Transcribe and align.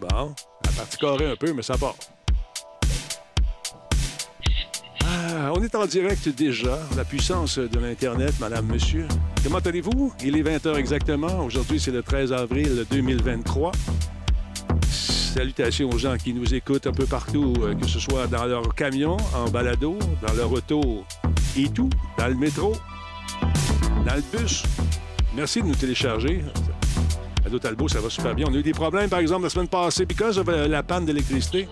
Bon, 0.00 0.34
la 0.64 0.70
partie 0.72 0.98
carrée 0.98 1.30
un 1.30 1.36
peu, 1.36 1.52
mais 1.52 1.62
ça 1.62 1.78
part. 1.78 1.94
Ah, 5.04 5.52
on 5.54 5.62
est 5.62 5.74
en 5.74 5.86
direct 5.86 6.28
déjà. 6.28 6.78
La 6.96 7.04
puissance 7.04 7.58
de 7.58 7.78
l'Internet, 7.78 8.34
madame, 8.40 8.66
monsieur. 8.66 9.06
Comment 9.42 9.58
allez-vous? 9.58 10.12
Il 10.22 10.36
est 10.36 10.42
20h 10.42 10.76
exactement. 10.76 11.44
Aujourd'hui, 11.44 11.80
c'est 11.80 11.92
le 11.92 12.02
13 12.02 12.32
avril 12.32 12.84
2023. 12.90 13.72
Salutations 14.90 15.88
aux 15.90 15.98
gens 15.98 16.16
qui 16.16 16.34
nous 16.34 16.54
écoutent 16.54 16.86
un 16.86 16.92
peu 16.92 17.06
partout, 17.06 17.54
euh, 17.60 17.74
que 17.74 17.86
ce 17.86 18.00
soit 18.00 18.26
dans 18.26 18.46
leur 18.46 18.74
camion, 18.74 19.16
en 19.34 19.48
balado, 19.48 19.98
dans 20.26 20.32
leur 20.32 20.50
auto 20.50 21.04
et 21.56 21.68
tout, 21.68 21.90
dans 22.18 22.28
le 22.28 22.34
métro, 22.34 22.74
dans 24.06 24.14
le 24.14 24.22
bus. 24.36 24.62
Merci 25.34 25.62
de 25.62 25.66
nous 25.68 25.74
télécharger. 25.74 26.42
Ado 27.46 27.60
Talbot, 27.60 27.86
ça 27.86 28.00
va 28.00 28.10
super 28.10 28.34
bien. 28.34 28.46
On 28.50 28.54
a 28.54 28.56
eu 28.56 28.62
des 28.62 28.72
problèmes, 28.72 29.08
par 29.08 29.20
exemple, 29.20 29.44
la 29.44 29.50
semaine 29.50 29.68
passée, 29.68 30.04
because 30.04 30.36
of 30.36 30.48
euh, 30.48 30.66
la 30.66 30.82
panne 30.82 31.04
d'électricité. 31.04 31.68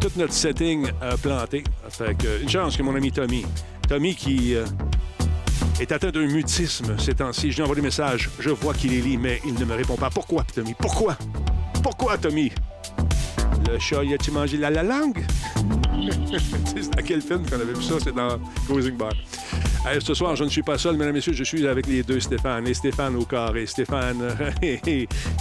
Tout 0.00 0.10
notre 0.16 0.32
setting 0.32 0.88
a 1.02 1.16
planté. 1.18 1.62
Fait 1.90 2.16
une 2.42 2.48
chance 2.48 2.74
que 2.74 2.82
mon 2.82 2.94
ami 2.96 3.12
Tommy. 3.12 3.44
Tommy 3.86 4.14
qui 4.14 4.54
euh, 4.54 4.64
est 5.78 5.92
atteint 5.92 6.10
d'un 6.10 6.26
mutisme 6.26 6.98
ces 6.98 7.14
temps-ci. 7.14 7.50
Je 7.50 7.56
lui 7.56 7.62
envoie 7.62 7.76
des 7.76 7.82
messages. 7.82 8.30
Je 8.38 8.48
vois 8.48 8.72
qu'il 8.72 8.94
est 8.94 9.02
lit, 9.02 9.18
mais 9.18 9.42
il 9.44 9.52
ne 9.52 9.64
me 9.66 9.74
répond 9.74 9.96
pas. 9.96 10.08
Pourquoi, 10.08 10.42
Tommy? 10.54 10.72
Pourquoi? 10.72 11.18
Pourquoi, 11.82 12.16
Tommy? 12.16 12.50
Le 13.68 13.78
chat, 13.78 14.02
y 14.02 14.14
a-tu 14.14 14.30
mangé 14.30 14.56
la, 14.56 14.70
la 14.70 14.82
langue? 14.82 15.22
c'est 16.64 16.96
dans 16.96 17.02
quel 17.04 17.20
film 17.20 17.44
qu'on 17.44 17.56
avait 17.56 17.74
vu 17.74 17.82
ça? 17.82 17.96
C'est 18.02 18.14
dans 18.14 18.38
Cruising 18.66 18.96
Bar. 18.96 19.12
Hey, 19.86 19.98
ce 19.98 20.12
soir, 20.12 20.36
je 20.36 20.44
ne 20.44 20.50
suis 20.50 20.62
pas 20.62 20.76
seul, 20.76 20.92
mesdames 20.92 21.08
et 21.08 21.12
messieurs, 21.14 21.32
je 21.32 21.42
suis 21.42 21.66
avec 21.66 21.86
les 21.86 22.02
deux 22.02 22.20
Stéphane. 22.20 22.68
Et 22.68 22.74
Stéphane 22.74 23.16
au 23.16 23.24
carré. 23.24 23.64
Stéphane, 23.64 24.18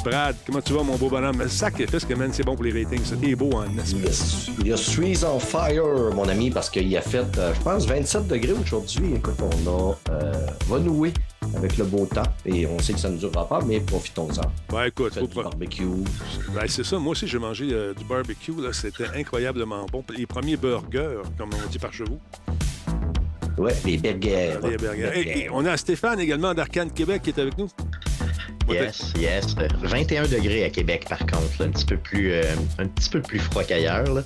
Brad, 0.05 0.37
comment 0.45 0.61
tu 0.61 0.71
vas, 0.71 0.81
mon 0.81 0.95
beau 0.95 1.09
bonhomme? 1.09 1.45
Sacrifice 1.49 2.05
que, 2.05 2.13
man, 2.13 2.31
c'est 2.31 2.45
bon 2.45 2.55
pour 2.55 2.63
les 2.63 2.71
ratings. 2.71 3.03
C'était 3.03 3.35
beau 3.35 3.51
en 3.51 3.77
espèce. 3.77 4.49
Il 4.61 4.67
y 4.67 4.71
a 4.71 4.77
Suisse 4.77 5.25
on 5.25 5.39
fire, 5.39 5.83
mon 6.15 6.29
ami, 6.29 6.51
parce 6.51 6.69
qu'il 6.69 6.95
a 6.95 7.01
fait, 7.01 7.37
euh, 7.37 7.53
je 7.53 7.59
pense, 7.59 7.85
27 7.85 8.27
degrés 8.27 8.53
aujourd'hui. 8.53 9.15
Écoute, 9.15 9.39
on 9.41 9.67
a 9.69 9.97
euh, 10.11 10.47
renoué 10.69 11.11
avec 11.57 11.77
le 11.77 11.83
beau 11.83 12.05
temps 12.05 12.23
et 12.45 12.65
on 12.65 12.79
sait 12.79 12.93
que 12.93 12.99
ça 12.99 13.09
ne 13.09 13.17
durera 13.17 13.45
pas, 13.45 13.59
mais 13.67 13.81
profitons-en. 13.81 14.73
Ouais, 14.73 14.87
écoute, 14.87 15.15
faut 15.19 15.27
du 15.27 15.35
barbecue. 15.35 15.83
Ouais, 15.83 16.67
c'est 16.67 16.85
ça. 16.85 16.97
Moi 16.97 17.11
aussi, 17.11 17.27
j'ai 17.27 17.39
mangé 17.39 17.67
euh, 17.73 17.93
du 17.93 18.05
barbecue. 18.05 18.53
C'était 18.71 19.07
incroyablement 19.17 19.85
bon. 19.91 20.01
Les 20.17 20.25
premiers 20.25 20.55
burgers, 20.55 21.23
comme 21.37 21.49
on 21.53 21.69
dit 21.69 21.77
par 21.77 21.91
chez 21.91 22.05
vous. 22.05 22.21
Oui, 23.59 23.71
les 23.85 23.97
burgers. 23.97 24.57
Les. 24.63 25.41
Et, 25.41 25.49
on 25.51 25.65
a 25.65 25.75
Stéphane 25.75 26.19
également 26.19 26.53
d'Arcane 26.53 26.91
Québec 26.91 27.21
qui 27.23 27.31
est 27.31 27.39
avec 27.39 27.57
nous. 27.57 27.69
Yes, 28.69 29.13
yes. 29.17 29.55
21 29.81 30.27
degrés 30.27 30.63
à 30.63 30.69
Québec, 30.69 31.05
par 31.09 31.19
contre. 31.19 31.61
un, 31.61 31.69
petit 31.69 31.85
peu 31.85 31.97
plus, 31.97 32.31
euh, 32.31 32.43
un 32.77 32.85
petit 32.85 33.09
peu 33.09 33.21
plus 33.21 33.39
froid 33.39 33.63
qu'ailleurs. 33.63 34.23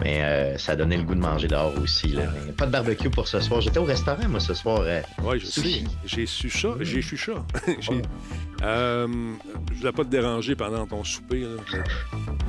Mais 0.00 0.22
euh, 0.22 0.58
ça 0.58 0.72
a 0.72 0.76
donné 0.76 0.96
le 0.96 1.04
goût 1.04 1.14
de 1.14 1.20
manger 1.20 1.48
dehors 1.48 1.72
aussi. 1.80 2.08
Là. 2.08 2.24
pas 2.56 2.66
de 2.66 2.72
barbecue 2.72 3.10
pour 3.10 3.28
ce 3.28 3.40
soir. 3.40 3.60
J'étais 3.60 3.78
au 3.78 3.84
restaurant, 3.84 4.28
moi, 4.28 4.40
ce 4.40 4.54
soir. 4.54 4.80
Euh, 4.82 5.00
oui, 5.22 5.38
je 5.38 5.46
sais. 5.46 5.84
J'ai 6.04 6.26
su 6.26 6.50
ça. 6.50 6.74
J'ai 6.80 7.02
su 7.02 7.16
ça. 7.16 7.32
Euh, 8.62 9.06
je 9.68 9.74
ne 9.74 9.78
voulais 9.78 9.92
pas 9.92 10.04
te 10.04 10.08
déranger 10.08 10.54
pendant 10.54 10.86
ton 10.86 11.04
souper, 11.04 11.44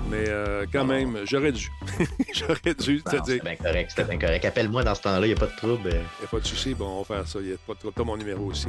mais, 0.10 0.26
euh, 0.30 0.66
quand 0.72 0.86
même, 0.86 1.18
j'aurais 1.26 1.52
dû. 1.52 1.70
j'aurais 2.34 2.74
dû 2.74 3.02
te 3.02 3.10
dire. 3.10 3.24
C'est 3.26 3.44
bien 3.44 3.56
correct, 3.56 3.90
c'était 3.90 4.06
bien 4.06 4.20
correct. 4.20 4.46
Appelle-moi 4.46 4.84
dans 4.84 4.96
ce 4.96 5.02
temps-là, 5.02 5.26
il 5.26 5.30
n'y 5.30 5.36
a 5.36 5.40
pas 5.40 5.48
de 5.48 5.56
trouble. 5.58 5.90
Il 5.90 5.90
n'y 5.90 6.26
a 6.26 6.28
pas 6.30 6.40
de 6.40 6.46
souci, 6.46 6.74
bon, 6.74 6.88
on 6.88 7.02
va 7.02 7.16
faire 7.16 7.28
ça. 7.28 7.40
Il 7.42 7.48
n'y 7.48 7.54
a 7.54 7.58
pas 7.68 7.74
de 7.74 7.80
trouble. 7.80 7.96
T'as 7.98 8.04
mon 8.04 8.16
numéro 8.16 8.46
aussi. 8.46 8.68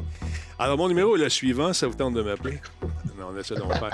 Alors, 0.58 0.76
mon 0.76 0.88
numéro 0.88 1.14
est 1.16 1.20
le 1.20 1.28
suivant, 1.28 1.72
ça 1.72 1.86
vous 1.86 1.94
tente 1.94 2.14
de 2.14 2.22
m'appeler? 2.22 2.58
Non, 3.18 3.28
on 3.32 3.38
essaie 3.38 3.54
d'en 3.54 3.70
faire. 3.70 3.92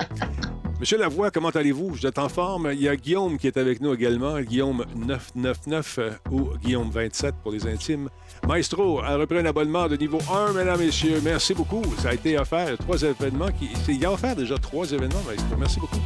Monsieur 0.83 0.97
Lavoie, 0.97 1.31
comment 1.31 1.47
allez-vous? 1.47 1.91
Vous 1.91 2.05
êtes 2.05 2.19
en 2.19 2.27
forme? 2.27 2.71
Il 2.73 2.81
y 2.81 2.89
a 2.89 2.97
Guillaume 2.97 3.37
qui 3.37 3.47
est 3.47 3.55
avec 3.55 3.79
nous 3.79 3.93
également. 3.93 4.37
Guillaume 4.41 4.83
999 4.97 5.99
euh, 5.99 6.11
ou 6.29 6.49
Guillaume 6.61 6.89
27 6.91 7.35
pour 7.41 7.53
les 7.53 7.65
intimes. 7.65 8.09
Maestro 8.45 8.99
a 8.99 9.15
repris 9.15 9.37
un 9.37 9.45
abonnement 9.45 9.87
de 9.87 9.95
niveau 9.95 10.19
1, 10.29 10.51
mesdames, 10.51 10.81
messieurs. 10.81 11.21
Merci 11.23 11.53
beaucoup. 11.53 11.83
Ça 11.99 12.09
a 12.09 12.13
été 12.15 12.37
offert. 12.37 12.77
Trois 12.77 13.01
événements. 13.01 13.47
Il 13.87 14.05
a 14.05 14.11
offert 14.11 14.35
déjà 14.35 14.57
trois 14.57 14.91
événements, 14.91 15.23
Maestro. 15.25 15.55
Merci 15.57 15.79
beaucoup. 15.79 16.01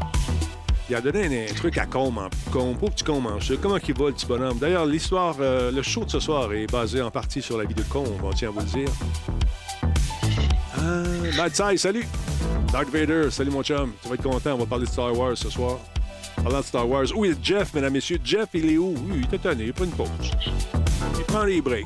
Il 0.92 0.96
a 0.96 1.02
donné 1.02 1.48
un, 1.50 1.54
truc 1.56 1.80
à 1.80 1.88
Combe, 1.88 2.20
en 2.20 2.30
Combe, 2.52 2.78
petit 2.78 3.04
Combe 3.04 3.26
en 3.26 3.40
Comment 3.60 3.78
il 3.78 3.94
va, 3.96 4.06
le 4.06 4.14
petit 4.14 4.28
bonhomme? 4.28 4.60
D'ailleurs, 4.60 4.86
l'histoire, 4.86 5.38
euh, 5.40 5.72
le 5.72 5.82
show 5.82 6.06
de 6.06 6.12
ce 6.12 6.20
soir 6.20 6.54
est 6.54 6.72
basé 6.72 7.02
en 7.02 7.10
partie 7.10 7.42
sur 7.42 7.58
la 7.58 7.64
vie 7.64 7.74
de 7.74 7.82
Combe, 7.82 8.10
on 8.24 8.30
tient 8.30 8.50
à 8.50 8.52
vous 8.52 8.60
le 8.60 8.66
dire. 8.66 8.90
Ah, 10.88 11.04
Mad 11.36 11.78
salut! 11.78 12.06
Dark 12.72 12.90
Vader, 12.90 13.30
salut 13.30 13.52
mon 13.52 13.62
chum. 13.62 13.92
Tu 14.02 14.08
vas 14.08 14.16
être 14.16 14.24
content, 14.24 14.54
on 14.54 14.60
va 14.60 14.66
parler 14.66 14.86
de 14.86 14.90
Star 14.90 15.18
Wars 15.18 15.36
ce 15.38 15.50
soir. 15.50 15.80
Parlant 16.38 16.60
de 16.60 16.66
Star 16.66 16.88
Wars. 16.88 17.06
Oui, 17.16 17.36
Jeff, 17.44 17.74
mesdames, 17.74 17.92
messieurs? 17.94 18.20
Jeff, 18.24 18.48
il 18.54 18.72
est 18.72 18.78
où? 18.78 18.94
Oui, 19.10 19.26
il 19.28 19.36
est 19.36 19.38
tanné, 19.38 19.66
il 19.66 19.74
pas 19.74 19.84
une 19.84 19.92
pause. 19.92 20.08
Il 21.18 21.24
prend 21.26 21.44
les 21.44 21.62
breaks. 21.62 21.86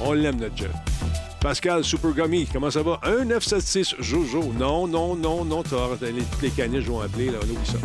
On 0.00 0.12
l'aime, 0.12 0.36
notre 0.36 0.56
Jeff. 0.56 0.70
Pascal 1.40 1.84
Super 1.84 2.12
Gummy, 2.12 2.46
comment 2.50 2.70
ça 2.70 2.82
va? 2.82 2.98
1976 3.04 3.96
Jojo. 3.98 4.52
Non, 4.58 4.86
non, 4.86 5.14
non, 5.14 5.44
non, 5.44 5.62
tort. 5.62 5.96
Les, 6.00 6.12
les 6.40 6.50
caniches 6.50 6.84
vont 6.84 7.00
appeler, 7.00 7.26
là, 7.26 7.38
on 7.42 7.44
oublie 7.44 7.66
ça. 7.66 7.78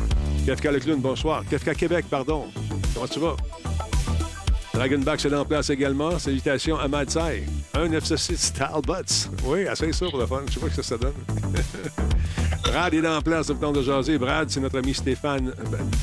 Kefka 0.46 0.72
le 0.72 0.80
clown, 0.80 1.00
bonsoir. 1.02 1.44
Kefka 1.50 1.74
Québec, 1.76 2.06
pardon. 2.10 2.46
Comment 2.94 3.08
tu 3.08 3.20
vas? 3.20 3.36
Dragonback 4.76 5.24
est 5.24 5.34
en 5.34 5.46
place 5.46 5.70
également. 5.70 6.20
Salutations 6.20 6.78
à 6.78 6.90
Madsai. 6.90 7.44
1976 7.74 8.54
Talbots. 8.54 9.30
Oui, 9.46 9.66
assez 9.68 9.92
ça 9.94 10.06
pour 10.10 10.20
le 10.20 10.26
fun. 10.26 10.42
Je 10.48 10.54
sais 10.54 10.60
pas 10.60 10.70
ce 10.70 10.76
que 10.76 10.82
ça 10.82 10.98
donne. 10.98 11.14
Brad 12.66 12.94
est 12.94 13.08
en 13.08 13.22
place, 13.22 13.48
le 13.48 13.56
temps 13.56 13.72
de 13.72 13.82
jaser. 13.82 14.18
Brad, 14.18 14.50
c'est 14.50 14.60
notre 14.60 14.80
ami 14.80 14.94
Stéphane 14.94 15.54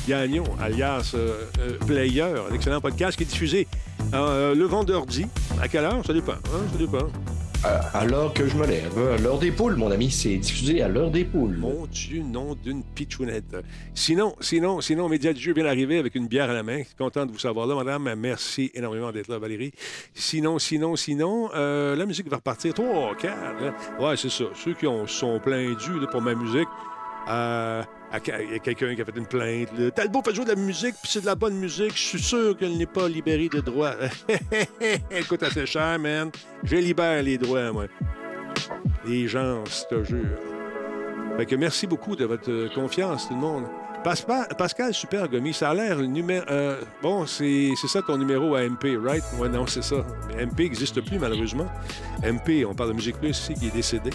Gagnon, 0.07 0.45
alias 0.59 1.11
euh, 1.13 1.43
euh, 1.59 1.77
Player, 1.85 2.23
un 2.49 2.53
excellent 2.53 2.81
podcast 2.81 3.15
qui 3.15 3.23
est 3.23 3.27
diffusé 3.27 3.67
euh, 4.13 4.55
le 4.55 4.65
vendredi. 4.65 5.27
À 5.61 5.67
quelle 5.67 5.85
heure? 5.85 6.03
Ça 6.03 6.13
dépend. 6.13 6.31
Hein? 6.31 6.65
Ça 6.71 6.77
dépend. 6.79 7.07
À, 7.65 8.03
l'heure 8.03 8.33
que 8.33 8.45
je 8.45 8.57
me 8.57 8.67
lève. 8.67 8.97
À 8.97 9.17
l'heure 9.17 9.39
des 9.39 9.51
poules, 9.51 9.77
mon 9.77 9.89
ami. 9.89 10.11
C'est 10.11 10.35
diffusé 10.35 10.81
à 10.81 10.89
l'heure 10.89 11.11
des 11.11 11.23
poules. 11.23 11.55
Mon 11.55 11.85
Dieu, 11.85 12.21
nom 12.21 12.55
d'une 12.55 12.83
pitchounette. 12.83 13.55
Sinon, 13.95 14.35
sinon, 14.41 14.81
sinon, 14.81 15.07
Média 15.07 15.31
du 15.31 15.39
jeu 15.39 15.53
vient 15.53 15.63
d'arriver 15.63 15.97
avec 15.97 16.15
une 16.15 16.27
bière 16.27 16.49
à 16.49 16.53
la 16.53 16.63
main. 16.63 16.81
Content 16.97 17.25
de 17.25 17.31
vous 17.31 17.39
savoir 17.39 17.65
là, 17.65 17.75
madame. 17.75 18.13
Merci 18.15 18.69
énormément 18.73 19.13
d'être 19.13 19.29
là, 19.29 19.39
Valérie. 19.39 19.71
Sinon, 20.13 20.59
sinon, 20.59 20.97
sinon, 20.97 21.51
euh, 21.55 21.95
la 21.95 22.05
musique 22.05 22.27
va 22.29 22.37
repartir. 22.37 22.73
Trois, 22.73 23.15
quatre. 23.15 23.63
Hein? 23.63 23.73
Ouais, 23.97 24.17
c'est 24.17 24.29
ça. 24.29 24.45
Ceux 24.55 24.73
qui 24.73 24.85
ont, 24.85 25.07
sont 25.07 25.39
pleins 25.39 25.73
du 25.73 26.05
pour 26.11 26.21
ma 26.21 26.35
musique. 26.35 26.67
Euh, 27.29 27.81
il 28.13 28.51
y 28.51 28.55
a 28.55 28.59
quelqu'un 28.59 28.95
qui 28.95 29.01
a 29.01 29.05
fait 29.05 29.17
une 29.17 29.25
plainte. 29.25 29.69
Talbot 29.95 30.21
fait 30.23 30.35
jouer 30.35 30.45
de 30.45 30.51
la 30.51 30.55
musique, 30.55 30.95
puis 31.01 31.11
c'est 31.11 31.21
de 31.21 31.25
la 31.25 31.35
bonne 31.35 31.55
musique. 31.55 31.95
Je 31.95 32.01
suis 32.01 32.21
sûr 32.21 32.55
qu'elle 32.57 32.77
n'est 32.77 32.85
pas 32.85 33.07
libérée 33.07 33.49
de 33.49 33.59
droits. 33.59 33.95
Elle 35.09 35.25
coûte 35.25 35.43
assez 35.43 35.65
cher, 35.65 35.97
man. 35.99 36.29
Je 36.63 36.75
libère 36.75 37.23
les 37.23 37.37
droits, 37.37 37.71
moi. 37.71 37.85
Les 39.05 39.27
gens, 39.27 39.63
je 39.65 39.95
te 39.95 40.03
jure. 40.03 40.37
Fait 41.37 41.45
que 41.47 41.55
merci 41.55 41.87
beaucoup 41.87 42.15
de 42.15 42.25
votre 42.25 42.73
confiance, 42.75 43.27
tout 43.27 43.33
le 43.33 43.39
monde. 43.39 43.65
Pascal, 44.03 44.93
Super 44.93 45.29
Gomi, 45.29 45.53
ça 45.53 45.69
a 45.69 45.73
l'air 45.73 45.97
numéro. 45.99 46.45
Euh, 46.49 46.81
bon, 47.01 47.25
c'est 47.25 47.73
ça 47.87 48.01
ton 48.01 48.17
numéro 48.17 48.55
à 48.55 48.63
MP, 48.63 48.97
right? 49.01 49.23
Ouais, 49.37 49.47
non, 49.47 49.65
c'est 49.65 49.83
ça. 49.83 50.05
MP 50.37 50.59
n'existe 50.59 50.99
plus, 51.01 51.19
malheureusement. 51.19 51.67
MP, 52.21 52.65
on 52.67 52.73
parle 52.73 52.89
de 52.89 52.95
Musique 52.95 53.17
Plus 53.17 53.29
ici, 53.29 53.53
qui 53.53 53.67
est 53.67 53.73
décédé. 53.73 54.09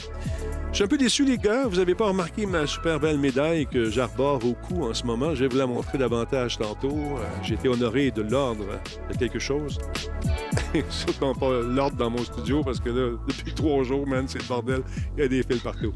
Je 0.70 0.76
suis 0.76 0.84
un 0.84 0.88
peu 0.88 0.98
déçu, 0.98 1.24
les 1.24 1.38
gars. 1.38 1.66
Vous 1.66 1.76
n'avez 1.76 1.94
pas 1.94 2.08
remarqué 2.08 2.44
ma 2.44 2.66
super 2.66 3.00
belle 3.00 3.18
médaille 3.18 3.66
que 3.66 3.88
j'arbore 3.88 4.44
au 4.44 4.52
cou 4.52 4.84
en 4.84 4.92
ce 4.92 5.04
moment. 5.04 5.34
Je 5.34 5.44
vais 5.44 5.48
vous 5.48 5.56
la 5.56 5.66
montrer 5.66 5.96
davantage 5.96 6.58
tantôt. 6.58 6.90
Euh, 6.90 7.24
j'ai 7.42 7.54
été 7.54 7.68
honoré 7.68 8.10
de 8.10 8.22
l'ordre 8.22 8.66
de 9.10 9.16
quelque 9.16 9.38
chose. 9.38 9.78
Surtout 10.90 11.32
pas 11.32 11.62
l'ordre 11.62 11.96
dans 11.96 12.10
mon 12.10 12.22
studio 12.22 12.62
parce 12.62 12.80
que 12.80 12.90
là, 12.90 13.16
depuis 13.26 13.54
trois 13.54 13.82
jours, 13.84 14.06
man, 14.06 14.26
c'est 14.28 14.42
le 14.42 14.46
bordel. 14.46 14.82
Il 15.16 15.22
y 15.22 15.24
a 15.24 15.28
des 15.28 15.42
fils 15.42 15.62
partout. 15.62 15.94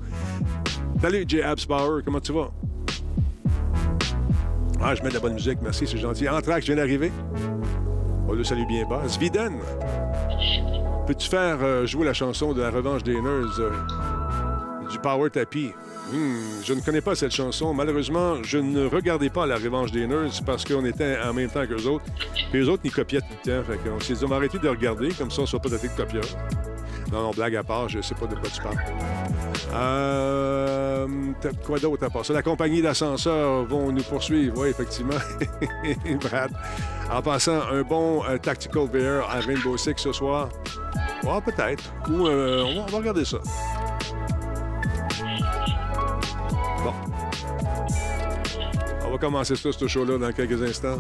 Salut, 1.02 1.24
J. 1.28 1.42
Absbauer, 1.42 2.02
comment 2.04 2.20
tu 2.20 2.32
vas? 2.32 2.50
Ah, 4.84 4.96
je 4.96 5.02
mets 5.02 5.10
de 5.10 5.14
la 5.14 5.20
bonne 5.20 5.34
musique, 5.34 5.58
merci, 5.62 5.86
c'est 5.86 5.98
gentil. 5.98 6.28
Anthrax 6.28 6.66
vient 6.66 6.74
d'arriver. 6.74 7.12
On 8.28 8.32
le 8.32 8.42
salue 8.42 8.66
bien 8.66 8.84
bas. 8.84 9.02
Sviden, 9.06 9.52
peux-tu 11.06 11.28
faire 11.28 11.58
euh, 11.62 11.86
jouer 11.86 12.04
la 12.04 12.12
chanson 12.12 12.52
de 12.52 12.62
la 12.62 12.70
revanche 12.70 13.04
des 13.04 13.14
Nerds 13.14 13.60
euh, 13.60 13.70
du 14.90 14.98
Power 14.98 15.30
Tapis? 15.30 15.70
Hmm, 16.12 16.34
je 16.64 16.74
ne 16.74 16.80
connais 16.80 17.00
pas 17.00 17.14
cette 17.14 17.30
chanson. 17.30 17.72
Malheureusement, 17.72 18.42
je 18.42 18.58
ne 18.58 18.86
regardais 18.86 19.30
pas 19.30 19.46
la 19.46 19.56
revanche 19.56 19.92
des 19.92 20.08
Nerds 20.08 20.42
parce 20.44 20.64
qu'on 20.64 20.84
était 20.84 21.16
en 21.24 21.32
même 21.32 21.48
temps 21.48 21.64
que 21.64 21.74
les 21.74 21.86
autres. 21.86 22.04
Puis 22.50 22.60
les 22.60 22.68
autres, 22.68 22.82
ils 22.84 22.92
copiaient 22.92 23.20
tout 23.20 23.26
le 23.44 23.50
temps. 23.50 23.70
Fait 23.70 23.88
qu'on 23.88 24.00
s'est 24.00 24.14
dit, 24.14 24.24
on 24.24 24.28
va 24.28 24.36
arrêter 24.36 24.58
de 24.58 24.68
regarder, 24.68 25.10
comme 25.10 25.30
ça, 25.30 25.38
on 25.38 25.42
ne 25.42 25.46
soit 25.46 25.60
pas 25.60 25.68
doté 25.68 25.86
de 25.86 25.92
copieurs. 25.92 26.24
Non, 27.12 27.24
non, 27.24 27.30
blague 27.30 27.56
à 27.56 27.62
part, 27.62 27.90
je 27.90 28.00
sais 28.00 28.14
pas 28.14 28.26
de 28.26 28.34
quoi 28.34 28.48
tu 28.48 28.62
parles. 28.62 28.78
Euh, 29.74 31.06
quoi 31.66 31.78
d'autre 31.78 32.06
à 32.06 32.10
part 32.10 32.24
ça? 32.24 32.32
La 32.32 32.42
compagnie 32.42 32.80
d'ascenseurs 32.80 33.64
vont 33.66 33.92
nous 33.92 34.02
poursuivre, 34.02 34.58
oui, 34.58 34.68
effectivement. 34.70 35.18
Brad. 36.22 36.50
En 37.10 37.20
passant, 37.20 37.60
un 37.70 37.82
bon 37.82 38.24
euh, 38.24 38.38
Tactical 38.38 38.84
VR 38.86 39.28
à 39.28 39.40
Rainbow 39.40 39.76
Six 39.76 39.92
ce 39.96 40.12
soir. 40.12 40.48
Ouais, 41.22 41.40
peut-être. 41.44 41.84
Ou 42.08 42.26
euh, 42.26 42.64
on, 42.64 42.86
va, 42.86 42.96
regarder 42.96 43.26
ça. 43.26 43.38
Bon. 46.82 46.94
va 49.10 49.18
commencer 49.18 49.54
ça, 49.54 49.70
ce 49.70 49.86
show-là, 49.86 50.16
dans 50.16 50.32
quelques 50.32 50.62
instants. 50.62 50.98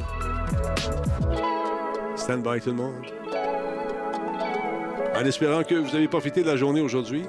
Stand 2.16 2.42
by 2.42 2.60
tout 2.60 2.70
le 2.70 2.76
monde. 2.76 3.21
En 5.22 5.24
espérant 5.24 5.62
que 5.62 5.76
vous 5.76 5.94
avez 5.94 6.08
profité 6.08 6.42
de 6.42 6.48
la 6.48 6.56
journée 6.56 6.80
aujourd'hui. 6.80 7.22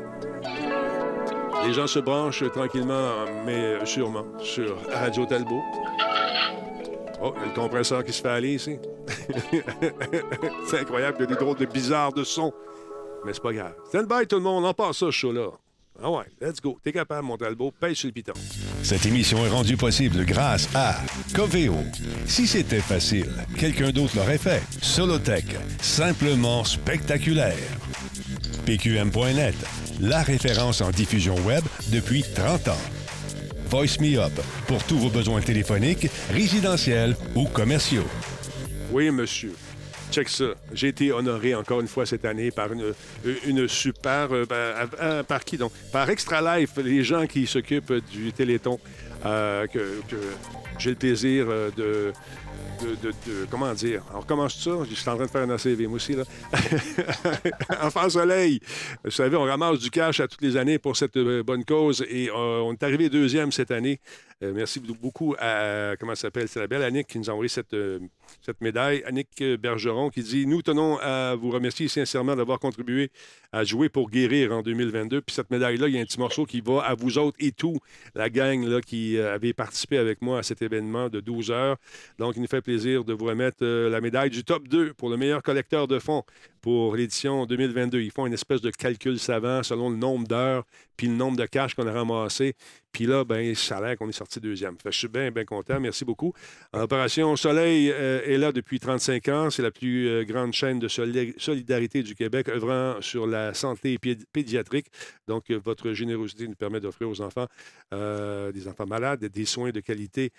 Les 1.63 1.73
gens 1.73 1.85
se 1.85 1.99
branchent 1.99 2.43
tranquillement, 2.51 3.25
mais 3.45 3.85
sûrement, 3.85 4.25
sur 4.39 4.75
Radio 4.89 5.27
Talbot. 5.27 5.61
Oh, 7.21 7.33
il 7.35 7.41
y 7.41 7.43
a 7.43 7.47
le 7.49 7.53
compresseur 7.53 8.03
qui 8.03 8.11
se 8.11 8.23
fait 8.23 8.29
aller 8.29 8.55
ici. 8.55 8.79
c'est 10.65 10.79
incroyable, 10.79 11.17
il 11.19 11.21
y 11.21 11.23
a 11.25 11.27
des 11.27 11.35
drôles 11.35 11.57
de 11.57 11.67
bizarres 11.67 12.13
de 12.13 12.23
sons. 12.23 12.51
Mais 13.25 13.33
c'est 13.33 13.43
pas 13.43 13.53
grave. 13.53 13.75
Stand 13.89 14.07
by 14.07 14.25
tout 14.25 14.37
le 14.37 14.41
monde, 14.41 14.65
on 14.65 14.73
passe 14.73 14.97
ça, 14.97 15.05
ce 15.05 15.11
show-là. 15.11 15.49
Ah 16.05 16.11
ouais, 16.11 16.25
let's 16.41 16.59
go. 16.59 16.77
T'es 16.83 16.91
capable, 16.91 17.25
mon 17.25 17.37
Talbot, 17.37 17.71
pêche 17.71 17.99
sur 17.99 18.07
le 18.07 18.11
piton. 18.11 18.33
Cette 18.83 19.05
émission 19.05 19.45
est 19.45 19.49
rendue 19.49 19.77
possible 19.77 20.25
grâce 20.25 20.67
à 20.75 20.97
Coveo. 21.33 21.77
Si 22.25 22.45
c'était 22.45 22.81
facile, 22.81 23.31
quelqu'un 23.57 23.91
d'autre 23.91 24.17
l'aurait 24.17 24.37
fait. 24.37 24.61
Solotech, 24.81 25.45
simplement 25.79 26.65
spectaculaire. 26.65 27.55
PQM.net, 28.65 29.55
la 30.01 30.23
référence 30.23 30.81
en 30.81 30.91
diffusion 30.91 31.35
web 31.45 31.63
depuis 31.89 32.23
30 32.35 32.67
ans. 32.67 32.81
Voice 33.69 33.97
Me 34.01 34.19
Up, 34.19 34.33
pour 34.67 34.83
tous 34.83 34.97
vos 34.97 35.09
besoins 35.09 35.39
téléphoniques, 35.39 36.09
résidentiels 36.31 37.15
ou 37.33 37.45
commerciaux. 37.45 38.07
Oui, 38.91 39.09
monsieur. 39.09 39.53
Check 40.13 40.29
ça. 40.29 40.53
J'ai 40.71 40.89
été 40.89 41.11
honoré 41.11 41.55
encore 41.55 41.81
une 41.81 41.87
fois 41.87 42.05
cette 42.05 42.23
année 42.23 42.51
par 42.51 42.69
une, 42.71 43.67
super. 43.67 44.31
Euh, 44.31 44.45
ben, 44.45 44.87
euh, 45.01 45.23
par 45.23 45.43
qui 45.43 45.57
donc? 45.57 45.71
Par 45.91 46.07
Extra 46.07 46.59
Life, 46.59 46.73
les 46.77 47.03
gens 47.03 47.25
qui 47.25 47.47
s'occupent 47.47 47.93
du 48.11 48.31
Téléthon, 48.31 48.79
euh, 49.25 49.65
que, 49.65 49.79
que 50.07 50.17
j'ai 50.77 50.91
le 50.91 50.97
plaisir 50.97 51.47
de 51.75 52.13
de, 52.83 53.45
comment 53.49 53.73
dire, 53.73 54.03
on 54.13 54.19
recommence 54.19 54.61
ça? 54.61 54.71
Je 54.89 54.95
suis 54.95 55.09
en 55.09 55.15
train 55.15 55.25
de 55.25 55.31
faire 55.31 55.41
un 55.41 55.49
ACV, 55.49 55.87
moi 55.87 55.95
aussi, 55.95 56.13
là. 56.13 56.23
Enfant 57.81 58.09
Soleil. 58.09 58.59
Vous 59.03 59.11
savez, 59.11 59.37
on 59.37 59.43
ramasse 59.43 59.79
du 59.79 59.89
cash 59.89 60.19
à 60.19 60.27
toutes 60.27 60.41
les 60.41 60.57
années 60.57 60.79
pour 60.79 60.95
cette 60.97 61.17
euh, 61.17 61.43
bonne 61.43 61.63
cause 61.63 62.05
et 62.09 62.29
euh, 62.29 62.61
on 62.61 62.73
est 62.73 62.83
arrivé 62.83 63.09
deuxième 63.09 63.51
cette 63.51 63.71
année. 63.71 63.99
Euh, 64.41 64.51
merci 64.53 64.79
beaucoup 64.79 65.35
à, 65.39 65.95
comment 65.99 66.15
ça 66.15 66.23
s'appelle, 66.23 66.47
c'est 66.47 66.59
la 66.59 66.67
belle 66.67 66.83
Annick 66.83 67.07
qui 67.07 67.19
nous 67.19 67.29
a 67.29 67.33
envoyé 67.33 67.47
cette, 67.47 67.75
cette 68.41 68.59
médaille. 68.61 69.03
Annick 69.05 69.41
Bergeron 69.59 70.09
qui 70.09 70.21
dit 70.21 70.45
Nous 70.45 70.61
tenons 70.61 70.97
à 70.97 71.35
vous 71.35 71.51
remercier 71.51 71.87
sincèrement 71.87 72.35
d'avoir 72.35 72.59
contribué 72.59 73.11
à 73.53 73.63
jouer 73.63 73.87
pour 73.87 74.09
guérir 74.09 74.51
en 74.51 74.61
2022. 74.61 75.21
Puis 75.21 75.35
cette 75.35 75.51
médaille-là, 75.51 75.87
il 75.87 75.95
y 75.95 75.97
a 75.97 76.01
un 76.01 76.05
petit 76.05 76.19
morceau 76.19 76.45
qui 76.45 76.59
va 76.59 76.81
à 76.81 76.95
vous 76.95 77.17
autres 77.17 77.37
et 77.39 77.51
tout, 77.51 77.77
la 78.15 78.29
gang 78.29 78.65
là, 78.65 78.81
qui 78.81 79.17
avait 79.19 79.53
participé 79.53 79.97
avec 79.97 80.21
moi 80.21 80.39
à 80.39 80.43
cet 80.43 80.61
événement 80.61 81.07
de 81.07 81.19
12 81.19 81.51
heures. 81.51 81.77
Donc, 82.17 82.35
nous 82.43 82.49
fait 82.49 82.61
plaisir 82.61 83.05
de 83.05 83.13
vous 83.13 83.25
remettre 83.25 83.57
euh, 83.61 83.89
la 83.89 84.01
médaille 84.01 84.29
du 84.29 84.43
top 84.43 84.67
2 84.67 84.93
pour 84.93 85.09
le 85.09 85.15
meilleur 85.17 85.41
collecteur 85.41 85.87
de 85.87 85.97
fonds 85.97 86.23
pour 86.61 86.95
l'édition 86.95 87.45
2022. 87.45 88.01
Ils 88.01 88.11
font 88.11 88.27
une 88.27 88.33
espèce 88.33 88.61
de 88.61 88.69
calcul 88.69 89.17
savant 89.17 89.63
selon 89.63 89.89
le 89.89 89.95
nombre 89.95 90.27
d'heures 90.27 90.65
puis 90.97 91.07
le 91.07 91.13
nombre 91.13 91.37
de 91.37 91.45
cash 91.45 91.73
qu'on 91.73 91.87
a 91.87 91.91
ramassé. 91.91 92.55
Puis 92.91 93.05
là, 93.05 93.23
ben, 93.23 93.55
ça 93.55 93.77
a 93.77 93.81
l'air 93.81 93.97
qu'on 93.97 94.07
est 94.09 94.11
sorti 94.11 94.39
deuxième. 94.39 94.75
je 94.85 94.91
suis 94.91 95.07
bien, 95.07 95.31
bien 95.31 95.45
content. 95.45 95.79
Merci 95.79 96.05
beaucoup. 96.05 96.33
Opération 96.73 97.35
Soleil 97.35 97.89
euh, 97.91 98.21
est 98.25 98.37
là 98.37 98.51
depuis 98.51 98.79
35 98.79 99.27
ans. 99.29 99.49
C'est 99.49 99.63
la 99.63 99.71
plus 99.71 100.07
euh, 100.09 100.23
grande 100.25 100.53
chaîne 100.53 100.79
de 100.79 100.87
solidarité 100.87 102.03
du 102.03 102.13
Québec 102.13 102.49
œuvrant 102.49 103.01
sur 103.01 103.25
la 103.25 103.53
santé 103.53 103.97
pédiatrique. 104.31 104.87
Donc, 105.27 105.49
votre 105.49 105.93
générosité 105.93 106.47
nous 106.47 106.55
permet 106.55 106.81
d'offrir 106.81 107.09
aux 107.09 107.21
enfants, 107.21 107.47
des 107.91 108.67
enfants 108.67 108.85
malades, 108.85 109.25
des 109.25 109.45
soins 109.45 109.71
de 109.71 109.79
qualité 109.79 110.31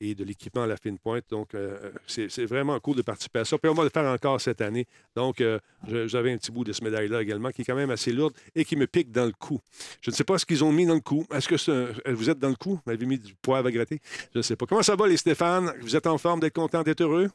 et 0.00 0.14
de 0.14 0.24
l'équipement 0.24 0.62
à 0.62 0.66
la 0.66 0.76
fine 0.76 0.98
pointe. 0.98 1.24
Donc, 1.30 1.54
euh, 1.54 1.92
c'est 2.06 2.44
vraiment 2.46 2.78
cool 2.80 2.96
de 2.96 3.02
participer 3.02 3.40
à 3.40 3.44
ça. 3.44 3.58
Puis 3.58 3.70
on 3.70 3.74
va 3.74 3.84
le 3.84 3.90
faire 3.90 4.10
encore 4.10 4.40
cette 4.40 4.60
année. 4.60 4.86
Donc, 5.14 5.40
euh, 5.40 5.58
j'avais 6.06 6.32
un 6.32 6.38
petit 6.38 6.50
bout 6.50 6.64
de 6.64 6.72
ce 6.72 6.82
médaille-là 6.82 7.22
également 7.22 7.50
qui 7.50 7.62
est 7.62 7.64
quand 7.64 7.74
même 7.74 7.90
assez 7.90 8.12
lourde 8.12 8.34
et 8.54 8.64
qui 8.64 8.76
me 8.76 8.86
pique 8.86 9.12
dans 9.12 9.26
le 9.26 9.32
cou. 9.32 9.60
Je 10.00 10.10
ne 10.10 10.14
sais 10.14 10.24
pas 10.24 10.38
ce 10.38 10.46
qu'ils 10.46 10.64
ont 10.64 10.72
mis 10.72 10.86
dans 10.86 10.94
le 10.94 11.00
cou. 11.00 11.26
Est-ce 11.32 11.48
que 11.48 12.10
vous 12.12 12.30
êtes 12.30 12.38
dans 12.38 12.48
le 12.48 12.54
cou? 12.56 12.80
Vous 12.84 12.92
avez 12.92 13.06
mis 13.06 13.18
du 13.18 13.34
poivre 13.34 13.68
à 13.68 13.70
gratter? 13.70 14.00
Je 14.32 14.38
ne 14.38 14.42
sais 14.42 14.56
pas. 14.56 14.66
Comment 14.66 14.82
ça 14.82 14.96
va, 14.96 15.06
les 15.06 15.16
Stéphane? 15.16 15.72
Vous 15.80 15.94
êtes 15.96 16.06
en 16.06 16.18
forme 16.18 16.40
d'être 16.40 16.54
content, 16.54 16.82
d'être 16.82 17.02
heureux? 17.02 17.28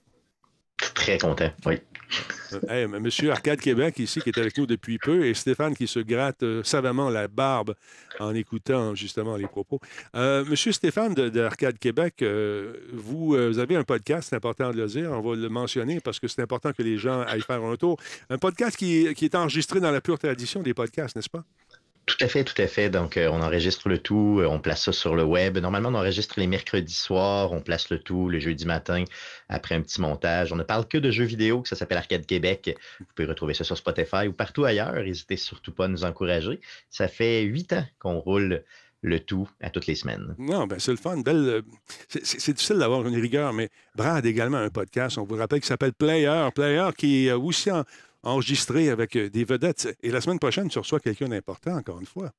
Très 0.94 1.18
content, 1.18 1.52
oui. 1.66 1.80
Euh, 2.69 2.88
monsieur 2.88 3.31
Arcade 3.31 3.60
Québec, 3.60 4.00
ici, 4.00 4.22
qui 4.22 4.30
est 4.30 4.38
avec 4.38 4.57
nous 4.57 4.66
depuis 4.66 4.98
peu, 4.98 5.25
et 5.25 5.34
Stéphane 5.34 5.75
qui 5.75 5.88
se 5.88 6.00
gratte 6.00 6.44
euh, 6.44 6.63
savamment 6.63 7.10
la 7.10 7.28
barbe 7.28 7.75
en 8.19 8.34
écoutant 8.34 8.96
justement 8.96 9.36
les 9.36 9.48
propos. 9.48 9.80
Euh, 10.16 10.46
monsieur 10.46 10.72
Stéphane 10.72 11.13
d'Arcade 11.13 11.78
Québec, 11.80 12.24
vous, 12.94 13.36
avez 13.36 13.75
un 13.75 13.84
podcast, 13.84 14.30
c'est 14.30 14.36
important 14.36 14.72
de 14.72 14.78
le 14.78 14.88
dire, 14.88 15.12
on 15.12 15.22
va 15.22 15.36
le 15.36 15.50
mentionner 15.50 16.00
parce 16.00 16.19
que 16.19 16.28
c'est 16.28 16.42
important 16.42 16.72
que 16.72 16.84
les 16.84 16.98
gens 16.98 17.22
aillent 17.24 17.42
faire 17.42 17.63
un 17.63 17.75
tour. 17.75 17.98
Un 18.30 18.38
podcast 18.38 18.78
qui, 18.78 19.13
qui 19.16 19.25
est 19.25 19.36
enregistré 19.36 19.80
dans 19.80 19.92
la 19.92 20.01
pure 20.01 20.19
tradition 20.19 20.62
des 20.62 20.74
podcasts, 20.74 21.16
n'est-ce 21.16 21.30
pas? 21.30 21.44
Tout 22.06 22.18
à 22.19 22.28
fait, 22.28 22.44
tout 22.44 22.60
à 22.62 22.68
fait. 22.68 22.90
Donc, 22.90 23.18
euh, 23.18 23.30
on 23.31 23.42
enregistre 23.42 23.90
le 23.90 23.98
tout, 23.98 24.40
euh, 24.40 24.46
on 24.46 24.60
place 24.60 24.84
ça 24.84 24.92
sur 24.92 25.16
le 25.16 25.24
web. 25.24 25.57
Normalement, 25.57 25.90
on 25.90 25.96
enregistre 25.96 26.40
les 26.40 26.46
mercredis 26.46 26.94
soirs, 26.94 27.52
on 27.52 27.62
place 27.62 27.90
le 27.90 27.98
tout 27.98 28.30
le 28.30 28.40
jeudi 28.40 28.66
matin 28.66 29.04
après 29.50 29.74
un 29.74 29.81
petit 29.81 30.00
montage. 30.00 30.54
On 30.54 30.56
ne 30.56 30.63
parle 30.63 30.88
que 30.88 31.00
de 31.00 31.10
jeux 31.10 31.25
vidéo, 31.25 31.62
que 31.62 31.69
ça 31.69 31.75
s'appelle 31.75 31.98
Arcade 31.98 32.25
Québec. 32.28 32.78
Vous 33.00 33.06
pouvez 33.16 33.28
retrouver 33.28 33.56
ça 33.56 33.63
sur 33.63 33.75
Spotify 33.75 34.28
ou 34.28 34.34
partout 34.34 34.66
ailleurs. 34.66 34.94
N'hésitez 34.94 35.36
surtout 35.36 35.72
pas 35.72 35.86
à 35.86 35.88
nous 35.88 36.04
encourager. 36.04 36.62
Ça 36.92 37.07
fait 37.07 37.42
huit 37.42 37.74
ans 37.74 37.86
qu'on 37.98 38.19
roule 38.19 38.63
le 39.01 39.19
tout 39.19 39.50
à 39.62 39.69
toutes 39.69 39.88
les 39.88 39.96
semaines. 39.96 40.36
Non, 40.38 40.68
ben 40.68 40.80
c'est 40.80 40.92
le 40.92 40.98
fun. 40.98 41.18
Belle, 41.18 41.36
euh, 41.36 41.62
c'est 42.08 42.54
difficile 42.54 42.78
d'avoir 42.78 43.06
une 43.08 43.16
rigueur, 43.16 43.54
mais 43.54 43.69
Brad 43.96 44.25
a 44.25 44.30
également 44.30 44.58
un 44.58 44.69
podcast. 44.69 45.18
On 45.18 45.24
vous 45.24 45.36
rappelle 45.36 45.60
qu'il 45.60 45.68
s'appelle 45.68 45.94
Player. 45.94 46.50
Player 46.54 46.90
qui 46.98 47.28
est 47.28 47.31
aussi 47.31 47.72
en, 47.72 47.84
enregistré 48.25 48.89
avec 48.89 49.16
euh, 49.16 49.30
des 49.30 49.45
vedettes. 49.45 49.95
Et 50.04 50.12
la 50.12 50.19
semaine 50.19 50.39
prochaine, 50.39 50.68
tu 50.68 50.80
reçois 50.80 51.00
quelqu'un 51.00 51.30
d'important, 51.30 51.77
encore 51.77 52.00
une 52.00 52.06
fois. 52.06 52.31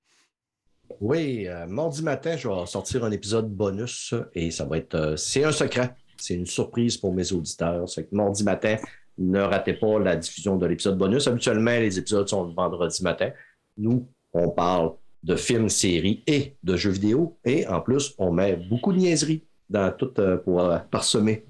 Oui, 1.00 1.46
euh, 1.48 1.66
mardi 1.66 2.02
matin, 2.02 2.36
je 2.36 2.48
vais 2.48 2.66
sortir 2.66 3.04
un 3.04 3.10
épisode 3.10 3.50
bonus 3.50 4.14
et 4.34 4.50
ça 4.50 4.64
va 4.64 4.78
être. 4.78 4.94
Euh, 4.94 5.16
c'est 5.16 5.44
un 5.44 5.52
secret. 5.52 5.94
C'est 6.18 6.34
une 6.34 6.46
surprise 6.46 6.96
pour 6.96 7.14
mes 7.14 7.32
auditeurs. 7.32 7.88
C'est 7.88 8.08
que 8.08 8.14
mardi 8.14 8.44
matin, 8.44 8.76
ne 9.18 9.40
ratez 9.40 9.74
pas 9.74 9.98
la 9.98 10.16
diffusion 10.16 10.56
de 10.56 10.66
l'épisode 10.66 10.98
bonus. 10.98 11.26
Habituellement, 11.26 11.78
les 11.78 11.98
épisodes 11.98 12.28
sont 12.28 12.44
le 12.44 12.54
vendredi 12.54 13.02
matin. 13.02 13.30
Nous, 13.76 14.08
on 14.32 14.50
parle 14.50 14.92
de 15.22 15.36
films, 15.36 15.68
séries 15.68 16.22
et 16.26 16.56
de 16.62 16.76
jeux 16.76 16.90
vidéo. 16.90 17.38
Et 17.44 17.66
en 17.66 17.80
plus, 17.80 18.14
on 18.18 18.32
met 18.32 18.56
beaucoup 18.56 18.92
de 18.92 18.98
niaiseries 18.98 19.44
dans 19.68 19.90
tout 19.92 20.14
pour 20.44 20.80
parsemer 20.90 21.44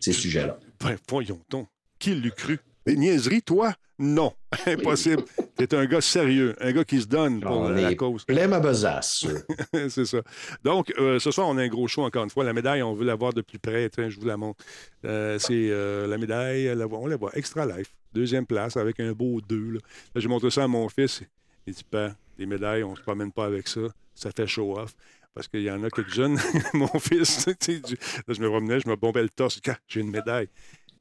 ces 0.00 0.12
sujets-là. 0.12 0.58
Ben, 0.80 0.96
voyons 1.08 1.40
donc. 1.50 1.68
Qui 1.98 2.14
l'eût 2.14 2.30
cru? 2.30 2.58
Des 2.86 2.96
niaiseries, 2.96 3.42
toi? 3.42 3.74
Non, 3.98 4.32
impossible. 4.66 5.24
T'es 5.56 5.74
un 5.74 5.86
gars 5.86 6.02
sérieux, 6.02 6.54
un 6.60 6.72
gars 6.72 6.84
qui 6.84 7.00
se 7.00 7.06
donne 7.06 7.40
pour 7.40 7.70
la 7.70 7.94
cause. 7.94 8.24
Plein 8.24 8.46
ma 8.46 8.60
besace. 8.60 9.26
c'est 9.88 10.04
ça. 10.04 10.18
Donc, 10.62 10.92
euh, 10.98 11.18
ce 11.18 11.30
soir, 11.30 11.48
on 11.48 11.56
a 11.56 11.62
un 11.62 11.68
gros 11.68 11.88
show 11.88 12.02
encore 12.02 12.24
une 12.24 12.30
fois. 12.30 12.44
La 12.44 12.52
médaille, 12.52 12.82
on 12.82 12.92
veut 12.92 13.06
la 13.06 13.14
voir 13.14 13.32
de 13.32 13.40
plus 13.40 13.58
près. 13.58 13.90
je 13.96 14.20
vous 14.20 14.26
la 14.26 14.36
montre. 14.36 14.62
Euh, 15.04 15.38
c'est 15.38 15.70
euh, 15.70 16.06
la 16.06 16.18
médaille, 16.18 16.70
on 16.90 17.06
la 17.06 17.16
voit. 17.16 17.30
Extra 17.34 17.64
Life, 17.64 17.94
deuxième 18.12 18.46
place 18.46 18.76
avec 18.76 19.00
un 19.00 19.12
beau 19.12 19.40
2. 19.40 19.56
Là, 19.56 19.80
là 20.14 20.20
j'ai 20.20 20.28
montré 20.28 20.50
ça 20.50 20.64
à 20.64 20.68
mon 20.68 20.88
fils. 20.88 21.22
Il 21.66 21.72
dit, 21.72 21.84
pas 21.84 22.12
les 22.38 22.46
médailles, 22.46 22.84
on 22.84 22.92
ne 22.92 22.96
se 22.96 23.02
promène 23.02 23.32
pas 23.32 23.46
avec 23.46 23.66
ça. 23.66 23.80
Ça 24.14 24.30
fait 24.30 24.46
show 24.46 24.78
off. 24.78 24.94
Parce 25.34 25.48
qu'il 25.48 25.62
y 25.62 25.70
en 25.70 25.82
a 25.82 25.90
quelques 25.90 26.14
jeunes. 26.14 26.38
mon 26.74 26.86
fils, 26.98 27.46
là, 27.46 27.54
je 27.58 28.40
me 28.40 28.48
promenais, 28.48 28.80
je 28.80 28.88
me 28.88 28.96
bombais 28.96 29.22
le 29.22 29.28
torse. 29.28 29.60
J'ai 29.88 30.00
une 30.00 30.10
médaille. 30.10 30.48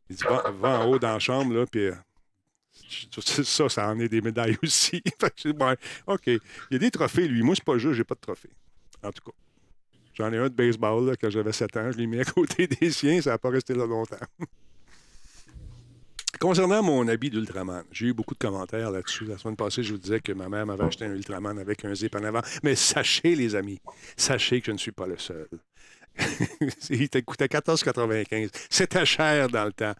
Il 0.09 0.15
dit, 0.15 0.23
va, 0.23 0.79
en 0.79 0.85
haut 0.87 0.99
dans 0.99 1.13
la 1.13 1.19
chambre, 1.19 1.53
là, 1.53 1.65
puis 1.65 1.85
euh, 1.87 1.95
ça, 3.43 3.69
ça 3.69 3.89
en 3.89 3.99
est 3.99 4.09
des 4.09 4.21
médailles 4.21 4.57
aussi. 4.63 5.01
OK. 6.07 6.27
Il 6.27 6.39
y 6.71 6.75
a 6.75 6.79
des 6.79 6.91
trophées, 6.91 7.27
lui. 7.27 7.41
Moi, 7.41 7.55
c'est 7.55 7.63
pas 7.63 7.77
juste, 7.77 7.95
j'ai 7.95 8.03
pas 8.03 8.15
de 8.15 8.19
trophée. 8.19 8.49
En 9.03 9.11
tout 9.11 9.23
cas. 9.23 9.35
J'en 10.13 10.31
ai 10.31 10.37
un 10.37 10.47
de 10.47 10.53
baseball 10.53 11.05
là, 11.05 11.15
quand 11.19 11.29
j'avais 11.29 11.51
7 11.51 11.77
ans. 11.77 11.91
Je 11.91 11.97
l'ai 11.97 12.07
mis 12.07 12.19
à 12.19 12.23
côté 12.25 12.67
des 12.67 12.91
siens. 12.91 13.21
Ça 13.21 13.31
n'a 13.31 13.37
pas 13.37 13.49
resté 13.49 13.73
là 13.73 13.85
longtemps. 13.85 14.15
Concernant 16.39 16.83
mon 16.83 17.07
habit 17.07 17.29
d'Ultraman, 17.29 17.83
j'ai 17.91 18.07
eu 18.07 18.13
beaucoup 18.13 18.33
de 18.33 18.39
commentaires 18.39 18.91
là-dessus. 18.91 19.25
La 19.25 19.37
semaine 19.37 19.55
passée, 19.55 19.83
je 19.83 19.93
vous 19.93 19.99
disais 19.99 20.19
que 20.19 20.33
ma 20.33 20.49
mère 20.49 20.65
m'avait 20.65 20.83
acheté 20.83 21.05
un 21.05 21.13
Ultraman 21.13 21.57
avec 21.57 21.85
un 21.85 21.95
zip 21.95 22.13
en 22.15 22.23
avant. 22.23 22.41
Mais 22.61 22.75
sachez, 22.75 23.35
les 23.35 23.55
amis, 23.55 23.79
sachez 24.17 24.59
que 24.59 24.67
je 24.67 24.71
ne 24.71 24.77
suis 24.77 24.91
pas 24.91 25.07
le 25.07 25.17
seul. 25.17 25.47
il 26.89 27.09
t'a 27.09 27.21
coûté 27.21 27.45
14,95. 27.45 28.49
C'était 28.69 29.05
cher 29.05 29.49
dans 29.49 29.65
le 29.65 29.73
temps. 29.73 29.95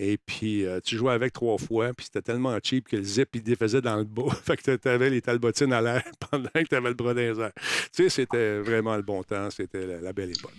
Et 0.00 0.16
puis, 0.16 0.64
euh, 0.64 0.78
tu 0.84 0.96
jouais 0.96 1.12
avec 1.12 1.32
trois 1.32 1.58
fois, 1.58 1.92
puis 1.92 2.06
c'était 2.06 2.22
tellement 2.22 2.56
cheap 2.62 2.88
que 2.88 2.96
le 2.96 3.02
zip, 3.02 3.30
il 3.34 3.42
défaisait 3.42 3.80
dans 3.80 3.96
le 3.96 4.04
bas. 4.04 4.30
fait 4.44 4.56
que 4.56 4.76
tu 4.76 4.88
avais 4.88 5.10
les 5.10 5.20
talbotines 5.20 5.72
à 5.72 5.80
l'air 5.80 6.04
pendant 6.30 6.48
que 6.54 6.68
tu 6.68 6.74
avais 6.74 6.88
le 6.88 6.94
bras 6.94 7.14
dans 7.14 7.20
les 7.20 7.40
airs. 7.40 7.52
Tu 7.92 8.04
sais, 8.04 8.08
c'était 8.08 8.60
vraiment 8.60 8.94
le 8.94 9.02
bon 9.02 9.24
temps. 9.24 9.50
C'était 9.50 9.98
la, 10.00 10.12
belle 10.12 10.30
époque. 10.30 10.52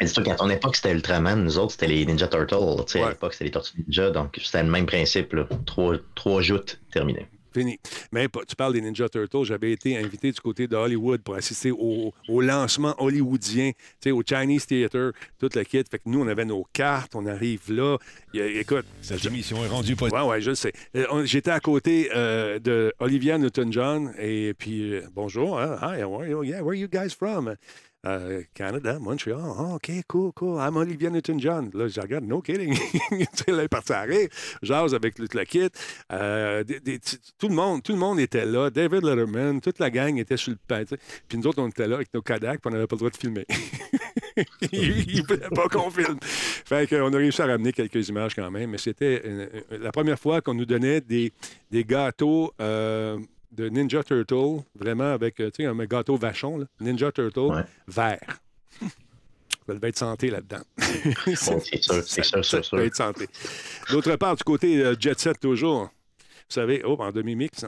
C'est 0.00 0.22
qu'à 0.22 0.36
ton 0.36 0.48
époque, 0.48 0.76
c'était 0.76 0.92
Ultraman. 0.92 1.44
Nous 1.44 1.58
autres, 1.58 1.72
c'était 1.72 1.88
les 1.88 2.06
Ninja 2.06 2.28
Turtles. 2.28 2.84
Tu 2.86 2.92
sais, 2.92 3.02
À 3.02 3.10
l'époque, 3.10 3.34
c'était 3.34 3.44
les 3.44 3.50
Tortues 3.50 3.76
Ninja. 3.86 4.10
Donc, 4.10 4.40
c'était 4.42 4.62
le 4.62 4.70
même 4.70 4.86
principe. 4.86 5.36
Trois, 5.66 5.96
trois 6.14 6.40
joutes 6.40 6.80
terminées. 6.92 7.26
Fini. 7.52 7.78
Mais 8.12 8.28
tu 8.48 8.56
parles 8.56 8.72
des 8.72 8.80
Ninja 8.80 9.08
Turtles. 9.08 9.44
J'avais 9.44 9.72
été 9.72 9.96
invité 9.96 10.32
du 10.32 10.40
côté 10.40 10.66
de 10.66 10.76
Hollywood 10.76 11.22
pour 11.22 11.34
assister 11.34 11.70
au, 11.70 12.12
lancement 12.28 12.94
hollywoodien, 12.98 13.72
au 14.06 14.22
Chinese 14.26 14.66
Theater, 14.66 15.12
toute 15.38 15.54
la 15.54 15.64
kit. 15.64 15.82
Fait 15.90 15.98
que 15.98 16.04
nous, 16.06 16.20
on 16.20 16.28
avait 16.28 16.44
nos 16.44 16.64
cartes, 16.72 17.14
on 17.14 17.26
arrive 17.26 17.60
là. 17.68 17.96
écoute. 18.34 18.86
Cette 19.00 19.24
émission 19.24 19.64
est 19.64 19.68
rendue 19.68 19.96
pas. 19.96 20.08
Ouais, 20.08 20.28
ouais, 20.28 20.40
je 20.40 20.54
sais. 20.54 20.72
Euh, 20.96 21.24
j'étais 21.24 21.50
à 21.50 21.60
côté 21.60 22.10
euh, 22.14 22.58
de 22.58 22.92
Olivia 22.98 23.38
Newton-John 23.38 24.14
et 24.18 24.54
puis, 24.54 24.94
euh, 24.94 25.02
bonjour, 25.14 25.60
hein? 25.60 25.78
Hi, 25.82 26.02
where 26.04 26.66
are 26.66 26.74
you 26.74 26.88
guys 26.88 27.14
from? 27.16 27.54
Euh, 28.04 28.42
Canada, 28.52 28.98
Montréal. 28.98 29.38
Oh, 29.58 29.74
OK, 29.74 29.90
cool, 30.08 30.32
cool. 30.32 30.58
I'm 30.58 30.76
Olivia 30.76 31.08
Newton-John. 31.08 31.70
Là, 31.72 31.86
je 31.86 32.00
regarde, 32.00 32.24
no 32.24 32.40
kidding. 32.40 32.74
là, 33.46 33.62
il 33.62 33.68
parti 33.68 33.92
à 33.92 34.02
rire. 34.02 34.28
Jase 34.60 34.92
avec 34.92 35.20
le, 35.20 35.26
kit. 35.44 35.68
Euh, 36.12 36.64
tout, 37.38 37.48
le 37.48 37.54
monde, 37.54 37.80
tout 37.84 37.92
le 37.92 37.98
monde 37.98 38.18
était 38.18 38.44
là. 38.44 38.70
David 38.70 39.04
Letterman, 39.04 39.60
toute 39.60 39.78
la 39.78 39.88
gang 39.88 40.18
était 40.18 40.36
sur 40.36 40.50
le 40.50 40.58
pain. 40.66 40.82
Puis 41.28 41.38
nous 41.38 41.46
autres, 41.46 41.62
on 41.62 41.68
était 41.68 41.86
là 41.86 41.96
avec 41.96 42.12
nos 42.12 42.22
Kodak, 42.22 42.60
puis 42.60 42.68
on 42.68 42.70
n'avait 42.70 42.88
pas 42.88 42.96
le 42.96 42.98
droit 42.98 43.10
de 43.10 43.16
filmer. 43.16 43.46
il 44.72 45.18
ne 45.18 45.26
voulait 45.26 45.48
pas 45.54 45.68
qu'on 45.68 45.88
filme. 45.90 46.18
Fait 46.20 46.92
a 46.92 47.08
réussi 47.08 47.40
à 47.40 47.46
ramener 47.46 47.72
quelques 47.72 48.08
images 48.08 48.34
quand 48.34 48.50
même, 48.50 48.70
mais 48.70 48.78
c'était 48.78 49.22
la 49.70 49.92
première 49.92 50.18
fois 50.18 50.40
qu'on 50.40 50.54
nous 50.54 50.66
donnait 50.66 51.00
des, 51.00 51.32
des 51.70 51.84
gâteaux 51.84 52.52
euh, 52.60 53.18
de 53.52 53.68
Ninja 53.68 54.02
Turtle, 54.02 54.62
vraiment 54.74 55.12
avec 55.12 55.40
euh, 55.40 55.50
un 55.60 55.84
gâteau 55.84 56.16
vachon, 56.16 56.66
Ninja 56.80 57.12
Turtle, 57.12 57.64
vert. 57.86 58.40
Ça 59.66 59.74
devait 59.74 59.90
être 59.90 59.98
santé 59.98 60.28
là-dedans. 60.28 60.64
c'est 61.24 61.36
sûr, 61.36 61.62
c'est 61.62 62.24
sûr, 62.24 62.44
ça, 62.44 62.62
ça, 62.64 62.76
être 62.78 62.96
santé. 62.96 63.28
D'autre 63.90 64.16
part, 64.16 64.34
du 64.34 64.42
côté 64.42 64.84
euh, 64.84 64.96
Jet 64.98 65.20
Set, 65.20 65.38
toujours. 65.38 65.88
Vous 66.52 66.60
savez, 66.60 66.82
oh, 66.84 66.98
en 66.98 67.10
demi-mix, 67.12 67.64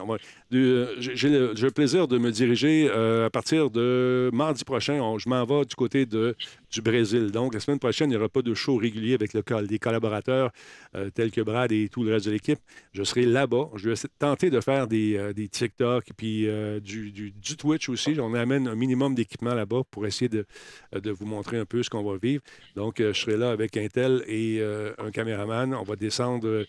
euh, 0.53 0.95
j'ai 0.99 1.29
le, 1.29 1.69
plaisir 1.71 2.07
de 2.07 2.19
me 2.19 2.29
diriger 2.29 2.87
euh, 2.87 3.25
à 3.25 3.31
partir 3.31 3.71
de 3.71 4.29
mardi 4.31 4.63
prochain. 4.63 4.99
je 5.17 5.27
m'en 5.27 5.43
vais 5.43 5.65
du 5.65 5.73
côté 5.73 6.05
de, 6.05 6.35
du 6.69 6.83
Brésil. 6.83 7.31
Donc, 7.31 7.55
la 7.55 7.59
semaine 7.59 7.79
prochaine, 7.79 8.11
il 8.11 8.13
n'y 8.13 8.17
aura 8.17 8.29
pas 8.29 8.43
de 8.43 8.53
show 8.53 8.77
régulier 8.77 9.15
avec 9.15 9.33
le, 9.33 9.41
des 9.65 9.79
collaborateurs 9.79 10.51
euh, 10.93 11.09
tels 11.09 11.31
que 11.31 11.41
Brad 11.41 11.71
et 11.71 11.89
tout 11.89 12.03
le 12.03 12.13
reste 12.13 12.27
de 12.27 12.31
l'équipe. 12.31 12.59
Je 12.93 13.01
serai 13.01 13.25
là-bas. 13.25 13.71
Je 13.73 13.89
vais 13.89 13.95
tenter 14.19 14.51
de 14.51 14.61
faire 14.61 14.87
des, 14.87 15.33
des 15.33 15.47
TikTok 15.47 16.07
et 16.07 16.13
puis 16.13 16.47
du, 16.83 17.11
du, 17.11 17.57
Twitch 17.57 17.89
aussi. 17.89 18.15
On 18.19 18.35
amène 18.35 18.67
un 18.67 18.75
minimum 18.75 19.15
d'équipement 19.15 19.55
là-bas 19.55 19.81
pour 19.89 20.05
essayer 20.05 20.29
de, 20.29 20.45
de, 20.93 21.09
vous 21.09 21.25
montrer 21.25 21.57
un 21.57 21.65
peu 21.65 21.81
ce 21.81 21.89
qu'on 21.89 22.03
va 22.03 22.17
vivre. 22.21 22.43
Donc, 22.75 22.97
je 22.99 23.13
serai 23.13 23.35
là 23.35 23.49
avec 23.49 23.77
un 23.77 23.87
tel 23.87 24.23
et 24.27 24.61
un 24.99 25.09
caméraman. 25.09 25.73
On 25.73 25.81
va 25.81 25.95
descendre 25.95 26.65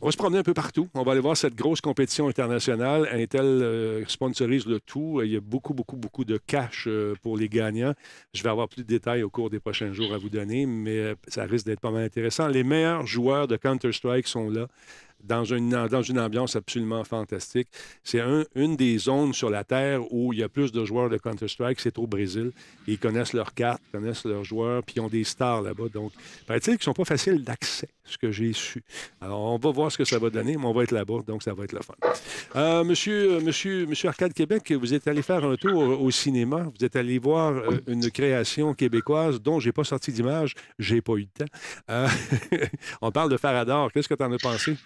on 0.00 0.06
va 0.06 0.12
se 0.12 0.16
promener 0.18 0.38
un 0.38 0.42
peu 0.42 0.52
partout. 0.52 0.88
On 0.94 1.02
va 1.02 1.12
aller 1.12 1.20
voir 1.20 1.36
cette 1.36 1.54
grosse 1.54 1.80
compétition 1.80 2.28
internationale. 2.28 3.08
Intel 3.12 3.44
euh, 3.44 4.04
sponsorise 4.06 4.66
le 4.66 4.78
tout. 4.78 5.22
Il 5.24 5.32
y 5.32 5.36
a 5.36 5.40
beaucoup, 5.40 5.72
beaucoup, 5.72 5.96
beaucoup 5.96 6.24
de 6.24 6.38
cash 6.38 6.84
euh, 6.86 7.14
pour 7.22 7.36
les 7.38 7.48
gagnants. 7.48 7.94
Je 8.34 8.42
vais 8.42 8.50
avoir 8.50 8.68
plus 8.68 8.82
de 8.82 8.86
détails 8.86 9.22
au 9.22 9.30
cours 9.30 9.48
des 9.48 9.58
prochains 9.58 9.92
jours 9.92 10.12
à 10.12 10.18
vous 10.18 10.28
donner, 10.28 10.66
mais 10.66 10.98
euh, 10.98 11.14
ça 11.28 11.44
risque 11.44 11.64
d'être 11.64 11.80
pas 11.80 11.90
mal 11.90 12.04
intéressant. 12.04 12.46
Les 12.46 12.62
meilleurs 12.62 13.06
joueurs 13.06 13.48
de 13.48 13.56
Counter-Strike 13.56 14.26
sont 14.26 14.50
là 14.50 14.68
dans 15.26 15.44
une, 15.44 15.70
dans 15.70 16.02
une 16.02 16.18
ambiance 16.18 16.56
absolument 16.56 17.04
fantastique. 17.04 17.68
C'est 18.02 18.22
une 18.54 18.76
des 18.76 18.98
zones 18.98 19.32
sur 19.32 19.50
la 19.50 19.64
Terre 19.64 20.00
où 20.12 20.32
il 20.32 20.40
y 20.40 20.42
a 20.42 20.48
plus 20.48 20.72
de 20.72 20.84
joueurs 20.84 21.10
de 21.10 21.18
Counter-Strike, 21.18 21.80
c'est 21.80 21.98
au 21.98 22.06
Brésil. 22.06 22.52
Ils 22.86 22.98
connaissent 22.98 23.32
leurs 23.32 23.54
cartes, 23.54 23.82
connaissent 23.92 24.24
leurs 24.24 24.44
joueurs, 24.44 24.82
puis 24.82 24.96
ils 24.96 25.00
ont 25.00 25.08
des 25.08 25.24
stars 25.24 25.62
là-bas. 25.62 25.88
Donc, 25.92 26.12
paraît-il 26.46 26.72
qu'ils 26.72 26.74
ne 26.74 26.82
sont 26.82 26.94
pas 26.94 27.04
faciles 27.04 27.42
d'accès, 27.42 27.88
ce 28.04 28.18
que 28.18 28.30
j'ai 28.30 28.52
su. 28.52 28.82
Alors, 29.20 29.40
on 29.40 29.58
va 29.58 29.70
voir 29.70 29.92
ce 29.92 29.98
que 29.98 30.04
ça 30.04 30.18
va 30.18 30.30
donner, 30.30 30.56
mais 30.56 30.64
on 30.64 30.72
va 30.72 30.84
être 30.84 30.92
là-bas, 30.92 31.20
donc 31.26 31.42
ça 31.42 31.54
va 31.54 31.64
être 31.64 31.72
le 31.72 31.82
fun. 31.82 31.94
Euh, 32.56 32.84
monsieur, 32.84 33.40
monsieur, 33.40 33.86
monsieur 33.86 34.08
Arcade 34.08 34.32
Québec, 34.32 34.72
vous 34.72 34.94
êtes 34.94 35.08
allé 35.08 35.22
faire 35.22 35.44
un 35.44 35.56
tour 35.56 36.00
au 36.00 36.10
cinéma. 36.10 36.66
Vous 36.78 36.84
êtes 36.84 36.96
allé 36.96 37.18
voir 37.18 37.52
euh, 37.52 37.80
une 37.86 38.10
création 38.10 38.74
québécoise 38.74 39.40
dont 39.40 39.60
j'ai 39.60 39.72
pas 39.72 39.84
sorti 39.84 40.12
d'image. 40.12 40.54
J'ai 40.78 41.00
pas 41.00 41.14
eu 41.14 41.24
de 41.24 41.44
temps. 41.44 41.52
Euh, 41.90 42.08
on 43.00 43.10
parle 43.10 43.30
de 43.30 43.36
Faradar. 43.36 43.92
Qu'est-ce 43.92 44.08
que 44.08 44.14
tu 44.14 44.22
en 44.22 44.32
as 44.32 44.38
pensé? 44.38 44.76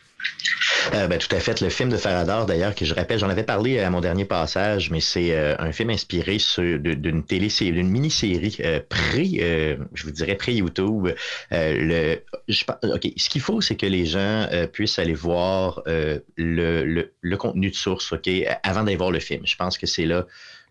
Euh, 0.94 1.06
ben, 1.06 1.18
tout 1.18 1.34
à 1.34 1.40
fait. 1.40 1.60
Le 1.60 1.68
film 1.68 1.88
de 1.88 1.96
Faradar, 1.96 2.46
d'ailleurs, 2.46 2.74
que 2.74 2.84
je 2.84 2.94
rappelle, 2.94 3.18
j'en 3.18 3.28
avais 3.28 3.42
parlé 3.42 3.78
à 3.80 3.90
mon 3.90 4.00
dernier 4.00 4.24
passage, 4.24 4.90
mais 4.90 5.00
c'est 5.00 5.32
euh, 5.32 5.54
un 5.58 5.72
film 5.72 5.90
inspiré 5.90 6.38
d'une 6.58 7.24
télésérie, 7.24 7.72
d'une 7.72 7.88
mini-série 7.88 8.56
euh, 8.60 8.80
pré, 8.88 9.78
je 9.94 10.04
vous 10.04 10.10
dirais 10.10 10.36
pré-YouTube. 10.36 11.08
le, 11.50 12.16
ce 12.48 13.28
qu'il 13.28 13.40
faut, 13.40 13.60
c'est 13.60 13.76
que 13.76 13.86
les 13.86 14.06
gens 14.06 14.48
puissent 14.72 14.98
aller 14.98 15.14
voir 15.14 15.82
le, 15.86 16.22
le, 16.36 17.12
le, 17.20 17.36
contenu 17.36 17.70
de 17.70 17.74
source, 17.74 18.12
ok, 18.12 18.28
avant 18.62 18.84
d'aller 18.84 18.96
voir 18.96 19.10
le 19.10 19.20
film. 19.20 19.42
Je 19.44 19.56
pense 19.56 19.78
que 19.78 19.86
c'est 19.86 20.06
là 20.06 20.26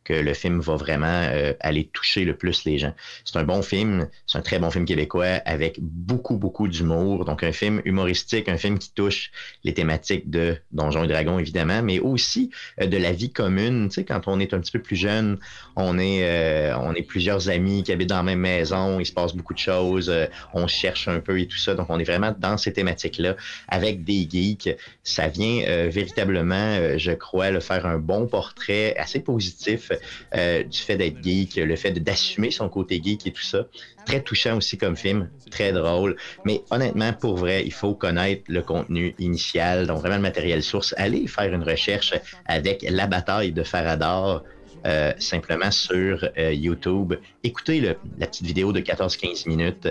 que 0.10 0.16
le 0.16 0.34
film 0.34 0.60
va 0.60 0.76
vraiment 0.76 1.06
euh, 1.06 1.54
aller 1.60 1.86
toucher 1.94 2.26
le 2.26 2.36
plus 2.36 2.66
les 2.66 2.80
gens. 2.80 2.96
C'est 3.26 3.38
un 3.38 3.44
bon 3.44 3.62
film, 3.62 4.08
c'est 4.26 4.40
un 4.40 4.42
très 4.42 4.58
bon 4.58 4.72
film 4.72 4.86
québécois 4.86 5.40
avec 5.46 5.78
beaucoup, 5.80 6.38
beaucoup 6.38 6.68
d'humour. 6.68 7.26
Donc, 7.26 7.44
un 7.44 7.52
film 7.52 7.80
humoristique, 7.86 8.50
un 8.50 8.58
film 8.58 8.80
qui 8.80 8.92
touche 8.92 9.30
les 9.64 9.76
thématiques 9.76 10.28
de 10.32 10.58
Donjons 10.72 11.04
et 11.04 11.08
Dragons, 11.08 11.38
évidemment, 11.38 11.84
mais 11.84 12.00
aussi 12.00 12.50
euh, 12.82 12.88
de 12.88 12.98
la 12.98 13.12
vie 13.12 13.32
commune. 13.32 13.90
Tu 13.90 13.96
sais, 13.96 14.04
quand 14.04 14.28
on 14.28 14.40
est 14.40 14.52
un 14.56 14.60
petit 14.60 14.72
peu 14.72 14.82
plus 14.82 14.96
jeune, 14.96 15.38
on 15.76 16.00
est, 16.00 16.24
euh, 16.24 16.76
on 16.80 16.96
est 16.96 17.04
plusieurs 17.04 17.50
amis 17.50 17.84
qui 17.84 17.92
habitent 17.92 18.10
dans 18.10 18.18
la 18.18 18.24
même 18.24 18.40
maison, 18.40 19.00
il 19.00 19.06
se 19.06 19.14
passe 19.14 19.36
beaucoup 19.36 19.54
de 19.54 19.60
choses, 19.60 20.12
on 20.56 20.66
cherche 20.66 21.08
un 21.08 21.20
peu 21.20 21.40
et 21.40 21.46
tout 21.46 21.58
ça. 21.58 21.76
Donc, 21.76 21.86
on 21.90 22.00
est 22.00 22.04
vraiment 22.04 22.34
dans 22.36 22.58
ces 22.58 22.74
thématiques-là 22.74 23.36
avec 23.68 24.04
des 24.04 24.28
geeks. 24.28 24.70
Ça 25.04 25.28
vient 25.28 25.88
véritablement, 25.88 26.98
je 26.98 27.12
crois, 27.12 27.52
le 27.52 27.60
faire 27.60 27.86
un 27.86 28.00
bon 28.00 28.26
portrait 28.26 28.96
assez 28.98 29.20
positif 29.20 29.92
euh, 30.36 30.64
du 30.64 30.78
fait 30.78 30.98
d'être 30.98 31.24
geek, 31.24 31.56
le 31.56 31.76
fait 31.76 31.92
d'assumer 31.92 32.52
son 32.52 32.70
côté 32.70 33.02
geek 33.04 33.26
et 33.28 33.32
tout 33.32 33.42
ça. 33.42 33.66
Très 34.06 34.22
touchant 34.22 34.58
aussi 34.58 34.78
comme 34.78 34.96
film, 34.96 35.30
très 35.52 35.72
drôle. 35.72 36.16
Mais 36.46 36.62
honnêtement, 36.72 37.14
pour 37.14 37.38
vrai, 37.38 37.64
il 37.66 37.74
faut 37.74 37.94
connaître 37.94 38.44
le 38.48 38.62
contenu 38.62 39.16
initial, 39.20 39.88
donc 39.88 40.00
vraiment 40.00 40.16
le 40.16 40.22
matériel 40.22 40.64
source. 40.64 40.94
Allez 40.98 41.28
faire 41.28 41.54
une 41.54 41.64
recherche 41.64 42.14
avec 42.46 42.86
La 42.90 43.08
bataille 43.08 43.52
de 43.52 43.64
Faradar. 43.64 44.44
Euh, 44.86 45.12
simplement 45.20 45.72
sur 45.72 46.26
euh, 46.38 46.54
YouTube. 46.54 47.14
Écoutez 47.44 47.82
la 47.82 47.96
petite 48.28 48.46
vidéo 48.46 48.72
de 48.72 48.80
14-15 48.80 49.46
minutes 49.46 49.90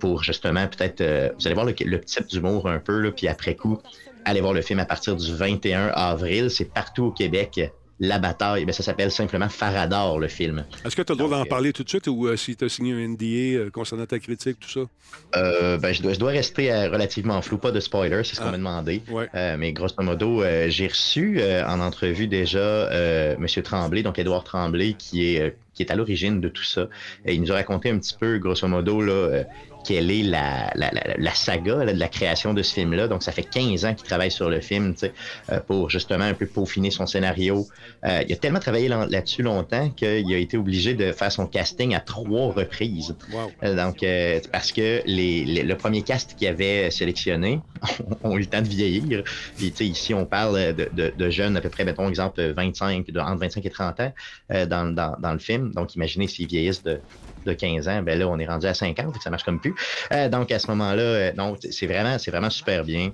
pour 0.00 0.22
justement 0.22 0.66
peut-être, 0.66 1.34
vous 1.38 1.46
allez 1.46 1.54
voir 1.54 1.66
le, 1.66 1.74
le 1.78 2.00
petit 2.00 2.24
d'humour 2.24 2.70
un 2.70 2.78
peu, 2.78 3.12
puis 3.14 3.28
après 3.28 3.54
coup, 3.54 3.78
allez 4.28 4.40
voir 4.40 4.52
le 4.52 4.62
film 4.62 4.78
à 4.78 4.84
partir 4.84 5.16
du 5.16 5.34
21 5.34 5.88
avril. 5.88 6.50
C'est 6.50 6.66
partout 6.66 7.04
au 7.04 7.10
Québec 7.10 7.60
la 8.00 8.18
bataille, 8.18 8.64
ben, 8.64 8.72
ça 8.72 8.82
s'appelle 8.82 9.10
simplement 9.10 9.48
Faradar, 9.48 10.18
le 10.18 10.28
film. 10.28 10.64
Est-ce 10.84 10.94
que 10.94 11.02
tu 11.02 11.12
as 11.12 11.14
le 11.14 11.18
droit 11.18 11.30
d'en 11.36 11.44
euh, 11.44 11.48
parler 11.48 11.72
tout 11.72 11.82
de 11.82 11.88
suite 11.88 12.06
ou 12.06 12.26
euh, 12.26 12.36
si 12.36 12.56
tu 12.56 12.64
as 12.64 12.68
signé 12.68 12.92
un 12.92 13.08
NDA 13.08 13.24
euh, 13.24 13.70
concernant 13.70 14.06
ta 14.06 14.18
critique, 14.18 14.58
tout 14.60 14.68
ça? 14.68 14.80
ben, 15.78 15.92
je, 15.92 16.02
dois, 16.02 16.12
je 16.12 16.18
dois 16.18 16.30
rester 16.30 16.72
relativement 16.86 17.40
flou, 17.42 17.58
pas 17.58 17.72
de 17.72 17.80
spoiler, 17.80 18.22
c'est 18.24 18.36
ce 18.36 18.40
qu'on 18.40 18.48
ah. 18.48 18.52
m'a 18.52 18.58
demandé. 18.58 19.02
mais 19.34 19.72
grosso 19.72 19.94
modo, 19.98 20.42
j'ai 20.68 20.86
reçu 20.86 21.40
en 21.42 21.80
entrevue 21.80 22.28
déjà 22.28 22.88
M. 22.92 23.46
Tremblay, 23.64 24.02
donc 24.02 24.18
Édouard 24.18 24.44
Tremblay, 24.44 24.94
qui 24.94 25.34
est, 25.34 25.56
qui 25.74 25.82
est 25.82 25.90
à 25.90 25.96
l'origine 25.96 26.40
de 26.40 26.48
tout 26.48 26.64
ça. 26.64 26.88
Et 27.24 27.34
il 27.34 27.40
nous 27.40 27.50
a 27.52 27.54
raconté 27.54 27.90
un 27.90 27.98
petit 27.98 28.14
peu, 28.18 28.38
grosso 28.38 28.66
modo, 28.68 29.00
là, 29.00 29.44
quelle 29.88 30.10
est 30.10 30.22
la, 30.22 30.70
la, 30.74 30.90
la, 31.16 31.32
saga 31.32 31.86
de 31.86 31.98
la 31.98 32.08
création 32.08 32.52
de 32.52 32.62
ce 32.62 32.74
film-là. 32.74 33.08
Donc, 33.08 33.22
ça 33.22 33.32
fait 33.32 33.42
15 33.42 33.86
ans 33.86 33.94
qu'il 33.94 34.06
travaille 34.06 34.30
sur 34.30 34.50
le 34.50 34.60
film 34.60 34.94
euh, 35.02 35.60
pour 35.66 35.88
justement 35.88 36.26
un 36.26 36.34
peu 36.34 36.44
peaufiner 36.44 36.90
son 36.90 37.06
scénario. 37.06 37.66
Euh, 38.04 38.22
il 38.28 38.32
a 38.34 38.36
tellement 38.36 38.58
travaillé 38.58 38.88
là-dessus 38.88 39.42
longtemps 39.42 39.88
qu'il 39.88 40.34
a 40.34 40.36
été 40.36 40.58
obligé 40.58 40.92
de 40.92 41.12
faire 41.12 41.32
son 41.32 41.46
casting 41.46 41.94
à 41.94 42.00
trois 42.00 42.52
reprises. 42.52 43.16
Euh, 43.62 43.74
donc, 43.74 44.04
parce 44.52 44.72
que 44.72 45.00
les, 45.06 45.62
le 45.62 45.74
premier 45.74 46.02
cast 46.02 46.34
qu'il 46.36 46.48
avait 46.48 46.90
sélectionné 46.90 47.60
ont 48.22 48.36
eu 48.36 48.40
le 48.40 48.46
temps 48.46 48.60
de 48.60 48.68
vieillir. 48.68 49.24
Puis, 49.56 49.72
ici, 49.80 50.12
on 50.12 50.26
parle 50.26 50.74
de, 50.74 50.90
de, 50.92 51.14
de, 51.16 51.30
jeunes, 51.30 51.56
à 51.56 51.62
peu 51.62 51.70
près, 51.70 51.86
mettons, 51.86 52.10
exemple, 52.10 52.42
25, 52.42 53.10
de, 53.10 53.20
entre 53.20 53.40
25 53.40 53.64
et 53.64 53.70
30 53.70 54.00
ans 54.00 54.12
dans, 54.50 54.94
dans, 54.94 55.16
dans 55.18 55.32
le 55.32 55.38
film. 55.38 55.72
Donc, 55.72 55.94
imaginez 55.94 56.28
s'ils 56.28 56.46
vieillissent 56.46 56.82
de 56.82 57.00
de 57.44 57.52
15 57.52 57.88
ans, 57.88 58.02
ben 58.02 58.18
là, 58.18 58.28
on 58.28 58.38
est 58.38 58.46
rendu 58.46 58.66
à 58.66 58.74
50, 58.74 59.16
ça 59.22 59.30
marche 59.30 59.44
comme 59.44 59.60
plus. 59.60 59.74
Euh, 60.12 60.28
donc, 60.28 60.50
à 60.50 60.58
ce 60.58 60.68
moment-là, 60.68 61.02
euh, 61.02 61.54
c'est 61.70 61.86
vraiment, 61.86 62.18
c'est 62.18 62.30
vraiment 62.30 62.50
super 62.50 62.84
bien. 62.84 63.12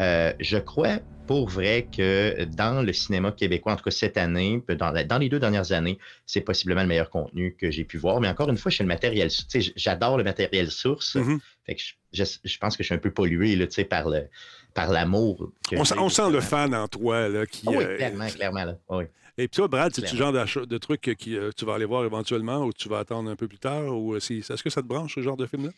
Euh, 0.00 0.32
je 0.40 0.58
crois 0.58 0.98
pour 1.26 1.48
vrai 1.48 1.88
que 1.94 2.44
dans 2.44 2.82
le 2.82 2.92
cinéma 2.92 3.32
québécois, 3.32 3.72
en 3.72 3.76
tout 3.76 3.84
cas 3.84 3.90
cette 3.90 4.16
année, 4.16 4.62
dans, 4.68 4.92
dans 5.04 5.18
les 5.18 5.28
deux 5.28 5.40
dernières 5.40 5.72
années, 5.72 5.98
c'est 6.24 6.40
possiblement 6.40 6.82
le 6.82 6.86
meilleur 6.86 7.10
contenu 7.10 7.56
que 7.58 7.70
j'ai 7.70 7.84
pu 7.84 7.98
voir. 7.98 8.20
Mais 8.20 8.28
encore 8.28 8.48
une 8.48 8.56
fois, 8.56 8.70
le 8.78 8.86
matériel, 8.86 9.28
j'adore 9.74 10.18
le 10.18 10.24
matériel 10.24 10.70
source. 10.70 11.16
Mm-hmm. 11.16 11.38
fait 11.66 11.74
que 11.74 11.82
je, 12.12 12.58
pense 12.58 12.76
que 12.76 12.82
je 12.84 12.86
suis 12.86 12.94
un 12.94 12.98
peu 12.98 13.10
pollué 13.10 13.56
là, 13.56 13.66
par 13.90 14.08
le 14.08 14.28
par 14.72 14.90
l'amour. 14.92 15.50
On, 15.72 15.82
on 15.98 16.08
sent 16.08 16.30
le 16.30 16.40
fan 16.40 16.74
en 16.74 16.86
toi 16.86 17.28
là, 17.28 17.46
qui. 17.46 17.64
Ah 17.66 17.72
oui, 17.72 17.84
clairement, 17.96 18.28
clairement. 18.28 18.64
Là. 18.64 18.78
Oui. 18.90 19.04
Et 19.38 19.48
puis 19.48 19.56
toi, 19.56 19.68
Brad, 19.68 19.94
c'est 19.94 20.10
le 20.10 20.16
genre 20.16 20.32
de, 20.32 20.78
truc 20.78 21.00
que 21.02 21.30
euh, 21.30 21.50
tu 21.54 21.64
vas 21.66 21.74
aller 21.74 21.84
voir 21.84 22.04
éventuellement 22.04 22.64
ou 22.64 22.72
tu 22.72 22.88
vas 22.88 23.00
attendre 23.00 23.30
un 23.30 23.36
peu 23.36 23.48
plus 23.48 23.58
tard? 23.58 23.94
ou 23.94 24.14
euh, 24.14 24.16
Est-ce 24.18 24.62
que 24.62 24.70
ça 24.70 24.82
te 24.82 24.86
branche, 24.86 25.14
ce 25.14 25.20
genre 25.20 25.36
de 25.36 25.46
film-là? 25.46 25.72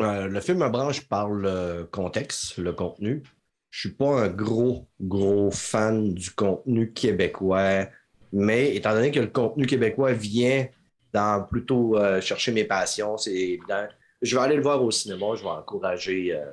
Euh, 0.00 0.28
le 0.28 0.40
film 0.40 0.58
me 0.58 0.68
branche 0.68 1.08
par 1.08 1.30
le 1.30 1.88
contexte, 1.90 2.58
le 2.58 2.72
contenu. 2.72 3.22
je 3.70 3.80
suis 3.80 3.96
pas 3.96 4.24
un 4.24 4.28
gros, 4.28 4.86
gros 5.00 5.50
fan 5.50 6.14
du 6.14 6.30
contenu 6.30 6.92
québécois, 6.92 7.86
mais 8.32 8.74
étant 8.74 8.92
donné 8.92 9.10
que 9.10 9.20
le 9.20 9.28
contenu 9.28 9.66
québécois 9.66 10.12
vient 10.12 10.66
dans 11.12 11.44
plutôt 11.44 11.96
euh, 11.96 12.20
chercher 12.20 12.52
mes 12.52 12.64
passions, 12.64 13.16
c'est 13.16 13.34
évident. 13.34 13.86
Je 14.22 14.36
vais 14.36 14.42
aller 14.42 14.56
le 14.56 14.62
voir 14.62 14.82
au 14.82 14.90
cinéma, 14.90 15.34
je 15.36 15.42
vais 15.42 15.50
encourager. 15.50 16.34
Euh, 16.34 16.52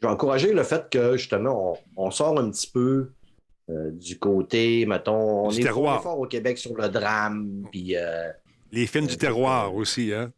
je 0.00 0.06
vais 0.06 0.12
encourager 0.12 0.52
le 0.52 0.62
fait 0.62 0.88
que 0.90 1.16
justement, 1.16 1.78
on, 1.96 2.10
sort 2.10 2.38
un 2.38 2.50
petit 2.50 2.70
peu 2.70 3.10
euh, 3.70 3.90
du 3.92 4.18
côté, 4.18 4.84
mettons, 4.86 5.46
on 5.46 5.50
est, 5.50 5.62
fort, 5.62 6.18
au 6.18 6.26
Québec 6.26 6.58
sur 6.58 6.76
le 6.76 6.88
drame, 6.88 7.64
puis 7.70 7.96
les 8.74 8.88
films 8.88 9.06
du 9.06 9.16
terroir 9.16 9.72
aussi, 9.72 10.12
hein? 10.12 10.32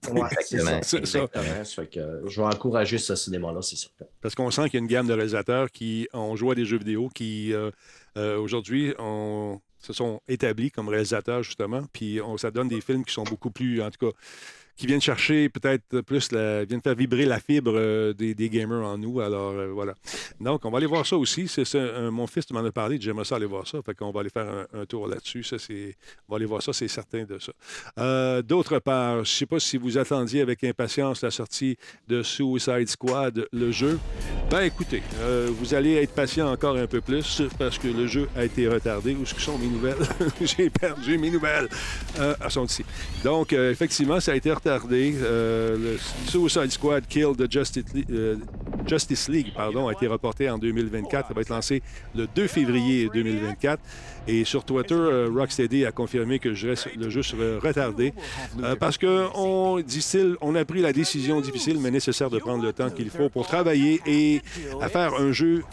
c'est 0.83 1.07
ça. 1.07 1.27
je 1.33 2.41
vais 2.41 2.47
encourager 2.47 2.99
ce 2.99 3.17
cinéma-là, 3.17 3.63
c'est 3.63 3.77
certain. 3.77 4.05
Parce 4.21 4.35
qu'on 4.35 4.51
sent 4.51 4.65
qu'il 4.65 4.75
y 4.75 4.77
a 4.77 4.81
une 4.81 4.87
gamme 4.87 5.07
de 5.07 5.15
réalisateurs 5.15 5.71
qui 5.71 6.07
ont 6.13 6.37
joué 6.37 6.53
à 6.53 6.55
des 6.55 6.67
jeux 6.67 6.77
vidéo, 6.77 7.09
qui 7.09 7.55
euh, 7.55 7.71
euh, 8.19 8.39
aujourd'hui 8.39 8.93
se 9.79 9.93
sont 9.93 10.21
établis 10.29 10.71
comme 10.71 10.91
réalisateurs, 10.91 11.43
justement, 11.43 11.83
puis 11.95 12.21
on, 12.21 12.37
ça 12.37 12.51
donne 12.51 12.69
des 12.69 12.83
films 12.83 13.07
qui 13.07 13.15
sont 13.15 13.25
beaucoup 13.25 13.51
plus, 13.51 13.81
en 13.81 13.91
tout 13.91 14.11
cas, 14.11 14.17
qui 14.77 14.87
viennent 14.87 15.01
chercher 15.01 15.49
peut-être 15.49 16.03
plus, 16.03 16.31
viennent 16.33 16.83
faire 16.83 16.95
vibrer 16.95 17.25
la 17.25 17.41
fibre 17.41 17.73
euh, 17.75 18.13
des, 18.13 18.35
gamers 18.51 18.85
en 18.85 18.99
nous. 18.99 19.21
Alors 19.21 19.53
euh, 19.53 19.69
voilà. 19.73 19.95
Donc, 20.39 20.65
on 20.65 20.71
va 20.71 20.79
aller 20.79 20.87
voir 20.87 21.07
ça 21.07 21.17
aussi. 21.17 21.49
C'est, 21.49 21.65
mon 22.11 22.27
fils 22.27 22.51
m'en 22.51 22.65
a 22.65 22.71
parlé, 22.71 22.99
j'aimerais 23.01 23.25
ça 23.25 23.37
aller 23.37 23.47
voir 23.47 23.67
ça. 23.67 23.79
Fait 23.83 23.95
qu'on 23.95 24.11
va 24.11 24.21
aller 24.21 24.31
faire 24.31 24.67
un, 24.75 24.85
tour 24.85 25.09
là-dessus. 25.09 25.43
Ça, 25.43 25.59
c'est, 25.59 25.97
on 26.29 26.33
va 26.33 26.37
aller 26.37 26.47
voir 26.47 26.63
ça, 26.63 26.73
c'est 26.73 26.89
certain 26.89 27.25
de 27.25 27.39
ça. 27.39 27.53
Euh, 27.99 28.43
d'autre 28.43 28.79
part, 28.79 29.17
je 29.17 29.21
ne 29.21 29.25
sais 29.25 29.47
pas 29.47 29.59
si 29.59 29.79
vous 29.79 29.97
attendiez 29.97 30.43
avec 30.43 30.63
impatience 30.63 31.23
la 31.23 31.31
sortie 31.31 31.77
de 32.07 32.23
Suicide 32.23 32.89
Squad, 32.89 33.49
le 33.53 33.73
jeu. 33.73 33.99
Ben 34.51 34.61
écoutez, 34.61 35.03
vous 35.49 35.75
allez 35.75 35.95
être 35.95 36.15
patient 36.15 36.53
encore 36.53 36.77
un 36.77 36.87
peu 36.87 37.01
plus 37.01 37.43
parce 37.59 37.79
que 37.79 37.89
le 37.89 38.07
jeu 38.07 38.29
a 38.37 38.45
été 38.45 38.69
retardé. 38.69 39.15
Où 39.15 39.25
sont 39.25 39.59
mes 39.59 39.67
nouvelles? 39.67 39.97
J'ai 40.41 40.71
perdu 40.71 41.19
mes 41.19 41.31
nouvelles. 41.31 41.69
elles 42.19 42.51
sont 42.51 42.67
ici. 42.67 42.85
Donc, 43.25 43.53
effectivement, 43.53 44.21
ça 44.21 44.33
a 44.33 44.35
été 44.35 44.53
retardé 44.53 44.66
euh, 44.69 45.77
le 45.77 45.99
Suicide 46.29 46.71
Squad 46.71 47.07
Kill 47.07 47.33
the 47.37 47.51
Justice, 47.51 47.85
euh, 48.11 48.37
Justice 48.87 49.29
League 49.29 49.53
pardon, 49.55 49.89
a 49.89 49.93
été 49.93 50.07
reporté 50.07 50.51
en 50.51 50.59
2024. 50.59 51.29
Ça 51.29 51.35
va 51.35 51.41
être 51.41 51.49
lancé 51.51 51.83
le 52.15 52.27
2 52.35 52.47
février 52.47 53.09
2024. 53.13 53.81
Et 54.29 54.45
sur 54.45 54.65
Twitter, 54.65 54.95
euh, 54.95 55.31
Rocksteady 55.33 55.85
a 55.85 55.93
confirmé 55.93 56.39
que 56.39 56.49
le 56.49 56.55
jeu 57.11 57.23
serait 57.23 57.59
retardé 57.59 58.13
parce 58.81 58.99
qu'on, 58.99 59.77
a 60.55 60.65
pris 60.65 60.81
la 60.81 60.93
décision 60.93 61.41
difficile 61.41 61.79
mais 61.81 61.91
nécessaire 61.91 62.31
de 62.31 62.39
prendre 62.39 62.63
le 62.63 62.73
temps 62.73 62.91
qu'il 62.91 63.11
faut 63.11 63.29
pour 63.29 63.47
travailler 63.47 64.01
et 64.07 64.41
à 64.81 64.89
faire 64.89 65.15
un 65.15 65.33
jeu 65.33 65.65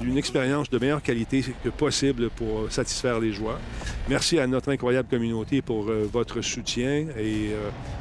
d'une 0.00 0.18
expérience 0.18 0.68
de 0.70 0.78
meilleure 0.78 1.02
qualité 1.02 1.44
que 1.62 1.68
possible 1.68 2.30
pour 2.30 2.70
satisfaire 2.70 3.20
les 3.20 3.32
joueurs. 3.32 3.60
Merci 4.08 4.38
à 4.38 4.46
notre 4.46 4.70
incroyable 4.70 5.08
communauté 5.08 5.62
pour 5.62 5.84
votre 6.12 6.40
soutien 6.40 7.06
et 7.18 7.50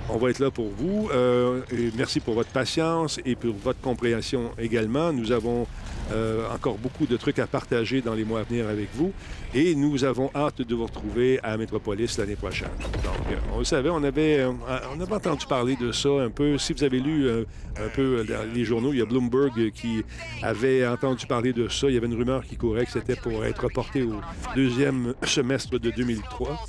on 0.10 0.18
va 0.18 0.30
être 0.30 0.40
là 0.40 0.52
pour 0.52 0.70
vous. 0.70 1.10
Euh, 1.12 1.62
merci 1.98 2.20
pour 2.20 2.36
votre 2.36 2.52
patience 2.52 3.20
et 3.26 3.36
pour 3.36 3.56
votre 3.56 3.82
compréhension 3.82 4.52
également. 4.60 5.12
Nous 5.12 5.32
avons 5.32 5.68
euh, 6.12 6.48
encore 6.54 6.78
beaucoup 6.78 7.06
de 7.06 7.18
trucs 7.18 7.40
à 7.40 7.48
partager 7.48 8.02
dans 8.02 8.14
les 8.14 8.24
mois 8.24 8.42
à 8.42 8.44
venir 8.44 8.68
avec 8.68 8.90
vous. 8.94 9.12
Et 9.54 9.76
nous 9.76 10.04
avons 10.04 10.30
hâte 10.36 10.62
de 10.62 10.76
vous 10.76 10.86
retrouver 10.86 11.40
à 11.44 11.58
Métropolis 11.58 12.18
l'année 12.18 12.36
prochaine. 12.36 12.70
Donc, 13.04 13.32
euh, 13.32 13.36
on 13.54 13.60
le 13.60 13.66
savait, 13.66 13.90
on 13.90 14.04
avait, 14.04 14.46
on 14.46 15.02
avait 15.02 15.14
entendu 15.14 15.46
parler 15.46 15.76
de 15.76 15.92
ça 15.92 16.10
un 16.10 16.30
peu. 16.30 16.58
Si 16.58 16.74
vous 16.74 16.84
avez 16.84 17.00
lu 17.00 17.30
un 17.30 17.90
peu 17.94 18.26
les 18.54 18.66
journaux, 18.66 18.94
il 18.94 19.00
y 19.00 19.02
a 19.02 19.06
Bloomberg 19.06 19.72
qui 19.72 20.04
avait 20.42 20.86
entendu 20.86 21.26
parler 21.26 21.54
de 21.54 21.68
ça. 21.70 21.88
Il 21.88 21.94
y 21.94 21.98
avait 21.98 22.08
une 22.08 22.16
rumeur 22.16 22.44
qui 22.46 22.58
courait 22.58 22.86
que 22.86 22.92
c'était 22.92 23.16
pour 23.16 23.46
être 23.46 23.64
reporté 23.64 24.04
au 24.04 24.22
deuxième 24.56 25.14
semestre 25.24 25.80
de 25.80 25.90
2003, 25.90 26.60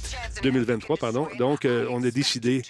2023. 0.43 0.97
Pardon. 0.97 1.28
Donc, 1.38 1.66
on 1.90 2.02
a 2.05 2.11
décidé 2.11 2.62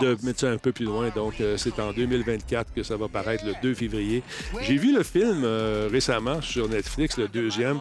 de 0.00 0.16
mettre 0.22 0.40
ça 0.40 0.48
un 0.48 0.58
peu 0.58 0.72
plus 0.72 0.86
loin. 0.86 1.08
Donc, 1.14 1.34
euh, 1.40 1.56
c'est 1.56 1.78
en 1.78 1.92
2024 1.92 2.72
que 2.74 2.82
ça 2.82 2.96
va 2.96 3.08
paraître 3.08 3.44
le 3.44 3.52
2 3.62 3.74
février. 3.74 4.22
J'ai 4.60 4.76
vu 4.76 4.94
le 4.94 5.02
film 5.02 5.42
euh, 5.44 5.88
récemment 5.90 6.40
sur 6.40 6.68
Netflix, 6.68 7.16
le 7.16 7.28
deuxième. 7.28 7.78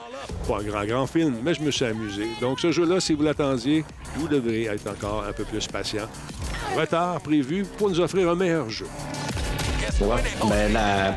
Pas 0.48 0.60
un 0.60 0.64
grand, 0.64 0.86
grand 0.86 1.08
film, 1.08 1.36
mais 1.44 1.54
je 1.54 1.62
me 1.62 1.72
suis 1.72 1.86
amusé. 1.86 2.28
Donc, 2.42 2.60
ce 2.60 2.72
jeu-là, 2.72 3.00
si 3.00 3.14
vous 3.14 3.24
l'attendiez, 3.24 3.84
vous 4.16 4.28
devrez 4.28 4.64
être 4.64 4.88
encore 4.90 5.26
un 5.28 5.34
peu 5.34 5.44
plus 5.44 5.68
patient. 5.68 6.08
Retard 6.78 7.22
prévu 7.22 7.66
pour 7.78 7.90
nous 7.90 8.00
offrir 8.00 8.30
un 8.30 8.36
meilleur 8.36 8.70
jeu. 8.70 8.88
Ben, 10.50 10.74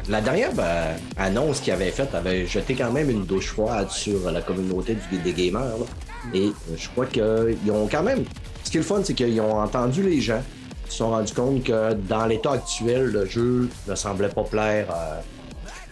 la, 0.09 0.21
dernière 0.21 0.53
ben, 0.53 0.97
annonce 1.17 1.61
qu'il 1.61 1.73
avait 1.73 1.91
faite 1.91 2.15
avait 2.15 2.47
jeté 2.47 2.75
quand 2.75 2.93
même 2.93 3.11
une 3.11 3.25
douche 3.25 3.49
froide 3.49 3.91
sur 3.91 4.31
la 4.31 4.43
communauté 4.43 4.97
des 5.11 5.33
gamers. 5.33 5.87
Et 6.35 6.53
je 6.77 6.89
crois 6.91 7.07
qu'ils 7.07 7.71
ont 7.71 7.89
quand 7.91 8.03
même 8.03 8.25
ce 8.67 8.71
qui 8.73 8.79
est 8.79 8.81
le 8.81 8.87
fun, 8.87 9.01
c'est 9.05 9.15
qu'ils 9.15 9.41
ont 9.41 9.61
entendu 9.61 10.03
les 10.03 10.21
gens, 10.21 10.43
ils 10.87 10.91
se 10.91 10.99
sont 10.99 11.11
rendus 11.11 11.33
compte 11.33 11.63
que 11.63 11.95
dans 11.95 12.27
l'état 12.27 12.53
actuel, 12.53 13.13
le 13.13 13.25
jeu 13.25 13.69
ne 13.87 13.95
semblait 13.95 14.29
pas 14.29 14.43
plaire 14.43 14.91
à. 14.91 15.23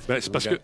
Ben, 0.08 0.18
c'est 0.20 0.32
parce 0.32 0.48
que. 0.48 0.58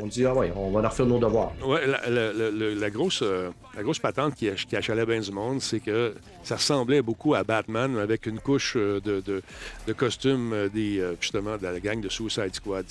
On 0.00 0.06
dit, 0.06 0.24
ah 0.24 0.32
ouais, 0.34 0.50
on 0.56 0.70
va 0.70 0.80
leur 0.80 0.94
faire 0.94 1.04
nos 1.04 1.18
devoirs. 1.18 1.52
Oui, 1.62 1.78
la, 1.84 2.90
grosse, 2.90 3.20
euh, 3.22 3.50
la 3.76 3.82
grosse 3.82 3.98
patente 3.98 4.34
qui, 4.34 4.48
qui 4.66 4.76
achalait 4.76 5.04
bien 5.04 5.20
du 5.20 5.30
monde, 5.30 5.60
c'est 5.60 5.80
que 5.80 6.14
ça 6.42 6.56
ressemblait 6.56 7.02
beaucoup 7.02 7.34
à 7.34 7.44
Batman 7.44 7.98
avec 7.98 8.24
une 8.24 8.38
couche 8.38 8.76
euh, 8.76 8.98
de, 9.00 9.20
de, 9.20 9.42
de 9.86 9.92
costume 9.92 10.54
euh, 10.54 10.68
des, 10.70 11.04
justement 11.20 11.58
de 11.58 11.64
la 11.64 11.78
gang 11.80 12.00
de 12.00 12.08
Suicide 12.08 12.54
Squad. 12.54 12.86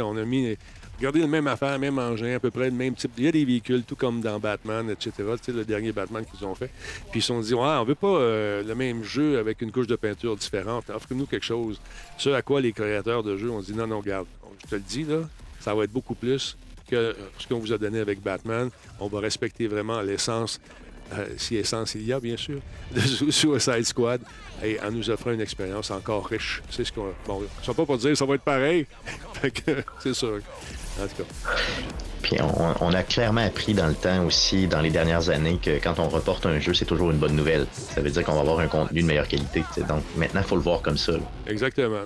on 0.00 0.16
a 0.16 0.24
mis 0.24 0.56
Regardez 1.02 1.18
le 1.18 1.26
même 1.26 1.48
affaire, 1.48 1.76
même 1.80 1.98
engin, 1.98 2.36
à 2.36 2.38
peu 2.38 2.52
près 2.52 2.66
le 2.66 2.76
même 2.76 2.94
type. 2.94 3.10
Il 3.18 3.24
y 3.24 3.26
a 3.26 3.32
des 3.32 3.44
véhicules, 3.44 3.82
tout 3.82 3.96
comme 3.96 4.20
dans 4.20 4.38
Batman, 4.38 4.88
etc. 4.88 5.10
Tu 5.16 5.24
sais, 5.46 5.50
le 5.50 5.64
dernier 5.64 5.90
Batman 5.90 6.24
qu'ils 6.24 6.46
ont 6.46 6.54
fait. 6.54 6.70
Puis 7.10 7.18
ils 7.18 7.22
se 7.22 7.26
sont 7.26 7.40
dit, 7.40 7.54
ouais, 7.54 7.60
on 7.60 7.82
veut 7.82 7.96
pas 7.96 8.06
euh, 8.06 8.62
le 8.62 8.72
même 8.76 9.02
jeu 9.02 9.36
avec 9.40 9.62
une 9.62 9.72
couche 9.72 9.88
de 9.88 9.96
peinture 9.96 10.36
différente. 10.36 10.88
Offrez-nous 10.90 11.26
quelque 11.26 11.44
chose. 11.44 11.80
Ce 12.18 12.30
à 12.30 12.40
quoi 12.40 12.60
les 12.60 12.72
créateurs 12.72 13.24
de 13.24 13.36
jeux 13.36 13.50
ont 13.50 13.58
dit, 13.58 13.72
non, 13.72 13.88
non, 13.88 13.98
regarde, 13.98 14.28
je 14.62 14.70
te 14.70 14.74
le 14.76 14.80
dis, 14.80 15.02
là, 15.02 15.22
ça 15.58 15.74
va 15.74 15.82
être 15.82 15.90
beaucoup 15.90 16.14
plus 16.14 16.56
que 16.88 17.16
ce 17.36 17.48
qu'on 17.48 17.58
vous 17.58 17.72
a 17.72 17.78
donné 17.78 17.98
avec 17.98 18.22
Batman. 18.22 18.70
On 19.00 19.08
va 19.08 19.18
respecter 19.18 19.66
vraiment 19.66 20.02
l'essence 20.02 20.60
euh, 21.14 21.26
si 21.36 21.56
essence 21.56 21.96
il 21.96 22.06
y 22.06 22.12
a, 22.12 22.20
bien 22.20 22.36
sûr, 22.36 22.60
de 22.94 23.00
Suicide 23.00 23.84
Squad, 23.84 24.20
et 24.62 24.78
en 24.80 24.92
nous 24.92 25.10
offrant 25.10 25.32
une 25.32 25.40
expérience 25.40 25.90
encore 25.90 26.28
riche. 26.28 26.62
C'est 26.70 26.84
ce 26.84 26.92
qu'on. 26.92 27.12
Bon, 27.26 27.42
ça 27.64 27.74
pas 27.74 27.84
pour 27.84 27.98
dire 27.98 28.16
ça 28.16 28.24
va 28.24 28.36
être 28.36 28.44
pareil. 28.44 28.86
c'est 29.98 30.14
sûr. 30.14 30.38
Puis 32.22 32.36
on, 32.40 32.92
a 32.92 33.02
clairement 33.02 33.44
appris 33.44 33.74
dans 33.74 33.88
le 33.88 33.94
temps 33.94 34.24
aussi, 34.24 34.66
dans 34.66 34.80
les 34.80 34.90
dernières 34.90 35.28
années, 35.30 35.58
que 35.62 35.78
quand 35.82 35.98
on 35.98 36.08
reporte 36.08 36.46
un 36.46 36.60
jeu, 36.60 36.72
c'est 36.74 36.84
toujours 36.84 37.10
une 37.10 37.18
bonne 37.18 37.34
nouvelle. 37.34 37.66
Ça 37.72 38.00
veut 38.00 38.10
dire 38.10 38.22
qu'on 38.22 38.34
va 38.34 38.40
avoir 38.40 38.60
un 38.60 38.68
contenu 38.68 39.02
de 39.02 39.06
meilleure 39.06 39.28
qualité. 39.28 39.64
Donc 39.88 40.02
maintenant, 40.16 40.40
il 40.40 40.46
faut 40.46 40.56
le 40.56 40.62
voir 40.62 40.82
comme 40.82 40.96
ça. 40.96 41.14
Exactement. 41.46 42.04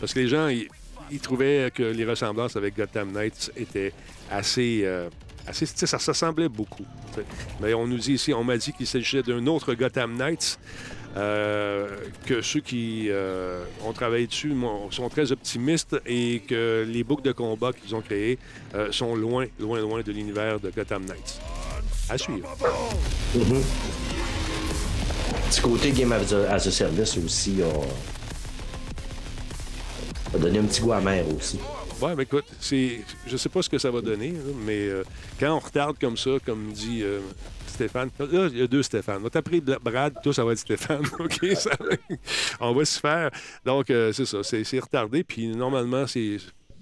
Parce 0.00 0.14
que 0.14 0.18
les 0.18 0.28
gens, 0.28 0.48
ils, 0.48 1.20
trouvaient 1.20 1.70
que 1.72 1.82
les 1.82 2.04
ressemblances 2.04 2.56
avec 2.56 2.76
Gotham 2.76 3.12
Knights 3.12 3.52
étaient 3.56 3.92
assez. 4.30 4.82
Euh, 4.84 5.08
assez 5.46 5.66
ça 5.66 5.96
ressemblait 5.96 6.48
beaucoup. 6.48 6.86
Mais 7.60 7.74
on 7.74 7.86
nous 7.86 7.98
dit 7.98 8.14
ici, 8.14 8.32
on 8.32 8.44
m'a 8.44 8.56
dit 8.56 8.72
qu'il 8.72 8.86
s'agissait 8.86 9.22
d'un 9.22 9.46
autre 9.46 9.74
Gotham 9.74 10.16
Knights. 10.16 10.58
Euh, 11.14 11.88
que 12.24 12.40
ceux 12.40 12.60
qui 12.60 13.08
euh, 13.10 13.64
ont 13.84 13.92
travaillé 13.92 14.26
dessus 14.26 14.54
sont 14.90 15.08
très 15.10 15.30
optimistes 15.30 15.96
et 16.06 16.40
que 16.48 16.86
les 16.88 17.04
boucles 17.04 17.24
de 17.24 17.32
combat 17.32 17.72
qu'ils 17.72 17.94
ont 17.94 18.00
créées 18.00 18.38
euh, 18.74 18.90
sont 18.92 19.14
loin, 19.14 19.44
loin, 19.60 19.80
loin 19.80 20.00
de 20.00 20.10
l'univers 20.10 20.58
de 20.58 20.70
Gotham 20.70 21.04
Knights. 21.04 21.38
À 22.08 22.16
suivre. 22.16 22.48
Mm-hmm. 23.36 23.62
Du 25.54 25.60
côté 25.60 25.90
Game 25.90 26.12
as 26.12 26.32
a, 26.32 26.58
Service 26.58 27.18
aussi 27.18 27.60
a, 30.32 30.38
donné 30.38 30.60
un 30.60 30.64
petit 30.64 30.80
goût 30.80 30.92
amer 30.92 31.26
aussi. 31.36 31.58
Ouais, 32.00 32.14
mais 32.16 32.22
écoute, 32.22 32.46
c'est, 32.58 33.02
je 33.26 33.36
sais 33.36 33.50
pas 33.50 33.60
ce 33.60 33.68
que 33.68 33.76
ça 33.78 33.90
va 33.90 34.00
donner, 34.00 34.32
mais 34.64 34.88
quand 35.38 35.54
on 35.54 35.58
retarde 35.58 35.98
comme 36.00 36.16
ça, 36.16 36.30
comme 36.44 36.72
dit 36.72 37.04
Stéphane. 37.72 38.10
Là, 38.18 38.48
il 38.52 38.58
y 38.58 38.62
a 38.62 38.66
deux 38.66 38.82
Stéphane. 38.82 39.22
On 39.24 39.28
t'a 39.28 39.42
pris 39.42 39.60
Brad, 39.60 40.14
tout 40.22 40.32
ça 40.32 40.44
va 40.44 40.52
être 40.52 40.58
Stéphane. 40.58 41.04
OK? 41.18 41.46
on 42.60 42.72
va 42.72 42.84
se 42.84 43.00
faire. 43.00 43.30
Donc, 43.64 43.90
euh, 43.90 44.12
c'est 44.12 44.26
ça. 44.26 44.42
C'est 44.42 44.78
retardé. 44.78 45.24
Puis, 45.24 45.48
normalement, 45.48 46.06
c'est. 46.06 46.36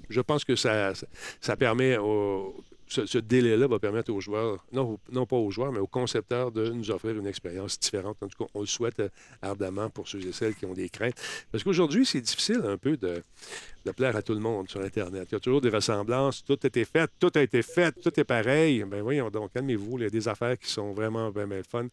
Je 0.09 0.21
pense 0.21 0.45
que 0.45 0.57
ça, 0.57 0.93
ça 1.41 1.57
permet 1.57 1.97
au, 1.97 2.65
ce, 2.91 3.19
délai-là 3.19 3.67
va 3.67 3.79
permettre 3.79 4.13
aux 4.13 4.21
joueurs, 4.21 4.65
non, 4.73 4.99
pas 5.27 5.37
aux 5.37 5.51
joueurs, 5.51 5.73
mais 5.73 5.79
aux 5.79 5.87
concepteurs 5.87 6.51
de 6.51 6.71
nous 6.71 6.91
offrir 6.91 7.17
une 7.17 7.27
expérience 7.27 7.79
différente. 7.79 8.17
En 8.23 8.29
tout 8.29 8.45
cas, 8.45 8.51
on 8.55 8.61
le 8.61 8.67
souhaite 8.67 9.01
euh, 9.01 9.09
ardemment 9.43 9.89
pour 9.91 10.09
ceux 10.09 10.21
et 10.21 10.33
celles 10.33 10.55
qui 10.55 10.67
ont 10.67 10.75
des 10.75 10.89
craintes. 10.89 11.21
Parce 11.53 11.63
qu'aujourd'hui, 11.65 12.05
c'est 12.05 12.21
difficile 12.21 12.63
un 12.65 12.77
peu 12.77 12.97
de, 12.97 13.23
de 13.85 13.91
plaire 13.93 14.17
à 14.17 14.23
tout 14.23 14.35
le 14.35 14.41
monde 14.41 14.69
sur 14.69 14.81
Internet. 14.81 15.29
Il 15.31 15.35
y 15.35 15.37
a 15.37 15.41
toujours 15.41 15.61
des 15.61 15.71
ressemblances. 15.71 16.45
Tout 16.45 16.59
a 16.63 16.67
été 16.67 16.85
fait, 16.85 17.11
tout 17.19 17.31
a 17.35 17.41
été 17.41 17.63
fait, 17.63 17.93
tout 17.93 18.19
est 18.19 18.25
pareil. 18.25 18.85
Ben 18.85 19.03
voyons 19.03 19.31
donc, 19.31 19.53
calmez-vous. 19.53 19.99
Il 19.99 20.03
y 20.03 20.07
a 20.07 20.11
des 20.11 20.29
affaires 20.29 20.59
qui 20.59 20.69
sont 20.69 20.93
vraiment 20.93 21.31
bien, 21.31 21.47
bien 21.47 21.63
fun, 21.63 21.87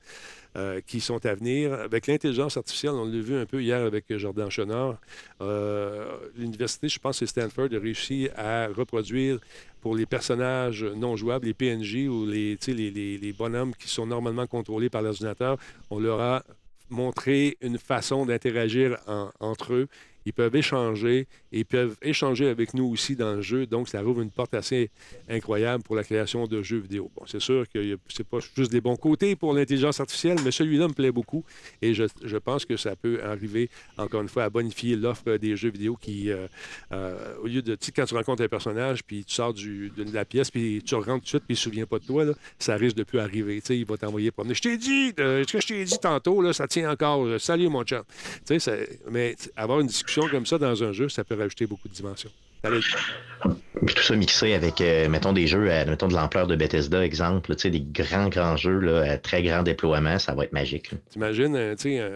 euh, 0.56 0.82
qui 0.86 1.00
sont 1.00 1.24
à 1.26 1.36
venir. 1.36 1.74
Avec 1.74 2.08
l'intelligence 2.08 2.58
artificielle, 2.58 2.94
on 2.94 3.06
l'a 3.06 3.20
vu 3.20 3.36
un 3.36 3.46
peu 3.46 3.62
hier 3.62 3.84
avec 3.84 4.06
Jordan 4.18 4.50
Chenard. 4.50 4.98
Euh, 5.42 6.18
l'université, 6.36 6.90
je 6.90 7.00
pense, 7.00 7.20
c'est 7.20 7.28
Stanford, 7.28 7.70
a 7.74 7.80
réussi 7.80 8.30
à 8.36 8.68
reproduire 8.68 9.40
pour 9.88 9.96
les 9.96 10.06
personnages 10.06 10.84
non 10.84 11.16
jouables, 11.16 11.46
les 11.46 11.54
PNJ 11.54 12.10
ou 12.10 12.26
les, 12.26 12.58
les, 12.68 12.92
les, 12.92 13.18
les 13.18 13.32
bonhommes 13.32 13.74
qui 13.74 13.88
sont 13.88 14.06
normalement 14.06 14.46
contrôlés 14.46 14.90
par 14.90 15.02
l'ordinateur, 15.02 15.58
on 15.90 15.98
leur 15.98 16.20
a 16.20 16.44
montré 16.90 17.56
une 17.62 17.78
façon 17.78 18.26
d'interagir 18.26 18.98
entre 19.40 19.74
eux 19.76 19.88
ils 20.28 20.34
peuvent 20.34 20.56
échanger 20.58 21.26
et 21.54 21.60
ils 21.60 21.66
peuvent 21.66 21.96
échanger 22.02 22.48
avec 22.50 22.74
nous 22.74 22.86
aussi 22.86 23.16
dans 23.16 23.36
le 23.36 23.42
jeu. 23.42 23.66
Donc, 23.66 23.88
ça 23.88 24.04
ouvre 24.04 24.20
une 24.22 24.30
porte 24.30 24.54
assez 24.54 24.92
incroyable 25.30 25.84
pour 25.84 25.96
la 25.96 26.04
création 26.04 26.48
de 26.48 26.62
jeux 26.62 26.80
vidéo. 26.80 27.10
Bon, 27.16 27.24
c'est 27.26 27.40
sûr 27.40 27.64
que 27.74 27.98
ce 28.10 28.20
n'est 28.20 28.26
pas 28.30 28.40
juste 28.56 28.70
des 28.70 28.82
bons 28.82 28.98
côtés 28.98 29.38
pour 29.38 29.54
l'intelligence 29.54 30.02
artificielle, 30.02 30.38
mais 30.44 30.52
celui-là 30.52 30.90
me 30.90 30.94
plaît 30.94 31.14
beaucoup 31.14 31.46
et 31.82 31.94
je, 31.94 32.38
pense 32.38 32.66
que 32.66 32.76
ça 32.76 32.98
peut 32.98 33.24
arriver, 33.24 33.70
encore 33.98 34.22
une 34.22 34.28
fois, 34.28 34.44
à 34.44 34.50
bonifier 34.50 34.98
l'offre 34.98 35.38
des 35.38 35.56
jeux 35.56 35.70
vidéo 35.70 35.96
qui, 35.96 36.30
euh, 36.30 36.48
euh, 36.92 37.36
au 37.42 37.48
lieu 37.48 37.62
de, 37.62 37.76
tu 37.76 37.86
sais, 37.86 37.92
quand 37.94 38.06
tu 38.06 38.14
rencontres 38.14 38.44
un 38.44 38.50
personnage, 38.50 39.04
puis 39.06 39.24
tu 39.24 39.34
sors 39.34 39.54
du, 39.54 39.92
de 39.96 40.14
la 40.14 40.26
pièce, 40.26 40.52
puis 40.52 40.84
tu 40.86 40.96
rentres 40.96 41.08
tout 41.08 41.20
de 41.20 41.28
suite, 41.28 41.44
puis 41.44 41.54
il 41.54 41.54
ne 41.54 41.58
se 41.58 41.64
souvient 41.64 41.86
pas 41.86 42.00
de 42.00 42.06
toi, 42.06 42.26
ça 42.60 42.76
risque 42.76 42.98
de 42.98 43.04
plus 43.04 43.20
arriver. 43.20 43.62
Tu 43.62 43.68
sais, 43.68 43.78
il 43.78 43.86
va 43.86 43.96
t'envoyer 43.98 44.32
promener. 44.32 44.56
Je 44.56 44.62
t'ai 44.62 44.78
dit, 44.78 45.14
euh, 45.20 45.46
ce 45.48 45.54
que 45.54 45.62
je 45.62 45.68
t'ai 45.68 45.84
dit 45.86 46.00
tantôt, 46.00 46.42
là, 46.42 46.52
ça 46.52 46.68
tient 46.68 46.92
encore. 46.92 47.40
Salut, 47.40 47.70
mon 47.70 47.84
chum. 47.84 48.04
Tu 48.46 48.60
sais, 48.60 48.90
mais 49.10 49.36
avoir 49.56 49.80
une 49.80 49.88
discussion 49.88 50.17
comme 50.26 50.46
ça 50.46 50.58
dans 50.58 50.84
un 50.84 50.92
jeu, 50.92 51.10
ça 51.10 51.24
peut 51.24 51.36
rajouter 51.36 51.68
beaucoup 51.68 51.88
de 51.88 51.94
dimensions. 51.94 52.32
Tout 52.64 54.02
ça 54.02 54.16
mixé 54.16 54.54
avec, 54.54 54.82
euh, 54.82 55.08
mettons, 55.08 55.34
des 55.34 55.48
jeux, 55.48 55.70
euh, 55.70 55.86
mettons, 55.86 56.08
de 56.08 56.14
l'ampleur 56.14 56.48
de 56.48 56.56
Bethesda, 56.56 57.06
exemple, 57.06 57.56
tu 57.56 57.62
sais, 57.62 57.70
des 57.70 57.82
grands, 57.82 58.30
grands 58.30 58.58
jeux, 58.58 58.80
là, 58.80 59.18
très 59.18 59.44
grand 59.44 59.64
déploiement, 59.64 60.18
ça 60.18 60.34
va 60.34 60.46
être 60.46 60.54
magique. 60.54 60.92
T'imagines, 61.12 61.56
euh, 61.56 61.76
tu 61.76 61.98
sais, 61.98 62.12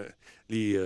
les, 0.49 0.79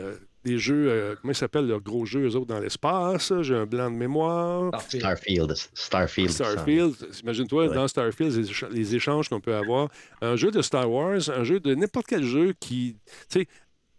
les, 0.44 0.58
jeux, 0.60 1.16
comment 1.22 1.32
ils 1.32 1.36
s'appellent, 1.36 1.68
leurs 1.68 1.82
gros 1.82 2.06
jeux, 2.06 2.28
eux 2.28 2.36
autres, 2.36 2.46
dans 2.46 2.60
l'espace, 2.60 3.34
j'ai 3.42 3.56
un 3.56 3.66
blanc 3.66 3.90
de 3.90 3.96
mémoire. 3.96 4.70
Starfield. 4.90 5.56
Starfield. 5.74 6.30
Starfield. 6.30 6.96
Imagine-toi, 7.24 7.70
dans 7.70 7.88
Starfield, 7.88 8.36
les, 8.36 8.78
les 8.78 8.96
échanges 8.96 9.30
qu'on 9.30 9.40
peut 9.40 9.56
avoir. 9.56 9.90
Un 10.22 10.36
jeu 10.36 10.52
de 10.52 10.62
Star 10.62 10.92
Wars, 10.92 11.30
un 11.30 11.44
jeu 11.44 11.60
de 11.60 11.74
n'importe 11.74 12.06
quel 12.08 12.24
jeu 12.24 12.54
qui, 12.60 12.98
tu 13.30 13.40
sais, 13.40 13.48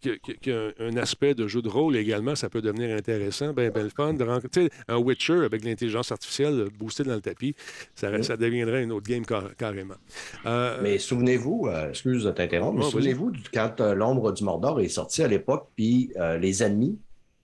qu'un 0.01 0.97
aspect 0.97 1.35
de 1.35 1.47
jeu 1.47 1.63
de 1.63 1.69
rôle 1.69 1.97
également, 1.97 2.35
ça 2.35 2.49
peut 2.49 2.63
devenir 2.63 2.97
intéressant, 2.97 3.53
ben, 3.53 3.71
ben 3.71 3.85
le 3.85 3.91
fun. 3.91 4.15
De 4.15 4.25
rencontrer 4.25 4.71
un 4.89 4.97
Witcher 4.97 5.45
avec 5.45 5.65
l'intelligence 5.65 6.13
artificielle 6.13 6.69
boostée 6.79 7.05
dans 7.05 7.15
le 7.15 7.21
tapis, 7.21 7.55
ça, 7.95 8.37
deviendrait 8.37 8.83
une 8.83 8.93
autre 8.93 9.09
game 9.09 9.25
carrément. 9.59 9.95
Euh, 10.47 10.79
mais 10.83 10.99
souvenez-vous, 10.99 11.69
euh, 11.69 11.91
excuse 11.91 12.25
de 12.25 12.31
t'interrompre, 12.31 12.79
mais 12.79 12.91
souvenez-vous 12.91 13.33
quand 13.53 13.81
euh, 13.81 13.95
l'ombre 13.95 14.33
du 14.33 14.45
Mordor 14.45 14.81
est 14.81 14.89
sorti 14.89 15.23
à 15.23 15.29
l'époque, 15.29 15.69
puis 15.75 16.13
les 16.41 16.63
ennemis 16.63 16.99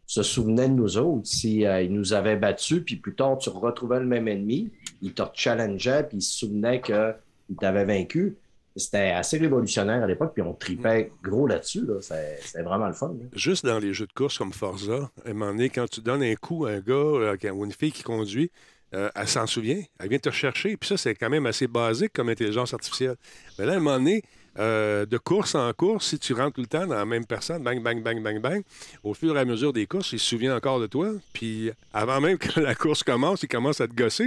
se 0.06 0.22
souvenaient 0.22 0.68
de 0.68 0.74
nous 0.74 0.98
autres. 0.98 1.26
S'ils 1.26 1.62
si, 1.62 1.84
ils 1.84 1.92
nous 1.92 2.12
avaient 2.12 2.36
battus, 2.36 2.82
puis 2.84 2.96
plus 2.96 3.14
tard, 3.14 3.38
tu 3.38 3.48
retrouvais 3.48 4.00
le 4.00 4.06
même 4.06 4.28
ennemi, 4.28 4.70
ils 5.00 5.12
te 5.12 5.22
challengeaient, 5.34 6.04
puis 6.08 6.18
ils 6.18 6.22
se 6.22 6.38
souvenaient 6.38 6.80
qu'ils 6.80 7.56
t'avaient 7.58 7.84
vaincu 7.84 8.36
c'était 8.76 9.10
assez 9.10 9.38
révolutionnaire 9.38 10.02
à 10.02 10.06
l'époque, 10.06 10.32
puis 10.34 10.42
on 10.42 10.54
tripait 10.54 11.12
gros 11.22 11.46
là-dessus. 11.46 11.86
C'était 12.00 12.62
vraiment 12.62 12.86
le 12.86 12.94
fun. 12.94 13.14
Juste 13.34 13.66
dans 13.66 13.78
les 13.78 13.92
jeux 13.92 14.06
de 14.06 14.12
course 14.12 14.38
comme 14.38 14.52
Forza, 14.52 15.10
à 15.24 15.30
un 15.30 15.32
moment 15.34 15.52
donné, 15.52 15.68
quand 15.68 15.88
tu 15.88 16.00
donnes 16.00 16.22
un 16.22 16.34
coup 16.34 16.66
à 16.66 16.72
un 16.72 16.80
gars 16.80 16.94
euh, 16.94 17.50
ou 17.52 17.64
une 17.64 17.72
fille 17.72 17.92
qui 17.92 18.02
conduit, 18.02 18.50
euh, 18.94 19.10
elle 19.14 19.28
s'en 19.28 19.46
souvient, 19.46 19.80
elle 19.98 20.08
vient 20.08 20.18
te 20.18 20.30
chercher. 20.30 20.76
Puis 20.76 20.88
ça, 20.88 20.96
c'est 20.96 21.14
quand 21.14 21.30
même 21.30 21.46
assez 21.46 21.66
basique 21.66 22.12
comme 22.12 22.28
intelligence 22.28 22.74
artificielle. 22.74 23.16
Mais 23.58 23.66
là, 23.66 23.74
à 23.74 23.76
un 23.76 23.80
moment 23.80 23.98
donné, 23.98 24.22
euh, 24.58 25.06
de 25.06 25.18
course 25.18 25.54
en 25.54 25.72
course, 25.72 26.08
si 26.08 26.18
tu 26.18 26.34
rentres 26.34 26.54
tout 26.54 26.60
le 26.60 26.66
temps 26.66 26.86
dans 26.86 26.96
la 26.96 27.04
même 27.04 27.24
personne, 27.24 27.62
bang, 27.62 27.82
bang, 27.82 28.02
bang, 28.02 28.22
bang, 28.22 28.40
bang, 28.40 28.62
au 29.02 29.14
fur 29.14 29.36
et 29.36 29.40
à 29.40 29.44
mesure 29.44 29.72
des 29.72 29.86
courses, 29.86 30.12
il 30.12 30.18
se 30.18 30.26
souvient 30.26 30.54
encore 30.54 30.80
de 30.80 30.86
toi. 30.86 31.10
Puis 31.32 31.70
avant 31.92 32.20
même 32.20 32.38
que 32.38 32.60
la 32.60 32.74
course 32.74 33.02
commence, 33.02 33.42
il 33.42 33.48
commence 33.48 33.80
à 33.80 33.88
te 33.88 33.94
gosser. 33.94 34.26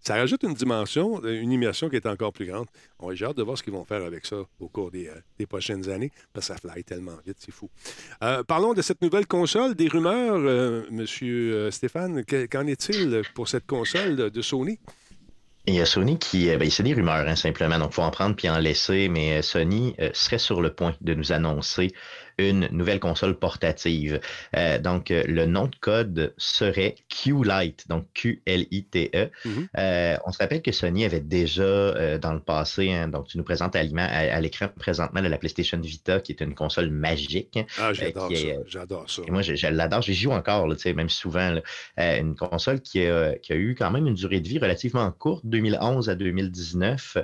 Ça 0.00 0.14
rajoute 0.14 0.42
une 0.44 0.54
dimension, 0.54 1.22
une 1.24 1.52
immersion 1.52 1.88
qui 1.88 1.96
est 1.96 2.06
encore 2.06 2.32
plus 2.32 2.46
grande. 2.46 2.66
On 3.00 3.12
J'ai 3.14 3.26
hâte 3.26 3.36
de 3.36 3.42
voir 3.42 3.58
ce 3.58 3.62
qu'ils 3.62 3.72
vont 3.72 3.84
faire 3.84 4.02
avec 4.04 4.24
ça 4.26 4.36
au 4.60 4.68
cours 4.68 4.90
des, 4.90 5.08
euh, 5.08 5.46
prochaines 5.46 5.90
années, 5.90 6.10
parce 6.32 6.48
que 6.48 6.54
ça 6.54 6.58
fly 6.58 6.82
tellement 6.84 7.18
vite, 7.26 7.36
c'est 7.38 7.52
fou. 7.52 7.68
Euh, 8.22 8.42
parlons 8.44 8.72
de 8.72 8.80
cette 8.80 9.02
nouvelle 9.02 9.26
console, 9.26 9.74
des 9.74 9.88
rumeurs, 9.88 10.38
Monsieur 10.90 11.70
Stéphane. 11.70 12.24
Qu'en 12.24 12.66
est-il 12.66 13.22
pour 13.34 13.48
cette 13.48 13.66
console 13.66 14.30
de 14.30 14.42
Sony? 14.42 14.78
Il 15.66 15.74
y 15.74 15.80
a 15.80 15.86
Sony 15.86 16.18
qui, 16.18 16.50
euh, 16.50 16.58
ben, 16.58 16.68
c'est 16.68 16.82
des 16.82 16.92
rumeurs 16.92 17.26
hein, 17.26 17.36
simplement, 17.36 17.78
donc 17.78 17.92
il 17.92 17.94
faut 17.94 18.02
en 18.02 18.10
prendre 18.10 18.36
puis 18.36 18.50
en 18.50 18.58
laisser, 18.58 19.08
mais 19.08 19.38
euh, 19.38 19.42
Sony 19.42 19.94
euh, 19.98 20.10
serait 20.12 20.38
sur 20.38 20.60
le 20.60 20.74
point 20.74 20.94
de 21.00 21.14
nous 21.14 21.32
annoncer 21.32 21.94
une 22.38 22.68
nouvelle 22.72 23.00
console 23.00 23.38
portative. 23.38 24.20
Euh, 24.56 24.78
donc, 24.78 25.10
le 25.10 25.46
nom 25.46 25.66
de 25.66 25.76
code 25.76 26.34
serait 26.36 26.96
Q-Lite, 27.08 27.88
donc 27.88 28.06
Q-L-I-T-E. 28.14 29.30
Mhm. 29.44 29.68
euh, 29.78 30.16
on 30.26 30.32
se 30.32 30.38
rappelle 30.38 30.62
que 30.62 30.72
Sony 30.72 31.04
avait 31.04 31.20
déjà 31.20 32.18
dans 32.18 32.32
le 32.32 32.40
passé, 32.40 32.92
hein, 32.92 33.08
donc 33.08 33.28
tu 33.28 33.38
nous 33.38 33.44
présentes 33.44 33.76
à, 33.76 33.80
à, 33.80 34.40
l'écran 34.40 34.68
présentement 34.68 35.20
la 35.20 35.38
PlayStation 35.38 35.78
Vita, 35.78 36.20
qui 36.20 36.32
est 36.32 36.40
une 36.40 36.54
console 36.54 36.90
magique. 36.90 37.58
Ah, 37.78 37.92
j'adore 37.92 38.30
ça. 38.30 38.48
J'adore 38.66 39.08
ça. 39.08 39.22
Et 39.26 39.30
moi, 39.30 39.42
je, 39.42 39.66
l'adore. 39.68 40.02
J'y 40.02 40.14
joue 40.14 40.32
encore, 40.32 40.66
là, 40.66 40.74
même 40.94 41.08
souvent. 41.08 41.56
une 41.96 42.34
console 42.34 42.80
qui 42.80 43.06
a, 43.06 43.34
qui 43.38 43.52
a, 43.52 43.56
eu 43.56 43.74
quand 43.74 43.90
même 43.90 44.06
une 44.06 44.14
durée 44.14 44.40
de 44.40 44.48
vie 44.48 44.58
relativement 44.58 45.10
courte, 45.12 45.44
2011 45.54 46.08
à 46.08 46.14
2019. 46.14 47.18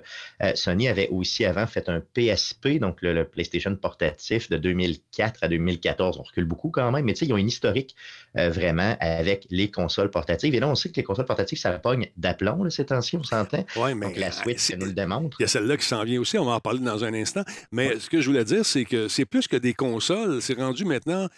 Sony 0.54 0.88
avait 0.88 1.08
aussi 1.08 1.44
avant 1.44 1.66
fait 1.66 1.88
un 1.88 2.00
PSP, 2.00 2.78
donc 2.78 3.02
le, 3.02 3.12
le 3.12 3.24
PlayStation 3.24 3.74
portatif 3.76 4.48
de 4.48 4.56
2015 4.56 4.80
2004 4.80 5.38
à 5.42 5.48
2014. 5.48 6.18
On 6.18 6.22
recule 6.22 6.44
beaucoup 6.44 6.70
quand 6.70 6.90
même, 6.90 7.04
mais 7.04 7.12
tu 7.12 7.20
sais, 7.20 7.26
ils 7.26 7.32
ont 7.32 7.36
une 7.36 7.48
historique 7.48 7.94
euh, 8.36 8.50
vraiment 8.50 8.96
avec 9.00 9.46
les 9.50 9.70
consoles 9.70 10.10
portatives. 10.10 10.54
Et 10.54 10.60
là, 10.60 10.68
on 10.68 10.74
sait 10.74 10.90
que 10.90 10.96
les 10.96 11.02
consoles 11.02 11.26
portatives, 11.26 11.58
ça 11.58 11.70
pogne 11.78 12.08
d'aplomb 12.16 12.68
ces 12.70 12.86
temps-ci, 12.86 13.16
on 13.16 13.22
s'entend. 13.22 13.64
Oui, 13.76 13.94
mais. 13.94 14.06
Donc 14.06 14.16
la 14.16 14.32
Switch 14.32 14.72
nous 14.76 14.86
le 14.86 14.92
démontre. 14.92 15.36
Il 15.40 15.42
y 15.42 15.44
a 15.44 15.48
celle-là 15.48 15.76
qui 15.76 15.86
s'en 15.86 16.04
vient 16.04 16.20
aussi, 16.20 16.38
on 16.38 16.44
va 16.44 16.52
en 16.52 16.60
parler 16.60 16.80
dans 16.80 17.04
un 17.04 17.14
instant. 17.14 17.42
Mais 17.72 17.98
ce 17.98 18.08
que 18.08 18.20
je 18.20 18.28
voulais 18.28 18.44
dire, 18.44 18.64
c'est 18.64 18.84
que 18.84 19.08
c'est 19.08 19.24
plus 19.24 19.48
que 19.48 19.56
des 19.56 19.74
consoles, 19.74 20.40
c'est 20.42 20.58
rendu 20.58 20.84
maintenant 20.84 21.28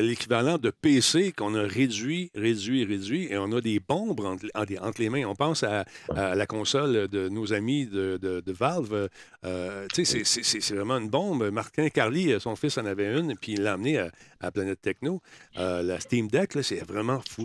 l'équivalent 0.00 0.58
de 0.58 0.70
PC 0.70 1.32
qu'on 1.32 1.54
a 1.54 1.62
réduit, 1.62 2.30
réduit, 2.34 2.84
réduit, 2.84 3.28
et 3.30 3.38
on 3.38 3.52
a 3.52 3.60
des 3.60 3.80
bombes 3.80 4.20
entre, 4.20 4.98
les 4.98 5.10
mains. 5.10 5.24
On 5.24 5.34
pense 5.34 5.62
à, 5.62 5.84
la 6.14 6.46
console 6.46 7.08
de 7.08 7.28
nos 7.28 7.52
amis 7.52 7.86
de, 7.86 8.42
Valve. 8.46 9.08
Euh, 9.44 9.86
c'est 9.92 10.74
vraiment 10.74 10.98
une 10.98 11.10
bombe. 11.10 11.50
Martin 11.50 11.88
Carly, 11.88 12.34
son 12.40 12.56
fils 12.56 12.78
en 12.78 12.86
avait 12.86 13.18
une, 13.18 13.36
puis 13.36 13.52
il 13.52 13.62
l'a 13.62 13.74
amené 13.74 13.98
à, 14.40 14.50
Planète 14.50 14.80
Techno. 14.80 15.20
Euh, 15.58 15.82
la 15.82 16.00
Steam 16.00 16.28
Deck, 16.28 16.52
c'est 16.62 16.84
vraiment 16.86 17.20
fou 17.28 17.44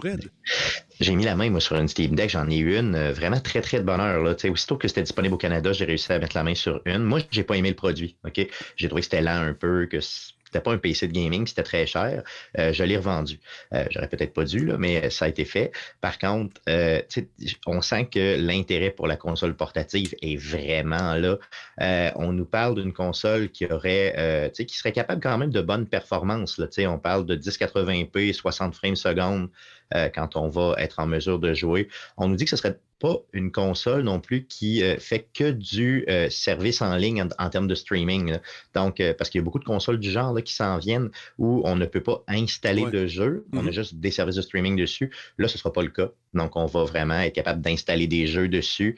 J'ai 0.99 1.15
mis 1.15 1.25
la 1.25 1.35
main, 1.35 1.49
moi, 1.49 1.59
sur 1.59 1.75
une 1.75 1.87
Steam 1.87 2.15
Deck. 2.15 2.29
J'en 2.29 2.49
ai 2.49 2.57
une 2.57 2.95
euh, 2.95 3.11
vraiment 3.11 3.39
très, 3.39 3.61
très 3.61 3.79
de 3.79 3.83
bonheur. 3.83 4.23
Là. 4.23 4.35
Aussitôt 4.49 4.77
que 4.77 4.87
c'était 4.87 5.03
disponible 5.03 5.33
au 5.35 5.37
Canada, 5.37 5.73
j'ai 5.73 5.85
réussi 5.85 6.11
à 6.11 6.19
mettre 6.19 6.35
la 6.35 6.43
main 6.43 6.55
sur 6.55 6.81
une. 6.85 7.03
Moi, 7.03 7.19
j'ai 7.31 7.43
pas 7.43 7.57
aimé 7.57 7.69
le 7.69 7.75
produit. 7.75 8.15
J'ai 8.75 8.87
trouvé 8.87 9.01
que 9.01 9.05
c'était 9.05 9.21
lent 9.21 9.41
un 9.41 9.53
peu, 9.53 9.87
que 9.87 9.99
c'était 10.53 10.63
pas 10.63 10.73
un 10.73 10.77
PC 10.77 11.07
de 11.07 11.13
gaming, 11.13 11.47
c'était 11.47 11.63
très 11.63 11.87
cher. 11.87 12.21
Euh, 12.59 12.71
je 12.73 12.83
l'ai 12.83 12.97
revendu. 12.97 13.39
Euh, 13.73 13.85
j'aurais 13.89 14.07
peut-être 14.07 14.33
pas 14.33 14.43
dû, 14.43 14.65
là, 14.67 14.77
mais 14.77 15.09
ça 15.09 15.25
a 15.25 15.27
été 15.27 15.45
fait. 15.45 15.71
Par 15.99 16.19
contre, 16.19 16.61
euh, 16.69 17.01
on 17.65 17.81
sent 17.81 18.05
que 18.11 18.37
l'intérêt 18.39 18.91
pour 18.91 19.07
la 19.07 19.15
console 19.15 19.55
portative 19.55 20.13
est 20.21 20.35
vraiment 20.35 21.15
là. 21.15 21.37
on 22.15 22.33
nous 22.33 22.45
parle 22.45 22.75
d'une 22.75 22.93
console 22.93 23.49
qui 23.49 23.65
aurait, 23.65 24.51
qui 24.53 24.77
serait 24.77 24.91
capable 24.91 25.21
quand 25.21 25.37
même 25.37 25.49
de 25.49 25.61
bonnes 25.61 25.87
performances. 25.87 26.59
Là, 26.59 26.67
on 26.87 26.99
parle 26.99 27.25
de 27.25 27.35
1080p, 27.35 28.33
60 28.33 28.75
frames 28.75 28.95
secondes 28.95 29.49
quand 30.13 30.35
on 30.35 30.47
va 30.49 30.75
être 30.77 30.99
en 30.99 31.07
mesure 31.07 31.39
de 31.39 31.53
jouer. 31.53 31.87
On 32.17 32.27
nous 32.27 32.35
dit 32.35 32.43
que 32.43 32.49
ce 32.49 32.57
serait 32.57 32.79
pas 33.03 33.19
une 33.33 33.51
console 33.51 34.03
non 34.03 34.21
plus 34.21 34.45
qui 34.45 34.81
euh, 34.81 34.97
fait 34.97 35.27
que 35.33 35.51
du 35.51 36.05
euh, 36.07 36.29
service 36.29 36.81
en 36.81 36.95
ligne 36.95 37.21
en, 37.37 37.49
termes 37.49 37.67
de 37.67 37.75
streaming. 37.75 38.37
Donc, 38.73 39.01
euh, 39.01 39.13
parce 39.13 39.29
qu'il 39.29 39.39
y 39.39 39.41
a 39.41 39.43
beaucoup 39.43 39.59
de 39.59 39.65
consoles 39.65 39.99
du 39.99 40.09
genre 40.09 40.31
là, 40.31 40.41
qui 40.41 40.55
s'en 40.55 40.77
viennent 40.77 41.09
où 41.37 41.61
on 41.65 41.75
ne 41.75 41.85
peut 41.85 42.01
pas 42.01 42.23
installer 42.29 42.85
de 42.89 43.05
jeux, 43.05 43.45
on 43.51 43.57
a 43.57 43.63
mm-hmm. 43.63 43.73
juste 43.73 43.95
des 43.95 44.09
services 44.09 44.37
de 44.37 44.41
streaming 44.41 44.77
dessus. 44.77 45.11
Là, 45.37 45.49
ce 45.49 45.55
ne 45.55 45.57
sera 45.57 45.73
pas 45.73 45.81
le 45.81 45.89
cas. 45.89 46.11
Donc, 46.33 46.55
on 46.55 46.65
va 46.65 46.85
vraiment 46.85 47.19
être 47.19 47.35
capable 47.35 47.59
d'installer 47.59 48.07
des 48.07 48.25
jeux 48.25 48.47
dessus. 48.47 48.97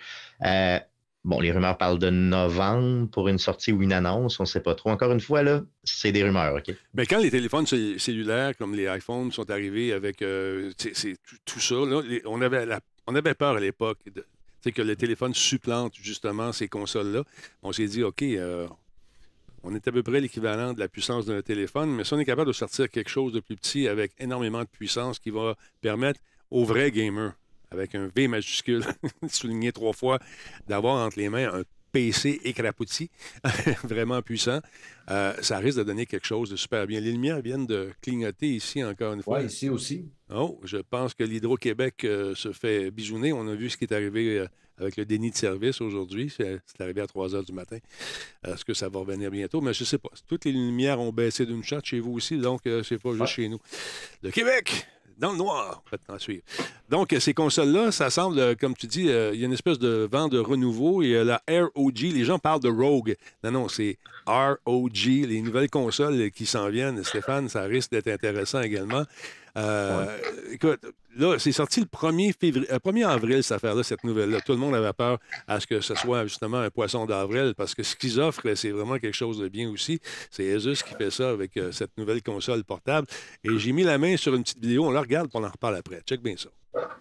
Bon, 1.23 1.39
les 1.39 1.51
rumeurs 1.51 1.79
parlent 1.79 1.97
de 1.97 2.11
novembre 2.11 3.09
pour 3.09 3.27
une 3.27 3.39
sortie 3.39 3.71
ou 3.71 3.81
une 3.81 3.93
annonce, 3.93 4.39
on 4.39 4.43
ne 4.43 4.47
sait 4.47 4.59
pas 4.59 4.75
trop. 4.75 4.91
Encore 4.91 5.11
une 5.11 5.19
fois, 5.19 5.41
là, 5.41 5.63
c'est 5.83 6.11
des 6.11 6.23
rumeurs, 6.23 6.53
OK? 6.53 6.75
Bien, 6.93 7.05
quand 7.05 7.17
les 7.17 7.31
téléphones 7.31 7.65
cellulaires 7.65 8.55
comme 8.55 8.75
les 8.75 8.85
iPhones 8.85 9.31
sont 9.31 9.49
arrivés 9.49 9.91
avec 9.93 10.17
tout, 10.17 11.59
ça, 11.59 11.75
on 12.25 12.41
avait 12.43 12.67
la 12.67 12.79
on 13.07 13.15
avait 13.15 13.33
peur 13.33 13.55
à 13.57 13.59
l'époque 13.59 13.99
que 14.71 14.81
le 14.81 14.95
téléphone 14.95 15.33
supplante 15.33 15.93
justement 16.01 16.51
ces 16.51 16.67
consoles-là. 16.67 17.23
On 17.63 17.71
s'est 17.71 17.87
dit, 17.87 18.03
OK, 18.03 18.21
euh, 18.23 18.67
on 19.63 19.73
est 19.75 19.87
à 19.87 19.91
peu 19.91 20.03
près 20.03 20.21
l'équivalent 20.21 20.73
de 20.73 20.79
la 20.79 20.87
puissance 20.87 21.25
d'un 21.25 21.41
téléphone, 21.41 21.91
mais 21.91 22.03
si 22.03 22.13
on 22.13 22.19
est 22.19 22.25
capable 22.25 22.47
de 22.47 22.53
sortir 22.53 22.89
quelque 22.89 23.09
chose 23.09 23.33
de 23.33 23.39
plus 23.39 23.55
petit 23.55 23.87
avec 23.87 24.13
énormément 24.19 24.61
de 24.61 24.69
puissance 24.69 25.19
qui 25.19 25.29
va 25.29 25.55
permettre 25.81 26.19
aux 26.51 26.65
vrais 26.65 26.91
gamers, 26.91 27.33
avec 27.71 27.95
un 27.95 28.09
V 28.15 28.27
majuscule, 28.27 28.83
souligné 29.29 29.71
trois 29.71 29.93
fois, 29.93 30.19
d'avoir 30.67 31.05
entre 31.05 31.17
les 31.19 31.29
mains 31.29 31.53
un 31.53 31.63
PC 31.91 32.41
écrapouti, 32.43 33.09
vraiment 33.83 34.21
puissant, 34.21 34.59
euh, 35.09 35.33
ça 35.41 35.59
risque 35.59 35.77
de 35.77 35.83
donner 35.83 36.05
quelque 36.05 36.27
chose 36.27 36.49
de 36.49 36.55
super 36.55 36.85
bien. 36.87 36.99
Les 36.99 37.11
lumières 37.11 37.41
viennent 37.41 37.65
de 37.65 37.91
clignoter 38.01 38.49
ici 38.49 38.83
encore 38.83 39.13
une 39.13 39.23
fois. 39.23 39.39
Oui, 39.39 39.45
ici 39.45 39.69
aussi. 39.69 40.05
Oh, 40.33 40.59
je 40.63 40.77
pense 40.77 41.13
que 41.13 41.23
l'Hydro-Québec 41.23 42.03
euh, 42.03 42.33
se 42.35 42.51
fait 42.51 42.89
bisouner. 42.89 43.31
On 43.31 43.47
a 43.47 43.53
vu 43.53 43.69
ce 43.69 43.77
qui 43.77 43.83
est 43.83 43.93
arrivé 43.93 44.45
avec 44.77 44.97
le 44.97 45.05
déni 45.05 45.29
de 45.29 45.35
service 45.35 45.81
aujourd'hui. 45.81 46.33
C'est 46.35 46.61
arrivé 46.79 47.01
à 47.01 47.07
3 47.07 47.35
heures 47.35 47.43
du 47.43 47.53
matin. 47.53 47.77
Est-ce 48.43 48.65
que 48.65 48.73
ça 48.73 48.89
va 48.89 48.99
revenir 48.99 49.29
bientôt? 49.29 49.61
Mais 49.61 49.73
je 49.73 49.83
ne 49.83 49.85
sais 49.85 49.97
pas. 49.99 50.09
Toutes 50.27 50.45
les 50.45 50.51
lumières 50.51 50.99
ont 50.99 51.11
baissé 51.11 51.45
d'une 51.45 51.63
shot 51.63 51.81
chez 51.83 51.99
vous 51.99 52.13
aussi, 52.13 52.37
donc 52.37 52.61
c'est 52.83 53.01
pas 53.01 53.13
juste 53.13 53.27
chez 53.33 53.47
nous. 53.47 53.59
Le 54.23 54.31
Québec! 54.31 54.87
dans 55.17 55.31
le 55.31 55.37
noir. 55.37 55.83
suivre. 56.19 56.43
Donc, 56.89 57.15
ces 57.19 57.33
consoles-là, 57.33 57.91
ça 57.91 58.09
semble, 58.09 58.55
comme 58.57 58.75
tu 58.75 58.87
dis, 58.87 59.03
il 59.03 59.39
y 59.39 59.43
a 59.43 59.45
une 59.45 59.53
espèce 59.53 59.79
de 59.79 60.07
vent 60.11 60.27
de 60.27 60.39
renouveau. 60.39 61.01
Il 61.01 61.09
y 61.09 61.15
a 61.15 61.23
la 61.23 61.41
ROG. 61.49 61.99
Les 61.99 62.25
gens 62.25 62.39
parlent 62.39 62.61
de 62.61 62.69
Rogue. 62.69 63.15
Non, 63.43 63.51
non, 63.51 63.67
c'est 63.67 63.97
ROG. 64.25 65.05
Les 65.05 65.41
nouvelles 65.41 65.69
consoles 65.69 66.31
qui 66.31 66.45
s'en 66.45 66.69
viennent, 66.69 67.03
Stéphane, 67.03 67.49
ça 67.49 67.63
risque 67.63 67.91
d'être 67.91 68.07
intéressant 68.07 68.61
également. 68.61 69.03
Euh, 69.57 70.17
écoute, 70.51 70.79
là, 71.17 71.37
c'est 71.39 71.51
sorti 71.51 71.79
le 71.79 71.85
1er, 71.85 72.33
février, 72.39 72.67
1er 72.67 73.05
euh, 73.05 73.09
avril, 73.09 73.43
cette 73.43 73.53
affaire-là, 73.53 73.83
cette 73.83 74.03
nouvelle-là. 74.03 74.41
Tout 74.41 74.51
le 74.51 74.57
monde 74.57 74.75
avait 74.75 74.91
peur 74.93 75.19
à 75.47 75.59
ce 75.59 75.67
que 75.67 75.79
ce 75.79 75.95
soit 75.95 76.23
justement 76.25 76.59
un 76.59 76.69
poisson 76.69 77.05
d'avril 77.05 77.53
parce 77.55 77.73
que 77.73 77.83
ce 77.83 77.95
qu'ils 77.95 78.19
offrent, 78.19 78.53
c'est 78.55 78.71
vraiment 78.71 78.97
quelque 78.97 79.15
chose 79.15 79.39
de 79.39 79.47
bien 79.47 79.69
aussi. 79.69 79.99
C'est 80.29 80.53
Asus 80.53 80.83
qui 80.83 80.93
fait 80.95 81.11
ça 81.11 81.29
avec 81.29 81.55
euh, 81.57 81.71
cette 81.71 81.97
nouvelle 81.97 82.21
console 82.21 82.63
portable. 82.63 83.07
Et 83.43 83.57
j'ai 83.57 83.71
mis 83.71 83.83
la 83.83 83.97
main 83.97 84.17
sur 84.17 84.35
une 84.35 84.43
petite 84.43 84.61
vidéo. 84.61 84.85
On 84.85 84.91
la 84.91 85.01
regarde 85.01 85.27
et 85.27 85.37
on 85.37 85.43
en 85.43 85.49
reparle 85.49 85.75
après. 85.75 86.01
Check 86.05 86.21
bien 86.21 86.35
ça. 86.37 86.49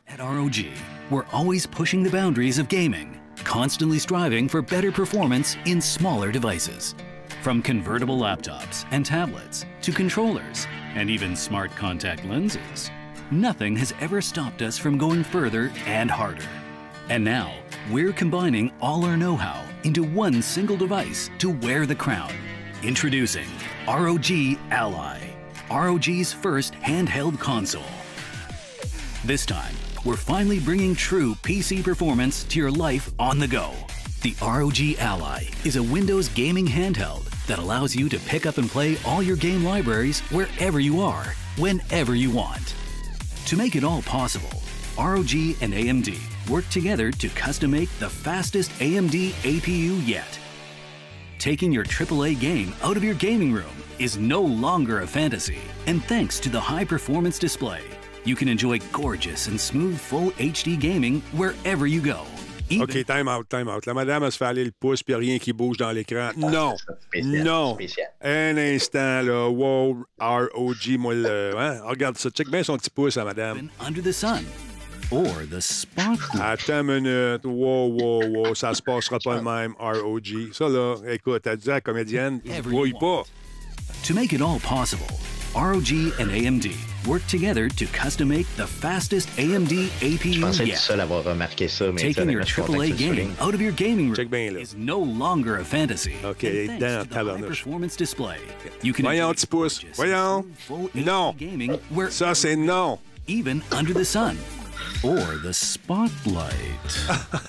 At 0.06 0.20
ROG, 0.20 0.66
we're 1.10 1.26
always 1.32 1.66
pushing 1.66 2.04
the 2.04 2.10
boundaries 2.10 2.60
of 2.60 2.68
gaming, 2.68 3.18
constantly 3.44 3.98
striving 3.98 4.48
for 4.48 4.62
better 4.62 4.92
performance 4.92 5.56
in 5.66 5.80
smaller 5.80 6.30
devices. 6.30 6.94
From 7.44 7.60
convertible 7.60 8.18
laptops 8.18 8.86
and 8.90 9.04
tablets 9.04 9.66
to 9.82 9.92
controllers 9.92 10.66
and 10.94 11.10
even 11.10 11.36
smart 11.36 11.70
contact 11.72 12.24
lenses, 12.24 12.90
nothing 13.30 13.76
has 13.76 13.92
ever 14.00 14.22
stopped 14.22 14.62
us 14.62 14.78
from 14.78 14.96
going 14.96 15.22
further 15.22 15.70
and 15.84 16.10
harder. 16.10 16.48
And 17.10 17.22
now, 17.22 17.52
we're 17.90 18.14
combining 18.14 18.72
all 18.80 19.04
our 19.04 19.18
know 19.18 19.36
how 19.36 19.62
into 19.82 20.02
one 20.02 20.40
single 20.40 20.78
device 20.78 21.28
to 21.36 21.50
wear 21.50 21.84
the 21.84 21.94
crown. 21.94 22.32
Introducing 22.82 23.48
ROG 23.86 24.30
Ally, 24.70 25.20
ROG's 25.70 26.32
first 26.32 26.72
handheld 26.76 27.38
console. 27.38 27.92
This 29.26 29.44
time, 29.44 29.74
we're 30.02 30.16
finally 30.16 30.60
bringing 30.60 30.94
true 30.94 31.34
PC 31.42 31.84
performance 31.84 32.44
to 32.44 32.58
your 32.58 32.70
life 32.70 33.12
on 33.18 33.38
the 33.38 33.48
go. 33.48 33.74
The 34.24 34.34
ROG 34.40 34.98
Ally 35.00 35.44
is 35.66 35.76
a 35.76 35.82
Windows 35.82 36.30
gaming 36.30 36.66
handheld 36.66 37.24
that 37.46 37.58
allows 37.58 37.94
you 37.94 38.08
to 38.08 38.18
pick 38.20 38.46
up 38.46 38.56
and 38.56 38.70
play 38.70 38.96
all 39.04 39.22
your 39.22 39.36
game 39.36 39.62
libraries 39.62 40.20
wherever 40.30 40.80
you 40.80 41.02
are, 41.02 41.34
whenever 41.58 42.14
you 42.14 42.30
want. 42.30 42.74
To 43.44 43.54
make 43.54 43.76
it 43.76 43.84
all 43.84 44.00
possible, 44.00 44.62
ROG 44.96 45.30
and 45.60 45.74
AMD 45.74 46.18
work 46.48 46.66
together 46.70 47.10
to 47.10 47.28
custom 47.28 47.72
make 47.72 47.90
the 47.98 48.08
fastest 48.08 48.70
AMD 48.80 49.32
APU 49.42 50.08
yet. 50.08 50.38
Taking 51.38 51.70
your 51.70 51.84
AAA 51.84 52.40
game 52.40 52.72
out 52.82 52.96
of 52.96 53.04
your 53.04 53.16
gaming 53.16 53.52
room 53.52 53.76
is 53.98 54.16
no 54.16 54.40
longer 54.40 55.02
a 55.02 55.06
fantasy, 55.06 55.60
and 55.86 56.02
thanks 56.04 56.40
to 56.40 56.48
the 56.48 56.58
high 56.58 56.86
performance 56.86 57.38
display, 57.38 57.82
you 58.24 58.36
can 58.36 58.48
enjoy 58.48 58.78
gorgeous 58.90 59.48
and 59.48 59.60
smooth 59.60 59.98
full 59.98 60.30
HD 60.30 60.80
gaming 60.80 61.20
wherever 61.32 61.86
you 61.86 62.00
go 62.00 62.24
OK, 62.80 63.04
time 63.04 63.28
out, 63.28 63.48
time 63.48 63.68
out. 63.68 63.86
La 63.86 63.94
madame, 63.94 64.24
elle 64.24 64.32
se 64.32 64.36
fait 64.36 64.44
aller 64.44 64.64
le 64.64 64.72
pouce, 64.72 65.02
puis 65.02 65.14
rien 65.14 65.38
qui 65.38 65.52
bouge 65.52 65.76
dans 65.76 65.90
l'écran. 65.90 66.30
Ah, 66.30 66.36
non. 66.36 66.74
non. 67.22 67.76
Un 68.22 68.56
instant, 68.56 69.22
là. 69.22 69.48
Wow, 69.48 70.04
ROG, 70.18 70.98
moi, 70.98 71.14
le. 71.14 71.52
Hein? 71.56 71.80
Regarde 71.84 72.18
ça. 72.18 72.30
Check 72.30 72.48
bien 72.48 72.62
son 72.62 72.76
petit 72.76 72.90
pouce, 72.90 73.16
la 73.16 73.24
madame. 73.24 73.68
Under 73.80 74.02
the 74.02 74.12
sun. 74.12 74.44
Or 75.10 75.42
the 75.50 75.60
spotlight. 75.60 76.40
Attends 76.40 76.88
une 76.88 77.02
minute. 77.02 77.44
Wow, 77.44 77.88
wow, 77.88 78.26
wow. 78.26 78.54
Ça 78.54 78.74
se 78.74 78.82
passera 78.82 79.18
pas 79.18 79.36
le 79.36 79.42
même, 79.42 79.74
ROG. 79.78 80.52
Ça, 80.52 80.68
là, 80.68 80.96
écoute, 81.08 81.46
elle 81.46 81.56
dit 81.58 81.70
à 81.70 81.74
la 81.74 81.80
comédienne, 81.80 82.40
brouille 82.62 82.94
pas. 82.98 83.22
To 84.06 84.14
make 84.14 84.32
it 84.32 84.42
all 84.42 84.58
possible, 84.60 85.06
ROG 85.54 86.12
and 86.18 86.28
AMD 86.30 86.93
work 87.06 87.26
together 87.26 87.68
to 87.68 87.86
custom 87.86 88.28
make 88.28 88.46
the 88.56 88.66
fastest 88.66 89.28
AMD 89.38 89.72
APU 90.02 90.32
Je 90.34 90.40
pensais 90.40 90.68
être 90.68 90.78
seul 90.78 91.00
à 91.00 91.02
avoir 91.04 91.24
remarqué 91.24 91.68
ça, 91.68 91.90
mais 91.92 92.02
Taking 92.12 92.30
your 92.30 92.42
AAA 92.42 92.90
game 92.96 93.34
out 93.40 93.54
of 93.54 93.60
your 93.60 93.72
gaming 93.72 94.12
room 94.12 94.28
bien, 94.28 94.56
is 94.56 94.74
no 94.76 94.98
longer 94.98 95.56
a 95.56 95.64
fantasy. 95.64 96.14
OK, 96.24 96.44
And 96.68 96.78
dans 96.80 96.80
thanks 96.80 97.02
to 97.02 97.08
the 97.08 97.14
high 97.14 97.24
tabarnouche. 97.24 97.46
performance 97.48 97.96
display, 97.96 98.36
you 98.82 98.92
can 98.92 99.04
Voyons, 99.04 99.30
enjoy 99.30 99.34
petit 99.34 99.46
pouce. 99.46 99.78
gorgeous 99.80 99.96
Voyons. 99.96 100.44
full 100.66 100.88
HD 100.94 101.04
Non. 101.04 101.34
gaming 101.38 101.78
where 101.90 102.08
Ça, 102.10 102.34
c'est 102.34 102.56
non. 102.56 102.98
even 103.26 103.62
under 103.72 103.94
the 103.94 104.04
sun 104.04 104.36
or 105.02 105.36
the 105.42 105.52
spotlight. 105.52 106.52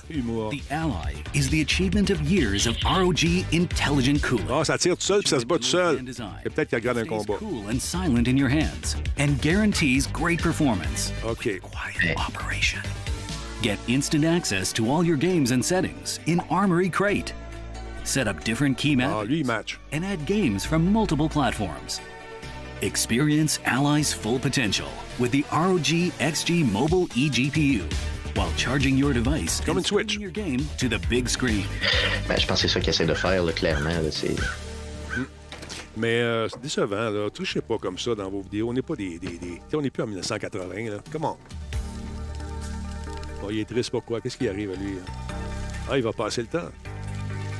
The 0.08 0.62
Ally 0.70 1.14
is 1.34 1.48
the 1.50 1.60
achievement 1.60 2.10
of 2.10 2.20
years 2.22 2.66
of 2.66 2.76
ROG 2.84 3.22
intelligent 3.52 4.22
cooling. 4.22 4.46
Ah, 4.50 4.62
ça 4.64 4.78
tire 4.78 4.96
tout 4.96 5.02
seul, 5.02 5.20
puis 5.20 5.28
ça 5.30 5.40
se 5.40 5.44
bat 5.46 5.56
tout 5.58 5.64
seul. 5.64 5.98
Et 6.44 6.50
peut-être 6.50 6.68
qu'il 6.68 6.78
regarde 6.78 6.98
un 6.98 7.04
combat. 7.04 7.34
cool 7.38 7.68
and 7.70 7.80
silent 7.80 8.28
in 8.28 8.36
your 8.36 8.48
hands 8.48 8.96
and 9.18 9.40
guarantees 9.40 10.06
great 10.12 10.40
performance. 10.40 11.12
OK. 11.24 11.58
Quiet 11.60 12.16
operation. 12.18 12.80
Get 13.62 13.78
instant 13.88 14.24
access 14.24 14.72
to 14.74 14.90
all 14.90 15.02
your 15.04 15.16
games 15.16 15.50
and 15.50 15.62
settings 15.64 16.20
in 16.26 16.40
Armory 16.50 16.88
Crate. 16.90 17.32
Set 18.04 18.28
up 18.28 18.44
different 18.44 18.76
key 18.78 18.96
Ah, 19.02 19.22
lui, 19.22 19.42
match. 19.42 19.78
and 19.92 20.04
add 20.04 20.24
games 20.26 20.64
from 20.64 20.92
multiple 20.92 21.28
platforms. 21.28 22.00
Experience 22.82 23.58
Ally's 23.64 24.12
full 24.12 24.38
potential 24.38 24.88
with 25.18 25.30
the 25.32 25.44
ROG 25.50 26.12
XG 26.20 26.62
Mobile 26.70 27.06
eGPU 27.16 27.80
while 28.36 28.52
charging 28.56 28.98
your 28.98 29.14
device 29.14 29.60
Comme 29.64 29.78
and 29.78 29.86
Switch. 29.86 30.18
your 30.18 30.30
game 30.30 30.60
to 30.78 30.88
the 30.88 30.98
big 31.08 31.26
screen. 31.28 31.64
Ben, 32.28 32.38
je 32.38 32.46
pense 32.46 32.60
que 32.60 32.68
c'est 32.68 32.74
ça 32.74 32.80
qu'il 32.80 32.90
essaie 32.90 33.06
de 33.06 33.14
faire, 33.14 33.42
là, 33.44 33.52
clairement. 33.52 33.88
Là, 33.88 34.10
c'est... 34.10 34.36
Mais 35.96 36.20
euh, 36.20 36.46
c'est 36.50 36.60
décevant, 36.60 37.08
là. 37.08 37.30
Touchez 37.30 37.62
pas 37.62 37.78
comme 37.78 37.96
ça 37.98 38.14
dans 38.14 38.28
vos 38.28 38.42
vidéos. 38.42 38.68
On 38.68 38.74
n'est 38.74 38.82
pas 38.82 38.94
des. 38.96 39.18
des, 39.18 39.38
des... 39.38 39.58
On 39.72 39.80
n'est 39.80 39.88
plus 39.88 40.02
en 40.02 40.06
1980, 40.08 40.90
là. 40.90 40.98
Comment? 41.10 41.38
Bon, 43.40 43.48
il 43.50 43.60
est 43.60 43.64
triste 43.64 43.88
pourquoi? 43.90 44.20
Qu'est-ce 44.20 44.36
qui 44.36 44.46
arrive 44.46 44.72
à 44.72 44.74
lui? 44.76 44.92
hein? 44.98 45.34
Ah, 45.90 45.96
il 45.96 46.02
va 46.02 46.12
passer 46.12 46.42
le 46.42 46.48
temps. 46.48 46.68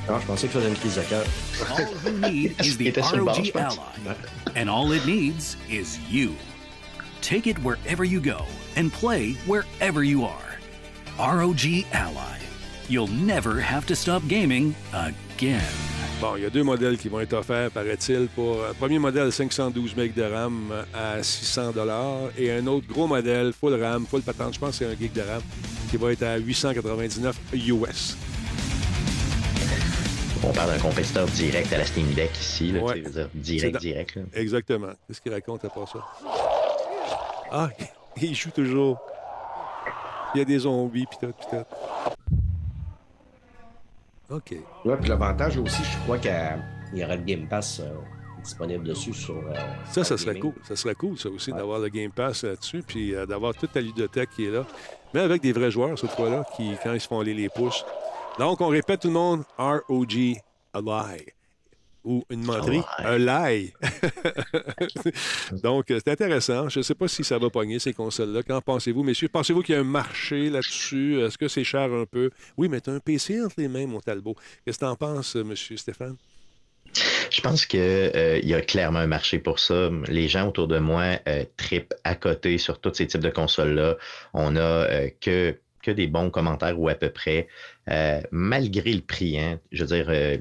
Ah, 0.08 0.18
je 0.20 0.26
pensais 0.26 0.46
qu'il 0.46 0.60
faisait 0.60 0.68
une 0.68 0.76
crise 0.76 0.96
de 0.96 1.02
cœur. 1.02 1.24
All 1.68 1.88
you 2.04 2.18
need 2.18 2.54
is 2.64 2.76
the 2.76 2.96
ROG. 2.96 3.50
Ally. 3.56 4.14
And 4.54 4.68
all 4.70 4.92
it 4.92 5.04
needs 5.04 5.56
is 5.68 5.98
you. 6.08 6.34
Take 7.22 7.48
it 7.48 7.58
wherever 7.64 8.04
you 8.04 8.20
go 8.20 8.44
and 8.76 8.92
play 8.92 9.32
wherever 9.46 10.04
you 10.04 10.24
are. 10.24 10.60
ROG 11.18 11.84
Ally. 11.92 12.38
You'll 12.88 13.08
never 13.08 13.60
have 13.60 13.84
to 13.86 13.96
stop 13.96 14.22
gaming 14.28 14.76
again. 14.92 15.64
Bon, 16.20 16.36
il 16.36 16.44
y 16.44 16.46
a 16.46 16.50
deux 16.50 16.62
modèles 16.62 16.96
qui 16.96 17.08
vont 17.08 17.20
être 17.20 17.34
offerts, 17.34 17.70
paraît-il, 17.72 18.28
pour 18.28 18.62
euh, 18.62 18.72
premier 18.78 18.98
modèle 18.98 19.30
512 19.30 19.94
MB 19.96 20.14
de 20.14 20.22
RAM 20.22 20.72
à 20.94 21.22
600 21.22 21.72
et 22.38 22.52
un 22.52 22.66
autre 22.68 22.86
gros 22.88 23.06
modèle 23.06 23.52
full 23.52 23.74
RAM, 23.74 24.06
full 24.06 24.22
patente, 24.22 24.54
je 24.54 24.58
pense 24.58 24.78
que 24.78 24.84
c'est 24.86 24.90
un 24.90 24.96
gig 24.96 25.12
de 25.12 25.20
RAM, 25.20 25.42
qui 25.90 25.98
va 25.98 26.12
être 26.12 26.22
à 26.22 26.38
899 26.38 27.36
US. 27.52 28.16
On 30.46 30.52
parle 30.52 30.70
d'un 30.70 30.78
compétiteur 30.78 31.26
direct 31.26 31.72
à 31.72 31.78
la 31.78 31.84
Steam 31.84 32.06
Deck 32.14 32.30
ici. 32.38 32.72
Là, 32.72 32.82
Ouais. 32.82 33.00
dire, 33.00 33.28
direct, 33.34 33.74
dans- 33.74 33.80
direct. 33.80 34.14
là. 34.16 34.22
Exactement. 34.34 34.92
Qu'est-ce 35.06 35.20
qu'il 35.20 35.32
raconte 35.32 35.64
à 35.64 35.68
part 35.68 35.88
ça? 35.88 35.98
Ah, 37.50 37.68
il 38.20 38.34
joue 38.34 38.50
toujours. 38.50 38.98
Il 40.34 40.38
y 40.38 40.40
a 40.42 40.44
des 40.44 40.58
zombies, 40.60 41.06
pis 41.06 41.16
tout, 41.18 41.32
pis 41.32 41.46
tout. 41.50 41.64
OK. 44.34 44.54
Ouais, 44.84 44.96
puis 44.96 45.08
l'avantage 45.08 45.56
aussi, 45.58 45.82
je 45.84 45.98
crois 46.04 46.18
qu'il 46.18 46.32
y 46.94 47.04
aura 47.04 47.16
le 47.16 47.22
Game 47.22 47.46
Pass 47.48 47.80
euh, 47.80 47.94
disponible 48.42 48.84
dessus 48.84 49.14
sur. 49.14 49.36
euh, 49.36 49.54
Ça, 49.90 50.02
ça 50.04 50.16
serait 50.18 50.38
cool. 50.38 50.52
Ça 50.66 50.74
serait 50.76 50.94
cool, 50.96 51.16
ça 51.18 51.28
aussi, 51.28 51.52
Ouais. 51.52 51.58
d'avoir 51.58 51.78
le 51.78 51.88
Game 51.88 52.10
Pass 52.10 52.42
là-dessus, 52.44 52.82
puis 52.86 53.14
euh, 53.14 53.24
d'avoir 53.26 53.54
toute 53.54 53.72
ta 53.72 53.80
ludothèque 53.80 54.30
qui 54.30 54.46
est 54.46 54.50
là. 54.50 54.64
Mais 55.14 55.20
avec 55.20 55.42
des 55.42 55.52
vrais 55.52 55.70
joueurs, 55.70 55.96
cette 55.98 56.10
fois-là, 56.10 56.44
qui, 56.56 56.72
quand 56.82 56.92
ils 56.92 57.00
se 57.00 57.06
font 57.08 57.20
aller 57.20 57.34
les 57.34 57.48
pouces. 57.48 57.84
Donc, 58.38 58.60
on 58.60 58.68
répète 58.68 59.00
tout 59.00 59.08
le 59.08 59.14
monde, 59.14 59.44
ROG 59.56 60.36
Ally. 60.74 61.26
Ou 62.04 62.22
une 62.30 62.44
menterie, 62.44 62.82
un 62.98 63.18
lie. 63.18 63.72
Donc, 65.62 65.90
euh, 65.90 65.98
c'est 66.04 66.12
intéressant. 66.12 66.68
Je 66.68 66.78
ne 66.78 66.82
sais 66.84 66.94
pas 66.94 67.08
si 67.08 67.24
ça 67.24 67.36
va 67.36 67.50
pogner, 67.50 67.80
ces 67.80 67.92
consoles-là. 67.92 68.44
Qu'en 68.44 68.60
pensez-vous, 68.60 69.02
messieurs? 69.02 69.28
Pensez-vous 69.28 69.62
qu'il 69.62 69.74
y 69.74 69.78
a 69.78 69.80
un 69.80 69.84
marché 69.84 70.48
là-dessus? 70.48 71.20
Est-ce 71.20 71.36
que 71.36 71.48
c'est 71.48 71.64
cher 71.64 71.92
un 71.92 72.04
peu? 72.04 72.30
Oui, 72.56 72.68
mais 72.68 72.80
tu 72.80 72.90
as 72.90 72.92
un 72.92 73.00
PC 73.00 73.42
entre 73.42 73.56
les 73.58 73.66
mains, 73.66 73.86
mon 73.88 74.00
Talbot. 74.00 74.36
Qu'est-ce 74.64 74.78
que 74.78 74.84
tu 74.84 74.88
en 74.88 74.94
penses, 74.94 75.34
euh, 75.34 75.42
monsieur 75.42 75.76
Stéphane? 75.76 76.16
Je 77.30 77.40
pense 77.40 77.66
qu'il 77.66 77.80
y 77.80 78.54
a 78.54 78.60
clairement 78.62 79.00
un 79.00 79.06
marché 79.06 79.38
pour 79.38 79.58
ça. 79.58 79.90
Les 80.08 80.28
gens 80.28 80.48
autour 80.48 80.68
de 80.68 80.78
moi 80.78 81.18
euh, 81.28 81.44
tripent 81.56 81.94
à 82.04 82.14
côté 82.14 82.58
sur 82.58 82.80
tous 82.80 82.94
ces 82.94 83.06
types 83.06 83.20
de 83.20 83.30
consoles-là. 83.30 83.96
On 84.32 84.56
a 84.56 84.60
euh, 84.60 85.10
que, 85.20 85.58
que 85.86 85.92
des 85.92 86.08
bons 86.08 86.30
commentaires 86.30 86.78
ou 86.78 86.88
à 86.88 86.94
peu 86.94 87.10
près. 87.10 87.46
Euh, 87.88 88.20
malgré 88.32 88.92
le 88.92 89.02
prix, 89.02 89.38
hein, 89.38 89.60
je 89.70 89.84
veux 89.84 89.96
dire, 89.96 90.06
euh, 90.08 90.36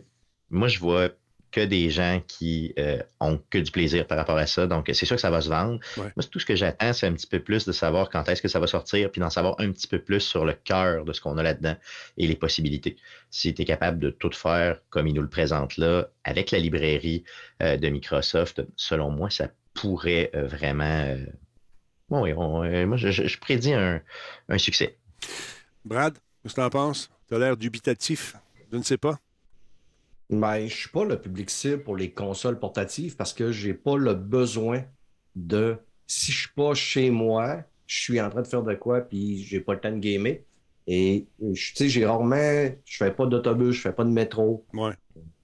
moi 0.49 0.67
je 0.67 0.79
vois 0.79 1.09
que 1.55 1.61
des 1.61 1.89
gens 1.89 2.21
qui 2.27 2.73
euh, 2.77 2.99
ont 3.21 3.39
que 3.49 3.57
du 3.57 3.71
plaisir 3.71 4.05
par 4.07 4.17
rapport 4.17 4.37
à 4.37 4.45
ça. 4.45 4.67
Donc, 4.67 4.91
c'est 4.93 5.05
sûr 5.05 5.15
que 5.15 5.21
ça 5.21 5.29
va 5.29 5.39
se 5.39 5.47
vendre. 5.47 5.79
Moi, 5.95 6.11
tout 6.29 6.37
ce 6.37 6.45
que 6.45 6.53
j'attends, 6.53 6.91
c'est 6.91 7.07
un 7.07 7.13
petit 7.13 7.27
peu 7.27 7.39
plus 7.39 7.63
de 7.63 7.71
savoir 7.71 8.09
quand 8.09 8.27
est-ce 8.27 8.41
que 8.41 8.49
ça 8.49 8.59
va 8.59 8.67
sortir, 8.67 9.09
puis 9.09 9.21
d'en 9.21 9.29
savoir 9.29 9.55
un 9.59 9.71
petit 9.71 9.87
peu 9.87 9.99
plus 9.99 10.19
sur 10.19 10.43
le 10.43 10.51
cœur 10.51 11.05
de 11.05 11.13
ce 11.13 11.21
qu'on 11.21 11.37
a 11.37 11.43
là-dedans 11.43 11.77
et 12.17 12.27
les 12.27 12.35
possibilités. 12.35 12.97
Si 13.31 13.53
tu 13.53 13.61
es 13.61 13.65
capable 13.65 13.99
de 13.99 14.09
tout 14.09 14.33
faire 14.33 14.81
comme 14.89 15.07
il 15.07 15.13
nous 15.13 15.21
le 15.21 15.29
présente 15.29 15.77
là, 15.77 16.09
avec 16.25 16.51
la 16.51 16.59
librairie 16.59 17.23
euh, 17.63 17.77
de 17.77 17.87
Microsoft, 17.87 18.61
selon 18.75 19.09
moi, 19.09 19.29
ça 19.29 19.47
pourrait 19.73 20.31
euh, 20.35 20.47
vraiment. 20.47 21.15
bon, 22.09 22.23
oui, 22.23 22.33
moi, 22.85 22.97
je, 22.97 23.39
prédis 23.39 23.73
un, 23.73 24.01
succès. 24.57 24.97
Brad, 25.83 26.17
qu'est-ce 26.41 26.55
que 26.55 26.61
tu 26.61 26.65
en 26.65 26.69
penses? 26.69 27.09
Tu 27.27 27.35
as 27.35 27.39
l'air 27.39 27.57
dubitatif. 27.57 28.35
Je 28.71 28.77
ne 28.77 28.83
sais 28.83 28.97
pas. 28.97 29.19
Ben, 30.29 30.57
je 30.57 30.63
ne 30.63 30.69
suis 30.69 30.89
pas 30.89 31.05
le 31.05 31.19
public 31.19 31.49
cible 31.49 31.83
pour 31.83 31.95
les 31.95 32.11
consoles 32.11 32.59
portatives 32.59 33.15
parce 33.15 33.33
que 33.33 33.51
je 33.51 33.67
n'ai 33.67 33.73
pas 33.73 33.97
le 33.97 34.13
besoin 34.13 34.83
de. 35.35 35.77
Si 36.07 36.31
je 36.31 36.37
ne 36.37 36.39
suis 36.41 36.53
pas 36.55 36.73
chez 36.73 37.09
moi, 37.09 37.63
je 37.87 37.99
suis 37.99 38.21
en 38.21 38.29
train 38.29 38.41
de 38.41 38.47
faire 38.47 38.63
de 38.63 38.73
quoi, 38.73 39.01
puis 39.01 39.43
j'ai 39.43 39.59
pas 39.59 39.73
le 39.73 39.79
temps 39.79 39.91
de 39.91 39.99
gamer. 39.99 40.39
Et 40.87 41.25
tu 41.39 41.55
sais, 41.55 41.89
j'ai 41.89 42.05
rarement. 42.05 42.69
Je 42.85 42.97
fais 42.97 43.11
pas 43.11 43.25
d'autobus, 43.25 43.73
je 43.73 43.81
fais 43.81 43.91
pas 43.91 44.03
de 44.03 44.09
métro. 44.09 44.65
Ouais. 44.73 44.93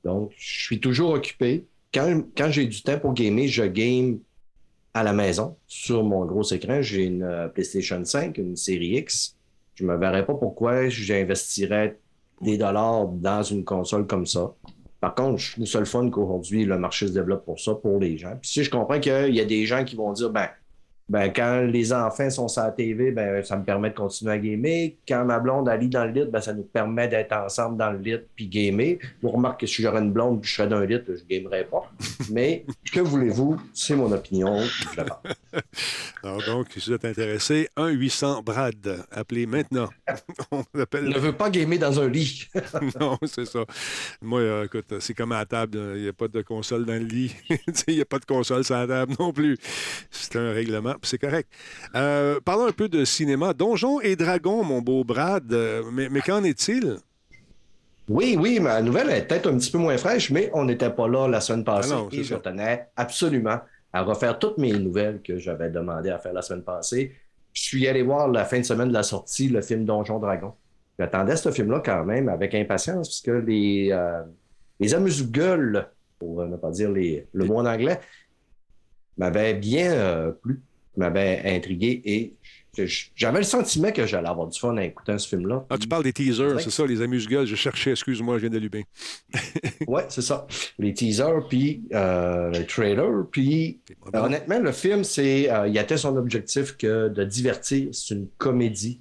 Donc, 0.03 0.31
je 0.37 0.63
suis 0.65 0.79
toujours 0.79 1.11
occupé. 1.11 1.65
Quand, 1.93 2.23
quand 2.35 2.49
j'ai 2.51 2.65
du 2.65 2.81
temps 2.81 2.99
pour 2.99 3.13
gamer, 3.13 3.47
je 3.47 3.63
game 3.63 4.19
à 4.93 5.03
la 5.03 5.13
maison 5.13 5.57
sur 5.67 6.03
mon 6.03 6.25
gros 6.25 6.43
écran. 6.43 6.81
J'ai 6.81 7.05
une 7.05 7.23
euh, 7.23 7.47
PlayStation 7.47 8.03
5, 8.03 8.37
une 8.37 8.55
série 8.55 8.97
X. 8.97 9.35
Je 9.75 9.85
me 9.85 9.95
verrais 9.97 10.25
pas 10.25 10.33
pourquoi 10.33 10.89
j'investirais 10.89 11.99
des 12.41 12.57
dollars 12.57 13.07
dans 13.07 13.43
une 13.43 13.63
console 13.63 14.07
comme 14.07 14.25
ça. 14.25 14.53
Par 14.99 15.15
contre, 15.15 15.39
je 15.39 15.53
trouve 15.53 15.65
ça 15.65 15.79
le 15.79 15.85
fun 15.85 16.09
qu'aujourd'hui, 16.09 16.65
le 16.65 16.77
marché 16.77 17.07
se 17.07 17.13
développe 17.13 17.45
pour 17.45 17.59
ça, 17.59 17.73
pour 17.73 17.99
les 17.99 18.17
gens. 18.17 18.37
Puis 18.39 18.51
si 18.51 18.63
je 18.63 18.69
comprends 18.69 18.99
qu'il 18.99 19.33
y 19.33 19.39
a 19.39 19.45
des 19.45 19.65
gens 19.65 19.83
qui 19.83 19.95
vont 19.95 20.13
dire, 20.13 20.29
ben, 20.29 20.47
ben, 21.11 21.29
quand 21.35 21.63
les 21.63 21.91
enfants 21.91 22.29
sont 22.29 22.47
sur 22.47 22.63
la 22.63 22.71
TV, 22.71 23.11
ben, 23.11 23.43
ça 23.43 23.57
me 23.57 23.65
permet 23.65 23.89
de 23.89 23.95
continuer 23.95 24.31
à 24.31 24.37
gamer. 24.37 24.93
Quand 25.05 25.25
ma 25.25 25.39
blonde 25.39 25.69
lit 25.77 25.89
dans 25.89 26.05
le 26.05 26.11
lit, 26.11 26.25
ben, 26.25 26.39
ça 26.39 26.53
nous 26.53 26.63
permet 26.63 27.09
d'être 27.09 27.33
ensemble 27.33 27.75
dans 27.75 27.91
le 27.91 27.97
lit 27.97 28.15
puis 28.33 28.47
gamer. 28.47 28.97
Vous 29.21 29.29
remarquez 29.31 29.65
que 29.65 29.71
si 29.73 29.81
j'aurais 29.81 29.99
une 29.99 30.13
blonde 30.13 30.39
puis 30.39 30.49
je 30.49 30.55
serais 30.55 30.69
dans 30.69 30.79
le 30.79 30.85
lit, 30.85 31.01
je 31.05 31.11
ne 31.11 31.17
gamerais 31.27 31.65
pas. 31.65 31.91
Mais 32.31 32.63
que 32.93 33.01
voulez-vous? 33.01 33.61
C'est 33.73 33.93
mon 33.97 34.09
opinion. 34.09 34.61
Alors 36.23 36.41
donc, 36.45 36.67
si 36.77 36.89
vous 36.89 36.95
êtes 36.95 37.03
intéressé, 37.03 37.67
1-800-BRAD. 37.75 39.03
Appelez 39.11 39.47
maintenant. 39.47 39.89
On 40.51 40.63
appelle... 40.79 41.09
Ne 41.09 41.19
veut 41.19 41.33
pas 41.33 41.49
gamer 41.49 41.77
dans 41.77 41.99
un 41.99 42.07
lit. 42.07 42.47
non, 43.01 43.17
c'est 43.25 43.45
ça. 43.45 43.65
Moi, 44.21 44.39
euh, 44.39 44.63
écoute, 44.63 44.93
c'est 45.01 45.13
comme 45.13 45.33
à 45.33 45.39
la 45.39 45.45
table. 45.45 45.77
Il 45.97 46.03
n'y 46.03 46.07
a 46.07 46.13
pas 46.13 46.29
de 46.29 46.41
console 46.41 46.85
dans 46.85 46.93
le 46.93 46.99
lit. 46.99 47.35
Il 47.89 47.95
n'y 47.95 48.01
a 48.01 48.05
pas 48.05 48.19
de 48.19 48.25
console 48.25 48.63
sur 48.63 48.75
la 48.75 48.87
table 48.87 49.15
non 49.19 49.33
plus. 49.33 49.57
C'est 50.09 50.37
un 50.37 50.53
règlement 50.53 50.95
c'est 51.03 51.17
correct. 51.17 51.49
Euh, 51.95 52.39
parlons 52.43 52.65
un 52.65 52.71
peu 52.71 52.89
de 52.89 53.05
cinéma. 53.05 53.53
Donjons 53.53 53.99
et 54.01 54.15
Dragons, 54.15 54.63
mon 54.63 54.81
beau 54.81 55.03
Brad, 55.03 55.51
euh, 55.51 55.83
mais, 55.91 56.21
qu'en 56.21 56.43
est-il? 56.43 56.97
Oui, 58.07 58.35
oui, 58.39 58.59
ma 58.59 58.81
nouvelle 58.81 59.09
est 59.09 59.27
peut-être 59.27 59.49
un 59.49 59.57
petit 59.57 59.71
peu 59.71 59.77
moins 59.77 59.97
fraîche, 59.97 60.31
mais 60.31 60.49
on 60.53 60.65
n'était 60.65 60.89
pas 60.89 61.07
là 61.07 61.27
la 61.27 61.39
semaine 61.39 61.63
passée 61.63 61.93
ah 61.95 62.07
et 62.11 62.23
je 62.23 62.35
tenais 62.35 62.87
absolument 62.95 63.59
à 63.93 64.03
refaire 64.03 64.37
toutes 64.39 64.57
mes 64.57 64.73
nouvelles 64.73 65.21
que 65.21 65.37
j'avais 65.37 65.69
demandé 65.69 66.09
à 66.09 66.17
faire 66.17 66.33
la 66.33 66.41
semaine 66.41 66.63
passée. 66.63 67.13
Je 67.53 67.61
suis 67.61 67.87
allé 67.87 68.01
voir 68.01 68.27
la 68.27 68.45
fin 68.45 68.59
de 68.59 68.65
semaine 68.65 68.89
de 68.89 68.93
la 68.93 69.03
sortie, 69.03 69.49
le 69.49 69.61
film 69.61 69.85
Donjon 69.85 70.19
Dragon. 70.19 70.53
J'attendais 70.99 71.35
ce 71.35 71.51
film-là 71.51 71.81
quand 71.83 72.03
même 72.05 72.29
avec 72.29 72.53
impatience, 72.53 73.07
parce 73.09 73.21
que 73.21 73.31
les, 73.31 73.89
euh, 73.91 74.23
les 74.79 74.93
amuse-gueules, 74.93 75.87
pour 76.19 76.45
ne 76.45 76.55
pas 76.57 76.71
dire 76.71 76.91
les, 76.91 77.27
le 77.33 77.45
mot 77.45 77.57
en 77.57 77.65
anglais, 77.65 77.99
m'avaient 79.17 79.53
bien 79.53 80.33
plu 80.41 80.61
m'avait 80.97 81.41
intrigué 81.45 82.01
et 82.05 82.33
j'avais 83.15 83.39
le 83.39 83.43
sentiment 83.43 83.91
que 83.91 84.05
j'allais 84.05 84.29
avoir 84.29 84.47
du 84.47 84.57
fun 84.57 84.69
en 84.69 84.77
écoutant 84.77 85.17
ce 85.17 85.27
film-là. 85.27 85.65
Ah, 85.69 85.77
tu 85.77 85.87
parles 85.87 86.03
des 86.03 86.13
teasers, 86.13 86.61
c'est 86.61 86.69
ça, 86.69 86.85
les 86.85 87.01
amuse-gueules. 87.01 87.45
Je 87.45 87.55
cherchais, 87.55 87.91
excuse-moi, 87.91 88.37
je 88.37 88.41
viens 88.41 88.49
d'allumer. 88.49 88.85
oui, 89.87 90.01
c'est 90.07 90.21
ça. 90.21 90.47
Les 90.79 90.93
teasers, 90.93 91.47
puis 91.49 91.83
euh, 91.93 92.49
le 92.51 92.65
trailer. 92.65 93.25
Puis 93.29 93.81
honnêtement, 94.13 94.59
le 94.59 94.71
film, 94.71 95.03
c'est 95.03 95.51
euh, 95.51 95.67
il 95.67 95.77
atteint 95.77 95.97
son 95.97 96.15
objectif 96.15 96.77
que 96.77 97.09
de 97.09 97.23
divertir. 97.25 97.89
C'est 97.91 98.15
une 98.15 98.27
comédie. 98.37 98.99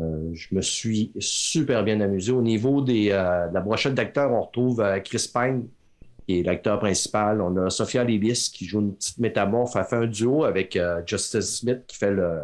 Euh, 0.00 0.30
je 0.32 0.52
me 0.52 0.60
suis 0.60 1.12
super 1.20 1.84
bien 1.84 2.00
amusé. 2.00 2.32
Au 2.32 2.42
niveau 2.42 2.80
des, 2.80 3.10
de 3.10 3.54
la 3.54 3.60
brochette 3.60 3.94
d'acteurs, 3.94 4.32
on 4.32 4.42
retrouve 4.42 4.84
Chris 5.04 5.30
Pine, 5.32 5.68
qui 6.26 6.40
est 6.40 6.42
l'acteur 6.42 6.78
principal. 6.78 7.40
On 7.40 7.56
a 7.56 7.70
Sophia 7.70 8.04
Levis 8.04 8.50
qui 8.52 8.66
joue 8.66 8.80
une 8.80 8.94
petite 8.94 9.18
métamorphe. 9.18 9.76
Elle 9.76 9.84
fait 9.84 9.96
un 9.96 10.06
duo 10.06 10.44
avec 10.44 10.76
euh, 10.76 11.02
Justice 11.06 11.58
Smith 11.58 11.80
qui 11.86 11.96
fait 11.96 12.10
le, 12.10 12.38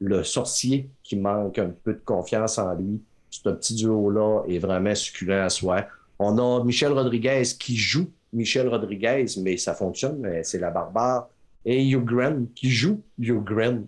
le 0.00 0.22
sorcier 0.24 0.88
qui 1.02 1.16
manque 1.16 1.58
un 1.58 1.72
peu 1.82 1.94
de 1.94 2.02
confiance 2.04 2.58
en 2.58 2.74
lui. 2.74 3.00
Ce 3.30 3.48
petit 3.48 3.74
duo-là 3.74 4.42
est 4.48 4.58
vraiment 4.58 4.94
succulent 4.94 5.44
à 5.44 5.48
soi. 5.48 5.86
On 6.18 6.38
a 6.38 6.62
Michel 6.64 6.92
Rodriguez 6.92 7.42
qui 7.58 7.76
joue 7.76 8.08
Michel 8.32 8.68
Rodriguez, 8.68 9.26
mais 9.42 9.56
ça 9.56 9.74
fonctionne, 9.74 10.40
c'est 10.42 10.58
la 10.58 10.70
barbare. 10.70 11.28
Et 11.64 11.88
Hugh 11.88 12.04
Grant 12.04 12.44
qui 12.54 12.70
joue 12.70 13.02
Hugh 13.18 13.42
Grant. 13.42 13.82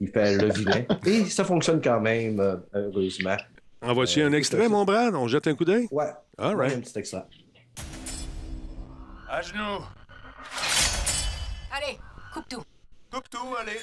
Il 0.00 0.08
fait 0.08 0.36
le 0.36 0.52
vilain. 0.52 0.84
Et 1.06 1.24
ça 1.26 1.44
fonctionne 1.44 1.80
quand 1.82 2.00
même, 2.00 2.40
euh, 2.40 2.56
heureusement. 2.74 3.36
En 3.82 3.94
voici 3.94 4.20
un 4.20 4.32
extrait, 4.32 4.68
mon 4.68 4.84
Brad? 4.84 5.14
On 5.14 5.26
jette 5.28 5.46
un 5.46 5.54
coup 5.54 5.64
d'œil? 5.64 5.88
Ouais. 5.90 6.10
All 6.38 6.56
right. 6.56 6.76
un 6.76 6.80
petit 6.80 6.98
extrait. 6.98 7.24
À 9.32 9.42
genoux. 9.42 9.86
Allez, 11.70 12.00
coupe 12.34 12.48
tout. 12.48 12.64
Coupe 13.12 13.30
tout, 13.30 13.54
allez. 13.60 13.78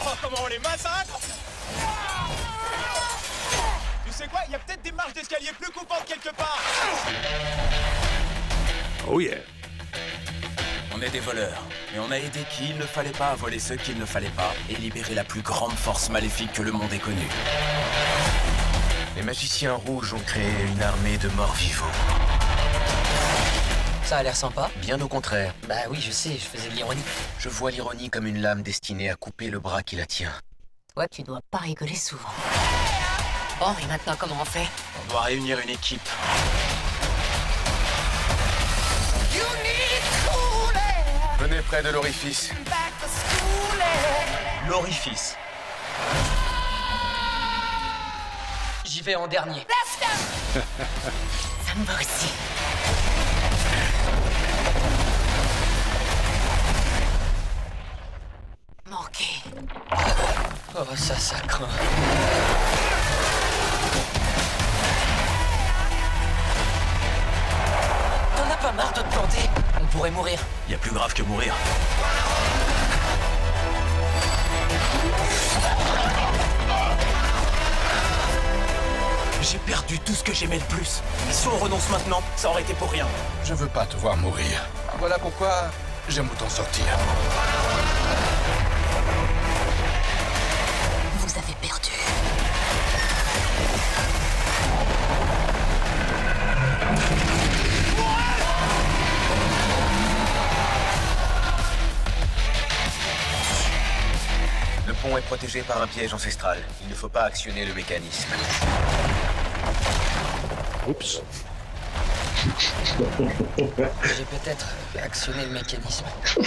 Oh, 0.00 0.14
comment 0.20 0.38
on 0.42 0.48
les 0.48 0.58
massacre 0.58 1.20
Tu 4.04 4.12
sais 4.12 4.26
quoi 4.26 4.40
Il 4.48 4.52
y 4.52 4.54
a 4.56 4.58
peut-être 4.58 4.82
des 4.82 4.90
marches 4.90 5.12
d'escalier 5.12 5.52
plus 5.60 5.70
coupantes 5.70 6.04
quelque 6.04 6.34
part. 6.34 6.58
Oh 9.08 9.20
yeah. 9.20 9.38
On 10.96 11.02
est 11.02 11.10
des 11.10 11.20
voleurs, 11.20 11.62
mais 11.92 11.98
on 11.98 12.10
a 12.10 12.16
aidé 12.16 12.40
qui 12.50 12.70
il 12.70 12.78
ne 12.78 12.82
fallait 12.82 13.10
pas 13.10 13.28
à 13.28 13.34
voler 13.34 13.58
ceux 13.58 13.76
qu'il 13.76 13.98
ne 13.98 14.06
fallait 14.06 14.30
pas 14.30 14.54
et 14.70 14.76
libérer 14.76 15.14
la 15.14 15.24
plus 15.24 15.42
grande 15.42 15.74
force 15.74 16.08
maléfique 16.08 16.54
que 16.54 16.62
le 16.62 16.72
monde 16.72 16.90
ait 16.90 16.98
connue. 16.98 17.28
Les 19.14 19.22
magiciens 19.22 19.74
rouges 19.74 20.14
ont 20.14 20.20
créé 20.20 20.48
une 20.72 20.82
armée 20.82 21.18
de 21.18 21.28
morts 21.30 21.52
vivants. 21.52 21.84
Ça 24.04 24.16
a 24.16 24.22
l'air 24.22 24.34
sympa. 24.34 24.70
Bien 24.76 24.98
au 25.02 25.08
contraire. 25.08 25.52
Bah 25.68 25.74
oui, 25.90 26.00
je 26.00 26.10
sais, 26.10 26.32
je 26.32 26.46
faisais 26.46 26.70
de 26.70 26.74
l'ironie. 26.74 27.02
Je 27.38 27.50
vois 27.50 27.70
l'ironie 27.70 28.08
comme 28.08 28.26
une 28.26 28.40
lame 28.40 28.62
destinée 28.62 29.10
à 29.10 29.16
couper 29.16 29.50
le 29.50 29.58
bras 29.58 29.82
qui 29.82 29.96
la 29.96 30.06
tient. 30.06 30.32
Toi, 30.94 31.06
tu 31.08 31.22
dois 31.22 31.40
pas 31.50 31.58
rigoler 31.58 31.94
souvent. 31.94 32.32
Bon, 33.60 33.74
et 33.82 33.86
maintenant, 33.86 34.14
comment 34.18 34.38
on 34.40 34.46
fait? 34.46 34.66
On 35.02 35.12
doit 35.12 35.22
réunir 35.22 35.58
une 35.58 35.70
équipe. 35.70 36.08
Près 41.66 41.82
de 41.82 41.88
l'orifice. 41.90 42.50
L'orifice. 44.68 45.36
J'y 48.84 49.02
vais 49.02 49.16
en 49.16 49.26
dernier. 49.26 49.66
Ça 50.52 51.74
me 51.76 51.84
va 51.84 51.94
aussi. 51.94 52.32
Manqué. 58.88 59.42
Oh, 60.78 60.96
ça, 60.96 61.16
ça 61.16 61.36
craint. 61.40 61.68
Pas 68.66 68.72
marre 68.72 68.92
de 68.94 69.00
te 69.00 69.12
planter 69.14 69.48
On 69.80 69.86
pourrait 69.86 70.10
mourir. 70.10 70.40
Il 70.66 70.72
y 70.72 70.74
a 70.74 70.78
plus 70.78 70.90
grave 70.90 71.14
que 71.14 71.22
mourir. 71.22 71.54
J'ai 79.40 79.58
perdu 79.58 80.00
tout 80.00 80.14
ce 80.14 80.24
que 80.24 80.34
j'aimais 80.34 80.58
le 80.58 80.74
plus. 80.74 81.00
Si 81.30 81.46
on 81.46 81.56
renonce 81.58 81.88
maintenant, 81.90 82.20
ça 82.34 82.50
aurait 82.50 82.62
été 82.62 82.74
pour 82.74 82.90
rien. 82.90 83.06
Je 83.44 83.54
veux 83.54 83.68
pas 83.68 83.86
te 83.86 83.96
voir 83.98 84.16
mourir. 84.16 84.68
Voilà 84.98 85.16
pourquoi 85.20 85.70
j'aime 86.08 86.28
autant 86.32 86.48
sortir. 86.48 86.86
Pont 105.06 105.16
est 105.16 105.22
protégé 105.22 105.62
par 105.62 105.80
un 105.80 105.86
piège 105.86 106.12
ancestral. 106.14 106.58
Il 106.82 106.88
ne 106.88 106.94
faut 106.94 107.08
pas 107.08 107.22
actionner 107.24 107.64
le 107.64 107.74
mécanisme. 107.74 108.28
Oups. 110.88 111.22
J'ai 113.18 114.24
peut-être 114.24 114.66
actionné 115.02 115.44
le 115.46 115.52
mécanisme. 115.52 116.04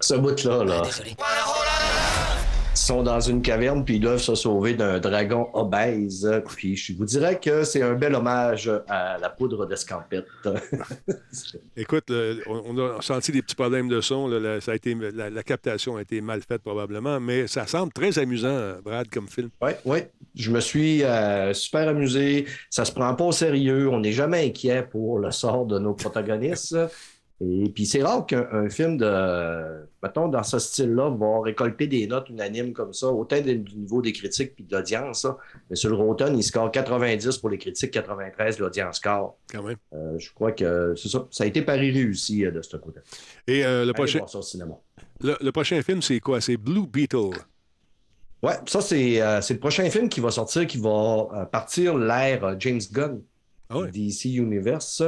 Ce 0.00 0.14
bout-là, 0.14 0.64
là. 0.64 0.80
Désolé. 0.80 1.16
Sont 2.90 3.04
dans 3.04 3.20
une 3.20 3.40
caverne, 3.40 3.84
puis 3.84 3.98
ils 3.98 4.00
doivent 4.00 4.18
se 4.18 4.34
sauver 4.34 4.74
d'un 4.74 4.98
dragon 4.98 5.46
obèse. 5.52 6.28
Puis 6.56 6.74
je 6.74 6.92
vous 6.94 7.04
dirais 7.04 7.38
que 7.38 7.62
c'est 7.62 7.82
un 7.82 7.94
bel 7.94 8.16
hommage 8.16 8.68
à 8.88 9.16
la 9.16 9.30
poudre 9.30 9.64
d'escampette. 9.64 10.26
Écoute, 11.76 12.06
le- 12.08 12.42
on, 12.48 12.76
a 12.78 13.00
senti 13.00 13.30
des 13.30 13.42
petits 13.42 13.54
problèmes 13.54 13.88
de 13.88 14.00
son. 14.00 14.26
là, 14.26 14.60
ça 14.60 14.72
a 14.72 14.74
été, 14.74 14.96
la, 14.96 15.30
la 15.30 15.42
captation 15.44 15.98
a 15.98 16.02
été 16.02 16.20
mal 16.20 16.40
faite 16.42 16.62
probablement, 16.62 17.20
mais 17.20 17.46
ça 17.46 17.64
semble 17.68 17.92
très 17.92 18.18
amusant, 18.18 18.78
Brad, 18.84 19.08
comme 19.08 19.28
film. 19.28 19.50
Oui, 19.62 19.70
oui. 19.84 19.98
Je 20.34 20.50
me 20.50 20.58
suis 20.58 21.04
euh, 21.04 21.54
super 21.54 21.86
amusé. 21.86 22.46
Ça 22.70 22.84
se 22.84 22.90
prend 22.90 23.14
pas 23.14 23.24
au 23.24 23.32
sérieux. 23.32 23.88
On 23.88 24.00
n'est 24.00 24.10
jamais 24.10 24.48
inquiet 24.48 24.82
pour 24.82 25.20
le 25.20 25.30
sort 25.30 25.64
de 25.64 25.78
nos 25.78 25.94
protagonistes. 25.94 26.76
Et 27.42 27.70
puis 27.70 27.86
c'est 27.86 28.02
rare 28.02 28.26
qu'un 28.26 28.46
un 28.52 28.68
film 28.68 28.98
de, 28.98 29.86
mettons, 30.02 30.28
dans 30.28 30.42
ce 30.42 30.58
style-là, 30.58 31.08
va 31.10 31.40
récolter 31.40 31.86
des 31.86 32.06
notes 32.06 32.28
unanimes 32.28 32.72
comme 32.74 32.92
ça, 32.92 33.06
autant 33.06 33.40
du 33.40 33.76
niveau 33.76 34.02
des 34.02 34.12
critiques 34.12 34.54
puis 34.54 34.64
de 34.64 34.76
l'audience. 34.76 35.24
là. 35.24 35.38
Mais 35.70 35.76
sur 35.76 35.88
le 35.88 35.96
Rotten, 35.96 36.36
il 36.36 36.44
score 36.44 36.70
90 36.70 37.38
pour 37.38 37.48
les 37.48 37.56
critiques, 37.56 37.92
93 37.92 38.58
l'audience 38.58 38.96
score. 38.96 39.38
Quand 39.50 39.62
même. 39.62 39.76
Euh, 39.94 40.18
je 40.18 40.30
crois 40.34 40.52
que 40.52 40.94
c'est 40.96 41.08
ça. 41.08 41.26
Ça 41.30 41.44
a 41.44 41.46
été 41.46 41.62
pari 41.62 41.90
réussi 41.90 42.44
euh, 42.44 42.50
de 42.50 42.60
ce 42.60 42.76
côté. 42.76 43.00
Et 43.46 43.64
euh, 43.64 43.86
le, 43.86 43.92
prochain, 43.94 44.18
voir 44.18 44.28
ça 44.28 44.38
au 44.38 44.42
cinéma. 44.42 44.74
le, 45.22 45.36
le 45.40 45.52
prochain 45.52 45.80
film, 45.82 46.02
c'est 46.02 46.20
quoi? 46.20 46.42
C'est 46.42 46.58
Blue 46.58 46.86
Beetle. 46.86 47.30
Ouais, 48.42 48.54
ça, 48.66 48.80
c'est 48.80 49.20
euh, 49.20 49.40
le 49.50 49.58
prochain 49.58 49.88
film 49.90 50.08
qui 50.08 50.20
va 50.20 50.30
sortir, 50.30 50.66
qui 50.66 50.78
va 50.78 50.88
euh, 51.32 51.44
partir 51.44 51.96
l'ère 51.96 52.58
James 52.58 52.80
Gunn 52.90 53.22
Ah. 53.68 53.82
DC 53.92 54.24
Universe. 54.26 55.02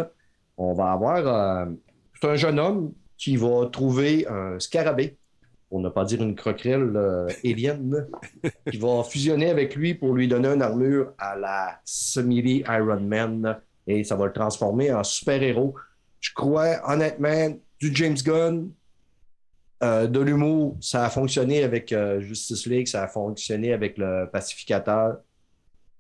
On 0.57 0.75
va 0.75 0.93
avoir. 0.93 1.67
C'est 2.23 2.29
un 2.29 2.37
jeune 2.37 2.61
homme 2.61 2.93
qui 3.19 3.37
va 3.37 3.67
trouver 3.67 4.29
un 4.29 4.61
scarabée, 4.61 5.17
pour 5.69 5.81
ne 5.81 5.89
pas 5.89 6.05
dire 6.05 6.23
une 6.23 6.37
croquerelle 6.37 6.93
euh, 6.95 7.27
alien, 7.45 8.07
qui 8.71 8.77
va 8.77 9.03
fusionner 9.03 9.51
avec 9.51 9.75
lui 9.75 9.95
pour 9.95 10.15
lui 10.15 10.29
donner 10.29 10.47
une 10.47 10.63
armure 10.63 11.15
à 11.19 11.35
la 11.37 11.81
simili 11.85 12.63
Iron 12.69 13.01
Man 13.01 13.59
et 13.89 14.05
ça 14.05 14.15
va 14.15 14.27
le 14.27 14.33
transformer 14.33 14.93
en 14.93 15.03
super-héros. 15.03 15.75
Je 16.21 16.33
crois, 16.33 16.81
honnêtement, 16.89 17.59
du 17.81 17.93
James 17.93 18.19
Gunn, 18.25 18.71
euh, 19.83 20.07
de 20.07 20.21
l'humour, 20.21 20.77
ça 20.81 21.05
a 21.05 21.11
fonctionné 21.11 21.65
avec 21.65 21.93
euh, 21.93 22.21
Justice 22.21 22.67
League, 22.67 22.87
ça 22.87 23.03
a 23.03 23.09
fonctionné 23.09 23.73
avec 23.73 23.99
le 23.99 24.29
Pacificateur, 24.33 25.17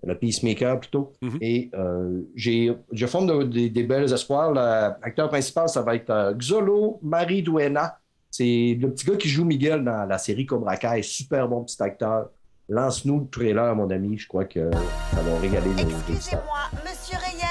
le 0.04 0.18
Peacemaker 0.18 0.80
plutôt. 0.80 1.12
Mhm. 1.22 1.38
Et 1.40 1.70
euh, 1.74 2.22
j'ai, 2.34 2.76
je 2.92 3.06
forme 3.06 3.26
de- 3.26 3.42
des- 3.44 3.70
des 3.70 3.82
belles 3.84 4.12
espoirs. 4.12 4.52
L'acteur 4.52 5.28
principal, 5.28 5.68
ça 5.68 5.82
va 5.82 5.94
être 5.94 6.10
euh, 6.10 6.34
Xolo 6.34 6.98
Mariduena. 7.02 7.98
C'est 8.30 8.78
le 8.80 8.90
petit 8.90 9.04
gars 9.06 9.16
qui 9.16 9.28
joue 9.28 9.44
Miguel 9.44 9.84
dans 9.84 10.04
la 10.06 10.18
série 10.18 10.46
Cobra 10.46 10.76
Kai. 10.76 11.02
Super 11.02 11.46
bon 11.48 11.64
petit 11.64 11.82
acteur. 11.82 12.30
Lance-nous 12.68 13.20
le 13.20 13.26
trailer, 13.28 13.76
mon 13.76 13.90
ami. 13.90 14.16
Je 14.18 14.26
crois 14.26 14.44
que 14.46 14.70
ça 15.14 15.20
va 15.20 15.38
régaler 15.40 15.68
nos. 15.70 15.90
Excusez-moi, 15.90 16.70
monsieur 16.82 17.18
Reyes 17.18 17.44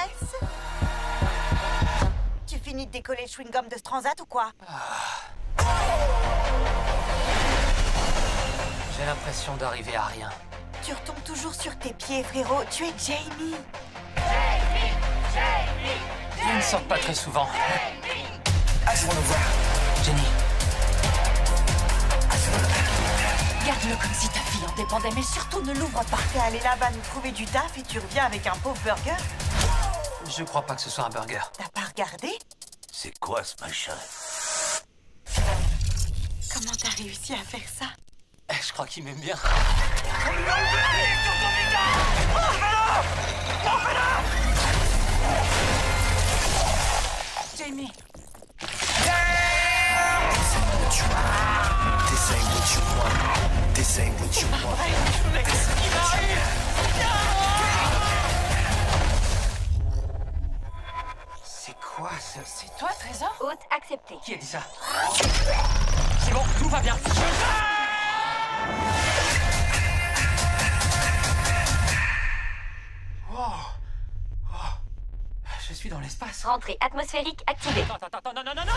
Tu 2.47 2.57
finis 2.57 2.87
de 2.87 2.91
décoller 2.91 3.21
le 3.23 3.27
chewing-gum 3.27 3.69
de 3.69 3.75
ce 3.77 3.83
transat 3.83 4.19
ou 4.21 4.25
quoi? 4.25 4.47
J'ai 8.97 9.05
l'impression 9.05 9.55
d'arriver 9.57 9.95
à 9.95 10.03
rien. 10.05 10.29
Tu 10.83 10.93
retombes 10.93 11.23
toujours 11.23 11.53
sur 11.53 11.77
tes 11.77 11.93
pieds, 11.93 12.23
frérot. 12.23 12.63
Tu 12.69 12.85
es 12.85 12.93
Jamie. 12.97 13.55
Ils 16.43 16.57
ne 16.57 16.61
sortent 16.61 16.87
pas 16.87 16.97
très 16.97 17.13
souvent. 17.13 17.47
Jenny, 20.03 20.21
Garde-le 23.65 23.95
comme 23.95 24.13
si 24.13 24.27
ta 24.29 24.39
fille 24.39 24.65
en 24.67 24.75
dépendait, 24.75 25.11
mais 25.15 25.21
surtout 25.21 25.61
ne 25.61 25.73
l'ouvre 25.73 26.03
pas. 26.05 26.17
T'es 26.33 26.39
allé 26.39 26.59
là-bas 26.59 26.89
nous 26.91 27.01
trouver 27.11 27.31
du 27.31 27.45
taf 27.45 27.77
et 27.77 27.83
tu 27.83 27.99
reviens 27.99 28.25
avec 28.25 28.45
un 28.47 28.55
pauvre 28.57 28.79
burger 28.83 29.15
je 30.37 30.43
crois 30.43 30.61
pas 30.61 30.75
que 30.75 30.81
ce 30.81 30.89
soit 30.89 31.05
un 31.05 31.09
burger. 31.09 31.41
T'as 31.57 31.69
pas 31.69 31.87
regardé? 31.87 32.29
C'est 32.91 33.17
quoi 33.19 33.43
ce 33.43 33.55
machin? 33.61 33.95
Comment 36.53 36.71
t'as 36.81 36.89
réussi 36.89 37.33
à 37.33 37.37
faire 37.37 37.67
ça? 37.67 37.85
Je 38.59 38.73
crois 38.73 38.85
qu'il 38.85 39.03
m'aime 39.03 39.15
bien. 39.15 39.35
Jamie 47.57 47.91
C'est 61.43 61.75
quoi 61.79 62.09
ça? 62.19 62.39
C'est 62.45 62.77
Toi, 62.77 62.89
Trésor? 62.99 63.33
Hôte 63.39 63.59
accepté. 63.75 64.15
qui 64.23 64.33
a 64.33 64.37
dit 64.37 64.45
ça? 64.45 64.59
C'est 66.23 66.33
bon, 66.33 66.41
tout 66.59 66.69
va 66.69 66.79
bien. 66.79 66.95
Oh. 73.33 73.37
Je 75.67 75.73
suis 75.73 75.89
dans 75.89 75.99
l'espace. 75.99 76.43
Rentrée 76.45 76.77
atmosphérique 76.81 77.41
activée. 77.47 77.81
Attends, 77.83 77.95
attends, 77.95 78.17
attends, 78.17 78.33
non, 78.35 78.43
non, 78.43 78.53
non, 78.55 78.65
non 78.65 78.73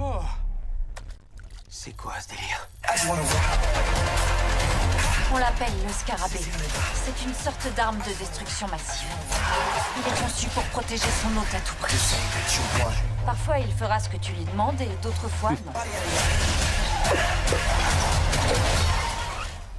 Oh. 0.00 0.22
C'est 1.68 1.94
quoi 1.96 2.14
ce 2.20 2.28
délire? 2.28 2.66
On 5.32 5.36
l'appelle 5.36 5.72
le 5.86 5.92
scarabée. 5.92 6.40
C'est 6.94 7.24
une 7.24 7.34
sorte 7.34 7.74
d'arme 7.74 7.98
de 7.98 8.12
destruction 8.18 8.68
massive. 8.68 9.08
Il 9.96 10.12
est 10.12 10.20
conçu 10.22 10.46
pour 10.48 10.62
protéger 10.64 11.08
son 11.22 11.36
hôte 11.36 11.54
à 11.54 11.60
tout 11.60 11.74
prix. 11.76 11.96
Parfois, 13.24 13.58
il 13.58 13.72
fera 13.72 13.98
ce 13.98 14.08
que 14.08 14.16
tu 14.16 14.32
lui 14.32 14.44
demandes 14.44 14.80
et 14.80 14.88
d'autres 15.02 15.28
fois, 15.28 15.50
non. 15.50 15.72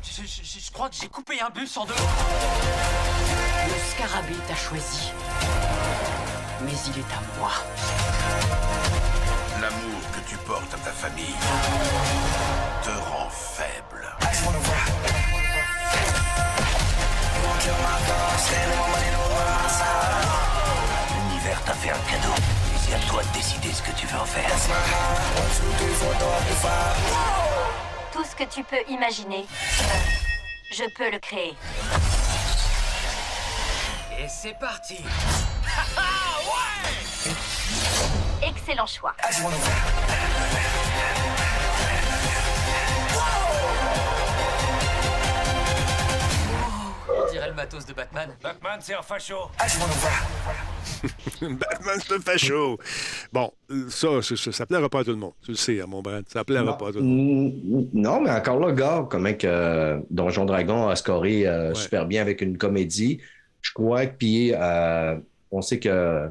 je, 0.04 0.22
je- 0.24 0.44
je- 0.44 0.60
je 0.60 0.72
crois 0.72 0.90
que 0.90 0.96
j'ai 0.96 1.08
coupé 1.08 1.40
un 1.42 1.50
bus 1.50 1.78
en 1.78 1.86
deux. 1.86 1.94
Le 1.94 3.92
scarabée 3.92 4.36
t'a 4.48 4.56
choisi. 4.56 5.12
Mais 6.62 6.72
il 6.88 7.00
est 7.00 7.14
à 7.14 7.40
moi. 7.40 7.52
L'amour 9.62 10.02
que 10.14 10.30
tu 10.30 10.38
portes 10.38 10.74
à 10.74 10.78
ta 10.78 10.92
famille 10.92 11.36
te 12.84 12.90
rend 12.90 13.30
faible. 13.30 14.08
L'univers 21.14 21.62
t'a 21.64 21.74
fait 21.74 21.90
un 21.90 21.98
cadeau. 22.10 22.34
C'est 22.88 22.94
à 22.94 23.00
toi 23.00 23.24
de 23.24 23.30
décider 23.30 23.72
ce 23.74 23.82
que 23.82 23.92
tu 23.98 24.06
veux 24.06 24.20
en 24.20 24.26
faire. 24.26 24.48
Tout 28.14 28.24
ce 28.24 28.36
que 28.36 28.44
tu 28.44 28.64
peux 28.64 28.78
imaginer, 28.88 29.48
je 30.72 30.84
peux 30.96 31.10
le 31.10 31.18
créer. 31.18 31.56
Et 34.20 34.28
c'est 34.28 34.54
parti. 34.60 35.00
Excellent 38.44 38.86
choix. 38.86 39.16
On 47.10 47.32
dirait 47.32 47.48
le 47.48 47.54
matos 47.56 47.86
de 47.88 47.94
Batman. 47.94 48.36
Batman, 48.44 48.80
c'est 48.80 48.94
un 48.94 49.02
facho. 49.02 49.50
Batman, 51.42 52.00
c'est 52.06 52.14
un 52.16 52.20
facho. 52.20 52.78
Bon, 53.32 53.52
ça, 53.90 54.22
ça, 54.22 54.36
ça, 54.36 54.52
ça 54.52 54.66
plaira 54.66 54.90
pas 54.90 55.00
à 55.00 55.04
tout 55.04 55.12
le 55.12 55.18
monde. 55.18 55.34
Tu 55.44 55.52
le 55.52 55.58
sais, 55.58 55.80
hein, 55.82 55.86
mon 55.88 56.02
Brad. 56.02 56.26
Ça 56.28 56.44
plaira 56.44 56.78
pas 56.78 56.90
à 56.90 56.92
tout 56.92 57.00
le 57.00 57.04
monde. 57.06 57.90
Non, 57.94 58.22
mais 58.22 58.30
encore 58.32 58.60
là, 58.60 58.72
gars, 58.72 59.08
comment 59.10 59.34
que 59.34 59.48
euh, 59.48 60.00
Donjon 60.10 60.46
Dragon 60.46 60.88
a 60.88 60.96
scoré 60.96 61.48
euh, 61.48 61.70
Ouais. 61.70 61.76
super 61.76 62.06
bien 62.06 62.22
avec 62.22 62.42
une 62.42 62.58
comédie. 62.58 63.20
Je 63.62 63.72
crois 63.74 64.06
que, 64.06 64.16
puis, 64.18 64.52
euh, 64.54 65.16
on 65.52 65.62
sait 65.62 65.80
que 65.80 66.28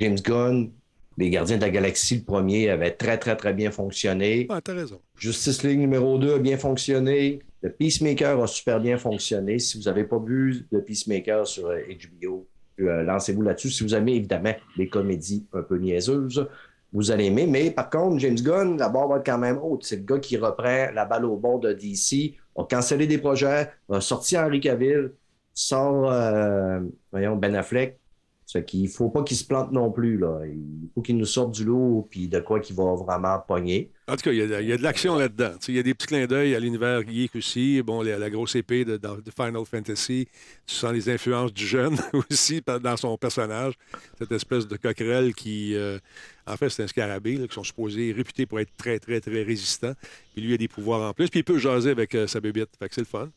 James 0.00 0.18
Gunn, 0.18 0.70
Les 1.16 1.30
Gardiens 1.30 1.56
de 1.56 1.62
la 1.62 1.70
Galaxie, 1.70 2.16
le 2.18 2.24
premier, 2.24 2.68
avait 2.68 2.90
très, 2.90 3.16
très, 3.18 3.36
très 3.36 3.54
bien 3.54 3.70
fonctionné. 3.70 4.46
Ah, 4.50 4.60
t'as 4.62 4.74
raison. 4.74 5.00
Justice 5.16 5.62
League 5.62 5.78
numéro 5.78 6.18
2 6.18 6.34
a 6.34 6.38
bien 6.38 6.58
fonctionné. 6.58 7.40
Le 7.62 7.70
Peacemaker 7.70 8.42
a 8.42 8.46
super 8.46 8.78
bien 8.80 8.98
fonctionné. 8.98 9.58
Si 9.58 9.78
vous 9.78 9.84
n'avez 9.84 10.04
pas 10.04 10.18
vu 10.18 10.66
le 10.70 10.82
Peacemaker 10.82 11.46
sur 11.46 11.68
HBO, 11.68 12.46
lancez-vous 12.78 13.42
là-dessus. 13.42 13.70
Si 13.70 13.82
vous 13.82 13.94
aimez 13.94 14.14
évidemment 14.14 14.54
les 14.76 14.88
comédies 14.88 15.46
un 15.52 15.62
peu 15.62 15.76
niaiseuses, 15.78 16.48
vous 16.92 17.10
allez 17.10 17.26
aimer. 17.26 17.46
Mais 17.46 17.70
par 17.70 17.90
contre, 17.90 18.18
James 18.20 18.36
Gunn, 18.36 18.78
la 18.78 18.88
barre 18.88 19.08
va 19.08 19.16
être 19.16 19.26
quand 19.26 19.38
même 19.38 19.58
haute. 19.60 19.84
C'est 19.84 19.96
le 19.96 20.02
gars 20.02 20.18
qui 20.18 20.36
reprend 20.36 20.92
la 20.92 21.04
balle 21.04 21.24
au 21.24 21.36
bord 21.36 21.60
de 21.60 21.72
DC, 21.72 22.34
a 22.56 22.64
cancellé 22.64 23.06
des 23.06 23.18
projets, 23.18 23.70
a 23.90 24.00
sorti 24.00 24.38
Henri 24.38 24.60
Cavill, 24.60 25.12
sort, 25.52 26.12
voyons, 27.10 27.36
Ben 27.36 27.54
Affleck. 27.56 27.98
Ce 28.54 28.60
qu'il 28.60 28.88
faut 28.88 29.08
pas 29.08 29.24
qu'il 29.24 29.36
se 29.36 29.44
plante 29.44 29.72
non 29.72 29.90
plus. 29.90 30.16
Là. 30.16 30.42
Il 30.46 30.88
faut 30.94 31.02
qu'il 31.02 31.16
nous 31.16 31.26
sorte 31.26 31.52
du 31.52 31.64
lot 31.64 32.06
puis 32.08 32.28
de 32.28 32.38
quoi 32.38 32.60
qu'il 32.60 32.76
va 32.76 32.94
vraiment 32.94 33.36
pogner. 33.40 33.90
En 34.06 34.14
tout 34.14 34.22
cas, 34.22 34.30
il 34.30 34.38
y 34.38 34.72
a, 34.72 34.76
de 34.76 34.82
l'action 34.82 35.16
là-dedans. 35.16 35.54
Il 35.66 35.74
y 35.74 35.78
a 35.80 35.82
des 35.82 35.92
petits 35.92 36.06
clins 36.06 36.26
d'œil 36.26 36.54
à 36.54 36.60
l'univers 36.60 37.02
geek 37.04 37.34
aussi. 37.34 37.82
Bon, 37.82 38.02
la, 38.02 38.30
grosse 38.30 38.54
épée 38.54 38.84
de, 38.84 39.00
Final 39.34 39.64
Fantasy. 39.64 40.28
Tu 40.68 40.74
sens 40.76 40.92
les 40.92 41.08
influences 41.08 41.52
du 41.52 41.66
jeune 41.66 41.98
aussi 42.30 42.62
dans 42.64 42.96
son 42.96 43.18
personnage. 43.18 43.74
Cette 44.20 44.30
espèce 44.30 44.68
de 44.68 44.76
coquerelle 44.76 45.34
qui, 45.34 45.74
euh, 45.74 45.98
en 46.46 46.56
fait, 46.56 46.68
c'est 46.68 46.84
un 46.84 46.86
scarabée, 46.86 47.48
qui 47.48 47.54
sont 47.54 47.64
supposés 47.64 48.12
réputés 48.12 48.46
pour 48.46 48.60
être 48.60 48.70
très, 48.76 49.00
très, 49.00 49.20
très 49.20 49.42
résistants. 49.42 49.94
Puis 50.32 50.42
lui, 50.42 50.50
il 50.50 50.54
a 50.54 50.58
des 50.58 50.68
pouvoirs 50.68 51.10
en 51.10 51.12
plus. 51.12 51.28
Puis 51.28 51.40
il 51.40 51.44
peut 51.44 51.58
jaser 51.58 51.90
avec 51.90 52.14
euh, 52.14 52.28
sa 52.28 52.38
bébite. 52.38 52.70
Fait 52.78 52.88
que 52.88 52.94
c'est 52.94 53.00
le 53.00 53.06
fun. 53.06 53.30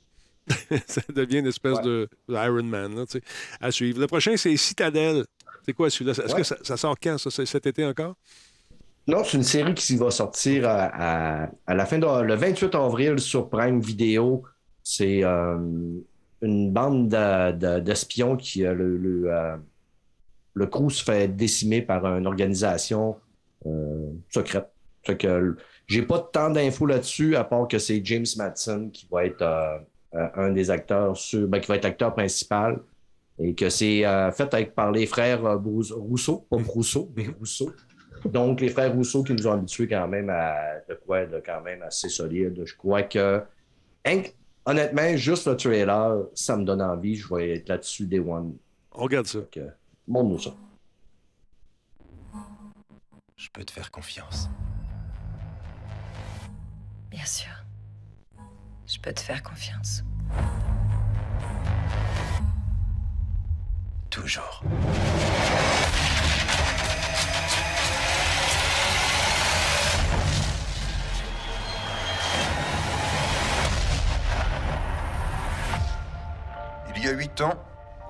ça 0.88 1.02
devient 1.14 1.40
une 1.40 1.48
espèce 1.48 1.82
de 1.82 2.08
Iron 2.30 2.64
Man 2.64 2.96
là, 2.96 3.04
à 3.60 3.72
suivre. 3.72 4.00
Le 4.00 4.08
prochain, 4.08 4.38
c'est 4.38 4.56
Citadel. 4.58 5.26
C'est 5.66 5.74
quoi 5.74 5.90
celui-là? 5.90 6.14
Est-ce 6.14 6.36
que 6.36 6.44
ça, 6.44 6.78
sort 6.78 6.96
quand, 7.02 7.18
ça, 7.18 7.46
cet 7.46 7.68
été 7.68 7.84
encore? 7.86 8.16
Non, 9.08 9.24
c'est 9.24 9.38
une 9.38 9.44
série 9.44 9.74
qui 9.74 9.96
va 9.96 10.12
sortir 10.12 10.68
à, 10.68 11.50
la 11.68 11.86
fin 11.86 11.98
de, 11.98 12.22
le 12.24 12.36
28 12.36 12.76
avril 12.76 13.20
sur 13.20 13.50
Prime 13.50 13.80
Video. 13.82 14.44
C'est 14.84 15.24
euh, 15.24 15.58
une 16.42 16.72
bande 16.72 17.10
d'espions 17.84 18.38
qui 18.38 18.66
euh, 18.66 18.74
le, 18.74 18.98
le, 18.98 19.34
euh, 19.34 19.58
le 20.54 20.68
crew 20.68 20.90
se 20.90 21.04
fait 21.04 21.28
décimer 21.28 21.82
par 21.82 22.06
une 22.06 22.28
organisation 22.28 23.18
secrète. 24.30 24.70
Fait 25.04 25.18
que 25.18 25.58
j'ai 25.88 26.04
pas 26.04 26.20
tant 26.20 26.50
d'infos 26.50 26.86
là-dessus, 26.86 27.36
à 27.36 27.44
part 27.44 27.68
que 27.68 27.80
c'est 27.80 28.02
James 28.06 28.26
Madsen 28.38 28.92
qui 28.92 29.08
va 29.12 29.26
être 29.26 29.44
euh, 30.16 30.28
un 30.36 30.52
des 30.52 30.72
acteurs 30.72 31.18
sur, 31.18 31.48
ben, 31.48 31.60
qui 31.60 31.68
va 31.68 31.76
être 31.76 31.86
acteur 31.86 32.14
principal 32.14 32.80
et 33.40 33.54
que 33.54 33.70
c'est 33.70 34.06
euh, 34.06 34.32
fait 34.32 34.54
avec, 34.54 34.74
par 34.74 34.92
les 34.92 35.06
frères 35.06 35.46
euh, 35.46 35.58
Rousseau, 35.58 36.48
pas 36.50 36.58
Rousseau, 36.58 37.12
mais 37.16 37.28
Rousseau. 37.28 37.72
Donc, 38.26 38.62
les 38.62 38.70
frères 38.70 38.94
Rousseau 38.94 39.24
qui 39.24 39.34
nous 39.34 39.48
ont 39.48 39.52
habitués 39.52 39.88
quand 39.88 40.08
même 40.08 40.30
à 40.30 40.80
de 40.88 40.96
quoi 40.96 41.26
de 41.26 41.42
quand 41.46 41.62
même 41.62 41.82
assez 41.84 42.10
solide. 42.10 42.64
Je 42.66 42.76
crois 42.76 43.04
que, 43.04 43.44
honnêtement, 44.66 45.16
juste 45.18 45.48
le 45.48 45.56
trailer, 45.56 46.24
ça 46.34 46.58
me 46.58 46.64
donne 46.64 46.82
envie. 46.82 47.16
Je 47.16 47.34
vais 47.34 47.58
être 47.58 47.70
là-dessus 47.70 48.08
des 48.08 48.20
one. 48.20 48.56
On 48.94 49.04
regarde 49.04 49.28
ça. 49.28 49.40
Montre-nous 50.08 50.40
ça. 50.40 50.56
Je 53.36 53.50
peux 53.54 53.64
te 53.64 53.72
faire 53.72 53.92
confiance. 53.92 54.50
Bien 57.12 57.26
sûr. 57.26 57.57
Je 58.88 59.00
peux 59.00 59.12
te 59.12 59.20
faire 59.20 59.44
confiance. 59.44 60.04
Toujours. 64.10 64.64
Il 76.96 77.04
y 77.04 77.08
a 77.10 77.12
huit 77.12 77.42
ans, 77.42 77.54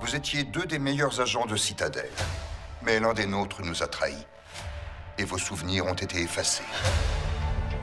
vous 0.00 0.14
étiez 0.14 0.44
deux 0.44 0.64
des 0.64 0.78
meilleurs 0.78 1.20
agents 1.20 1.44
de 1.46 1.56
Citadel. 1.56 2.08
Mais 2.82 3.00
l'un 3.00 3.14
des 3.14 3.26
nôtres 3.26 3.62
nous 3.62 3.82
a 3.82 3.88
trahis. 3.88 4.26
Et 5.18 5.24
vos 5.24 5.38
souvenirs 5.38 5.86
ont 5.86 5.94
été 5.94 6.22
effacés. 6.22 6.62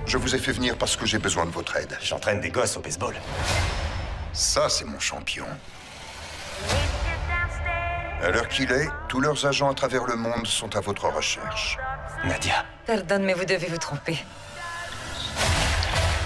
Je 0.05 0.17
vous 0.17 0.35
ai 0.35 0.37
fait 0.37 0.51
venir 0.51 0.77
parce 0.77 0.95
que 0.95 1.05
j'ai 1.05 1.17
besoin 1.17 1.45
de 1.45 1.51
votre 1.51 1.75
aide. 1.77 1.97
J'entraîne 2.01 2.39
des 2.39 2.49
gosses 2.49 2.77
au 2.77 2.79
baseball. 2.79 3.15
Ça, 4.33 4.69
c'est 4.69 4.85
mon 4.85 4.99
champion. 4.99 5.45
À 8.21 8.29
l'heure 8.29 8.47
qu'il 8.47 8.71
est, 8.71 8.87
tous 9.07 9.19
leurs 9.19 9.45
agents 9.45 9.69
à 9.69 9.73
travers 9.73 10.05
le 10.05 10.15
monde 10.15 10.45
sont 10.47 10.75
à 10.75 10.79
votre 10.79 11.07
recherche. 11.07 11.77
Nadia. 12.23 12.65
Pardonne, 12.85 13.23
mais 13.23 13.33
vous 13.33 13.45
devez 13.45 13.67
vous 13.67 13.77
tromper. 13.77 14.17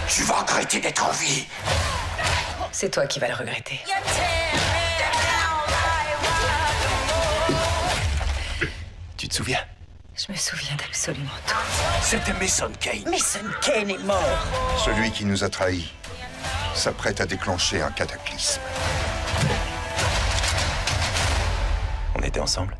Tu 0.07 0.23
vas 0.23 0.41
regretter 0.41 0.79
d'être 0.79 1.05
en 1.05 1.11
vie. 1.11 1.47
C'est 2.71 2.89
toi 2.89 3.05
qui 3.07 3.19
vas 3.19 3.27
le 3.29 3.35
regretter. 3.35 3.79
Tu 9.17 9.27
te 9.27 9.35
souviens? 9.35 9.59
Je 10.19 10.31
me 10.31 10.37
souviens 10.37 10.75
d'absolument 10.75 11.29
tout. 11.47 11.55
C'était 12.01 12.33
Mason 12.33 12.71
Kane. 12.79 13.09
Mason 13.09 13.45
Kane 13.61 13.89
est 13.89 14.03
mort. 14.03 14.47
Celui 14.83 15.11
qui 15.11 15.23
nous 15.25 15.43
a 15.43 15.49
trahis 15.49 15.91
s'apprête 16.73 17.21
à 17.21 17.25
déclencher 17.25 17.81
un 17.81 17.91
cataclysme. 17.91 18.59
On 22.15 22.21
était 22.21 22.39
ensemble 22.39 22.75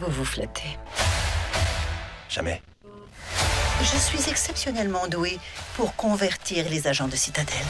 Vous 0.00 0.10
vous 0.10 0.24
flattez. 0.24 0.78
Jamais. 2.28 2.60
Je 3.80 3.96
suis 3.96 4.30
exceptionnellement 4.30 5.06
doué 5.08 5.38
pour 5.76 5.96
convertir 5.96 6.68
les 6.68 6.86
agents 6.86 7.08
de 7.08 7.16
Citadel. 7.16 7.64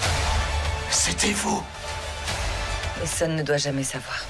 C'était 0.90 1.32
vous 1.32 1.62
Mason 3.00 3.28
ne 3.28 3.42
doit 3.42 3.56
jamais 3.56 3.84
savoir. 3.84 4.24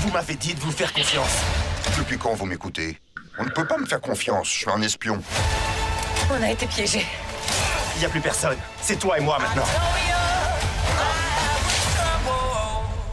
Vous 0.00 0.10
m'avez 0.10 0.34
dit 0.36 0.54
de 0.54 0.60
vous 0.60 0.72
faire 0.72 0.92
confiance. 0.92 1.42
Depuis 1.98 2.18
quand 2.18 2.34
vous 2.34 2.46
m'écoutez? 2.46 2.98
On 3.38 3.44
ne 3.44 3.50
peut 3.50 3.66
pas 3.66 3.78
me 3.78 3.86
faire 3.86 4.00
confiance, 4.00 4.48
je 4.48 4.58
suis 4.58 4.70
un 4.70 4.82
espion. 4.82 5.22
On 6.30 6.42
a 6.42 6.50
été 6.50 6.66
piégés. 6.66 7.06
Il 7.96 8.00
n'y 8.00 8.04
a 8.04 8.08
plus 8.08 8.20
personne. 8.20 8.56
C'est 8.80 8.98
toi 8.98 9.18
et 9.18 9.20
moi 9.20 9.38
maintenant. 9.38 9.64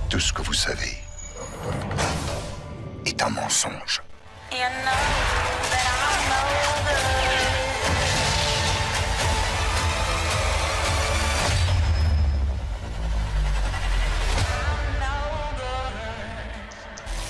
Tout 0.09 0.19
ce 0.19 0.34
que 0.34 0.41
vous 0.41 0.53
savez 0.53 0.97
est 3.05 3.21
un 3.21 3.30
mensonge. 3.30 4.01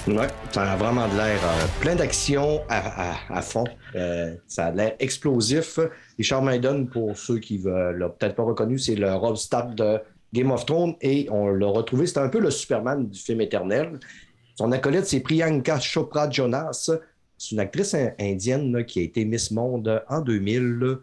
Ouais, 0.08 0.28
ça 0.51 0.72
a 0.72 0.76
vraiment 0.76 1.08
de 1.08 1.16
l'air 1.16 1.39
euh, 1.43 1.66
plein 1.82 1.95
d'action 1.95 2.62
à, 2.70 3.41
fond. 3.41 3.64
Euh, 3.95 4.36
ça 4.45 4.68
a 4.68 4.72
l'air 4.72 4.95
explosif. 4.99 5.80
Richard 6.20 6.43
Maiden, 6.43 6.88
pour 6.88 7.18
ceux 7.18 7.39
qui 7.39 7.58
ne 7.58 7.91
l'ont 7.91 8.12
peut-être 8.12 8.36
pas 8.36 8.43
reconnu, 8.43 8.78
c'est 8.78 8.93
le 8.93 9.12
Rob 9.16 9.36
Stark 9.36 9.74
de 9.74 9.97
Game 10.32 10.51
of 10.51 10.64
Thrones 10.68 10.93
et 11.01 11.28
on 11.32 11.47
l'a 11.47 11.66
retrouvé. 11.66 12.06
C'est 12.06 12.20
un 12.20 12.30
peu 12.30 12.39
le 12.39 12.51
Superman 12.51 13.10
du 13.10 13.18
film 13.18 13.41
éternel. 13.41 13.99
Son 14.56 14.72
acolyte, 14.72 15.06
c'est 15.06 15.22
Priyanka 15.22 15.80
Chopra 15.80 16.30
Jonas. 16.30 16.91
C'est 17.36 17.51
une 17.53 17.60
actrice 17.60 17.95
indienne 18.20 18.86
qui 18.86 18.99
a 18.99 19.03
été 19.03 19.26
Miss 19.26 19.49
Monde 19.49 20.03
en 20.08 20.22
2000. 20.22 20.97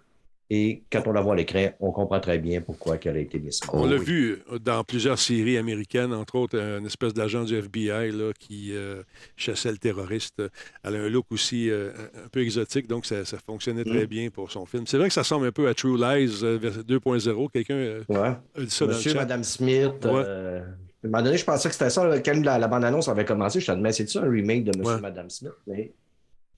Et 0.54 0.82
quand 0.92 1.06
on 1.06 1.12
la 1.12 1.22
voit 1.22 1.32
à 1.32 1.36
l'écran, 1.36 1.70
on 1.80 1.92
comprend 1.92 2.20
très 2.20 2.38
bien 2.38 2.60
pourquoi 2.60 2.98
elle 3.02 3.16
a 3.16 3.20
été 3.20 3.38
mise. 3.38 3.58
On 3.72 3.86
l'a 3.86 3.96
vu 3.96 4.42
euh, 4.52 4.58
dans 4.58 4.84
plusieurs 4.84 5.18
séries 5.18 5.56
américaines, 5.56 6.12
entre 6.12 6.34
autres 6.34 6.58
une 6.58 6.84
espèce 6.84 7.14
d'agent 7.14 7.44
du 7.44 7.56
FBI 7.56 8.12
là, 8.12 8.32
qui 8.38 8.76
euh, 8.76 9.02
chassait 9.34 9.70
le 9.70 9.78
terroriste. 9.78 10.42
Elle 10.84 10.96
a 10.96 10.98
un 10.98 11.08
look 11.08 11.24
aussi 11.32 11.70
euh, 11.70 11.92
un 12.22 12.28
peu 12.28 12.40
exotique, 12.40 12.86
donc 12.86 13.06
ça, 13.06 13.24
fonctionnait 13.46 13.84
très 13.84 14.04
mm. 14.04 14.08
bien 14.08 14.28
pour 14.28 14.52
son 14.52 14.66
film. 14.66 14.86
C'est 14.86 14.98
vrai 14.98 15.08
que 15.08 15.14
ça 15.14 15.22
ressemble 15.22 15.46
un 15.46 15.52
peu 15.52 15.68
à 15.68 15.72
True 15.72 15.96
Lies 15.96 16.42
2.0. 16.42 17.50
Quelqu'un 17.50 18.00
ouais. 18.10 18.18
a 18.18 18.36
dit 18.58 18.68
ça 18.68 18.84
Monsieur, 18.84 19.14
dans 19.14 19.20
le 19.20 19.24
Madame 19.24 19.44
Smith. 19.44 20.04
à 20.04 20.08
un 20.10 20.64
moment 21.02 21.22
donné, 21.22 21.38
je 21.38 21.46
pensais 21.46 21.70
que 21.70 21.74
c'était 21.74 21.88
ça. 21.88 22.06
Quand 22.18 22.44
la, 22.44 22.68
bande-annonce 22.68 23.08
avait 23.08 23.24
commencé, 23.24 23.58
je 23.58 23.72
me 23.72 23.76
disais, 23.76 23.82
mais 23.82 23.92
c'est 23.92 24.06
ça 24.06 24.20
un 24.20 24.30
remake 24.30 24.64
de 24.64 24.78
Monsieur 24.78 24.98
et 24.98 25.00
Madame 25.00 25.30
Smith? 25.30 25.52
Mais 25.66 25.94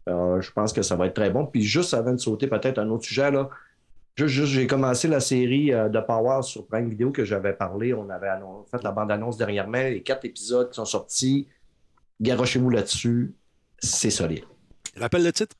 je 0.09 0.51
pense 0.51 0.73
que 0.73 0.83
ça 0.83 0.97
va 0.97 1.07
être 1.07 1.15
très 1.15 1.31
bon. 1.31 1.47
Puis 1.47 1.63
juste 1.63 1.95
avant 1.95 2.11
de 2.11 2.19
sauter 2.19 2.49
peut-être 2.49 2.79
un 2.79 2.89
autre 2.89 3.05
sujet, 3.05 3.31
là, 3.31 3.49
j'ai 4.17 4.67
commencé 4.67 5.09
la 5.09 5.21
série 5.21 5.73
euh, 5.73 5.89
de 5.89 5.99
Power 6.01 6.43
sur 6.43 6.67
Prime 6.67 6.89
Vidéo 6.89 7.11
que 7.11 7.25
j'avais 7.25 7.53
parlé. 7.53 7.95
On 7.95 8.09
avait 8.11 8.31
fait 8.71 8.83
la 8.83 8.93
bande-annonce 8.93 9.37
dernièrement. 9.37 9.83
Les 9.83 10.03
quatre 10.03 10.25
épisodes 10.25 10.71
qui 10.71 10.77
sont 10.77 10.85
sortis. 10.85 11.49
Garochez-vous 12.21 12.71
là-dessus. 12.71 13.35
C'est 13.79 14.11
solide. 14.11 14.45
Rappelle 14.97 15.25
le 15.25 15.33
titre? 15.33 15.57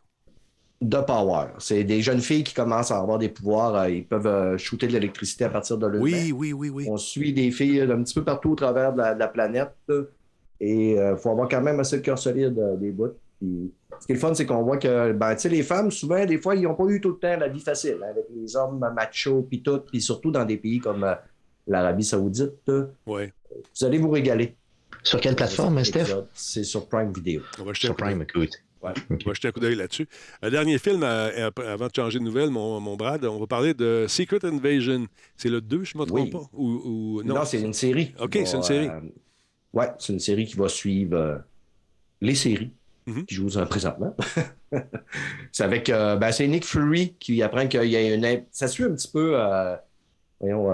The 0.81 1.05
Power. 1.05 1.49
C'est 1.59 1.83
des 1.83 2.01
jeunes 2.01 2.21
filles 2.21 2.45
qui 2.45 2.55
commencent 2.55 2.93
à 2.93 2.99
avoir 2.99 3.19
des 3.19 3.29
pouvoirs. 3.29 3.75
Euh, 3.75 3.91
ils 3.91 4.07
peuvent 4.07 4.27
euh, 4.27 4.57
shooter 4.57 4.87
de 4.87 4.93
l'électricité 4.93 5.45
à 5.45 5.51
partir 5.51 5.77
de 5.77 5.87
leur 5.87 6.01
Oui, 6.01 6.31
oui, 6.31 6.53
oui, 6.53 6.69
oui. 6.69 6.87
On 6.89 6.97
suit 6.97 7.33
des 7.33 7.51
filles 7.51 7.81
un 7.81 8.03
petit 8.03 8.15
peu 8.15 8.23
partout 8.23 8.51
au 8.51 8.57
travers 8.57 8.93
de 8.93 8.99
la, 8.99 9.29
planète. 9.29 9.75
Et 10.61 10.93
il 10.93 11.17
faut 11.17 11.31
avoir 11.31 11.49
quand 11.49 11.61
même 11.61 11.81
assez 11.81 11.97
de 11.97 12.03
cœur 12.03 12.19
solide 12.19 12.57
des 12.79 12.93
bouts 12.93 13.15
ce 14.05 14.07
qui 14.07 14.13
est 14.13 14.17
le 14.17 14.21
fun, 14.21 14.35
c'est 14.35 14.45
qu'on 14.45 14.63
voit 14.63 14.77
que 14.77 15.13
ben, 15.13 15.35
les 15.45 15.63
femmes, 15.63 15.91
souvent, 15.91 16.27
des 16.27 16.37
fois, 16.37 16.55
ils 16.55 16.65
n'ont 16.65 16.75
pas 16.75 16.85
eu 16.89 17.01
tout 17.01 17.09
le 17.09 17.17
temps 17.17 17.39
la 17.39 17.49
vie 17.49 17.61
facile, 17.61 17.97
hein, 18.03 18.09
avec 18.11 18.27
les 18.37 18.55
hommes 18.55 18.79
machos, 18.95 19.47
puis 19.49 19.63
tout, 19.63 19.79
puis 19.79 20.03
surtout 20.03 20.31
dans 20.31 20.45
des 20.45 20.59
pays 20.59 20.79
comme 20.79 21.05
euh, 21.05 21.15
l'Arabie 21.67 22.05
Saoudite. 22.05 22.71
Ouais. 23.07 23.33
Vous 23.51 23.87
allez 23.87 23.97
vous 23.97 24.11
régaler. 24.11 24.57
Sur 25.03 25.23
quelle 25.23 25.35
plateforme, 25.35 25.83
Steph? 25.83 26.15
C'est 26.35 26.65
sur 26.65 26.87
Prime 26.87 27.15
Video. 27.15 27.41
On 27.59 27.65
va 27.65 27.73
jeter 27.73 27.87
sur 27.87 27.97
Prime, 27.97 28.21
écoute. 28.21 28.51
Ouais. 28.83 28.93
On 29.09 29.17
va 29.25 29.33
jeter 29.33 29.49
un 29.49 29.53
coup 29.53 29.61
d'œil 29.61 29.77
là-dessus. 29.77 30.07
Un 30.43 30.51
dernier 30.51 30.77
film, 30.77 31.03
euh, 31.03 31.51
avant 31.67 31.87
de 31.87 31.95
changer 31.97 32.19
de 32.19 32.25
nouvelle, 32.25 32.51
mon, 32.51 32.81
mon, 32.81 32.97
Brad, 32.97 33.25
on 33.25 33.41
va 33.41 33.47
parler 33.47 33.73
de 33.73 34.05
Secret 34.07 34.45
Invasion. 34.45 35.07
C'est 35.39 35.49
le 35.49 35.63
2, 35.63 35.83
je 35.83 35.97
ne 35.97 36.03
me 36.03 36.07
trompe 36.07 36.31
pas? 36.31 36.43
Ou, 36.53 37.23
non, 37.25 37.37
non 37.37 37.45
c'est 37.47 37.63
une 37.63 37.73
série. 37.73 38.13
OK, 38.21 38.39
c'est 38.45 38.57
une 38.59 38.63
série. 38.63 38.89
Euh, 38.89 39.01
oui, 39.73 39.87
c'est 39.99 40.13
une 40.13 40.21
série 40.21 40.45
qui 40.45 40.57
va 40.57 40.69
suivre 40.69 41.17
euh, 41.17 41.39
les 42.21 42.35
séries 42.35 42.71
mm-hmm. 43.07 43.25
qui 43.25 43.35
jouent 43.35 43.65
présentement. 43.69 44.15
c'est 45.53 45.65
avec 45.65 45.89
ben, 45.89 46.33
c'est 46.33 46.47
Nick 46.47 46.65
Fury 46.65 47.15
qui 47.19 47.43
apprend 47.43 47.67
qu'il 47.67 47.85
y 47.85 47.97
a 47.97 48.15
une. 48.15 48.45
Ça 48.51 48.69
suit 48.69 48.85
un 48.85 48.95
petit 48.95 49.11
peu. 49.11 49.37
voyons 50.41 50.71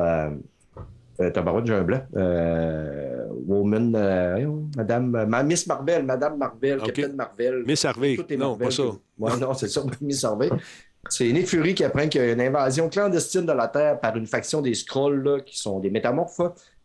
euh, 1.20 1.30
Tabarouette, 1.30 1.66
j'ai 1.66 1.74
un 1.74 1.82
blanc. 1.82 2.02
Euh, 2.16 3.26
woman, 3.46 3.94
euh, 3.94 4.46
Madame, 4.76 5.44
Miss 5.44 5.66
Marvel, 5.66 6.04
Madame 6.04 6.38
Marvel, 6.38 6.80
Captain 6.80 7.12
Marvel. 7.12 7.64
Miss 7.66 7.84
Harvey. 7.84 8.16
non, 8.38 8.56
pas 8.56 8.70
ça. 8.70 8.84
Ouais, 9.18 9.36
non, 9.36 9.52
c'est 9.52 9.68
ça, 9.68 9.82
Miss 10.00 10.24
Harvey. 10.24 10.48
C'est 11.10 11.30
Nick 11.30 11.46
Fury 11.46 11.74
qui 11.74 11.84
apprend 11.84 12.08
qu'il 12.08 12.22
y 12.22 12.24
a 12.24 12.32
une 12.32 12.40
invasion 12.40 12.88
clandestine 12.88 13.44
de 13.44 13.52
la 13.52 13.68
Terre 13.68 14.00
par 14.00 14.16
une 14.16 14.26
faction 14.26 14.62
des 14.62 14.72
Skrulls, 14.72 15.42
qui 15.44 15.58
sont 15.58 15.78
des 15.78 15.90
métamorphes. 15.90 16.40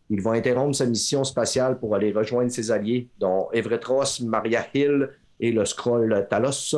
Ils 0.09 0.21
vont 0.21 0.33
interrompre 0.33 0.75
sa 0.75 0.85
mission 0.85 1.23
spatiale 1.23 1.79
pour 1.79 1.95
aller 1.95 2.11
rejoindre 2.11 2.51
ses 2.51 2.71
alliés, 2.71 3.07
dont 3.17 3.47
Everett 3.53 3.83
Ross, 3.85 4.19
Maria 4.19 4.65
Hill 4.73 5.09
et 5.39 5.51
le 5.51 5.65
Skrull 5.65 6.27
Talos. 6.29 6.75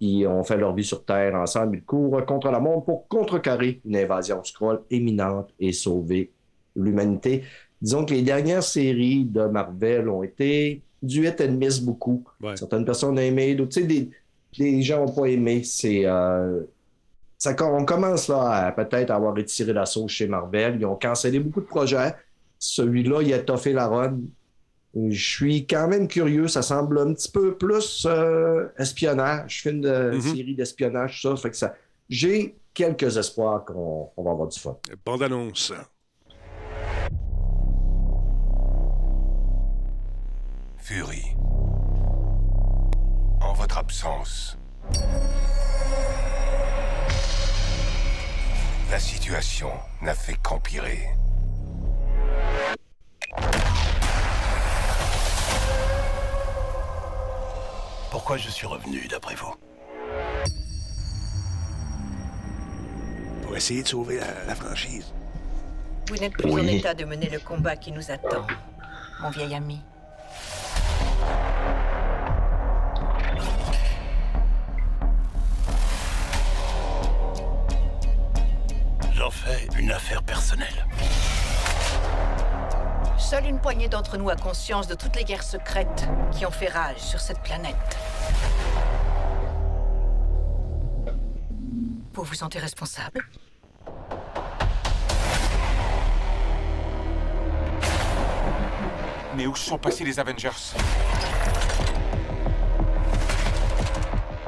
Ils 0.00 0.26
ont 0.26 0.42
fait 0.44 0.56
leur 0.56 0.74
vie 0.74 0.84
sur 0.84 1.04
Terre 1.04 1.34
ensemble. 1.34 1.76
Ils 1.76 1.84
courent 1.84 2.24
contre 2.24 2.50
la 2.50 2.58
monde 2.58 2.84
pour 2.84 3.06
contrecarrer 3.08 3.80
une 3.84 3.96
invasion 3.96 4.42
Skrull 4.42 4.80
imminente 4.90 5.50
et 5.58 5.72
sauver 5.72 6.30
l'humanité. 6.74 7.44
Disons 7.82 8.04
que 8.04 8.14
les 8.14 8.22
dernières 8.22 8.62
séries 8.62 9.24
de 9.24 9.42
Marvel 9.44 10.08
ont 10.08 10.22
été 10.22 10.82
du 11.02 11.26
hit 11.26 11.40
and 11.40 11.52
miss 11.52 11.80
beaucoup. 11.80 12.24
Certaines 12.54 12.84
personnes 12.84 13.14
ont 13.14 13.22
aimé, 13.22 13.54
d'autres, 13.54 13.72
tu 13.72 13.80
sais, 13.80 14.08
des, 14.58 14.82
gens 14.82 15.06
n'ont 15.06 15.12
pas 15.12 15.26
aimé. 15.26 15.62
C'est. 15.64 16.02
Euh, 16.04 16.62
ça, 17.38 17.54
on 17.60 17.86
commence 17.86 18.28
là 18.28 18.66
à 18.66 18.72
peut-être 18.72 19.10
avoir 19.10 19.34
retiré 19.34 19.72
la 19.72 19.86
sauce 19.86 20.12
chez 20.12 20.26
Marvel. 20.26 20.76
Ils 20.78 20.84
ont 20.84 20.96
cancellé 20.96 21.40
beaucoup 21.40 21.62
de 21.62 21.66
projets. 21.66 22.14
Celui-là, 22.58 23.22
il 23.22 23.32
a 23.32 23.38
toffé 23.38 23.72
la 23.72 23.88
run. 23.88 24.18
Je 24.94 25.34
suis 25.36 25.66
quand 25.66 25.88
même 25.88 26.08
curieux. 26.08 26.48
Ça 26.48 26.62
semble 26.62 26.98
un 26.98 27.12
petit 27.14 27.30
peu 27.30 27.56
plus 27.56 28.06
euh, 28.08 28.68
espionnage. 28.78 29.58
Je 29.58 29.62
fais 29.62 29.70
une 29.70 29.86
mm-hmm. 29.86 30.20
série 30.20 30.54
d'espionnage, 30.54 31.22
ça. 31.22 31.36
Fait 31.36 31.50
que 31.50 31.56
ça. 31.56 31.74
J'ai 32.08 32.56
quelques 32.74 33.16
espoirs 33.16 33.64
qu'on 33.64 34.10
va 34.16 34.30
avoir 34.30 34.48
du 34.48 34.58
fun. 34.58 34.76
Bande 35.04 35.22
annonce. 35.22 35.72
Fury. 40.78 41.36
En 43.40 43.52
votre 43.54 43.78
absence, 43.78 44.58
la 48.90 48.98
situation 48.98 49.70
n'a 50.02 50.14
fait 50.14 50.36
qu'empirer. 50.42 50.98
Pourquoi 58.10 58.36
je 58.36 58.50
suis 58.50 58.66
revenu, 58.66 59.06
d'après 59.08 59.36
vous 59.36 59.54
Pour 63.42 63.56
essayer 63.56 63.84
de 63.84 63.88
sauver 63.88 64.18
la, 64.46 64.54
franchise. 64.56 65.14
Vous 66.08 66.16
n'êtes 66.16 66.32
plus 66.32 66.50
en 66.50 66.66
état 66.66 66.92
de 66.92 67.04
mener 67.04 67.28
le 67.28 67.38
combat 67.38 67.76
qui 67.76 67.92
nous 67.92 68.10
attend, 68.10 68.46
mon 69.20 69.30
vieil 69.30 69.54
ami. 69.54 69.80
J'en 79.14 79.30
fais 79.30 79.68
une 79.78 79.92
affaire 79.92 80.22
personnelle. 80.24 80.86
Seule 83.20 83.46
une 83.46 83.60
poignée 83.60 83.86
d'entre 83.86 84.16
nous 84.16 84.28
a 84.28 84.34
conscience 84.34 84.88
de 84.88 84.94
toutes 84.94 85.14
les 85.14 85.22
guerres 85.22 85.44
secrètes 85.44 86.08
qui 86.32 86.44
ont 86.46 86.50
fait 86.50 86.66
rage 86.68 86.96
sur 86.96 87.20
cette 87.20 87.40
planète. 87.42 87.76
Vous 92.12 92.24
vous 92.24 92.34
sentez 92.34 92.58
responsable? 92.58 93.24
Mais 99.36 99.46
où 99.46 99.54
sont 99.54 99.78
passés 99.78 100.02
les 100.04 100.18
Avengers? 100.18 100.50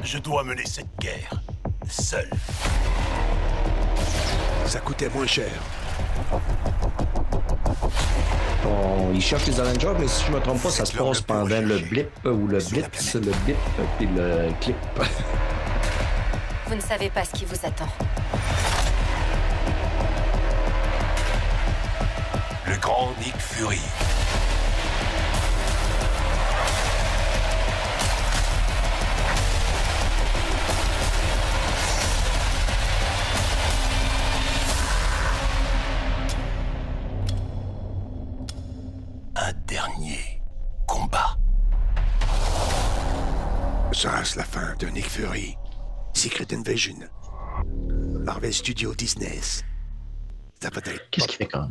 Je 0.02 0.18
dois 0.18 0.42
mener 0.42 0.66
cette 0.66 0.98
guerre, 0.98 1.30
seul. 1.88 2.28
Ça 4.66 4.80
coûtait 4.80 5.08
moins 5.10 5.26
cher. 5.26 5.52
Bon, 8.62 9.12
ils 9.14 9.20
cherchent 9.20 9.46
les 9.46 9.58
Avengers, 9.60 9.94
mais 9.98 10.08
si 10.08 10.24
je 10.26 10.32
me 10.32 10.40
trompe 10.40 10.62
pas, 10.62 10.70
ça 10.70 10.84
se 10.84 10.96
passe 10.96 11.20
pendant 11.20 11.60
le 11.60 11.78
blip 11.78 12.08
ou 12.24 12.46
le 12.46 12.58
blitz, 12.58 13.14
le 13.14 13.32
bip 13.44 13.56
puis 13.98 14.08
le 14.14 14.48
clip. 14.60 14.76
Vous 16.66 16.74
ne 16.74 16.80
savez 16.80 17.10
pas 17.10 17.24
ce 17.24 17.32
qui 17.32 17.44
vous 17.44 17.66
attend. 17.66 17.88
Le 22.66 22.76
grand 22.78 23.12
Nick 23.18 23.36
Fury. 23.36 23.80
Invasion. 46.53 46.96
Marvel 48.24 48.53
Studios 48.53 48.94
Disney. 48.94 49.40
Qu'est-ce 51.11 51.26
qui 51.26 51.36
fait 51.36 51.46
qu'on. 51.46 51.70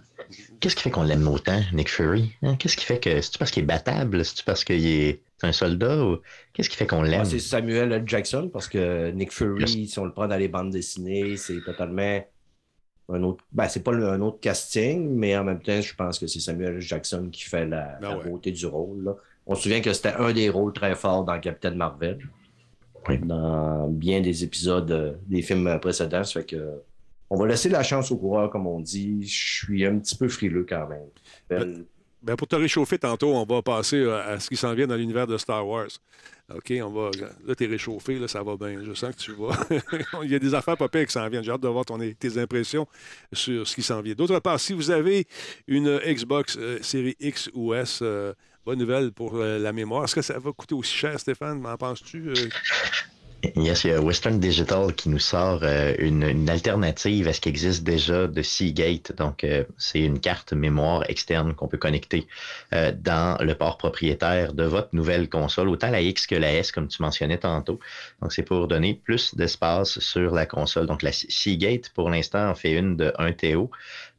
Qu'est-ce 0.59 0.75
qui 0.75 0.83
fait 0.83 0.91
qu'on 0.91 1.03
l'aime 1.03 1.27
autant, 1.27 1.61
Nick 1.73 1.89
Fury? 1.89 2.31
Hein? 2.41 2.55
Qu'est-ce 2.55 2.75
qui 2.75 2.85
fait 2.85 2.99
que. 2.99 3.21
C'est-tu 3.21 3.37
parce 3.37 3.51
qu'il 3.51 3.63
est 3.63 3.65
battable? 3.65 4.23
C'est-tu 4.25 4.43
parce 4.43 4.63
qu'il 4.63 4.85
est 4.85 5.21
un 5.43 5.51
soldat? 5.51 6.03
Ou... 6.03 6.17
Qu'est-ce 6.53 6.69
qui 6.69 6.75
fait 6.75 6.87
qu'on 6.87 7.03
l'aime? 7.03 7.25
c'est 7.25 7.39
Samuel 7.39 7.91
L. 7.91 8.03
Jackson, 8.05 8.49
parce 8.51 8.67
que 8.67 9.11
Nick 9.11 9.31
Fury, 9.31 9.87
si 9.87 9.99
on 9.99 10.05
le 10.05 10.11
prend 10.11 10.27
dans 10.27 10.35
les 10.35 10.47
bandes 10.47 10.71
dessinées, 10.71 11.37
c'est 11.37 11.61
totalement 11.61 12.23
un 13.09 13.23
autre. 13.23 13.43
Ben, 13.51 13.67
c'est 13.67 13.83
pas 13.83 13.93
un 13.93 14.21
autre 14.21 14.39
casting, 14.39 15.09
mais 15.15 15.37
en 15.37 15.43
même 15.43 15.61
temps, 15.61 15.81
je 15.81 15.95
pense 15.95 16.19
que 16.19 16.27
c'est 16.27 16.39
Samuel 16.39 16.75
L. 16.75 16.81
Jackson 16.81 17.29
qui 17.31 17.43
fait 17.43 17.65
la, 17.65 17.97
ben 18.01 18.19
beauté 18.23 18.51
du 18.51 18.65
rôle. 18.65 19.15
On 19.45 19.55
se 19.55 19.63
souvient 19.63 19.81
que 19.81 19.93
c'était 19.93 20.13
un 20.13 20.31
des 20.33 20.49
rôles 20.49 20.73
très 20.73 20.95
forts 20.95 21.23
dans 21.23 21.39
Captain 21.39 21.71
Marvel 21.71 22.19
dans 23.23 23.87
bien 23.87 24.21
des 24.21 24.43
épisodes 24.43 24.91
euh, 24.91 25.13
des 25.27 25.41
films 25.41 25.79
précédents. 25.79 26.23
Ça 26.23 26.41
fait 26.41 26.45
que 26.45 26.81
on 27.29 27.37
va 27.37 27.47
laisser 27.47 27.69
la 27.69 27.81
chance 27.81 28.11
au 28.11 28.17
coureur, 28.17 28.49
comme 28.49 28.67
on 28.67 28.81
dit. 28.81 29.25
Je 29.25 29.65
suis 29.65 29.85
un 29.85 29.97
petit 29.99 30.15
peu 30.15 30.27
frileux 30.27 30.65
quand 30.67 30.87
même. 30.89 31.07
Ben, 31.49 31.85
ben, 32.21 32.35
pour 32.35 32.47
te 32.47 32.55
réchauffer 32.55 32.99
tantôt, 32.99 33.33
on 33.33 33.45
va 33.45 33.61
passer 33.61 33.95
euh, 33.95 34.35
à 34.35 34.39
ce 34.39 34.49
qui 34.49 34.57
s'en 34.57 34.73
vient 34.73 34.85
dans 34.85 34.95
l'univers 34.95 35.25
de 35.25 35.37
Star 35.37 35.65
Wars. 35.67 35.87
OK, 36.53 36.73
on 36.83 36.89
va. 36.89 37.11
Là, 37.47 37.55
t'es 37.55 37.65
réchauffé, 37.65 38.19
là, 38.19 38.27
ça 38.27 38.43
va 38.43 38.57
bien. 38.57 38.83
Je 38.83 38.93
sens 38.93 39.15
que 39.15 39.21
tu 39.21 39.31
vas. 39.31 39.57
Il 40.23 40.29
y 40.29 40.35
a 40.35 40.39
des 40.39 40.53
affaires 40.53 40.77
pas 40.77 40.89
pires 40.89 41.05
qui 41.05 41.13
s'en 41.13 41.27
viennent. 41.29 41.43
J'ai 41.43 41.51
hâte 41.51 41.61
de 41.61 41.67
voir 41.69 41.85
ton, 41.85 41.97
tes 41.97 42.37
impressions 42.37 42.85
sur 43.31 43.65
ce 43.65 43.73
qui 43.73 43.81
s'en 43.81 44.01
vient. 44.01 44.13
D'autre 44.13 44.37
part, 44.39 44.59
si 44.59 44.73
vous 44.73 44.91
avez 44.91 45.25
une 45.67 45.99
Xbox 45.99 46.57
euh, 46.59 46.79
série 46.81 47.15
X 47.19 47.49
ou 47.53 47.73
S, 47.73 48.03
bonne 48.65 48.79
nouvelle 48.79 49.11
pour 49.11 49.35
euh, 49.35 49.57
la 49.57 49.73
mémoire. 49.73 50.05
Est-ce 50.05 50.15
que 50.15 50.21
ça 50.21 50.37
va 50.39 50.51
coûter 50.51 50.75
aussi 50.75 50.95
cher, 50.95 51.19
Stéphane? 51.19 51.59
M'en 51.59 51.77
penses-tu? 51.77 52.29
Euh? 52.29 52.49
Yes, 53.55 53.85
il 53.85 53.89
y 53.89 53.93
a 53.93 53.99
Western 53.99 54.39
Digital 54.39 54.93
qui 54.93 55.09
nous 55.09 55.17
sort 55.17 55.61
euh, 55.63 55.95
une, 55.97 56.47
alternative 56.47 57.27
à 57.27 57.33
ce 57.33 57.41
qui 57.41 57.49
existe 57.49 57.83
déjà 57.83 58.27
de 58.27 58.41
Seagate. 58.43 59.15
Donc, 59.17 59.43
c'est 59.79 60.01
une 60.01 60.19
carte 60.19 60.53
mémoire 60.53 61.09
externe 61.09 61.55
qu'on 61.55 61.67
peut 61.67 61.79
connecter 61.79 62.27
dans 62.71 63.43
le 63.43 63.55
port 63.55 63.79
propriétaire 63.79 64.53
de 64.53 64.63
votre 64.63 64.89
nouvelle 64.93 65.27
console, 65.27 65.69
autant 65.69 65.89
la 65.89 66.01
X 66.01 66.27
que 66.27 66.35
la 66.35 66.53
S, 66.53 66.71
comme 66.71 66.87
tu 66.87 67.01
mentionnais 67.01 67.39
tantôt. 67.39 67.79
Donc, 68.21 68.31
c'est 68.31 68.43
pour 68.43 68.67
donner 68.67 68.93
plus 68.93 69.33
d'espace 69.33 69.97
sur 69.97 70.35
la 70.35 70.45
console. 70.45 70.85
Donc, 70.85 71.01
la 71.01 71.11
Seagate, 71.11 71.89
pour 71.95 72.11
l'instant, 72.11 72.47
en 72.47 72.53
fait 72.53 72.73
une 72.73 72.95
de 72.95 73.11
1 73.17 73.31
TO 73.31 73.71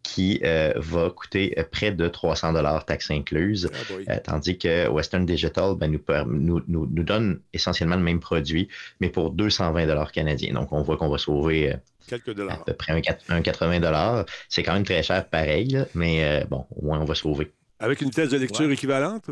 qui 0.02 0.40
euh, 0.44 0.72
va 0.76 1.10
coûter 1.10 1.54
euh, 1.58 1.64
près 1.70 1.92
de 1.92 2.08
300 2.08 2.52
dollars 2.52 2.84
taxes 2.84 3.10
incluses, 3.10 3.70
ah, 3.72 3.92
euh, 4.12 4.18
tandis 4.22 4.58
que 4.58 4.88
Western 4.88 5.24
Digital 5.24 5.74
ben, 5.76 5.90
nous, 5.90 6.62
nous, 6.66 6.86
nous, 6.86 7.04
donne 7.04 7.40
essentiellement 7.52 7.96
le 7.96 8.02
même 8.02 8.20
produit, 8.20 8.68
mais 9.00 9.08
pour 9.08 9.30
220 9.30 9.86
dollars 9.86 10.12
canadiens. 10.12 10.54
Donc, 10.54 10.72
on 10.72 10.82
voit 10.82 10.96
qu'on 10.96 11.08
va 11.08 11.18
sauver 11.18 11.74
Quelques 12.08 12.34
dollars. 12.34 12.60
à 12.60 12.64
peu 12.64 12.74
près 12.74 12.92
un, 12.92 13.42
80 13.42 13.80
dollars. 13.80 14.26
C'est 14.48 14.62
quand 14.62 14.74
même 14.74 14.84
très 14.84 15.02
cher 15.02 15.28
pareil, 15.28 15.78
mais 15.94 16.44
bon, 16.50 16.66
au 16.76 16.86
moins 16.86 17.00
on 17.00 17.04
va 17.04 17.14
sauver. 17.14 17.52
Avec 17.78 18.00
une 18.00 18.08
vitesse 18.08 18.30
de 18.30 18.38
lecture 18.38 18.70
équivalente? 18.70 19.30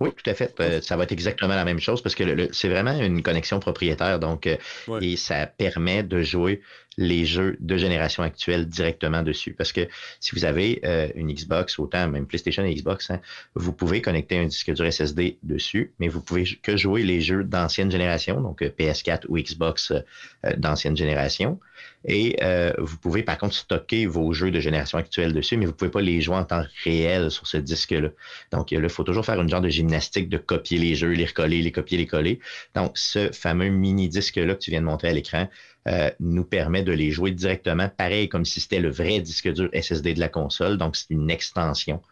Oui, 0.00 0.10
tout 0.12 0.30
à 0.30 0.34
fait. 0.34 0.54
Euh, 0.60 0.80
ça 0.80 0.96
va 0.96 1.04
être 1.04 1.12
exactement 1.12 1.54
la 1.54 1.64
même 1.64 1.80
chose 1.80 2.02
parce 2.02 2.14
que 2.14 2.48
c'est 2.52 2.68
vraiment 2.68 2.96
une 2.98 3.22
connexion 3.22 3.58
propriétaire. 3.58 4.20
Donc, 4.20 4.46
euh, 4.46 4.56
et 5.00 5.16
ça 5.16 5.46
permet 5.46 6.02
de 6.02 6.22
jouer 6.22 6.60
les 6.98 7.24
jeux 7.24 7.56
de 7.60 7.76
génération 7.76 8.22
actuelle 8.22 8.66
directement 8.66 9.22
dessus. 9.22 9.54
Parce 9.54 9.72
que 9.72 9.88
si 10.20 10.34
vous 10.34 10.44
avez 10.44 10.80
euh, 10.84 11.08
une 11.14 11.32
Xbox, 11.32 11.78
autant 11.78 12.08
même 12.08 12.26
PlayStation 12.26 12.64
et 12.64 12.74
Xbox, 12.74 13.10
hein, 13.10 13.20
vous 13.54 13.72
pouvez 13.72 14.02
connecter 14.02 14.38
un 14.38 14.46
disque 14.46 14.72
dur 14.72 14.92
SSD 14.92 15.38
dessus, 15.44 15.92
mais 16.00 16.08
vous 16.08 16.20
pouvez 16.20 16.44
que 16.44 16.76
jouer 16.76 17.04
les 17.04 17.20
jeux 17.20 17.44
d'ancienne 17.44 17.90
génération, 17.90 18.40
donc 18.40 18.62
euh, 18.62 18.70
PS4 18.76 19.26
ou 19.28 19.38
Xbox 19.38 19.92
euh, 19.92 20.00
euh, 20.44 20.52
d'ancienne 20.56 20.96
génération. 20.96 21.60
Et 22.04 22.36
vous 22.78 22.96
pouvez 22.96 23.24
par 23.24 23.38
contre 23.38 23.54
stocker 23.54 24.06
vos 24.06 24.32
jeux 24.32 24.52
de 24.52 24.60
génération 24.60 24.98
actuelle 24.98 25.32
dessus, 25.32 25.56
mais 25.56 25.66
vous 25.66 25.72
ne 25.72 25.76
pouvez 25.76 25.90
pas 25.90 26.00
les 26.00 26.20
jouer 26.20 26.36
en 26.36 26.44
temps 26.44 26.62
réel 26.84 27.30
sur 27.30 27.46
ce 27.48 27.56
disque-là. 27.56 28.10
Donc, 28.52 28.70
il 28.70 28.88
faut 28.88 29.02
toujours 29.02 29.24
faire 29.24 29.40
une 29.40 29.48
genre 29.48 29.60
de 29.60 29.68
gymnastique 29.68 30.28
de 30.28 30.38
copier 30.38 30.78
les 30.78 30.94
jeux, 30.94 31.10
les 31.10 31.26
recoller, 31.26 31.60
les 31.60 31.72
copier, 31.72 31.98
les 31.98 32.06
coller. 32.06 32.38
Donc, 32.74 32.96
ce 32.96 33.32
fameux 33.32 33.68
mini-disque-là 33.68 34.54
que 34.54 34.60
tu 34.60 34.70
viens 34.70 34.80
de 34.80 34.86
montrer 34.86 35.08
à 35.08 35.12
l'écran 35.12 35.48
euh, 35.88 36.10
nous 36.20 36.44
permet 36.44 36.82
de 36.82 36.92
les 36.92 37.10
jouer 37.10 37.30
directement, 37.30 37.88
pareil 37.88 38.28
comme 38.28 38.44
si 38.44 38.60
c'était 38.60 38.80
le 38.80 38.90
vrai 38.90 39.20
disque 39.20 39.50
dur 39.52 39.70
SSD 39.72 40.14
de 40.14 40.20
la 40.20 40.28
console. 40.28 40.76
Donc, 40.76 40.96
c'est 40.96 41.10
une 41.10 41.30
extension 41.30 42.02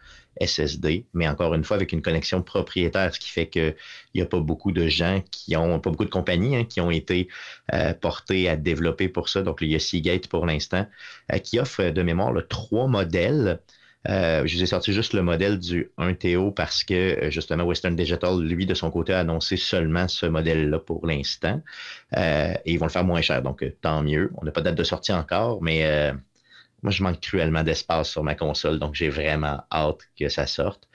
SSD, 0.41 1.05
mais 1.15 1.29
encore 1.29 1.55
une 1.55 1.65
fois 1.65 1.77
avec 1.77 1.93
une 1.93 2.03
connexion 2.03 2.43
propriétaire, 2.43 3.15
ce 3.15 3.21
qui 3.21 3.31
fait 3.31 3.49
qu'il 3.49 3.75
n'y 4.15 4.23
a 4.23 4.27
pas 4.27 4.41
beaucoup 4.41 4.73
de 4.73 4.87
gens 4.89 5.23
qui 5.31 5.57
ont, 5.57 5.81
pas 5.81 5.91
beaucoup 5.91 6.05
de 6.05 6.11
compagnies 6.11 6.57
hein, 6.57 6.65
qui 6.65 6.81
ont 6.81 6.91
été 6.91 7.29
euh, 7.75 7.93
portées 7.95 8.49
à 8.49 8.57
développer 8.57 9.09
pour 9.09 9.29
ça. 9.29 9.43
Donc, 9.43 9.59
il 9.61 9.71
y 9.71 9.75
a 9.75 9.79
Seagate 9.79 10.29
pour 10.29 10.47
l'instant, 10.47 10.87
euh, 11.33 11.39
qui 11.39 11.59
offre 11.59 11.91
de 11.91 12.03
mémoire 12.03 12.33
trois 12.49 12.87
modèles. 12.87 13.61
Euh, 14.09 14.47
je 14.47 14.57
vous 14.57 14.63
ai 14.63 14.67
sorti 14.67 14.93
juste 14.93 15.15
le 15.15 15.23
modèle 15.23 15.59
du 15.59 15.91
1TO 15.99 16.53
parce 16.53 16.85
que 16.85 16.95
euh, 16.95 17.31
justement 17.31 17.65
Western 17.65 17.97
Digital, 17.97 18.41
lui, 18.41 18.67
de 18.67 18.75
son 18.75 18.91
côté, 18.91 19.13
a 19.13 19.21
annoncé 19.21 19.57
seulement 19.57 20.07
ce 20.07 20.27
modèle-là 20.27 20.79
pour 20.79 21.07
l'instant. 21.07 21.61
Euh, 22.17 22.55
et 22.65 22.73
ils 22.73 22.79
vont 22.79 22.87
le 22.87 22.91
faire 22.93 23.05
moins 23.05 23.23
cher, 23.23 23.43
donc 23.43 23.65
tant 23.81 24.03
mieux. 24.03 24.31
On 24.37 24.45
n'a 24.45 24.53
pas 24.53 24.61
de 24.61 24.67
date 24.67 24.77
de 24.77 24.85
sortie 24.85 25.13
encore, 25.13 25.63
mais 25.63 25.87
euh, 25.87 26.13
moi, 26.83 26.93
je 26.93 27.03
manque 27.03 27.21
cruellement 27.21 27.65
d'espace 27.65 28.11
sur 28.11 28.23
ma 28.23 28.35
console, 28.35 28.79
donc 28.79 28.95
j'ai 28.95 29.09
vraiment 29.09 29.63
hâte 29.73 30.01
que 30.19 30.29
ça 30.29 30.47
sorte. 30.47 30.89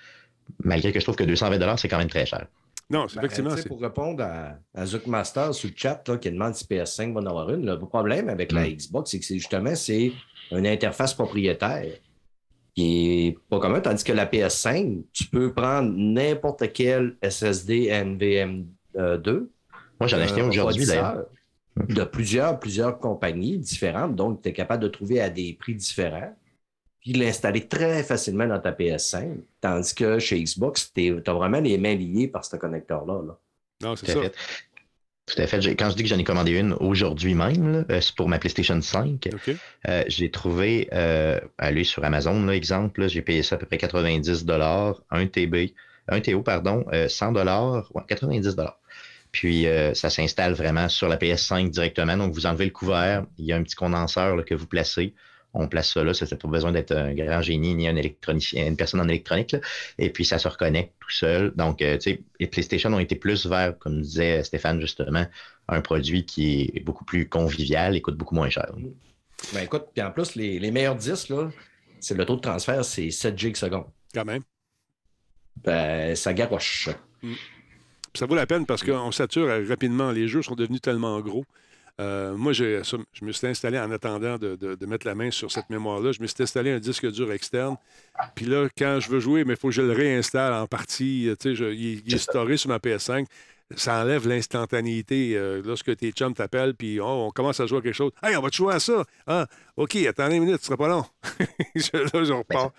Malgré 0.64 0.91
que 0.91 0.99
je 0.99 1.05
trouve 1.05 1.16
que 1.16 1.24
220 1.24 1.78
c'est 1.78 1.88
quand 1.88 1.97
même 1.97 2.09
très 2.09 2.26
cher. 2.26 2.45
Non, 2.89 3.07
c'est 3.07 3.16
Ben, 3.16 3.26
effectivement. 3.26 3.55
pour 3.68 3.82
répondre 3.82 4.24
à, 4.24 4.55
à 4.76 4.86
Zook 4.86 5.07
Master 5.07 5.53
sur 5.53 5.70
le 5.70 5.76
chat 5.78 6.03
là, 6.07 6.18
qui 6.18 6.30
demande 6.30 6.55
si 6.55 6.66
PS5 6.66 7.14
va 7.14 7.22
en 7.22 7.26
avoir 7.26 7.49
une, 7.49 7.66
le 7.66 7.80
problème 7.80 8.28
avec 8.28 8.51
la 8.51 8.70
Xbox, 8.70 9.12
c'est 9.12 9.20
que 9.20 9.26
c'est 9.26 9.38
justement 9.38 9.76
c'est 9.76 10.12
une 10.51 10.68
interface 10.68 11.14
propriétaire 11.14 11.93
qui 12.76 13.28
est 13.28 13.38
pas 13.49 13.59
commun, 13.59 13.82
tandis 13.82 14.03
que 14.03 14.13
la 14.13 14.26
PS5, 14.26 15.03
tu 15.11 15.26
peux 15.26 15.53
prendre 15.53 15.91
n'importe 15.95 16.72
quel 16.74 17.17
SSD 17.22 17.89
NVM2. 17.89 19.47
Moi, 19.99 20.07
j'en 20.07 20.17
ai 20.17 20.24
acheté 20.24 20.41
un 20.41 20.47
aujourd'hui, 20.47 20.86
d'ailleurs. 20.86 21.26
De 21.78 22.03
plusieurs, 22.03 22.59
plusieurs 22.59 22.99
compagnies 22.99 23.57
différentes, 23.57 24.15
donc 24.15 24.41
tu 24.41 24.49
es 24.49 24.53
capable 24.53 24.84
de 24.84 24.89
trouver 24.89 25.22
à 25.22 25.30
des 25.30 25.53
prix 25.53 25.74
différents, 25.74 26.36
puis 26.99 27.13
l'installer 27.13 27.65
très 27.67 28.03
facilement 28.03 28.45
dans 28.45 28.59
ta 28.59 28.74
PS5, 28.74 29.38
tandis 29.61 29.95
que 29.95 30.19
chez 30.19 30.43
Xbox, 30.43 30.91
tu 30.93 31.22
as 31.26 31.34
vraiment 31.34 31.61
les 31.61 31.78
mains 31.78 31.95
liées 31.95 32.28
par 32.28 32.43
ce 32.43 32.57
connecteur-là. 32.57 33.22
là. 33.26 33.38
Non, 33.82 33.93
à 33.93 33.95
fait. 33.95 34.34
Tout 35.34 35.41
à 35.41 35.47
fait. 35.47 35.75
Quand 35.75 35.89
je 35.89 35.95
dis 35.95 36.03
que 36.03 36.09
j'en 36.09 36.17
ai 36.17 36.25
commandé 36.25 36.51
une 36.51 36.73
aujourd'hui 36.73 37.36
même, 37.36 37.86
euh, 37.89 38.01
c'est 38.01 38.13
pour 38.15 38.27
ma 38.27 38.38
PlayStation 38.38 38.79
5. 38.82 39.29
Euh, 39.88 40.03
j'ai 40.07 40.29
trouvé, 40.29 40.89
euh, 40.91 41.39
aller 41.57 41.86
sur 41.86 42.03
Amazon, 42.03 42.43
là, 42.45 42.53
exemple, 42.53 43.01
là, 43.01 43.07
j'ai 43.07 43.21
payé 43.21 43.41
ça 43.41 43.55
à 43.55 43.57
peu 43.57 43.65
près 43.65 43.77
90 43.77 44.45
1 45.09 45.27
TB, 45.27 45.73
1 46.09 46.19
TO, 46.19 46.41
pardon, 46.41 46.86
euh, 46.91 47.07
100 47.07 47.34
ouais, 47.34 48.01
90 48.09 48.57
Puis 49.32 49.67
euh, 49.67 49.93
ça 49.93 50.09
s'installe 50.09 50.53
vraiment 50.53 50.89
sur 50.89 51.07
la 51.07 51.15
PS5 51.15 51.69
directement. 51.69 52.17
Donc 52.17 52.34
vous 52.34 52.45
enlevez 52.45 52.65
le 52.65 52.71
couvert, 52.71 53.25
il 53.38 53.45
y 53.45 53.53
a 53.53 53.55
un 53.55 53.63
petit 53.63 53.75
condenseur 53.75 54.36
là, 54.36 54.43
que 54.43 54.55
vous 54.55 54.67
placez. 54.67 55.13
On 55.54 55.68
place 55.68 55.91
ça 55.91 56.04
là, 56.04 56.14
ça 56.14 56.26
n'a 56.26 56.38
pas 56.38 56.47
besoin 56.47 56.72
d'être 56.72 56.93
un 56.93 57.14
grand 57.14 57.41
génie 57.41 57.76
ni 57.76 57.88
un 57.88 57.95
électronicien, 57.95 58.68
une 58.68 58.78
personne 58.78 59.02
en 59.02 59.08
électronique. 59.08 59.52
là. 59.52 59.60
Et 59.97 60.10
puis 60.10 60.24
ça 60.24 60.39
se 60.39 60.47
reconnecte 60.47 60.93
tout 60.99 61.12
seul. 61.12 61.52
Donc, 61.56 61.82
euh, 61.82 61.97
tu 61.97 62.12
sais, 62.12 62.22
les 62.39 62.47
PlayStation 62.47 62.93
ont 62.93 62.99
été 62.99 63.16
plus 63.16 63.45
vers, 63.45 63.78
comme 63.78 64.02
disait 64.02 64.43
Stéphane 64.43 64.80
justement, 64.80 65.26
un 65.68 65.82
produit 65.82 66.26
qui 66.26 66.72
est 66.74 66.80
beaucoup 66.80 67.06
plus 67.06 67.28
convivial 67.28 67.95
et 67.95 68.02
coûte 68.02 68.16
beaucoup 68.16 68.36
moins 68.36 68.49
cher. 68.49 68.72
Ben 69.54 69.64
écoute, 69.64 69.88
puis 69.93 70.04
en 70.04 70.12
plus, 70.12 70.36
les, 70.36 70.60
les 70.60 70.72
meilleurs 70.72 70.95
disques, 70.95 71.30
là, 71.30 71.49
c'est 71.99 72.16
le 72.16 72.26
taux 72.26 72.36
de 72.36 72.41
transfert, 72.41 72.84
c'est 72.86 73.12
7 73.12 73.38
gigs 73.38 73.56
secondes. 73.56 73.88
Quand 74.14 74.26
même. 74.26 74.43
Ben, 75.64 76.16
ça 76.16 76.34
garoche. 76.34 76.89
Puis 77.22 77.38
ça 78.16 78.26
vaut 78.26 78.36
la 78.36 78.45
peine 78.45 78.66
parce 78.66 78.84
qu'on 78.84 79.12
sature 79.12 79.47
rapidement. 79.68 80.12
Les 80.12 80.28
jeux 80.28 80.41
sont 80.41 80.56
devenus 80.56 80.82
tellement 80.82 81.20
gros. 81.22 81.45
Euh, 81.99 82.35
moi, 82.35 82.53
je 82.53 82.81
me 83.21 83.31
suis 83.31 83.47
installé 83.47 83.77
en 83.79 83.91
attendant 83.91 84.37
de, 84.37 84.55
de- 84.55 84.75
de 84.75 84.85
mettre 84.85 85.05
la 85.05 85.13
main 85.15 85.29
sur 85.31 85.51
cette 85.51 85.69
mémoire-là. 85.69 86.11
Je 86.11 86.21
me 86.21 86.27
suis 86.27 86.41
installé 86.41 86.71
un 86.71 86.79
disque 86.79 87.09
dur 87.11 87.31
externe. 87.31 87.75
Puis 88.35 88.45
là, 88.45 88.67
quand 88.77 88.99
je 88.99 89.09
veux 89.09 89.19
jouer, 89.19 89.43
mais 89.43 89.53
il 89.53 89.59
faut 89.59 89.67
que 89.69 89.73
je 89.75 89.81
le 89.81 89.91
réinstalle 89.91 90.53
en 90.53 90.67
partie. 90.67 91.27
euh, 91.29 91.35
Tu 91.35 91.49
sais, 91.49 91.55
je- 91.55 91.65
il, 91.73 92.01
il 92.07 92.15
est 92.15 92.17
storé 92.17 92.57
sur 92.57 92.69
ma 92.69 92.77
PS5. 92.79 93.25
Ça 93.77 94.01
enlève 94.01 94.27
l'instantanéité. 94.27 95.33
euh, 95.37 95.61
lorsque 95.65 95.95
tes 95.95 96.11
chums 96.11 96.33
t'appellent, 96.33 96.73
puis 96.75 96.99
oh, 96.99 97.05
on 97.27 97.31
commence 97.31 97.59
à 97.59 97.67
jouer 97.67 97.77
à 97.77 97.81
quelque 97.81 97.93
chose. 97.95 98.11
Hey, 98.21 98.35
on 98.35 98.41
va 98.41 98.49
te 98.49 98.55
jouer 98.55 98.73
à 98.73 98.79
ça. 98.79 99.05
Ah, 99.27 99.47
OK, 99.77 99.95
attends 99.95 100.29
une 100.29 100.43
minute, 100.43 100.59
ce 100.59 100.65
sera 100.67 100.77
pas 100.77 100.87
long. 100.89 101.05
Je- 101.75 101.97
là, 102.17 102.23
je 102.23 102.33
repars. 102.33 102.71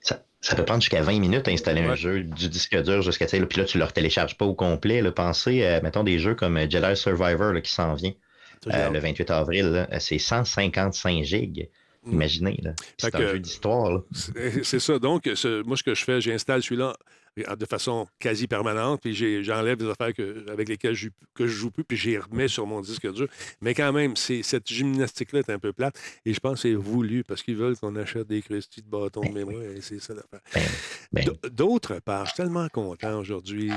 Ça, 0.00 0.22
ça 0.44 0.54
peut 0.54 0.64
prendre 0.64 0.82
jusqu'à 0.82 1.00
20 1.00 1.20
minutes 1.20 1.48
à 1.48 1.50
installer 1.52 1.80
un 1.80 1.94
jeu 1.94 2.22
du 2.22 2.48
disque 2.50 2.76
dur 2.82 3.00
jusqu'à. 3.00 3.26
Puis 3.26 3.38
là, 3.58 3.64
tu 3.64 3.78
ne 3.78 3.82
le 3.84 3.90
télécharges 3.90 4.36
pas 4.36 4.44
au 4.44 4.54
complet. 4.54 5.00
Là. 5.00 5.10
Pensez, 5.10 5.64
à, 5.64 5.80
mettons, 5.80 6.04
des 6.04 6.18
jeux 6.18 6.34
comme 6.34 6.58
Jedi 6.70 6.96
Survivor 6.96 7.52
là, 7.52 7.60
qui 7.62 7.72
s'en 7.72 7.94
vient 7.94 8.12
euh, 8.72 8.90
le 8.90 8.98
28 8.98 9.30
avril. 9.30 9.66
là. 9.66 10.00
C'est 10.00 10.18
155 10.18 11.24
gigs. 11.24 11.68
Imaginez. 12.06 12.60
là. 12.62 12.72
Puis 12.76 12.86
Fait 13.00 13.10
C'est 13.10 13.16
un 13.16 13.28
jeu 13.32 13.38
d'histoire. 13.38 14.02
C'est 14.62 14.80
ça. 14.80 14.98
Donc, 14.98 15.22
ce- 15.34 15.62
moi, 15.62 15.78
ce 15.78 15.82
que 15.82 15.94
je 15.94 16.04
fais, 16.04 16.20
j'installe 16.20 16.62
celui-là 16.62 16.88
euh, 16.88 16.92
de 17.36 17.66
façon 17.66 18.06
quasi 18.20 18.46
permanente, 18.46 19.00
puis 19.02 19.14
j'enlève 19.42 19.76
des 19.76 19.88
affaires 19.88 20.12
que- 20.14 20.48
avec 20.50 20.68
lesquelles 20.68 20.94
je, 20.94 21.08
que 21.34 21.46
je 21.48 21.52
joue 21.52 21.70
plus, 21.70 21.82
puis 21.84 21.96
j'y 21.96 22.16
remets 22.16 22.46
sur 22.48 22.64
mon 22.66 22.80
disque 22.80 23.10
dur. 23.12 23.26
Mais 23.60 23.74
quand 23.74 23.92
même, 23.92 24.14
c'est- 24.16 24.42
cette 24.44 24.68
gymnastique-là 24.68 25.40
est 25.40 25.50
un 25.50 25.58
peu 25.58 25.72
plate, 25.72 25.98
et 26.24 26.32
je 26.32 26.38
pense 26.40 26.62
que 26.62 26.68
c'est 26.68 26.74
voulu, 26.74 27.24
parce 27.24 27.42
qu'ils 27.42 27.56
veulent 27.56 27.76
qu'on 27.76 27.96
achète 27.96 28.28
des 28.28 28.40
crustis 28.40 28.84
de 28.84 28.88
bâtons 28.88 29.20
de 29.22 29.32
mémoire, 29.32 29.62
et 29.62 29.80
c'est 29.80 29.98
ça 30.00 30.14
l'affaire. 30.14 30.40
Ben, 31.12 31.24
D- 31.24 31.50
D'autre 31.50 31.98
part, 32.00 32.26
je 32.26 32.30
suis 32.32 32.42
tellement 32.42 32.68
content 32.68 33.18
aujourd'hui. 33.18 33.70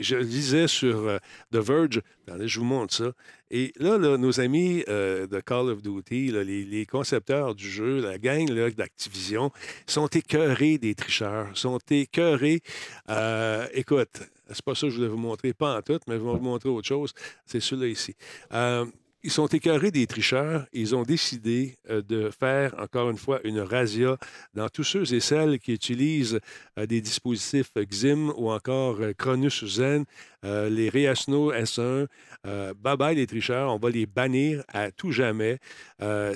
Je 0.00 0.16
lisais 0.16 0.66
sur 0.68 1.06
euh, 1.08 1.18
The 1.52 1.56
Verge, 1.58 2.00
attendez, 2.26 2.48
je 2.48 2.58
vous 2.58 2.64
montre 2.66 2.94
ça. 2.94 3.12
Et 3.50 3.72
là, 3.78 3.98
nos 3.98 4.40
amis 4.40 4.84
euh, 4.88 5.26
de 5.26 5.40
Call 5.40 5.70
of 5.70 5.82
Duty, 5.82 6.32
les, 6.32 6.86
concepteurs 6.86 7.54
du 7.54 7.68
jeu, 7.68 8.00
la 8.00 8.18
gang 8.18 8.46
d'Activision, 8.76 9.50
sont 9.86 10.08
écœurés 10.08 10.78
des 10.78 10.94
tricheurs, 10.94 11.48
sont 11.56 11.78
écœurés. 11.90 12.60
euh, 13.08 13.66
écoute, 13.72 14.20
c'est 14.50 14.64
pas 14.64 14.74
ça 14.74 14.86
que 14.86 14.90
je 14.90 14.96
voulais 14.96 15.08
vous 15.08 15.16
montrer, 15.16 15.52
pas 15.52 15.78
en 15.78 15.82
tout, 15.82 15.98
mais 16.06 16.14
je 16.14 16.20
vais 16.20 16.30
vous 16.30 16.38
montrer 16.38 16.68
autre 16.68 16.86
chose. 16.88 17.12
C'est 17.46 17.60
celui-là 17.60 17.88
ici. 17.88 18.14
Ils 19.24 19.32
sont 19.32 19.48
écœurés 19.48 19.90
des 19.90 20.06
tricheurs. 20.06 20.66
Ils 20.72 20.94
ont 20.94 21.02
décidé 21.02 21.76
euh, 21.90 22.02
de 22.02 22.30
faire, 22.30 22.74
encore 22.78 23.10
une 23.10 23.16
fois, 23.18 23.40
une 23.42 23.58
razzia 23.60 24.16
dans 24.54 24.68
tous 24.68 24.84
ceux 24.84 25.12
et 25.12 25.18
celles 25.20 25.58
qui 25.58 25.72
utilisent 25.72 26.38
euh, 26.78 26.86
des 26.86 27.00
dispositifs 27.00 27.70
XIM 27.76 28.30
ou 28.36 28.50
encore 28.50 29.00
euh, 29.00 29.12
Cronus 29.18 29.64
Zen, 29.64 30.04
euh, 30.44 30.70
les 30.70 30.88
Reasno 30.88 31.52
S1. 31.52 32.06
euh, 32.46 32.72
bye 32.78 32.96
bye 32.96 33.16
les 33.16 33.26
tricheurs, 33.26 33.74
on 33.74 33.78
va 33.78 33.90
les 33.90 34.06
bannir 34.06 34.62
à 34.68 34.92
tout 34.92 35.10
jamais. 35.10 35.58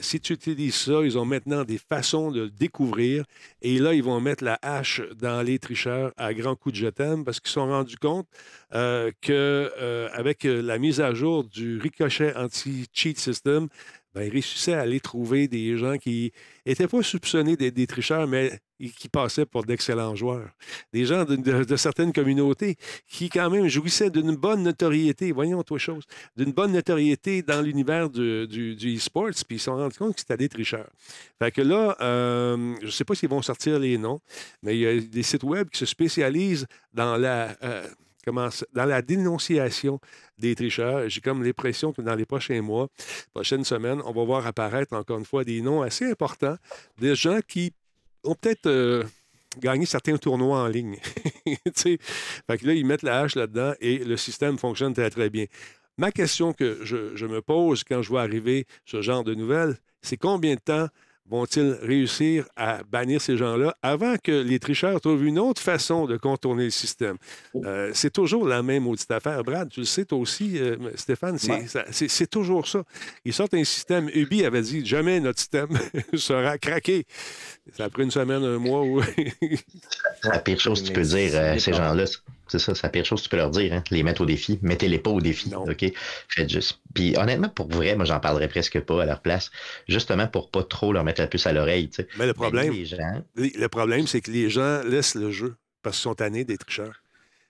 Si 0.01 0.18
tu 0.20 0.33
utilises 0.33 0.74
ça, 0.74 1.03
ils 1.05 1.16
ont 1.16 1.24
maintenant 1.24 1.62
des 1.62 1.78
façons 1.78 2.33
de 2.33 2.43
le 2.43 2.51
découvrir 2.51 3.24
et 3.61 3.78
là, 3.78 3.95
ils 3.95 4.03
vont 4.03 4.20
mettre 4.20 4.43
la 4.43 4.59
hache 4.61 5.01
dans 5.20 5.41
les 5.43 5.61
tricheurs 5.61 6.12
à 6.16 6.35
grands 6.35 6.57
coups 6.57 6.74
de 6.74 6.80
jetem 6.80 7.24
parce 7.24 7.39
qu'ils 7.39 7.49
se 7.49 7.55
sont 7.55 7.68
rendus 7.68 7.97
compte 7.97 8.26
qu'avec 8.72 10.45
la 10.45 10.78
mise 10.78 11.01
à 11.01 11.14
jour 11.14 11.45
du 11.45 11.78
ricochet 11.78 12.35
anti-cheat 12.73 13.18
system, 13.18 13.68
ben, 14.14 14.25
ils 14.25 14.31
réussissaient 14.31 14.75
à 14.75 14.81
aller 14.81 15.01
trouver 15.01 15.49
des 15.49 15.77
gens 15.79 15.97
qui 15.97 16.33
n'étaient 16.66 16.89
pas 16.89 17.03
soupçonnés 17.03 17.57
d'être 17.57 17.75
des 17.75 17.87
tricheurs, 17.87 18.27
mais 18.27 18.61
qui 18.91 19.09
passaient 19.09 19.47
pour 19.47 19.64
d'excellents 19.64 20.14
joueurs. 20.14 20.51
Des 20.93 21.07
gens 21.07 21.25
de, 21.25 21.77
certaines 21.77 22.12
communautés 22.12 22.77
qui, 23.07 23.29
quand 23.29 23.49
même, 23.49 23.68
jouissaient 23.68 24.11
d'une 24.11 24.35
bonne 24.37 24.64
notoriété, 24.64 25.33
voyons 25.33 25.62
toi 25.62 25.79
chose, 25.79 26.05
d'une 26.37 26.53
bonne 26.53 26.73
notoriété 26.73 27.43
dans 27.43 27.62
l'univers 27.62 28.11
du 28.11 28.97
e-sports, 28.97 29.31
puis 29.47 29.57
ils 29.57 29.59
se 29.59 29.66
sont 29.66 29.77
rendus 29.77 29.99
compte 29.99 30.14
que 30.14 30.20
c'était 30.20 30.37
des 30.37 30.49
tricheurs. 30.49 30.91
Fait 31.39 31.53
que 31.53 31.62
là, 31.62 31.97
euh, 32.01 32.75
je 32.81 32.87
ne 32.87 32.91
sais 32.91 33.05
pas 33.05 33.14
s'ils 33.14 33.29
vont 33.29 33.43
sortir 33.43 33.79
les 33.79 33.97
noms, 33.99 34.20
mais 34.62 34.77
il 34.77 34.81
y 34.81 34.87
a 34.87 35.01
des 35.01 35.23
sites 35.23 35.45
web 35.45 35.68
qui 35.70 35.79
se 35.79 35.87
spécialisent 35.87 36.66
dans 36.93 37.16
la. 37.16 37.57
euh, 37.62 37.87
dans 38.27 38.85
la 38.85 39.03
dénonciation 39.03 40.01
des 40.39 40.55
tricheurs. 40.55 41.09
J'ai 41.09 41.20
comme 41.20 41.43
l'impression 41.43 41.93
que 41.93 42.03
dans 42.03 42.14
les 42.14 42.25
prochains 42.25 42.62
mois, 42.62 42.89
prochaines 43.35 43.64
semaines, 43.64 44.01
on 44.05 44.12
va 44.12 44.25
voir 44.25 44.47
apparaître 44.47 44.95
encore 44.95 45.18
une 45.18 45.25
fois 45.25 45.45
des 45.45 45.61
noms 45.61 45.83
assez 45.83 46.11
importants, 46.11 46.57
des 46.99 47.14
gens 47.14 47.41
qui 47.47 47.73
ont 48.25 48.35
peut-être 48.35 48.66
euh, 48.66 49.05
gagné 49.59 49.87
certains 49.87 50.16
tournois 50.16 50.62
en 50.62 50.68
ligne. 50.68 50.97
fait 51.77 51.99
que 52.59 52.66
là, 52.66 52.75
ils 52.75 52.87
mettent 52.87 53.03
la 53.03 53.20
hache 53.20 53.35
là-dedans 53.35 53.75
et 53.81 53.99
le 53.99 54.16
système 54.16 54.59
fonctionne 54.59 54.95
très, 54.95 55.11
très 55.11 55.31
bien. 55.31 55.47
Ma 55.99 56.11
question 56.11 56.53
que 56.53 56.81
je 56.85 57.27
me 57.27 57.43
pose 57.43 57.85
quand 57.85 58.03
je 58.03 58.09
vois 58.09 58.23
arriver 58.23 58.66
ce 58.87 59.03
genre 59.03 59.25
de 59.25 59.35
nouvelles, 59.35 59.77
c'est 60.01 60.16
combien 60.16 60.55
de 60.55 60.61
temps 60.61 60.89
vont-ils 61.29 61.79
réussir 61.83 62.45
à 62.57 62.83
bannir 62.91 63.20
ces 63.20 63.37
gens-là 63.37 63.75
avant 63.83 64.16
que 64.23 64.33
les 64.33 64.59
tricheurs 64.59 65.01
trouvent 65.01 65.25
une 65.25 65.39
autre 65.39 65.62
façon 65.62 66.07
de 66.07 66.16
contourner 66.16 66.64
le 66.64 66.70
système? 66.70 67.16
Oh. 67.55 67.62
Euh, 67.64 67.91
c'est 67.95 68.12
toujours 68.12 68.47
la 68.47 68.62
même 68.62 68.87
audite 68.87 69.11
affaire. 69.11 69.43
Brad, 69.45 69.68
tu 69.70 69.81
le 69.81 69.87
sais 69.87 70.05
toi 70.05 70.18
aussi, 70.18 70.59
euh, 70.59 70.77
Stéphane, 70.97 71.39
c'est, 71.39 71.53
Ouais. 71.53 71.66
ça- 71.66 71.85
c'est- 71.91 72.09
c'est 72.09 72.27
toujours 72.27 72.66
ça. 72.66 72.83
Ils 73.25 73.33
sortent 73.33 73.55
un 73.55 73.64
système. 73.64 74.11
Ubi 74.14 74.45
avait 74.45 74.62
dit 74.62 74.85
jamais 74.85 75.20
notre 75.20 75.39
système 75.39 75.68
sera 76.14 76.59
craqué. 76.59 77.07
Ça 77.73 77.85
a 77.85 77.89
pris 77.91 78.03
une 78.03 78.11
semaine, 78.11 78.43
un 78.45 78.59
mois. 78.59 78.83
Ou... 78.83 79.01
C'est 80.23 80.29
la 80.29 80.39
pire 80.39 80.61
chose 80.61 80.83
que 80.83 80.89
tu 80.89 80.93
peux 80.93 81.03
dire 81.03 81.31
euh, 81.35 81.55
à 81.55 81.59
ces 81.59 81.73
gens-là. 81.73 82.05
C'est 82.53 82.59
ça, 82.59 82.74
c'est 82.74 82.82
la 82.82 82.90
pire 82.90 83.07
chose 83.07 83.20
que 83.20 83.24
tu 83.24 83.30
peux 83.30 83.38
leur 83.38 83.48
dire. 83.48 83.72
Hein? 83.72 83.82
Les 83.90 84.03
mettre 84.03 84.20
au 84.20 84.26
défi. 84.26 84.59
Mettez-les 84.61 84.98
pas 84.98 85.11
au 85.11 85.22
défi. 85.22 85.55
OK? 85.55 85.92
Faites 86.28 86.50
juste. 86.50 86.80
Puis 86.94 87.16
honnêtement, 87.16 87.48
pour 87.48 87.66
vrai, 87.68 87.96
moi, 87.96 88.05
j'en 88.05 88.20
parlerais 88.20 88.48
presque 88.48 88.78
pas 88.80 89.03
à 89.03 89.07
leur 89.07 89.22
place. 89.22 89.50
Justement 89.88 90.26
pour 90.26 90.50
pas 90.50 90.62
trop 90.62 90.92
leur 90.92 91.03
mettre 91.03 91.22
la 91.22 91.28
puce 91.28 91.46
à 91.46 91.55
l'oreille. 91.55 91.88
tu 91.88 92.03
sais. 92.03 92.09
Mais 92.18 92.26
le 92.26 92.34
problème, 92.34 92.74
les 92.74 92.84
gens. 92.84 93.24
le 93.36 93.66
problème, 93.68 94.07
c'est 94.07 94.20
que 94.20 94.30
les 94.30 94.50
gens 94.50 94.82
laissent 94.84 95.14
le 95.14 95.30
jeu 95.30 95.57
parce 95.82 95.96
qu'ils 95.96 96.03
sont 96.03 96.14
tannés 96.14 96.44
des 96.44 96.59
tricheurs. 96.59 97.01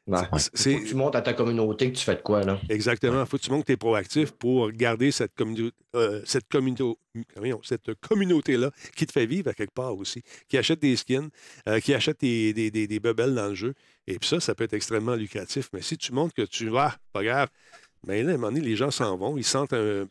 Ouais. 0.07 0.19
C'est- 0.55 0.75
Faut 0.75 0.81
que 0.81 0.89
tu 0.89 0.95
montres 0.97 1.17
à 1.17 1.23
ta 1.23 1.33
communauté 1.33 1.93
que 1.93 1.97
tu 1.97 2.05
fais 2.05 2.17
de 2.17 2.23
quoi, 2.23 2.43
là. 2.43 2.59
Exactement. 2.69 3.21
Il 3.21 3.27
faut 3.27 3.39
que 3.39 3.43
tu 3.43 3.51
montres 3.51 3.63
que 3.63 3.67
tu 3.69 3.73
es 3.75 3.77
proactif 3.77 4.33
pour 4.33 4.73
garder 4.73 5.13
cette, 5.13 5.31
euh, 5.95 6.23
cette, 6.25 6.49
communauté-là 6.49 8.71
qui 8.97 9.07
te 9.07 9.13
fait 9.13 9.27
vivre 9.27 9.51
à 9.51 9.55
quelque 9.55 9.75
part 9.75 9.97
aussi, 9.97 10.23
qui 10.49 10.59
achète 10.59 10.81
des 10.81 10.97
skins, 10.97 11.29
euh, 11.69 11.79
qui 11.79 11.95
achète 11.95 12.21
des, 12.21 12.53
des, 12.53 12.73
des, 12.73 12.89
des 12.89 13.01
bebelles 13.01 13.35
dans 13.35 13.49
le 13.49 13.55
jeu. 13.55 13.75
Et 14.09 14.19
puis 14.19 14.29
ça, 14.29 14.41
ça 14.41 14.57
peut 14.57 14.65
être 14.65 14.75
extrêmement 14.75 15.15
lucratif. 15.15 15.69
Mais 15.73 15.83
si 15.83 15.97
tu 15.97 16.13
montres 16.13 16.35
que 16.35 16.43
tu 16.43 16.69
vas, 16.69 16.97
pas 17.13 17.23
grave, 17.23 17.49
mais 18.05 18.25
là, 18.25 18.33
à 18.33 18.35
un 18.35 18.39
moment 18.39 18.53
donné, 18.53 18.67
les 18.67 18.75
gens 18.75 18.91
s'en 18.91 19.17
vont, 19.17 19.37
ils 19.37 19.45
sentent 19.45 19.73
un. 19.73 20.09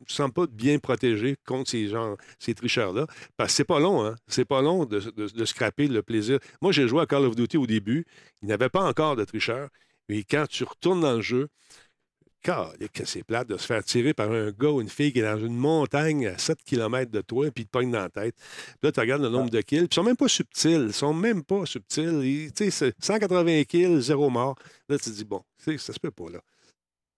Ils 0.00 0.10
se 0.10 0.16
sentent 0.16 0.34
pas 0.34 0.46
bien 0.46 0.78
protégés 0.78 1.36
contre 1.46 1.70
ces 1.70 1.88
gens, 1.88 2.16
ces 2.38 2.54
tricheurs-là. 2.54 3.06
Parce 3.36 3.52
que 3.52 3.56
c'est 3.56 3.64
pas 3.64 3.80
long, 3.80 4.04
hein? 4.04 4.16
C'est 4.26 4.44
pas 4.44 4.62
long 4.62 4.84
de, 4.84 5.00
de, 5.00 5.26
de 5.28 5.44
scraper 5.44 5.88
le 5.88 6.02
plaisir. 6.02 6.38
Moi, 6.60 6.72
j'ai 6.72 6.86
joué 6.88 7.02
à 7.02 7.06
Call 7.06 7.24
of 7.24 7.36
Duty 7.36 7.56
au 7.56 7.66
début. 7.66 8.06
Il 8.42 8.46
n'y 8.46 8.52
avait 8.52 8.68
pas 8.68 8.84
encore 8.84 9.16
de 9.16 9.24
tricheurs. 9.24 9.68
Et 10.08 10.24
quand 10.24 10.46
tu 10.48 10.64
retournes 10.64 11.00
dans 11.00 11.14
le 11.14 11.22
jeu, 11.22 11.48
que 12.92 13.04
c'est 13.06 13.24
plate 13.24 13.48
de 13.48 13.56
se 13.56 13.66
faire 13.66 13.82
tirer 13.82 14.12
par 14.12 14.30
un 14.30 14.50
gars 14.50 14.70
ou 14.70 14.80
une 14.80 14.88
fille 14.88 15.12
qui 15.12 15.20
est 15.20 15.22
dans 15.22 15.38
une 15.38 15.56
montagne 15.56 16.26
à 16.26 16.36
7 16.36 16.58
km 16.62 17.10
de 17.10 17.22
toi, 17.22 17.50
puis 17.50 17.64
te 17.64 17.70
pogne 17.70 17.90
dans 17.90 18.00
la 18.00 18.10
tête. 18.10 18.34
Puis 18.36 18.76
là, 18.82 18.92
tu 18.92 19.00
regardes 19.00 19.22
le 19.22 19.30
nombre 19.30 19.50
de 19.50 19.60
kills, 19.62 19.78
puis 19.80 19.88
ils 19.90 19.94
sont 19.94 20.02
même 20.02 20.16
pas 20.16 20.28
subtils. 20.28 20.84
Ils 20.88 20.92
sont 20.92 21.14
même 21.14 21.42
pas 21.42 21.64
subtils. 21.64 22.20
Ils- 22.22 22.52
Tu 22.52 22.64
sais, 22.64 22.70
c'est 22.70 22.94
180 23.02 23.64
kills, 23.64 24.00
zéro 24.00 24.28
mort. 24.28 24.56
Là, 24.88 24.98
tu 24.98 25.04
te 25.10 25.16
dis, 25.16 25.24
bon, 25.24 25.42
ça 25.58 25.92
se 25.92 25.98
peut 25.98 26.10
pas, 26.10 26.30
là. 26.30 26.40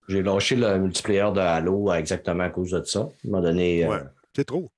J'ai 0.07 0.21
lâché 0.23 0.55
le 0.55 0.77
multiplayer 0.79 1.31
de 1.33 1.39
Halo 1.39 1.91
exactement 1.93 2.43
à 2.45 2.49
cause 2.49 2.71
de 2.71 2.83
ça. 2.83 2.99
À 2.99 3.03
un 3.03 3.09
moment 3.25 3.41
donné. 3.43 3.83
euh, 3.85 3.89
Ouais, 3.89 3.99
c'est 4.35 4.45
trop. 4.45 4.69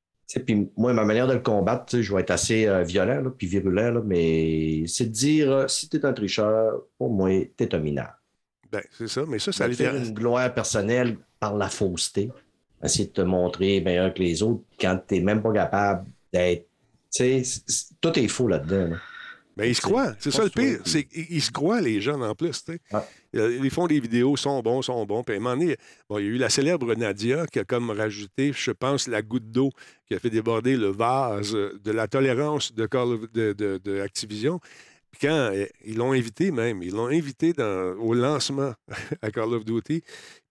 Puis 0.46 0.70
moi, 0.78 0.94
ma 0.94 1.06
manière 1.06 1.28
de 1.28 1.34
le 1.34 1.40
combattre, 1.40 2.00
je 2.00 2.14
vais 2.14 2.22
être 2.22 2.30
assez 2.32 2.68
euh, 2.68 2.84
violent 2.84 3.22
là, 3.22 3.30
puis 3.36 3.48
virulent, 3.48 3.92
là, 3.92 4.02
mais 4.06 4.84
c'est 4.88 5.06
de 5.06 5.10
dire 5.12 5.52
euh, 5.52 5.68
si 5.68 5.90
tu 5.90 5.98
es 5.98 6.06
un 6.06 6.14
tricheur, 6.14 6.82
pour 7.00 7.10
moi, 7.12 7.30
tu 7.58 7.64
es 7.64 7.74
un 7.76 7.80
mineur. 7.80 8.12
Ben, 8.72 8.82
c'est 8.96 9.08
ça, 9.08 9.24
mais 9.28 9.40
ça, 9.40 9.52
ça 9.52 9.68
Faire 9.70 9.92
libère. 9.94 9.96
une 10.08 10.14
gloire 10.14 10.54
personnelle 10.54 11.18
par 11.40 11.56
la 11.58 11.68
fausseté. 11.70 12.30
Essayer 12.84 13.06
de 13.08 13.12
te 13.14 13.22
montrer 13.22 13.82
meilleur 13.82 14.14
que 14.14 14.20
les 14.20 14.44
autres 14.44 14.62
quand 14.80 15.00
tu 15.08 15.16
n'es 15.16 15.22
même 15.22 15.42
pas 15.42 15.52
capable 15.52 16.06
d'être. 16.32 16.68
Tu 17.12 17.44
sais, 17.44 17.62
tout 18.00 18.18
est 18.20 18.28
faux 18.28 18.48
là-dedans. 18.48 18.92
là. 18.92 18.98
Ben, 19.58 19.66
ils 19.66 19.76
se 19.76 19.82
croient. 19.82 20.14
C'est 20.20 20.30
ça 20.32 20.44
le 20.44 20.52
pire. 20.52 20.80
C'est 20.86 21.08
ils 21.12 21.42
se 21.42 21.52
croient, 21.52 21.82
les 21.82 22.00
jeunes, 22.02 22.22
en 22.24 22.36
plus. 22.36 22.64
tu 22.64 22.74
sais. 22.74 22.80
Euh, 22.94 23.00
Ils 23.34 23.70
font 23.70 23.88
des 23.88 24.00
vidéos, 24.00 24.36
sont 24.38 24.62
bons, 24.62 24.82
sont 24.82 25.06
bons. 25.06 25.24
Puis 25.24 25.36
un 25.36 25.40
moment 25.40 25.56
donné, 25.58 25.78
bon, 26.10 26.18
il 26.20 26.26
y 26.26 26.28
a 26.28 26.32
eu 26.32 26.38
la 26.38 26.50
célèbre 26.50 26.94
Nadia 26.96 27.46
qui 27.48 27.60
a 27.60 27.64
comme 27.64 27.92
rajouté, 27.92 28.52
je 28.54 28.72
pense, 28.72 29.08
la 29.08 29.22
goutte 29.22 29.52
d'eau 29.52 29.70
qui 30.08 30.16
a 30.16 30.20
fait 30.20 30.30
déborder 30.32 30.78
le 30.78 30.88
vase 30.88 31.52
de 31.54 31.92
la 31.92 32.08
tolérance 32.08 32.74
de, 32.74 32.86
Call 32.88 33.08
of- 33.10 33.32
de, 33.32 33.54
de- 33.54 33.80
de 33.84 34.00
Activision. 34.02 34.60
Puis 35.12 35.22
quand 35.28 35.34
euh, 35.54 35.66
ils 35.86 35.98
l'ont 35.98 36.12
invité 36.14 36.52
même, 36.52 36.84
ils 36.84 36.92
l'ont 36.94 37.08
invité 37.08 37.54
au 38.00 38.14
lancement 38.14 38.74
à 39.22 39.32
Call 39.32 39.54
of 39.54 39.66
Duty. 39.66 40.02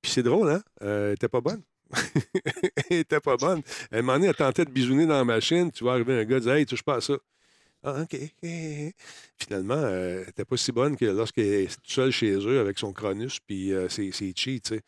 Puis 0.03 0.13
c'est 0.13 0.23
drôle, 0.23 0.51
hein? 0.51 0.63
Euh, 0.83 1.09
elle 1.09 1.15
était 1.15 1.29
pas 1.29 1.41
bonne. 1.41 1.63
elle 2.91 2.99
était 2.99 3.21
pas 3.21 3.37
bonne. 3.37 3.63
À 3.91 3.97
un 3.99 4.03
moment 4.03 4.15
donné, 4.15 4.27
elle 4.29 4.35
tentait 4.35 4.65
de 4.65 4.71
bisouner 4.71 5.07
dans 5.07 5.15
la 5.17 5.25
machine. 5.25 5.71
Tu 5.73 5.85
vois 5.85 5.95
arriver 5.95 6.21
un 6.21 6.25
gars, 6.25 6.41
dire 6.41 6.53
Hey, 6.55 6.67
touche 6.67 6.83
pas 6.83 6.97
à 6.97 7.01
ça. 7.01 7.15
Ah, 7.85 8.03
OK. 8.03 8.17
Finalement, 9.39 9.75
euh, 9.77 10.21
elle 10.21 10.27
n'était 10.27 10.45
pas 10.45 10.57
si 10.57 10.73
bonne 10.73 10.97
que 10.97 11.05
lorsqu'elle 11.05 11.47
est 11.47 11.79
seule 11.85 12.11
chez 12.11 12.33
eux 12.35 12.59
avec 12.61 12.79
son 12.79 12.93
Cronus, 12.93 13.39
puis 13.47 13.73
euh, 13.73 13.89
ses, 13.89 14.11
cheats, 14.35 14.59
tu 14.61 14.61
sais. 14.65 14.83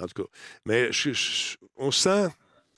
En 0.00 0.06
tout 0.06 0.24
cas. 0.24 0.28
Mais 0.66 0.90
on, 1.76 1.90
sent, 1.92 2.28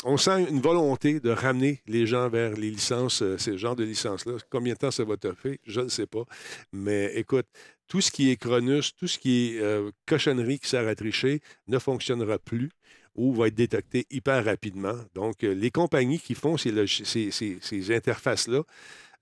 on 0.05 0.17
sent 0.19 0.47
une 0.51 0.61
volonté 0.61 1.21
de 1.21 1.31
ramener 1.31 1.83
les 1.87 2.07
gens 2.07 2.29
vers 2.29 2.53
les 2.53 2.71
licences, 2.71 3.23
euh, 3.23 3.39
ce 3.39 3.57
genre 3.57 3.77
de 3.77 3.85
licences-là. 3.85 4.35
Combien 4.51 4.75
de 4.75 4.79
temps 4.79 4.91
ça 4.91 5.05
va 5.05 5.17
te 5.17 5.33
faire? 5.35 5.57
Je 5.67 5.81
ne 5.81 5.89
sais 5.89 6.07
pas. 6.07 6.25
Mais 6.73 7.13
écoute, 7.17 7.47
tout 7.89 8.01
ce 8.03 8.11
qui 8.11 8.31
est 8.31 8.37
Cronus, 8.37 8.95
tout 8.97 9.09
ce 9.09 9.19
qui 9.19 9.57
est 9.57 9.61
euh, 9.63 9.91
cochonnerie 10.07 10.59
qui 10.59 10.69
sert 10.69 10.87
à 10.87 10.95
tricher 10.95 11.41
ne 11.69 11.79
fonctionnera 11.79 12.39
plus 12.39 12.71
ou 13.15 13.33
va 13.35 13.49
être 13.49 13.55
détecté 13.55 14.07
hyper 14.11 14.45
rapidement. 14.45 14.95
Donc, 15.15 15.43
euh, 15.45 15.55
les 15.55 15.71
compagnies 15.71 16.19
qui 16.21 16.35
font 16.35 16.59
ces, 16.59 16.87
ces- 16.87 17.31
ces- 17.31 17.59
ces 17.63 17.97
interfaces-là, 17.97 18.63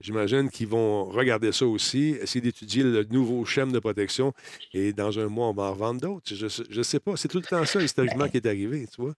j'imagine 0.05 0.51
qu'ils 0.51 0.69
vont 0.69 1.05
regarder 1.07 1.51
ça 1.53 1.67
aussi, 1.67 2.17
essayer 2.21 2.41
d'étudier 2.41 2.83
le 2.83 3.05
nouveau 3.11 3.45
schème 3.45 3.73
de 3.73 3.79
protection 3.79 4.33
et 4.73 4.93
dans 4.93 5.19
un 5.19 5.27
mois, 5.29 5.49
on 5.49 5.55
va 5.55 5.65
en 5.65 5.73
vendre 5.73 6.01
d'autres. 6.01 6.35
Je 6.35 6.79
ne 6.79 6.83
sais 6.83 7.01
pas. 7.01 7.17
C'est 7.17 7.29
tout 7.29 7.39
le 7.39 7.45
temps 7.45 7.65
ça, 7.65 7.81
historiquement, 7.81 8.29
qui 8.29 8.37
est 8.37 8.47
arrivé, 8.47 8.87
tu 8.95 9.01
vois. 9.03 9.15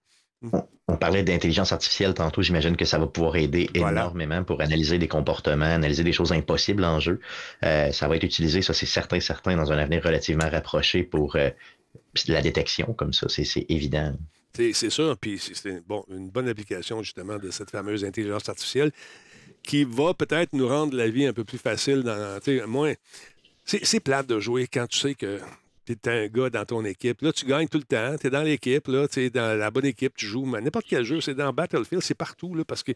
On 0.87 0.97
parlait 0.97 1.23
d'intelligence 1.23 1.71
artificielle 1.73 2.13
tantôt. 2.13 2.43
J'imagine 2.43 2.77
que 2.77 2.85
ça 2.85 2.99
va 2.99 3.07
pouvoir 3.07 3.35
aider 3.37 3.69
énormément 3.73 4.43
pour 4.43 4.61
analyser 4.61 4.99
des 4.99 5.07
comportements, 5.07 5.65
analyser 5.65 6.03
des 6.03 6.13
choses 6.13 6.31
impossibles 6.31 6.83
en 6.85 6.99
jeu. 6.99 7.19
Euh, 7.63 7.91
ça 7.91 8.07
va 8.07 8.15
être 8.15 8.23
utilisé, 8.23 8.61
ça 8.61 8.73
c'est 8.73 8.85
certain, 8.85 9.19
certain, 9.19 9.57
dans 9.57 9.71
un 9.71 9.77
avenir 9.79 10.03
relativement 10.03 10.47
rapproché 10.49 11.01
pour 11.03 11.35
euh, 11.35 11.49
la 12.27 12.41
détection 12.41 12.93
comme 12.93 13.13
ça. 13.13 13.27
C'est 13.29 13.65
évident. 13.67 14.13
C'est 14.53 14.89
sûr, 14.89 15.15
puis 15.19 15.37
c'est- 15.37 15.53
c'est 15.53 15.85
bon, 15.87 16.03
une 16.09 16.29
bonne 16.31 16.47
application 16.47 17.03
justement 17.03 17.37
de 17.37 17.51
cette 17.51 17.69
fameuse 17.69 18.03
intelligence 18.03 18.47
artificielle 18.49 18.91
qui 19.67 19.83
va 19.83 20.13
peut-être 20.13 20.53
nous 20.53 20.67
rendre 20.67 20.95
la 20.95 21.09
vie 21.09 21.25
un 21.25 21.33
peu 21.33 21.43
plus 21.43 21.57
facile. 21.57 22.01
Dans, 22.01 22.39
moins, 22.67 22.93
c'est 23.65 23.99
plate 23.99 24.25
de 24.25 24.39
jouer 24.39 24.65
quand 24.65 24.87
tu 24.87 24.97
sais 24.97 25.13
que 25.13 25.39
tu 25.85 25.95
un 26.05 26.27
gars 26.27 26.49
dans 26.49 26.65
ton 26.65 26.85
équipe. 26.85 27.21
Là, 27.21 27.33
tu 27.33 27.45
gagnes 27.45 27.67
tout 27.67 27.77
le 27.77 27.83
temps, 27.83 28.17
tu 28.19 28.27
es 28.27 28.29
dans 28.29 28.43
l'équipe, 28.43 28.89
tu 29.11 29.19
es 29.19 29.29
dans 29.29 29.59
la 29.59 29.69
bonne 29.69 29.85
équipe, 29.85 30.15
tu 30.15 30.25
joues. 30.25 30.45
Mais 30.45 30.61
n'importe 30.61 30.85
quel 30.87 31.03
jeu, 31.03 31.21
c'est 31.21 31.35
dans 31.35 31.51
Battlefield, 31.51 32.01
c'est 32.01 32.15
partout, 32.15 32.55
là, 32.55 32.63
parce 32.63 32.81
que 32.81 32.93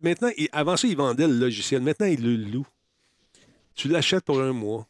maintenant, 0.00 0.30
avant 0.52 0.76
ça, 0.76 0.86
ils 0.86 0.96
vendaient 0.96 1.28
le 1.28 1.38
logiciel. 1.38 1.82
Maintenant, 1.82 2.06
ils 2.06 2.22
le 2.22 2.36
louent. 2.36 2.66
Tu 3.74 3.88
l'achètes 3.88 4.24
pour 4.24 4.40
un 4.40 4.52
mois. 4.52 4.86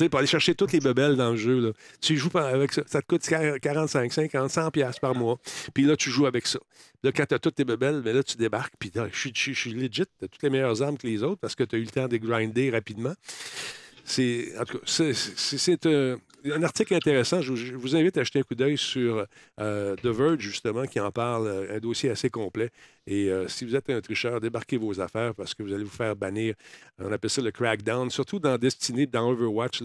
Tu 0.00 0.04
sais, 0.06 0.08
pour 0.08 0.18
aller 0.20 0.26
chercher 0.26 0.54
toutes 0.54 0.72
les 0.72 0.80
bebelles 0.80 1.14
dans 1.14 1.32
le 1.32 1.36
jeu, 1.36 1.74
tu 2.00 2.16
joues 2.16 2.30
avec 2.38 2.72
ça. 2.72 2.80
Ça 2.86 3.02
te 3.02 3.06
coûte 3.06 3.20
45, 3.20 4.10
50, 4.10 4.50
100 4.50 4.70
piastres 4.70 4.98
par 4.98 5.14
mois. 5.14 5.38
Puis 5.74 5.84
là, 5.84 5.94
tu 5.94 6.08
joues 6.08 6.24
avec 6.24 6.46
ça. 6.46 6.58
Là, 7.02 7.12
quand 7.12 7.26
tu 7.26 7.34
as 7.34 7.38
toutes 7.38 7.56
tes 7.56 7.66
bebelles, 7.66 8.00
ben 8.00 8.16
là, 8.16 8.22
tu 8.22 8.38
débarques. 8.38 8.72
Puis 8.78 8.90
là, 8.94 9.08
je 9.12 9.28
suis 9.52 9.72
legit. 9.74 9.90
Tu 9.90 10.24
as 10.24 10.28
toutes 10.28 10.42
les 10.42 10.48
meilleures 10.48 10.80
armes 10.80 10.96
que 10.96 11.06
les 11.06 11.22
autres 11.22 11.38
parce 11.38 11.54
que 11.54 11.64
tu 11.64 11.76
as 11.76 11.78
eu 11.78 11.82
le 11.82 11.90
temps 11.90 12.08
de 12.08 12.16
grinder 12.16 12.70
rapidement. 12.70 13.12
C'est, 14.06 14.54
en 14.58 14.64
tout 14.64 14.78
cas, 14.78 14.84
c'est, 14.86 15.12
c'est- 15.12 15.58
c'est, 15.58 15.84
euh, 15.84 16.16
un 16.44 16.62
article 16.62 16.94
intéressant. 16.94 17.40
Je, 17.40 17.74
vous 17.74 17.96
invite 17.96 18.16
à 18.18 18.24
jeter 18.24 18.40
un 18.40 18.42
coup 18.42 18.54
d'œil 18.54 18.78
sur 18.78 19.26
euh, 19.60 19.96
The 19.96 20.06
Verge, 20.06 20.40
justement, 20.40 20.86
qui 20.86 21.00
en 21.00 21.10
parle, 21.10 21.46
euh, 21.46 21.76
un 21.76 21.78
dossier 21.78 22.10
assez 22.10 22.30
complet. 22.30 22.70
Et 23.06 23.28
euh, 23.28 23.48
si 23.48 23.64
vous 23.64 23.74
êtes 23.74 23.90
un 23.90 24.00
tricheur, 24.00 24.40
débarquez 24.40 24.76
vos 24.76 25.00
affaires 25.00 25.34
parce 25.34 25.54
que 25.54 25.62
vous 25.62 25.72
allez 25.72 25.84
vous 25.84 25.90
faire 25.90 26.14
bannir. 26.14 26.54
On 26.98 27.10
appelle 27.10 27.30
ça 27.30 27.42
le 27.42 27.50
crackdown, 27.50 28.10
surtout 28.10 28.38
dans 28.38 28.56
Destiny, 28.58 29.06
dans 29.06 29.30
Overwatch. 29.30 29.82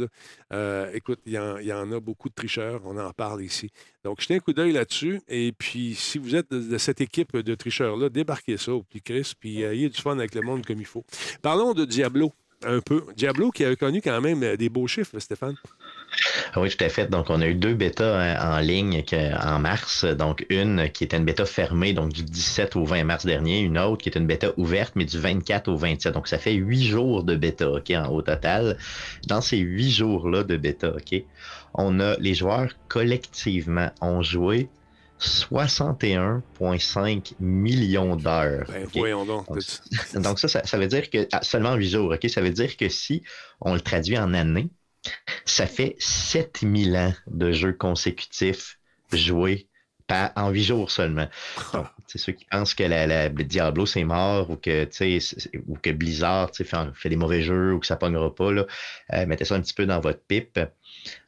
Euh, 0.53 0.91
écoute, 0.93 1.19
il 1.25 1.33
y, 1.33 1.39
en, 1.39 1.91
a 1.91 1.99
beaucoup 1.99 2.29
de 2.29 2.35
tricheurs. 2.35 2.81
On 2.85 2.97
en 2.97 3.11
parle 3.13 3.41
ici. 3.43 3.71
Donc, 4.03 4.21
jetez 4.21 4.35
un 4.35 4.39
coup 4.39 4.53
d'œil 4.53 4.73
là-dessus. 4.73 5.21
Et 5.27 5.53
puis, 5.57 5.95
si 5.95 6.19
vous 6.19 6.35
êtes 6.35 6.51
de, 6.51 6.77
cette 6.77 7.01
équipe 7.01 7.35
de 7.35 7.55
tricheurs-là, 7.55 8.09
débarquez 8.09 8.57
ça 8.57 8.73
au 8.73 8.85
Chris, 9.03 9.33
puis 9.39 9.63
ayez 9.63 9.89
du 9.89 9.99
fun 9.99 10.17
avec 10.17 10.35
le 10.35 10.41
monde 10.41 10.65
comme 10.65 10.79
il 10.79 10.85
faut. 10.85 11.03
Parlons 11.41 11.73
de 11.73 11.85
Diablo 11.85 12.31
un 12.63 12.79
peu. 12.79 13.03
Diablo 13.15 13.51
qui 13.51 13.65
a 13.65 13.75
connu 13.75 14.01
quand 14.01 14.19
même 14.21 14.43
euh, 14.43 14.57
des 14.57 14.69
beaux 14.69 14.87
chiffres, 14.87 15.19
Stéphane. 15.19 15.55
Ah 16.53 16.61
Oui, 16.61 16.69
tout 16.69 16.83
à 16.83 16.89
fait. 16.89 17.09
Donc, 17.09 17.29
on 17.29 17.41
a 17.41 17.47
eu 17.47 17.55
deux 17.55 17.73
bêtas 17.73 18.17
hein, 18.17 18.57
en 18.57 18.59
ligne 18.59 19.03
en 19.41 19.59
mars. 19.59 20.05
Donc, 20.05 20.45
une 20.49 20.89
qui 20.89 21.03
était 21.03 21.17
une 21.17 21.25
bêta 21.25 21.45
fermée, 21.45 21.93
donc 21.93 22.13
du 22.13 22.23
17 22.23 22.75
au 22.75 22.85
20 22.85 23.03
mars 23.03 23.25
dernier. 23.25 23.59
Une 23.59 23.77
autre 23.77 24.01
qui 24.01 24.09
est 24.09 24.17
une 24.17 24.27
bêta 24.27 24.51
ouverte, 24.57 24.93
mais 24.95 25.05
du 25.05 25.19
24 25.19 25.67
au 25.67 25.75
27. 25.75 26.13
Donc, 26.13 26.27
ça 26.27 26.37
fait 26.37 26.53
huit 26.53 26.83
jours 26.83 27.23
de 27.23 27.35
bêta, 27.35 27.69
OK, 27.69 27.91
en, 27.91 28.09
au 28.09 28.21
total. 28.21 28.77
Dans 29.27 29.41
ces 29.41 29.57
huit 29.57 29.91
jours-là 29.91 30.43
de 30.43 30.57
bêta, 30.57 30.95
OK, 30.95 31.23
on 31.73 31.99
a 31.99 32.15
les 32.17 32.33
joueurs 32.33 32.69
collectivement 32.87 33.91
ont 34.01 34.21
joué 34.21 34.69
61,5 35.19 37.33
millions 37.39 38.15
d'heures. 38.15 38.65
Ben, 38.67 38.87
voyons 38.93 39.25
donc. 39.25 39.47
Donc, 40.13 40.39
ça, 40.47 40.47
ça, 40.47 40.77
veut 40.77 40.87
dire 40.87 41.09
que 41.09 41.27
ah, 41.31 41.41
seulement 41.41 41.73
8 41.75 41.89
jours, 41.89 42.11
OK? 42.11 42.29
Ça 42.29 42.41
veut 42.41 42.51
dire 42.51 42.77
que 42.77 42.89
si 42.89 43.23
on 43.61 43.73
le 43.73 43.81
traduit 43.81 44.17
en 44.17 44.33
années, 44.33 44.69
ça 45.45 45.67
fait 45.67 45.95
7000 45.99 46.97
ans 46.97 47.13
de 47.27 47.51
jeux 47.51 47.73
consécutifs 47.73 48.79
joués 49.13 49.67
pas 50.07 50.31
en 50.35 50.49
huit 50.49 50.63
jours 50.63 50.91
seulement. 50.91 51.27
c'est 52.07 52.17
ceux 52.17 52.33
qui 52.33 52.45
pensent 52.45 52.73
que 52.73 52.83
la, 52.83 53.29
Diablo 53.29 53.85
c'est 53.85 54.03
mort 54.03 54.51
ou 54.51 54.55
que, 54.55 54.87
ou 55.67 55.77
que 55.77 55.89
Blizzard 55.91 56.51
fait, 56.55 56.67
fait, 56.93 57.09
des 57.09 57.15
mauvais 57.15 57.41
jeux 57.41 57.73
ou 57.73 57.79
que 57.79 57.87
ça 57.87 57.95
pognera 57.95 58.33
pas, 58.33 58.51
là, 58.51 58.65
euh, 59.13 59.25
mettez 59.25 59.45
ça 59.45 59.55
un 59.55 59.61
petit 59.61 59.73
peu 59.73 59.85
dans 59.85 59.99
votre 59.99 60.21
pipe. 60.21 60.59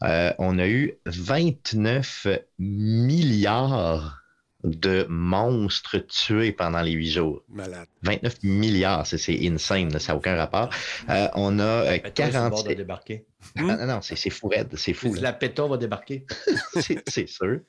Euh, 0.04 0.34
on 0.40 0.60
a 0.60 0.68
eu 0.68 0.94
29 1.06 2.28
milliards 2.60 4.22
de 4.64 5.06
monstres 5.10 6.00
tués 6.00 6.52
pendant 6.52 6.82
les 6.82 6.92
huit 6.92 7.12
jours. 7.12 7.44
Malade. 7.50 7.88
29 8.04 8.44
milliards, 8.44 9.06
c'est 9.06 9.40
insane, 9.46 9.98
ça 10.00 10.14
n'a 10.14 10.18
aucun 10.18 10.36
rapport. 10.36 10.70
Euh, 11.10 11.28
on 11.36 11.60
a 11.60 12.00
40... 12.00 12.66
va 12.66 12.76
débarquer. 12.76 13.26
Ah, 13.56 13.62
non, 13.62 13.86
non, 13.86 14.00
c'est 14.02 14.30
fou 14.30 14.48
raide, 14.48 14.76
c'est 14.76 14.94
fou. 14.94 15.14
La 15.14 15.32
péto 15.34 15.68
va 15.68 15.78
débarquer. 15.78 16.26
c'est 16.80 17.28
sûr. 17.28 17.60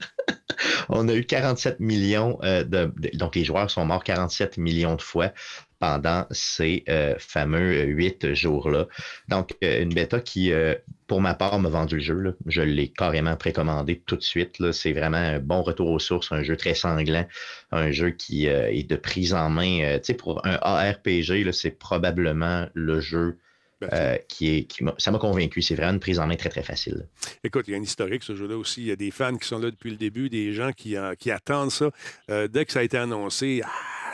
on 0.88 1.09
a 1.09 1.14
eu 1.14 1.24
47 1.24 1.78
millions 1.80 2.38
euh, 2.42 2.64
de, 2.64 2.92
Donc, 3.14 3.36
les 3.36 3.44
joueurs 3.44 3.70
sont 3.70 3.84
morts 3.84 4.02
47 4.02 4.56
millions 4.56 4.96
de 4.96 5.02
fois 5.02 5.32
pendant 5.79 6.26
ces 6.31 6.85
euh, 6.89 7.14
fameux 7.18 7.83
huit 7.85 8.35
jours-là. 8.35 8.87
Donc, 9.29 9.55
euh, 9.62 9.83
une 9.83 9.95
bêta 9.95 10.20
qui, 10.20 10.53
pour 11.07 11.20
ma 11.20 11.35
part, 11.35 11.59
m'a 11.59 11.68
vendu 11.68 11.97
le 11.97 12.03
jeu. 12.03 12.37
Je 12.47 12.62
l'ai 12.62 12.89
carrément 12.89 13.37
précommandé 13.37 14.03
tout 14.07 14.16
de 14.16 14.22
suite. 14.22 14.72
C'est 14.72 14.93
vraiment 14.93 15.18
un 15.18 15.39
bon 15.39 15.62
retour 15.62 15.91
aux 15.91 15.99
sources, 15.99 16.33
un 16.33 16.43
jeu 16.43 16.57
très 16.57 16.74
sanglant, 16.74 17.26
un 17.72 17.91
jeu 17.91 18.11
qui 18.11 18.47
est 18.47 18.89
de 18.89 18.97
prise 18.97 19.35
en 19.35 19.51
main. 19.51 19.99
tu 19.99 20.05
sais, 20.05 20.14
pour 20.14 20.45
un 20.47 20.59
ARPG, 20.62 21.51
c'est 21.53 21.79
probablement 21.79 22.66
le 22.74 23.01
jeu 23.01 23.39
euh, 23.93 24.16
qui 24.26 24.57
est, 24.57 24.64
qui 24.64 24.85
ça 24.99 25.12
m'a 25.12 25.18
convaincu. 25.18 25.62
C'est 25.62 25.76
vraiment 25.76 25.93
une 25.93 26.01
prise 26.01 26.18
en 26.18 26.26
main 26.26 26.35
très, 26.35 26.49
très 26.49 26.64
facile. 26.64 27.07
Écoute, 27.45 27.68
il 27.68 27.70
y 27.70 27.74
a 27.74 27.79
un 27.79 27.83
historique, 27.83 28.24
ce 28.24 28.35
jeu-là 28.35 28.57
aussi. 28.57 28.81
Il 28.81 28.87
y 28.89 28.91
a 28.91 28.97
des 28.97 29.12
fans 29.12 29.37
qui 29.37 29.47
sont 29.47 29.61
là 29.61 29.70
depuis 29.70 29.91
le 29.91 29.97
début, 29.97 30.29
des 30.29 30.53
gens 30.53 30.72
qui, 30.72 30.97
euh, 30.97 31.14
qui 31.14 31.31
attendent 31.31 31.70
ça. 31.70 31.93
Euh, 32.29 32.49
dès 32.49 32.64
que 32.64 32.72
ça 32.72 32.81
a 32.81 32.83
été 32.83 32.99
annoncé, 32.99 33.62
ah, 33.64 33.68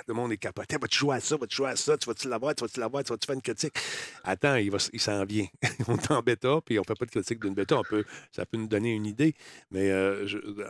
le 0.06 0.14
monde 0.14 0.32
est 0.32 0.36
capoté. 0.36 0.76
Vas-tu 0.80 0.98
jouer 0.98 1.16
à 1.16 1.20
ça? 1.20 1.36
Vas-tu 1.36 1.56
jouer 1.56 1.68
à 1.68 1.76
ça? 1.76 1.96
Tu 1.96 2.06
vas-tu 2.06 2.28
l'avoir? 2.28 2.54
Tu 2.54 2.64
vas-tu 2.64 2.80
l'avoir? 2.80 3.04
Tu 3.04 3.12
vas-tu 3.12 3.26
faire 3.26 3.34
une 3.34 3.42
critique? 3.42 3.74
Attends, 4.22 4.56
il, 4.56 4.70
il 4.92 5.00
s'en 5.00 5.24
vient. 5.24 5.46
on 5.88 5.96
est 5.96 6.10
en 6.10 6.20
bêta, 6.20 6.60
puis 6.64 6.78
on 6.78 6.82
ne 6.82 6.86
fait 6.86 6.94
pas 6.94 7.06
de 7.06 7.10
critique 7.10 7.40
d'une 7.40 7.54
bêta. 7.54 7.80
peut, 7.88 8.04
ça 8.30 8.44
peut 8.44 8.58
nous 8.58 8.66
donner 8.66 8.92
une 8.92 9.06
idée. 9.06 9.34
Mais 9.70 9.90
euh, 9.90 10.26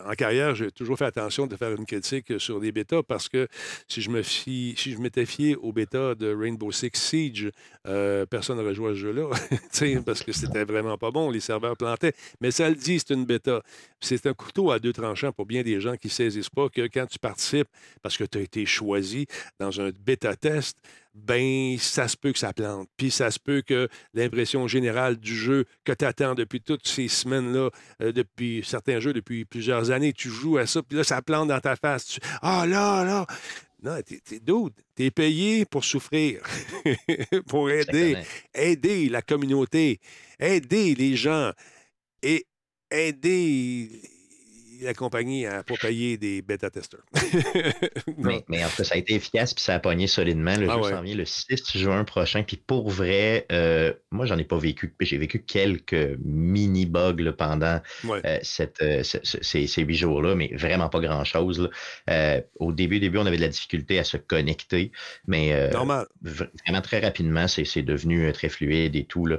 en 0.07 0.13
carrière, 0.13 0.55
j'ai 0.55 0.71
toujours 0.71 0.99
fait 0.99 1.07
attention 1.07 1.47
de 1.47 1.57
faire 1.57 1.73
une 1.73 1.87
critique 1.87 2.39
sur 2.39 2.61
des 2.61 2.73
bêtas 2.73 3.03
parce 3.03 3.29
que 3.29 3.49
si 3.89 4.01
je 4.01 4.11
me 4.11 4.23
fie, 4.23 4.75
si 4.77 4.93
je 4.93 4.99
m'étais 4.99 5.27
fié 5.27 5.57
aux 5.57 5.73
bêtas 5.73 6.15
de 6.15 6.35
Rainbow 6.35 6.71
Six 6.71 6.91
Siege, 6.95 7.51
euh, 7.87 8.27
personne 8.27 8.57
n'aurait 8.59 8.75
joué 8.75 8.91
à 8.91 8.95
ce 8.95 8.99
jeu-là. 8.99 9.29
parce 10.07 10.23
que 10.23 10.33
c'était 10.33 10.65
vraiment 10.65 10.97
pas 10.97 11.11
bon. 11.11 11.31
Les 11.31 11.41
serveurs 11.41 11.77
plantaient. 11.77 12.15
Mais 12.41 12.51
ça 12.51 12.69
le 12.69 12.77
dit, 12.77 12.99
c'est 12.99 13.15
une 13.15 13.25
bêta. 13.25 13.63
C'est 14.01 14.27
un 14.27 14.35
couteau 14.35 14.71
à 14.71 14.79
deux 14.79 14.93
tranchants 14.93 15.33
pour 15.33 15.47
bien 15.47 15.63
des 15.63 15.81
gens 15.81 15.97
qui 15.97 16.09
ne 16.09 16.13
saisissent 16.13 16.51
pas 16.51 16.69
que 16.69 16.83
quand 16.83 17.07
tu 17.07 17.19
participes, 17.19 17.69
parce 18.03 18.17
que 18.17 18.25
tu 18.25 18.39
as 18.39 18.43
été 18.43 18.67
choisi, 18.67 19.24
dans 19.59 19.81
un 19.81 19.91
bêta-test, 19.91 20.77
ben 21.15 21.77
ça 21.79 22.09
se 22.09 22.17
peut 22.17 22.33
que 22.33 22.39
ça 22.39 22.53
plante. 22.53 22.89
Puis 22.97 23.11
ça 23.11 23.31
se 23.31 23.39
peut 23.39 23.63
que 23.63 23.89
l'impression 24.15 24.67
générale 24.67 25.17
du 25.17 25.35
jeu 25.35 25.65
que 25.85 25.93
tu 25.93 26.05
attends 26.05 26.35
depuis 26.35 26.61
toutes 26.61 26.87
ces 26.87 27.09
semaines-là, 27.09 27.71
euh, 28.03 28.13
depuis 28.13 28.63
certains 28.65 29.01
jeux, 29.01 29.13
depuis 29.13 29.45
plusieurs 29.45 29.91
années, 29.91 30.13
tu 30.13 30.29
joues 30.29 30.59
à 30.59 30.67
ça, 30.67 30.83
puis 30.83 30.97
là, 30.97 31.05
ça 31.05 31.23
plante 31.23 31.49
dans 31.49 31.61
ta 31.61 31.77
face. 31.77 32.19
Ah 32.43 32.67
là, 32.67 33.05
là! 33.05 33.27
Non, 33.83 34.01
t'es 34.03 34.41
T'es 34.95 35.11
payé 35.11 35.67
pour 35.67 35.85
souffrir, 35.85 36.41
pour 37.49 37.69
aider, 37.71 38.17
aider 38.55 39.11
la 39.11 39.21
communauté, 39.21 40.01
aider 40.41 40.95
les 40.95 41.17
gens 41.17 41.53
et 42.23 42.47
aider 42.91 43.91
la 44.83 44.95
compagnie 44.95 45.45
n'a 45.45 45.63
pas 45.63 45.75
payé 45.75 46.17
des 46.17 46.43
bêta-testeurs. 46.43 47.05
mais, 48.19 48.65
en 48.65 48.69
fait, 48.69 48.85
ça 48.85 48.95
a 48.95 48.99
été 48.99 49.15
efficace 49.15 49.55
puis 49.55 49.63
ça 49.63 49.75
a 49.75 49.79
pogné 49.79 50.07
solidement. 50.07 50.57
Le 50.57 50.69
ah 50.71 50.77
jeu 50.77 50.91
s'en 50.91 51.03
vient 51.03 51.15
le 51.15 51.25
6 51.25 51.77
juin 51.77 52.05
prochain. 52.05 52.43
Puis 52.43 52.57
pour 52.57 52.91
vrai, 52.91 53.47
euh, 53.53 53.93
moi, 54.11 54.27
j'en 54.27 54.39
ai 54.39 54.45
pas 54.45 54.59
vécu. 54.59 54.95
J'ai 55.01 55.19
vécu 55.19 55.43
quelques 55.43 56.19
mini-bugs 56.25 57.33
pendant 57.37 57.81
euh, 58.05 58.39
cette, 58.43 58.81
euh, 58.83 59.03
ces, 59.03 59.83
huit 59.83 59.95
jours-là, 59.95 60.35
mais 60.35 60.51
vraiment 60.55 60.89
pas 60.89 61.01
grand-chose. 61.01 61.71
au 62.59 62.73
début, 62.73 63.01
début, 63.01 63.19
on 63.19 63.27
avait 63.27 63.37
de 63.37 63.43
la 63.43 63.49
difficulté 63.49 63.99
à 63.99 64.05
se 64.05 64.17
connecter, 64.17 64.93
mais 65.27 65.71
vraiment 65.71 66.81
très 66.83 67.01
rapidement, 67.01 67.49
c'est 67.49 67.83
devenu 67.83 68.33
très 68.33 68.49
fluide 68.49 68.97
et 68.97 69.05
tout. 69.05 69.27
Là. 69.27 69.39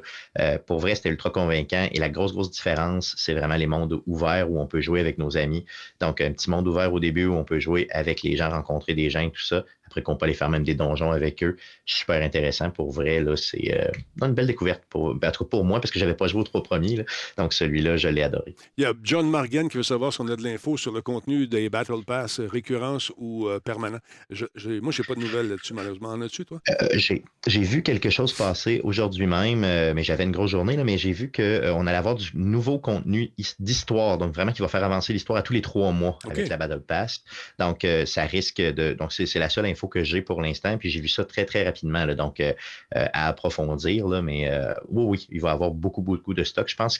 pour 0.60 0.80
vrai, 0.80 0.96
c'était 0.96 1.10
ultra 1.10 1.30
convaincant. 1.30 1.88
Et 1.92 2.00
la 2.00 2.10
grosse, 2.10 2.34
grosse 2.34 2.52
différence, 2.52 3.16
c'est 3.18 3.34
vraiment 3.34 3.56
les 3.56 3.68
mondes 3.68 4.02
ouverts 4.06 4.50
où 4.50 4.60
on 4.60 4.68
peut 4.68 4.82
jouer 4.82 5.00
avec 5.00 5.18
nos 5.18 5.35
amis. 5.38 5.66
Donc, 6.00 6.22
un 6.22 6.32
petit 6.32 6.50
monde 6.50 6.68
ouvert 6.68 6.94
au 6.94 7.00
début 7.00 7.26
où 7.26 7.34
on 7.34 7.44
peut 7.44 7.60
jouer 7.60 7.88
avec 7.92 8.24
les 8.24 8.38
gens, 8.38 8.50
rencontrer 8.50 8.94
des 8.94 9.10
gens, 9.10 9.30
tout 9.30 9.42
ça 9.42 9.64
après 9.86 10.02
qu'on 10.02 10.16
peut 10.16 10.26
aller 10.26 10.34
faire 10.34 10.50
même 10.50 10.64
des 10.64 10.76
donjons 10.76 11.12
avec 11.12 11.44
eux. 11.44 11.58
Super 11.86 12.22
intéressant 12.22 12.72
pour 12.72 12.92
vrai. 12.92 13.22
Là, 13.22 13.36
c'est 13.36 13.74
euh, 13.74 14.26
une 14.26 14.34
belle 14.34 14.48
découverte 14.48 14.84
pour, 14.90 15.14
ben, 15.16 15.32
pour 15.50 15.64
moi 15.64 15.80
parce 15.80 15.92
que 15.92 16.00
je 16.00 16.06
n'avais 16.06 16.18
pas 16.18 16.28
joué 16.28 16.42
aux 16.42 16.46
trois 16.46 16.64
premiers. 16.64 17.06
Donc 17.38 17.54
celui-là, 17.54 17.98
je 17.98 18.08
l'ai 18.08 18.24
adoré. 18.24 18.56
Il 18.78 18.84
y 18.84 18.86
a 18.86 18.94
John 19.04 19.30
Morgan 19.30 19.70
qui 19.70 19.78
veut 19.78 19.84
savoir 19.84 20.14
si 20.14 20.22
on 20.22 20.28
a 20.28 20.36
de 20.36 20.44
l'info 20.44 20.78
sur 20.78 20.92
le 20.92 21.02
contenu 21.02 21.48
des 21.48 21.70
Battle 21.70 22.04
Pass, 22.06 22.40
récurrence 22.40 23.12
ou 23.18 23.48
euh, 23.48 23.60
permanent. 23.60 24.00
Je, 24.30 24.46
moi, 24.80 24.92
je 24.92 25.02
n'ai 25.02 25.08
pas 25.08 25.16
de 25.16 25.20
nouvelles 25.20 25.50
là-dessus, 25.50 25.74
malheureusement. 25.74 26.10
En 26.10 26.22
as-tu, 26.22 26.46
toi? 26.46 26.60
Euh, 26.70 26.98
j'ai 26.98 27.62
vu 27.62 27.84
quelque 27.84 28.10
chose 28.10 28.34
passer 28.34 28.82
aujourd'hui 28.84 29.28
même, 29.28 29.62
mais 29.62 30.04
j'avais 30.04 30.24
une 30.24 30.32
grosse 30.32 30.52
journée, 30.52 30.76
là, 30.76 30.84
mais 30.84 30.98
j'ai 30.98 31.12
vu 31.12 31.32
qu'on 31.32 31.88
allait 31.88 31.98
avoir 31.98 32.16
du 32.16 32.32
nouveau 32.34 32.80
contenu 32.80 33.32
d'histoire, 33.60 34.18
donc 34.18 34.34
vraiment 34.34 34.52
qui 34.52 34.62
va 34.62 34.68
faire 34.68 34.84
avancer 34.84 35.14
l'histoire 35.16 35.40
à 35.40 35.42
tous 35.42 35.54
les 35.54 35.62
trois 35.62 35.92
mois 35.92 36.20
avec 36.30 36.48
la 36.50 36.58
Battle 36.58 36.82
Pass. 36.82 37.24
Donc, 37.60 37.86
ça 38.06 38.24
risque 38.26 38.62
de. 38.62 38.94
Donc, 38.94 39.12
c'est 39.12 39.40
la 39.40 39.50
seule 39.50 39.66
info 39.66 39.88
que 39.88 40.04
j'ai 40.04 40.22
pour 40.22 40.42
l'instant. 40.42 40.78
Puis 40.78 40.90
j'ai 40.90 41.00
vu 41.00 41.08
ça 41.08 41.26
très, 41.26 41.46
très 41.46 41.64
rapidement. 41.64 42.06
Là, 42.06 42.16
donc, 42.16 42.40
euh, 42.40 42.54
euh, 42.96 43.06
à 43.14 43.28
approfondir. 43.28 44.08
Là, 44.08 44.22
mais 44.22 44.50
euh, 44.50 44.74
oui, 44.90 45.04
oui, 45.04 45.28
il 45.32 45.42
va 45.42 45.50
y 45.50 45.52
avoir 45.52 45.72
beaucoup, 45.72 46.02
beaucoup 46.02 46.34
de 46.34 46.44
stock. 46.44 46.68
Je 46.68 46.76
pense 46.76 47.00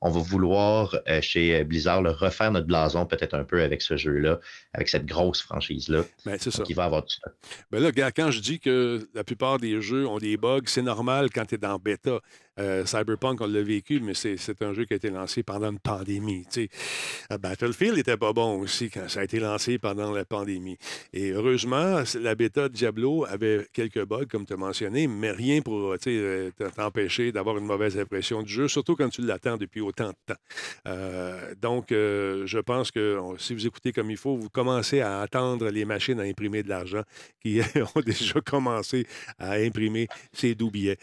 qu'on 0.00 0.10
va 0.10 0.20
vouloir, 0.20 0.96
chez 1.20 1.64
Blizzard, 1.64 2.02
refaire 2.18 2.50
notre 2.52 2.66
blason 2.66 3.06
peut-être 3.06 3.34
un 3.34 3.44
peu 3.44 3.62
avec 3.62 3.82
ce 3.82 3.96
jeu-là, 3.96 4.40
avec 4.72 4.88
cette 4.88 5.06
grosse 5.06 5.40
franchise-là. 5.42 6.04
Ben, 6.24 6.36
c'est 6.38 6.50
ça. 6.50 6.64
Il 6.68 6.74
va 6.74 6.84
avoir 6.84 7.02
du 7.02 7.14
stock. 7.14 7.32
Ben 7.70 7.82
là, 7.82 7.90
quand 8.12 8.30
je 8.30 8.40
dis 8.40 8.60
que 8.60 9.08
la 9.14 9.24
plupart 9.24 9.58
des 9.58 9.80
jeux 9.80 10.06
ont 10.06 10.18
des 10.18 10.36
bugs, 10.36 10.60
c'est 10.66 10.82
normal 10.82 11.30
quand 11.30 11.46
tu 11.46 11.54
es 11.54 11.58
dans 11.58 11.78
bêta. 11.78 12.20
Euh, 12.58 12.86
Cyberpunk, 12.86 13.40
on 13.42 13.46
l'a 13.46 13.62
vécu, 13.62 14.00
mais 14.00 14.14
c'est 14.14 14.62
un 14.62 14.72
jeu 14.72 14.86
qui 14.86 14.94
a 14.94 14.96
été 14.96 15.10
lancé 15.10 15.42
pendant 15.42 15.70
une 15.70 15.78
pandémie. 15.78 16.46
Euh, 16.56 17.38
Battlefield 17.38 17.96
n'était 17.96 18.16
pas 18.16 18.32
bon 18.32 18.60
aussi 18.60 18.88
quand 18.88 19.08
ça 19.08 19.20
a 19.20 19.24
été 19.24 19.38
lancé 19.38 19.78
pendant 19.78 20.10
la 20.12 20.24
pandémie. 20.24 20.78
Et 21.12 21.32
heureusement, 21.32 22.02
la 22.18 22.34
bêta 22.34 22.68
de 22.68 22.74
Diablo 22.74 23.26
avait 23.26 23.66
quelques 23.74 24.04
bugs, 24.06 24.24
comme 24.24 24.46
tu 24.46 24.54
as 24.54 24.56
mentionné, 24.56 25.06
mais 25.06 25.32
rien 25.32 25.60
pour 25.60 25.94
euh, 26.06 26.50
t'empêcher 26.74 27.30
d'avoir 27.30 27.58
une 27.58 27.66
mauvaise 27.66 27.98
impression 27.98 28.42
du 28.42 28.52
jeu, 28.52 28.68
surtout 28.68 28.96
quand 28.96 29.10
tu 29.10 29.20
l'attends 29.20 29.58
depuis 29.58 29.82
autant 29.86 30.10
de 30.10 30.34
temps. 30.34 31.60
donc, 31.60 31.86
je 31.90 32.58
pense 32.60 32.90
que 32.90 33.18
si 33.38 33.54
vous 33.54 33.66
écoutez 33.66 33.92
comme 33.92 34.10
il 34.10 34.16
faut, 34.16 34.36
vous 34.36 34.48
commencez 34.48 35.00
à 35.00 35.20
attendre 35.20 35.68
les 35.70 35.84
machines 35.84 36.20
à 36.20 36.24
imprimer 36.24 36.62
de 36.62 36.68
l'argent 36.68 37.02
qui 37.40 37.60
ont 37.94 38.00
déjà 38.00 38.40
commencé 38.40 39.06
à 39.38 39.52
imprimer 39.52 40.08
ces 40.32 40.54
doux 40.54 40.70
billets. 40.70 40.98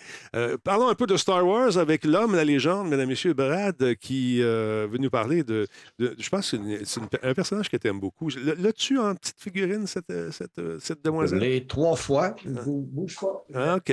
parlons 0.63 0.89
un 0.89 0.95
peu 0.95 1.07
de 1.07 1.17
Star 1.17 1.45
Wars 1.45 1.77
avec 1.77 2.05
l'homme, 2.05 2.35
la 2.35 2.43
légende, 2.43 2.89
mesdames, 2.89 3.09
messieurs, 3.09 3.33
Brad, 3.33 3.95
qui 3.95 4.41
euh, 4.41 4.87
veut 4.89 4.97
nous 4.97 5.09
parler 5.09 5.43
de. 5.43 5.67
je 5.99 6.29
pense 6.29 6.51
que 6.51 6.85
c'est 6.85 7.01
un 7.23 7.33
personnage 7.33 7.69
que 7.69 7.77
tu 7.77 7.87
aimes 7.87 7.99
beaucoup. 7.99 8.29
L'as-tu 8.29 8.97
en 8.97 9.15
petite 9.15 9.39
figurine, 9.39 9.87
cette, 9.87 10.09
euh, 10.09 10.31
cette, 10.31 10.59
euh, 10.59 10.77
cette 10.79 11.03
demoiselle? 11.03 11.39
Les 11.39 11.65
trois 11.65 11.95
fois. 11.95 12.35
Ah. 12.45 12.61
Bouge 12.65 13.17
pas. 13.19 13.45
Ah, 13.53 13.75
OK. 13.77 13.91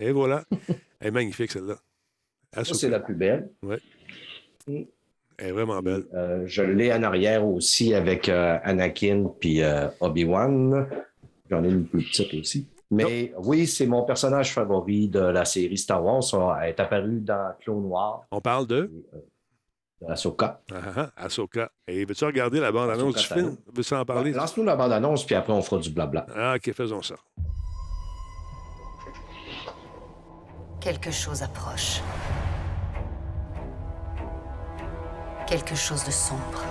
Et 0.00 0.12
voilà. 0.12 0.44
Elle 1.00 1.08
est 1.08 1.10
magnifique, 1.10 1.50
celle-là. 1.50 1.76
c'est 2.64 2.88
la 2.88 3.00
plus 3.00 3.14
belle. 3.14 3.50
Oui. 3.62 3.76
Elle 4.68 5.48
est 5.48 5.52
vraiment 5.52 5.80
belle. 5.80 6.04
je 6.46 6.62
l'ai 6.62 6.92
en 6.92 7.02
arrière 7.02 7.46
aussi 7.46 7.94
avec 7.94 8.28
Anakin 8.28 9.30
puis 9.40 9.62
Obi-Wan. 10.00 10.88
J'en 11.50 11.64
ai 11.64 11.68
une 11.68 11.86
plus 11.86 12.04
petite 12.04 12.34
aussi. 12.34 12.68
Mais 12.90 13.32
oui, 13.38 13.66
c'est 13.66 13.86
mon 13.86 14.02
personnage 14.02 14.52
favori 14.52 15.08
de 15.08 15.20
la 15.20 15.44
série 15.44 15.76
Star 15.76 16.02
Wars. 16.02 16.22
Elle 16.62 16.70
est 16.70 16.80
apparu 16.80 17.20
dans 17.20 17.52
Clone 17.60 17.82
Noir. 17.82 18.22
On 18.30 18.40
parle 18.40 18.66
de? 18.66 18.90
Euh, 19.14 20.12
Ahsoka. 20.12 20.62
Ah, 20.72 20.76
ah, 20.96 21.24
Ahsoka. 21.24 21.70
Et 21.86 22.04
veux-tu 22.04 22.24
regarder 22.24 22.60
la 22.60 22.72
bande-annonce 22.72 23.16
du 23.16 23.24
film? 23.24 23.56
Veux-tu 23.74 23.94
en 23.94 24.04
parler? 24.04 24.30
Ben, 24.30 24.38
lance-nous 24.38 24.64
la 24.64 24.76
bande-annonce, 24.76 25.26
puis 25.26 25.34
après, 25.34 25.52
on 25.52 25.60
fera 25.60 25.80
du 25.80 25.90
blabla. 25.90 26.26
Ah, 26.34 26.54
OK, 26.56 26.72
faisons 26.72 27.02
ça. 27.02 27.16
Quelque 30.80 31.10
chose 31.10 31.42
approche 31.42 32.00
quelque 35.48 35.74
chose 35.74 36.04
de 36.04 36.10
sombre. 36.10 36.62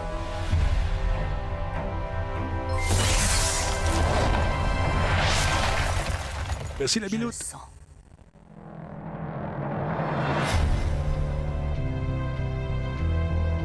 Merci 6.80 6.99
la. 6.99 7.69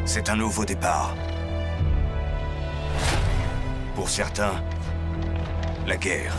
C'est 0.07 0.31
un 0.31 0.37
nouveau 0.37 0.65
départ. 0.65 1.15
Pour 3.95 4.09
certains, 4.09 4.63
la 5.87 5.97
guerre. 5.99 6.35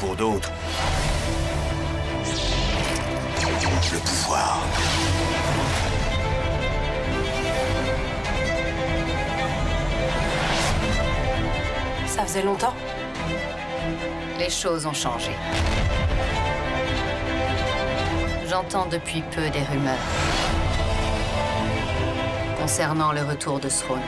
Pour 0.00 0.16
d'autres, 0.16 0.50
le 3.90 3.98
pouvoir. 3.98 4.58
Ça 12.06 12.24
faisait 12.24 12.42
longtemps 12.42 12.74
Les 14.38 14.50
choses 14.50 14.86
ont 14.86 14.92
changé. 14.92 15.32
J'entends 18.48 18.86
depuis 18.86 19.22
peu 19.22 19.48
des 19.50 19.62
rumeurs 19.62 19.96
concernant 22.62 23.10
le 23.12 23.22
retour 23.22 23.58
de 23.58 23.68
Throne. 23.68 23.98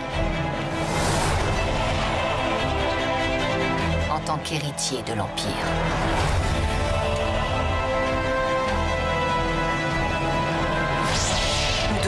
En 4.13 4.21
tant 4.21 4.39
qu'héritier 4.39 5.03
de 5.03 5.15
l'Empire. 5.15 6.44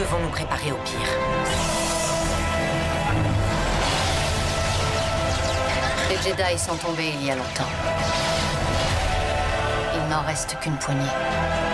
Devons 0.07 0.23
nous 0.23 0.29
préparer 0.29 0.71
au 0.71 0.77
pire. 0.85 1.09
Les 6.09 6.15
Jedi 6.15 6.57
sont 6.57 6.75
tombés 6.77 7.11
il 7.13 7.25
y 7.25 7.31
a 7.31 7.35
longtemps. 7.35 7.71
Il 9.95 10.09
n'en 10.09 10.21
reste 10.21 10.57
qu'une 10.61 10.77
poignée. 10.77 11.66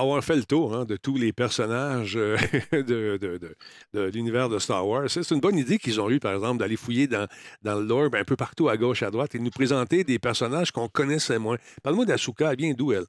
Va 0.00 0.06
avoir 0.06 0.24
fait 0.24 0.36
le 0.36 0.44
tour 0.44 0.74
hein, 0.74 0.84
de 0.84 0.96
tous 0.96 1.16
les 1.16 1.32
personnages 1.32 2.16
euh, 2.16 2.36
de, 2.72 3.16
de- 3.16 3.38
de- 3.38 3.56
de 3.94 4.00
l'univers 4.10 4.48
de 4.48 4.58
Star 4.58 4.86
Wars. 4.86 5.04
C'est 5.08 5.28
une 5.30 5.40
bonne 5.40 5.56
idée 5.58 5.78
qu'ils 5.78 6.00
ont 6.00 6.10
eue, 6.10 6.20
par 6.20 6.32
exemple, 6.34 6.58
d'aller 6.58 6.76
fouiller 6.76 7.06
dans, 7.06 7.26
dans 7.62 7.76
le 7.78 7.84
lore 7.86 8.10
ben, 8.10 8.20
un 8.20 8.24
peu 8.24 8.36
partout 8.36 8.68
à 8.68 8.76
gauche, 8.76 9.02
à 9.02 9.10
droite 9.10 9.34
et 9.34 9.38
nous 9.38 9.50
présenter 9.50 10.04
des 10.04 10.18
personnages 10.18 10.70
qu'on 10.72 10.88
connaissait 10.88 11.38
moins. 11.38 11.56
Parle-moi 11.82 12.04
d'Asuka, 12.06 12.52
elle 12.52 12.58
vient 12.58 12.72
d'où 12.74 12.92
elle? 12.92 13.04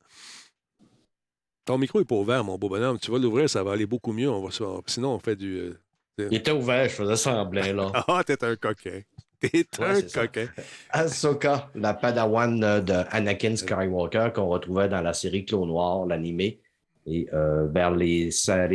Ton 1.66 1.78
micro 1.78 2.02
est 2.02 2.06
pas 2.06 2.16
ouvert, 2.16 2.44
mon 2.44 2.58
beau 2.58 2.70
bonhomme. 2.70 2.98
Tu 3.00 3.12
vas 3.12 3.20
l'ouvrir, 3.20 3.50
ça 3.50 3.64
va 3.64 3.74
aller 3.74 3.86
beaucoup 3.86 4.14
mieux. 4.14 4.30
On 4.30 4.44
va 4.44 4.52
se- 4.52 4.64
Sinon, 4.88 5.14
on 5.16 5.20
fait 5.20 5.36
du. 5.36 5.58
euh, 5.58 6.28
Il 6.32 6.36
était 6.38 6.52
ouvert, 6.52 6.86
je 6.90 6.96
faisais 6.96 7.16
semblant, 7.16 7.74
là. 7.74 7.92
Ah, 8.08 8.24
t'es 8.26 8.44
un 8.44 8.56
coquin. 8.56 9.02
T'es 9.40 9.66
un 9.80 10.02
coquin. 10.02 10.48
Ahsoka, 10.90 11.70
la 11.76 11.94
padawan 11.94 12.64
euh, 12.64 12.82
de 12.82 12.94
Anakin 13.12 13.56
Skywalker 13.56 14.30
qu'on 14.36 14.48
retrouvait 14.48 14.90
dans 14.90 15.02
la 15.02 15.14
série 15.14 15.46
Clone 15.46 15.68
Noir, 15.68 16.06
l'animé. 16.06 16.60
Et 17.06 17.28
euh, 17.34 17.68
vers 17.68 17.92
les, 17.92 18.30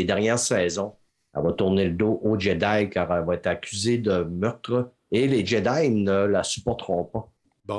dernières 0.05 0.39
saisons, 0.39 0.95
elle 1.35 1.43
va 1.43 1.53
tourner 1.53 1.85
le 1.87 1.93
dos 1.93 2.21
aux 2.23 2.39
Jedi 2.39 2.91
car 2.91 3.13
elle 3.17 3.25
va 3.25 3.35
être 3.35 3.47
accusée 3.47 3.99
de 3.99 4.23
meurtre 4.25 4.91
et 5.13 5.29
les 5.29 5.45
Jedi 5.47 5.91
ne 5.91 6.25
la 6.25 6.43
supporteront 6.43 7.05
pas. 7.05 7.31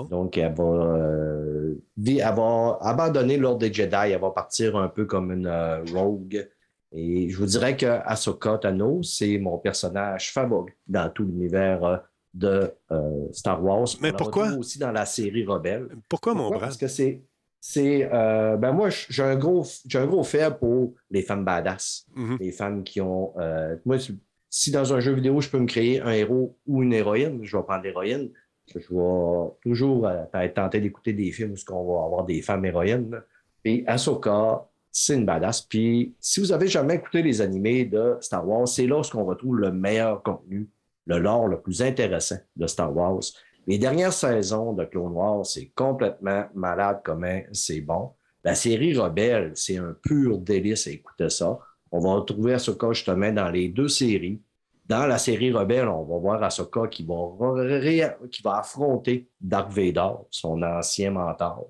Donc, 0.10 0.38
elle 0.38 0.54
va, 0.54 0.64
euh, 0.64 1.76
vi- 1.98 2.20
elle 2.20 2.36
va 2.36 2.78
abandonner 2.82 3.38
l'ordre 3.38 3.60
des 3.60 3.72
Jedi. 3.74 3.96
Elle 4.12 4.20
va 4.20 4.32
partir 4.32 4.76
un 4.76 4.90
peu 4.90 5.06
comme 5.06 5.32
une 5.32 5.48
euh, 5.48 5.82
rogue. 5.94 6.48
Et 6.92 7.30
je 7.30 7.38
vous 7.38 7.46
dirais 7.46 7.76
que 7.76 7.86
Ahsoka 7.86 8.58
Tano, 8.58 9.02
c'est 9.04 9.38
mon 9.38 9.58
personnage 9.58 10.32
favori 10.32 10.74
dans 10.88 11.10
tout 11.10 11.24
l'univers 11.24 12.02
de 12.34 12.72
euh, 12.92 13.28
Star 13.32 13.64
Wars. 13.64 13.88
Mais 14.02 14.12
On 14.14 14.18
pourquoi? 14.18 14.50
aussi 14.52 14.80
dans 14.80 14.92
la 14.92 15.06
série 15.06 15.46
Rebelle. 15.46 15.88
Pourquoi, 16.08 16.34
mon 16.34 16.50
bras? 16.50 16.60
Parce 16.60 16.78
que 16.78 16.88
c'est. 16.88 17.22
C'est, 17.60 18.08
euh, 18.14 18.56
ben 18.56 18.72
moi, 18.72 18.90
j'ai 18.90 19.24
un 19.24 19.36
gros, 19.36 19.66
j'ai 19.88 19.98
un 20.00 20.06
gros 20.06 20.24
faible 20.24 20.58
pour 20.60 20.94
les 21.10 21.22
femmes 21.22 21.44
badass, 21.44 22.06
Mhm. 22.16 22.38
les 22.40 22.52
femmes 22.52 22.84
qui 22.84 23.02
ont. 23.02 23.34
euh, 23.40 23.76
moi, 23.86 23.98
si- 24.50 24.72
dans 24.72 24.94
un 24.94 25.00
jeu 25.00 25.14
vidéo 25.14 25.42
je 25.42 25.50
peux 25.50 25.60
me 25.60 25.66
créer 25.68 26.00
un 26.02 26.12
héros 26.12 26.58
ou 26.66 26.84
une 26.84 26.94
héroïne, 26.94 27.40
je 27.44 27.58
vais 27.58 27.64
prendre 27.64 27.84
l'héroïne. 27.84 28.30
Je 28.68 28.80
vais 28.80 28.86
toujours 29.62 30.08
euh, 30.08 30.24
être 30.34 30.54
tenté 30.54 30.80
d'écouter 30.82 31.14
des 31.14 31.32
films 31.32 31.54
où 31.70 31.74
on 31.74 32.00
va 32.00 32.06
avoir 32.06 32.26
des 32.26 32.42
femmes 32.42 32.66
héroïnes. 32.66 33.22
Et 33.66 33.84
Ahsoka, 33.88 34.68
c'est 34.92 35.16
une 35.16 35.26
badass. 35.26 35.62
Puis, 35.62 36.16
si 36.20 36.40
vous 36.40 36.52
avez 36.52 36.68
jamais 36.68 36.96
écouté 36.96 37.22
les 37.22 37.42
animés 37.42 37.86
de 37.86 38.18
Star 38.22 38.48
Wars, 38.48 38.68
c'est 38.68 38.88
là 38.88 38.98
où 39.00 39.02
on 39.18 39.26
retrouve 39.26 39.58
le 39.58 39.72
meilleur 39.72 40.22
contenu, 40.24 40.70
le 41.06 41.18
lore 41.20 41.48
le 41.48 41.60
plus 41.62 41.82
intéressant 41.82 42.38
de 42.56 42.68
Star 42.68 42.96
Wars. 42.96 43.20
Les 43.68 43.78
dernières 43.78 44.14
saisons 44.14 44.72
de 44.72 44.86
Clone 44.86 45.12
Wars, 45.12 45.46
c'est 45.46 45.72
complètement 45.76 46.46
malade 46.56 47.02
comment 47.04 47.42
c'est 47.52 47.82
bon. 47.82 48.12
La 48.46 48.56
série 48.56 48.98
Rebelle, 48.98 49.52
c'est 49.56 49.78
un 49.78 49.94
pur 50.02 50.38
délice 50.38 50.88
à 50.88 50.92
écouter 50.92 51.30
ça. 51.30 51.60
On 51.92 52.00
va 52.00 52.14
retrouver 52.14 52.54
Ahsoka 52.54 52.94
justement 52.94 53.32
dans 53.34 53.50
les 53.50 53.68
deux 53.68 53.90
séries. 53.90 54.42
Dans 54.86 55.06
la 55.06 55.18
série 55.18 55.52
Rebelle, 55.52 55.90
on 55.90 56.04
va 56.04 56.18
voir 56.18 56.42
Ahsoka 56.42 56.88
qui 56.88 57.06
va, 57.06 58.58
affronter 58.58 59.28
Dark 59.42 59.70
Vader, 59.70 60.12
son 60.32 60.64
ancien 60.64 61.12
mentor. 61.12 61.68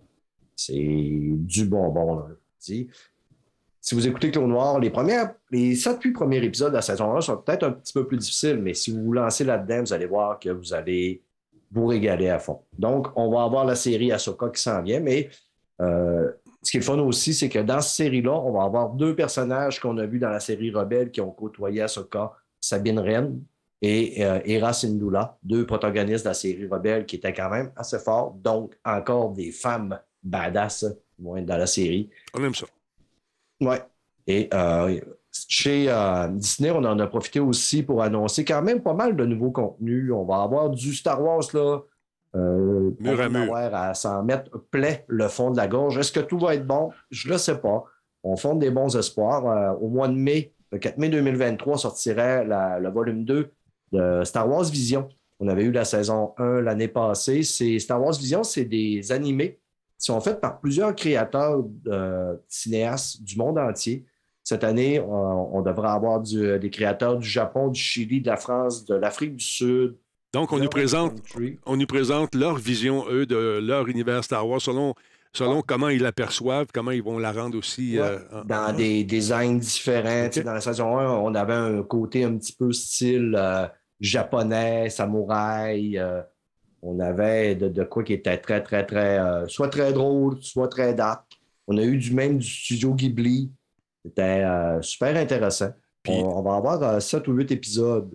C'est 0.56 0.76
du 0.76 1.66
bonbon, 1.66 2.18
là. 2.18 2.28
Si 2.60 3.96
vous 3.96 4.08
écoutez 4.08 4.30
Clone 4.30 4.50
Noir, 4.50 4.80
les 4.80 4.90
premières, 4.90 5.34
les 5.50 5.74
7-8 5.74 6.12
premiers 6.12 6.44
épisodes 6.44 6.72
de 6.72 6.76
la 6.76 6.82
saison 6.82 7.16
1 7.16 7.22
sont 7.22 7.38
peut-être 7.38 7.64
un 7.64 7.72
petit 7.72 7.94
peu 7.94 8.06
plus 8.06 8.18
difficiles, 8.18 8.60
mais 8.62 8.74
si 8.74 8.92
vous 8.92 9.02
vous 9.02 9.14
lancez 9.14 9.46
là-dedans, 9.46 9.80
vous 9.80 9.94
allez 9.94 10.06
voir 10.06 10.38
que 10.40 10.50
vous 10.50 10.74
allez 10.74 11.24
vous 11.72 11.88
régaler 11.88 12.30
à 12.30 12.40
fond. 12.40 12.62
Donc, 12.78 13.08
on 13.16 13.32
va 13.32 13.44
avoir 13.44 13.66
la 13.66 13.76
série 13.76 14.12
Ahsoka 14.12 14.50
qui 14.50 14.62
s'en 14.62 14.82
vient, 14.82 15.00
mais 15.00 15.30
euh, 15.82 16.32
ce 16.64 16.72
qui 16.72 16.78
est 16.78 16.80
le 16.80 16.86
fun 16.86 17.00
aussi, 17.00 17.34
c'est 17.34 17.50
que 17.50 17.60
dans 17.60 17.82
cette 17.82 18.06
série-là, 18.06 18.34
on 18.34 18.52
va 18.52 18.64
avoir 18.64 18.90
deux 18.90 19.16
personnages 19.16 19.80
qu'on 19.80 19.98
a 19.98 20.06
vus 20.06 20.20
dans 20.20 20.30
la 20.30 20.40
série 20.40 20.72
Rebelle 20.72 21.12
qui 21.12 21.22
ont 21.22 21.32
côtoyé 21.32 21.82
Ahsoka, 21.82 22.34
Sabine 22.60 23.00
Wren 23.00 23.42
et 23.82 24.26
euh, 24.26 24.40
Hera 24.46 24.74
Syndulla, 24.74 25.38
deux 25.44 25.66
protagonistes 25.66 26.24
de 26.24 26.30
la 26.30 26.34
série 26.34 26.68
Rebelle 26.68 27.06
qui 27.06 27.18
étaient 27.18 27.34
quand 27.34 27.50
même 27.50 27.72
assez 27.76 28.00
forts. 28.00 28.34
Donc, 28.42 28.78
encore 28.84 29.32
des 29.32 29.52
femmes 29.52 30.00
badass 30.24 30.86
moins 31.20 31.42
dans 31.42 31.58
la 31.58 31.68
série. 31.68 32.10
On 32.34 32.44
aime 32.44 32.56
ça. 32.56 32.66
Ouais. 33.62 33.82
Et 34.26 34.50
euh, 34.54 35.00
chez 35.48 35.86
euh, 35.90 36.28
Disney, 36.30 36.72
on 36.72 36.78
en 36.84 36.98
a 37.00 37.08
profité 37.08 37.40
aussi 37.40 37.84
pour 37.84 38.02
annoncer 38.02 38.44
quand 38.46 38.62
même 38.62 38.82
pas 38.82 38.94
mal 38.94 39.16
de 39.16 39.26
nouveaux 39.26 39.52
contenus. 39.52 40.12
On 40.12 40.24
va 40.26 40.42
avoir 40.44 40.70
du 40.70 40.94
Star 40.94 41.22
Wars, 41.22 41.44
là. 41.54 41.80
Euh, 42.36 42.92
Mur 43.00 43.20
à 43.22 43.30
mur. 43.30 43.42
avoir 43.56 43.74
à 43.74 43.94
s'en 43.94 44.24
mettre 44.24 44.50
plein 44.70 44.96
le 45.08 45.28
fond 45.28 45.50
de 45.52 45.58
la 45.58 45.68
gorge. 45.68 45.98
Est-ce 45.98 46.12
que 46.12 46.20
tout 46.20 46.38
va 46.40 46.56
être 46.56 46.68
bon? 46.68 46.92
Je 47.10 47.28
ne 47.28 47.34
le 47.34 47.38
sais 47.40 47.58
pas. 47.58 47.84
On 48.24 48.36
fonde 48.36 48.60
des 48.60 48.70
bons 48.70 48.96
espoirs. 48.98 49.46
Euh, 49.48 49.74
au 49.80 49.88
mois 49.88 50.08
de 50.08 50.14
mai, 50.14 50.54
le 50.72 50.78
4 50.78 50.98
mai 50.98 51.10
2023, 51.10 51.78
sortirait 51.78 52.46
la- 52.46 52.80
le 52.80 52.90
volume 52.90 53.24
2 53.24 53.52
de 53.94 54.24
Star 54.26 54.48
Wars 54.50 54.66
Vision. 54.66 55.08
On 55.40 55.48
avait 55.48 55.64
eu 55.64 55.72
la 55.72 55.86
saison 55.86 56.34
1 56.38 56.62
l'année 56.62 56.88
passée. 56.90 57.44
C'est 57.44 57.80
Star 57.80 58.02
Wars 58.04 58.14
Vision, 58.18 58.44
c'est 58.44 58.66
des 58.66 59.12
animés 59.12 59.60
qui 59.98 60.06
sont 60.06 60.20
faits 60.20 60.42
par 60.42 60.60
plusieurs 60.60 60.94
créateurs 60.96 61.64
euh, 61.88 62.36
cinéastes 62.48 63.24
du 63.24 63.38
monde 63.38 63.58
entier. 63.58 64.06
Cette 64.50 64.64
année, 64.64 64.98
on, 65.02 65.58
on 65.58 65.62
devrait 65.62 65.90
avoir 65.90 66.22
du- 66.22 66.58
des 66.58 66.70
créateurs 66.70 67.18
du 67.18 67.28
Japon, 67.28 67.68
du 67.68 67.78
Chili, 67.82 68.22
de 68.22 68.28
la 68.28 68.38
France, 68.38 68.86
de 68.86 68.96
l'Afrique 68.96 69.36
du 69.36 69.44
Sud. 69.44 69.98
Donc, 70.34 70.54
on 70.54 70.58
nous, 70.60 70.70
présente, 70.70 71.12
on 71.66 71.76
nous 71.76 71.86
présente 71.86 72.34
leur 72.34 72.56
vision, 72.56 73.04
eux, 73.10 73.26
de 73.26 73.60
leur 73.62 73.90
univers 73.90 74.24
Star 74.24 74.48
Wars, 74.48 74.62
selon, 74.62 74.94
selon 75.34 75.62
comment 75.62 75.90
ils 75.90 76.02
l'aperçoivent, 76.02 76.68
comment 76.74 76.92
ils 76.92 77.04
vont 77.04 77.20
la 77.20 77.34
rendre 77.34 77.58
aussi. 77.58 78.00
euh, 78.00 78.20
en- 78.32 78.46
dans 78.46 78.74
des 78.74 79.04
designs 79.04 79.58
différents. 79.60 80.30
Tu 80.30 80.36
sais, 80.40 80.44
Dans 80.44 80.54
la 80.54 80.62
saison 80.62 80.98
1, 80.98 81.10
on 81.12 81.36
avait 81.36 81.52
un 81.54 81.84
côté 81.84 82.24
un 82.24 82.38
petit 82.38 82.54
peu 82.54 82.72
style 82.72 83.36
euh, 83.38 83.68
japonais, 84.00 84.90
samouraï. 84.90 85.98
euh, 85.98 86.22
on 86.82 87.02
avait 87.02 87.56
de, 87.56 87.68
de 87.68 87.84
quoi 87.84 88.02
qui 88.04 88.14
était 88.14 88.38
très, 88.38 88.64
très, 88.64 88.86
très, 88.86 89.20
euh, 89.20 89.46
soit 89.50 89.68
très 89.68 89.92
drôle, 89.92 90.38
soit 90.42 90.70
très 90.70 90.94
dark. 90.94 91.26
On 91.68 91.78
a 91.78 91.84
eu 91.84 91.98
du 91.98 92.14
même 92.14 92.38
du 92.38 92.48
studio 92.48 92.94
Ghibli. 92.94 93.52
C'était 94.06 94.44
euh, 94.44 94.82
super 94.82 95.16
intéressant. 95.18 95.70
on, 96.08 96.12
on 96.40 96.42
va 96.42 96.56
avoir 96.56 97.02
7 97.02 97.28
ou 97.28 97.34
8 97.34 97.52
épisodes. 97.52 98.10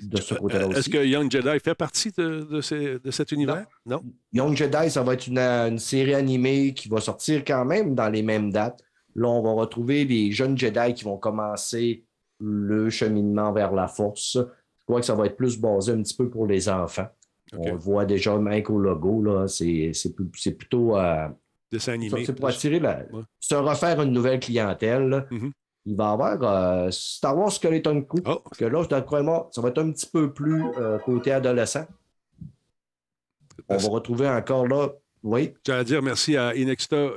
de 0.00 0.20
ce 0.20 0.34
côté-là 0.34 0.68
aussi. 0.68 0.78
Est-ce 0.78 0.90
que 0.90 1.04
Young 1.04 1.30
Jedi 1.30 1.58
fait 1.64 1.74
partie 1.74 2.12
de, 2.16 2.46
de, 2.50 2.60
ces- 2.60 2.98
de 2.98 3.10
cet 3.10 3.32
univers? 3.32 3.66
Non? 3.86 4.02
Young 4.32 4.54
Jedi, 4.54 4.90
ça 4.90 5.02
va 5.02 5.14
être 5.14 5.26
une, 5.26 5.38
une 5.38 5.78
série 5.78 6.14
animée 6.14 6.74
qui 6.74 6.88
va 6.88 7.00
sortir 7.00 7.42
quand 7.44 7.64
même 7.64 7.94
dans 7.94 8.08
les 8.08 8.22
mêmes 8.22 8.52
dates. 8.52 8.80
Là, 9.14 9.28
on 9.28 9.42
va 9.42 9.52
retrouver 9.52 10.04
les 10.04 10.30
jeunes 10.32 10.56
Jedi 10.58 10.92
qui 10.94 11.04
vont 11.04 11.16
commencer 11.16 12.04
le 12.38 12.90
cheminement 12.90 13.50
vers 13.52 13.72
la 13.72 13.88
force. 13.88 14.36
Je 14.36 14.84
crois 14.86 15.00
que 15.00 15.06
ça 15.06 15.14
va 15.14 15.24
être 15.26 15.36
plus 15.36 15.58
basé 15.58 15.92
un 15.92 16.02
petit 16.02 16.14
peu 16.14 16.28
pour 16.28 16.46
les 16.46 16.68
enfants. 16.68 17.08
On 17.56 17.70
le 17.72 17.76
voit 17.78 18.04
déjà 18.04 18.36
même 18.36 18.62
qu'au 18.62 18.78
logo, 18.78 19.22
là, 19.22 19.46
c'est 19.48 19.92
plutôt. 20.58 20.96
euh, 20.98 21.26
Dessin 21.72 21.94
animé. 21.94 22.24
C'est 22.24 22.34
pour 22.34 22.48
attirer 22.48 22.78
la. 22.80 23.04
Se 23.40 23.54
refaire 23.54 24.00
une 24.02 24.12
nouvelle 24.12 24.40
clientèle. 24.40 25.08
là. 25.08 25.20
Mm-hmm. 25.30 25.52
Il 25.88 25.96
va 25.96 26.04
y 26.04 26.12
avoir 26.12 26.42
euh, 26.42 26.90
Star 26.90 27.36
Wars 27.36 27.52
Skeleton 27.52 28.02
Crew. 28.02 28.20
Oh. 28.26 28.42
Que 28.58 28.64
là, 28.64 28.82
je 28.90 29.00
crois 29.00 29.22
moi, 29.22 29.48
ça 29.52 29.60
va 29.60 29.68
être 29.68 29.78
un 29.78 29.92
petit 29.92 30.08
peu 30.12 30.32
plus 30.32 30.64
euh, 30.78 30.98
côté 30.98 31.30
adolescent. 31.32 31.86
On 33.68 33.76
va 33.76 33.88
retrouver 33.88 34.28
encore 34.28 34.66
là. 34.66 34.88
Oui. 35.22 35.54
J'allais 35.66 35.84
dire 35.84 36.02
merci 36.02 36.36
à 36.36 36.54
Inexta, 36.54 37.10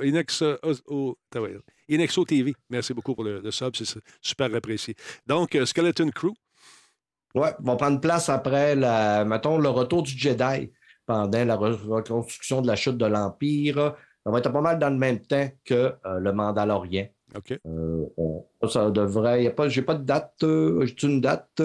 oh, 0.88 1.16
ouais. 1.36 1.58
Inexo 1.88 2.26
TV. 2.26 2.56
Merci 2.70 2.94
beaucoup 2.94 3.14
pour 3.14 3.24
le, 3.24 3.40
le 3.42 3.52
sub, 3.52 3.76
c'est 3.76 4.00
super 4.22 4.54
apprécié. 4.56 4.96
Donc, 5.28 5.56
euh, 5.56 5.66
Skeleton 5.66 6.10
Crew. 6.10 6.32
Ouais, 7.36 7.54
va 7.60 7.76
prendre 7.76 8.00
place 8.00 8.30
après, 8.30 8.76
la, 8.76 9.26
mettons, 9.26 9.58
le 9.60 9.70
retour 9.70 10.02
du 10.04 10.12
Jedi 10.18 10.72
pendant 11.06 11.46
la 11.46 11.56
re- 11.56 11.88
reconstruction 11.88 12.62
de 12.62 12.68
la 12.68 12.76
chute 12.76 12.98
de 12.98 13.06
l'Empire. 13.06 13.96
Ça 14.26 14.32
va 14.32 14.40
être 14.40 14.52
pas 14.52 14.62
mal 14.62 14.80
dans 14.80 14.90
le 14.90 14.98
même 14.98 15.20
temps 15.20 15.48
que 15.66 15.94
euh, 16.06 16.20
le 16.20 16.32
Mandalorien. 16.34 17.08
OK. 17.36 17.60
Euh, 17.66 18.06
on- 18.18 18.44
ça 18.68 18.90
devrait. 18.90 19.44
y 19.44 19.48
a 19.48 19.52
pas, 19.52 19.70
j'ai 19.70 19.82
pas 19.84 19.94
de 19.96 20.04
date. 20.04 20.34
euh, 20.44 20.86
j'ai 20.86 21.08
une 21.08 21.22
date 21.22 21.62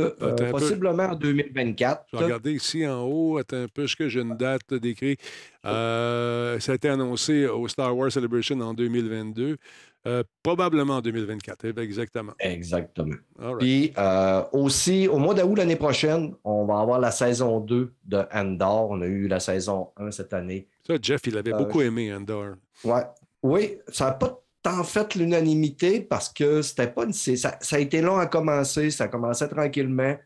possiblement 0.50 1.04
en 1.04 1.14
2024. 1.14 2.04
Je 2.12 2.16
vais 2.18 2.24
regarder 2.24 2.52
ici 2.52 2.86
en 2.86 3.02
haut. 3.02 3.38
Attends 3.38 3.62
un 3.64 3.66
peu, 3.72 3.84
est-ce 3.84 3.96
que 3.96 4.08
j'ai 4.08 4.20
une 4.20 4.36
date 4.36 4.74
décrite? 4.74 5.20
Euh, 5.64 6.58
ça 6.60 6.72
a 6.72 6.74
été 6.74 6.88
annoncé 6.88 7.46
au 7.46 7.66
Star 7.68 7.96
Wars 7.96 8.12
Celebration 8.12 8.60
en 8.60 8.74
2022. 8.74 9.56
Euh, 10.06 10.22
probablement 10.42 10.96
en 10.96 11.00
2024, 11.00 11.64
eh 11.64 11.80
exactement. 11.80 12.32
Exactement. 12.38 13.14
Right. 13.38 13.58
Puis 13.58 13.92
aussi, 14.52 15.08
au 15.08 15.16
mois 15.18 15.32
d'août 15.32 15.56
l'année 15.56 15.76
prochaine, 15.76 16.34
on 16.44 16.66
va 16.66 16.78
avoir 16.80 16.98
la 17.00 17.10
saison 17.10 17.60
2 17.60 17.90
de 18.04 18.22
Andor. 18.32 18.90
On 18.90 19.00
a 19.00 19.06
eu 19.06 19.28
la 19.28 19.40
saison 19.40 19.88
1 19.96 20.10
cette 20.10 20.34
année. 20.34 20.68
Ça, 20.86 20.94
Jeff, 21.00 21.22
il 21.26 21.36
avait 21.36 21.54
Euh, 21.54 21.58
beaucoup 21.58 21.80
aimé 21.80 22.12
Andor. 22.14 22.54
Ouais. 22.84 23.02
Oui, 23.42 23.78
ça 23.88 24.06
n'a 24.06 24.12
pas 24.12 24.40
tant 24.62 24.82
fait 24.84 25.14
l'unanimité 25.14 26.00
parce 26.00 26.28
que 26.30 26.62
c'était 26.62 26.86
pas 26.90 27.04
une. 27.04 27.12
Ça, 27.12 27.56
ça 27.60 27.76
a 27.76 27.78
été 27.78 28.00
long 28.00 28.16
à 28.16 28.26
commencer, 28.26 28.90
ça 28.90 29.08
commençait 29.08 29.48
tranquillement, 29.48 30.16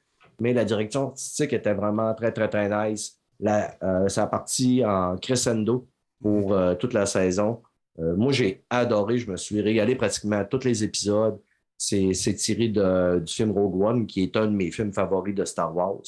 mais 0.41 0.53
la 0.53 0.65
direction 0.65 1.09
artistique 1.09 1.53
était 1.53 1.75
vraiment 1.75 2.15
très, 2.15 2.33
très, 2.33 2.49
très 2.49 2.69
nice. 2.91 3.17
La, 3.41 3.77
euh, 3.83 4.09
ça 4.09 4.25
a 4.25 4.27
parti 4.27 4.85
en 4.85 5.17
crescendo 5.17 5.89
pour 6.23 6.53
euh, 6.53 6.75
toute 6.75 6.93
la 6.93 7.07
saison. 7.07 7.63
Moi, 8.01 8.31
j'ai 8.33 8.63
adoré, 8.71 9.19
je 9.19 9.29
me 9.29 9.37
suis 9.37 9.61
régalé 9.61 9.97
pratiquement 9.97 10.37
à 10.39 10.45
tous 10.45 10.63
les 10.65 10.85
épisodes. 10.85 11.41
C'est 11.77 12.15
c'est 12.15 12.35
tiré 12.35 12.69
de- 12.69 13.19
du 13.19 13.33
film 13.33 13.51
Rogue 13.51 13.81
One, 13.83 14.07
qui 14.07 14.23
est 14.23 14.37
un 14.37 14.47
de 14.47 14.53
mes 14.55 14.71
films 14.71 14.93
favoris 14.93 15.35
de 15.35 15.45
Star 15.45 15.75
Wars. 15.75 16.03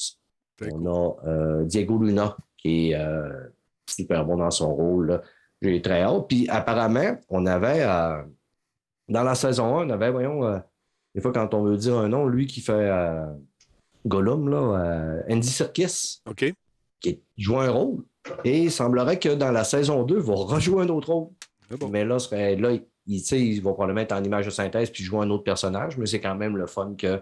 On 0.71 0.85
a 0.85 1.63
Diego 1.65 1.97
Luna, 2.01 2.37
qui 2.57 2.91
est 2.93 2.97
super 3.91 4.25
bon 4.25 4.37
dans 4.37 4.51
son 4.51 4.73
rôle. 4.73 5.21
J'ai 5.61 5.81
très 5.81 6.01
hâte. 6.01 6.25
Puis 6.27 6.47
apparemment, 6.49 7.17
on 7.29 7.45
avait, 7.45 7.81
euh, 7.83 8.21
dans 9.07 9.23
la 9.23 9.35
saison 9.35 9.77
1, 9.79 9.87
on 9.87 9.89
avait, 9.91 10.11
voyons, 10.11 10.43
euh, 10.45 10.59
des 11.15 11.21
fois 11.21 11.31
quand 11.31 11.53
on 11.53 11.63
veut 11.63 11.77
dire 11.77 11.97
un 11.97 12.07
nom, 12.09 12.27
lui 12.27 12.47
qui 12.47 12.61
fait 12.61 12.71
euh, 12.73 13.25
Gollum, 14.05 14.49
là, 14.49 15.21
Andy 15.29 15.47
Serkis, 15.47 16.21
qui 16.99 17.21
joue 17.37 17.59
un 17.59 17.69
rôle. 17.69 18.03
Et 18.43 18.63
il 18.63 18.71
semblerait 18.71 19.19
que 19.19 19.29
dans 19.35 19.51
la 19.51 19.63
saison 19.63 20.03
2, 20.03 20.17
il 20.17 20.21
va 20.21 20.33
rejouer 20.35 20.83
un 20.83 20.89
autre 20.89 21.11
rôle. 21.13 21.27
Mais 21.91 22.05
là, 22.05 22.19
serait- 22.19 22.55
là 22.55 22.71
il, 23.07 23.19
il 23.33 23.61
va 23.61 23.71
probablement 23.73 24.01
être 24.01 24.11
en 24.11 24.23
image 24.23 24.45
de 24.45 24.51
synthèse 24.51 24.89
puis 24.91 25.03
jouer 25.03 25.19
un 25.21 25.29
autre 25.29 25.43
personnage, 25.43 25.97
mais 25.97 26.05
c'est 26.05 26.19
quand 26.21 26.35
même 26.35 26.55
le 26.57 26.67
fun 26.67 26.93
que 26.97 27.21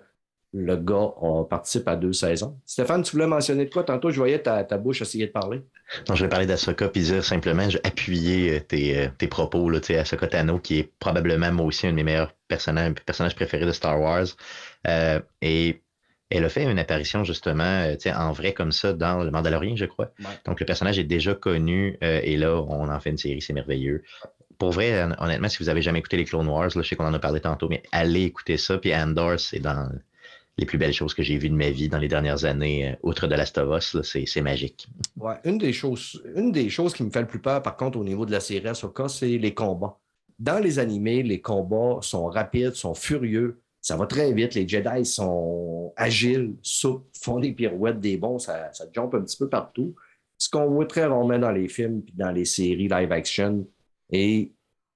le 0.54 0.76
gars 0.78 1.14
a- 1.22 1.46
participe 1.50 1.88
à 1.88 1.96
deux 1.96 2.14
saisons. 2.14 2.58
Stéphane, 2.66 3.04
tu 3.04 3.12
voulais 3.12 3.28
mentionner 3.28 3.66
de 3.66 3.70
quoi? 3.72 3.84
Tantôt, 3.84 4.10
je 4.10 4.18
voyais 4.18 4.40
ta, 4.40 4.64
ta 4.64 4.78
bouche 4.78 5.02
essayer 5.02 5.28
de 5.28 5.32
parler. 5.32 5.62
Non, 6.08 6.16
je 6.16 6.24
vais 6.24 6.30
parler 6.30 6.46
d'Asoka 6.46 6.88
puis 6.90 7.02
dire 7.02 7.24
simplement, 7.24 7.70
je 7.70 7.78
vais 7.78 7.88
appuyer 7.88 8.58
euh, 8.58 8.60
tes, 8.60 8.98
euh, 8.98 9.08
tes 9.18 9.28
propos, 9.28 9.70
là, 9.70 9.80
Ahsoka 10.00 10.28
Tano, 10.28 10.60
qui 10.60 10.80
est 10.80 10.92
probablement 11.00 11.52
moi 11.52 11.66
aussi 11.66 11.88
un 11.88 11.92
de 11.92 11.96
mes 11.96 12.04
meilleurs 12.04 12.34
personnages, 12.48 12.94
personnages 13.06 13.36
préférés 13.36 13.66
de 13.66 13.72
Star 13.72 14.00
Wars. 14.00 14.26
Euh, 14.88 15.20
et 15.42 15.82
elle 16.30 16.46
a 16.46 16.50
fait 16.50 16.64
une 16.64 16.78
apparition 16.78 17.24
justement 17.24 17.92
en 18.16 18.32
vrai 18.32 18.54
comme 18.54 18.72
ça 18.72 18.94
dans 18.94 19.24
Le 19.24 19.32
Mandalorien, 19.32 19.76
je 19.76 19.86
crois. 19.86 20.12
Donc 20.46 20.60
le 20.60 20.66
personnage 20.66 21.00
est 21.00 21.04
déjà 21.04 21.34
connu 21.34 21.98
euh, 22.04 22.22
et 22.24 22.38
là, 22.38 22.56
on 22.56 22.88
en 22.88 23.00
fait 23.00 23.10
une 23.10 23.18
série, 23.18 23.42
c'est 23.42 23.54
merveilleux. 23.54 24.04
Pour 24.60 24.72
vrai, 24.72 25.04
hon- 25.04 25.16
honnêtement, 25.24 25.50
si 25.50 25.58
vous 25.64 25.70
avez 25.70 25.82
jamais 25.82 26.00
écouté 26.00 26.18
les 26.18 26.26
Clone 26.26 26.48
Wars, 26.48 26.70
là, 26.76 26.82
je 26.82 26.88
sais 26.88 26.96
qu'on 26.96 27.06
en 27.06 27.14
a 27.14 27.20
parlé 27.20 27.40
tantôt, 27.40 27.68
mais 27.68 27.82
allez 27.92 28.24
écouter 28.24 28.58
ça. 28.58 28.78
Puis 28.78 28.94
Andor, 28.94 29.40
c'est 29.40 29.60
dans 29.60 29.90
les 30.60 30.66
plus 30.66 30.78
belles 30.78 30.94
choses 30.94 31.14
que 31.14 31.24
j'ai 31.24 31.38
vues 31.38 31.50
de 31.50 31.56
ma 31.56 31.70
vie 31.70 31.90
dans 31.90 31.98
les 31.98 32.08
dernières 32.08 32.46
années, 32.46 32.92
euh, 32.92 32.96
outre 33.04 33.28
de 33.28 33.36
Last 33.36 33.58
of 33.58 33.78
Us, 33.78 33.94
là, 33.94 34.02
c'est 34.04 34.42
magique. 34.42 34.88
Ouais, 35.18 35.36
une 35.46 35.58
des 35.58 35.74
choses, 35.74 36.22
une 36.36 36.52
des 36.52 36.70
choses 36.70 36.94
qui 36.94 37.04
me 37.04 37.10
fait 37.10 37.22
le 37.22 37.28
plus 37.28 37.40
peur, 37.40 37.62
par 37.62 37.78
contre, 37.78 37.98
au 37.98 38.04
niveau 38.04 38.26
de 38.26 38.32
la 38.32 38.40
série 38.40 38.68
Ahsoka, 38.68 39.08
c'est 39.08 39.38
les 39.38 39.54
combats. 39.54 39.98
Dans 40.38 40.60
les 40.60 40.80
animés, 40.80 41.24
les 41.24 41.42
combats 41.42 42.00
sont 42.02 42.28
rapides, 42.28 42.76
sont 42.76 42.94
furieux, 42.94 43.62
ça 43.82 43.96
va 43.96 44.06
très 44.06 44.32
vite. 44.34 44.56
Les 44.56 44.68
Jedi 44.68 45.06
sont 45.06 45.94
agiles, 45.96 46.56
souples, 46.62 47.06
font 47.20 47.40
des 47.40 47.54
pirouettes, 47.54 48.00
des 48.00 48.18
bons, 48.18 48.40
ça, 48.40 48.72
ça 48.74 48.86
jump 48.94 49.14
un 49.14 49.22
petit 49.22 49.38
peu 49.38 49.50
partout. 49.50 49.96
Ce 50.38 50.50
qu'on 50.50 50.70
voit 50.70 50.86
très 50.86 51.06
rarement 51.06 51.40
dans 51.40 51.52
les 51.52 51.68
films 51.68 52.02
puis 52.02 52.14
dans 52.16 52.32
les 52.32 52.46
séries 52.46 52.88
live 52.88 53.12
action. 53.12 53.68
Et 54.12 54.54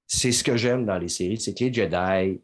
c'est 0.07 0.31
ce 0.31 0.44
que 0.44 0.56
j'aime 0.56 0.85
dans 0.85 0.98
les 0.98 1.10
séries, 1.10 1.40
c'est 1.40 1.53
que 1.53 1.65
les 1.65 1.73
Jedi, 1.73 2.41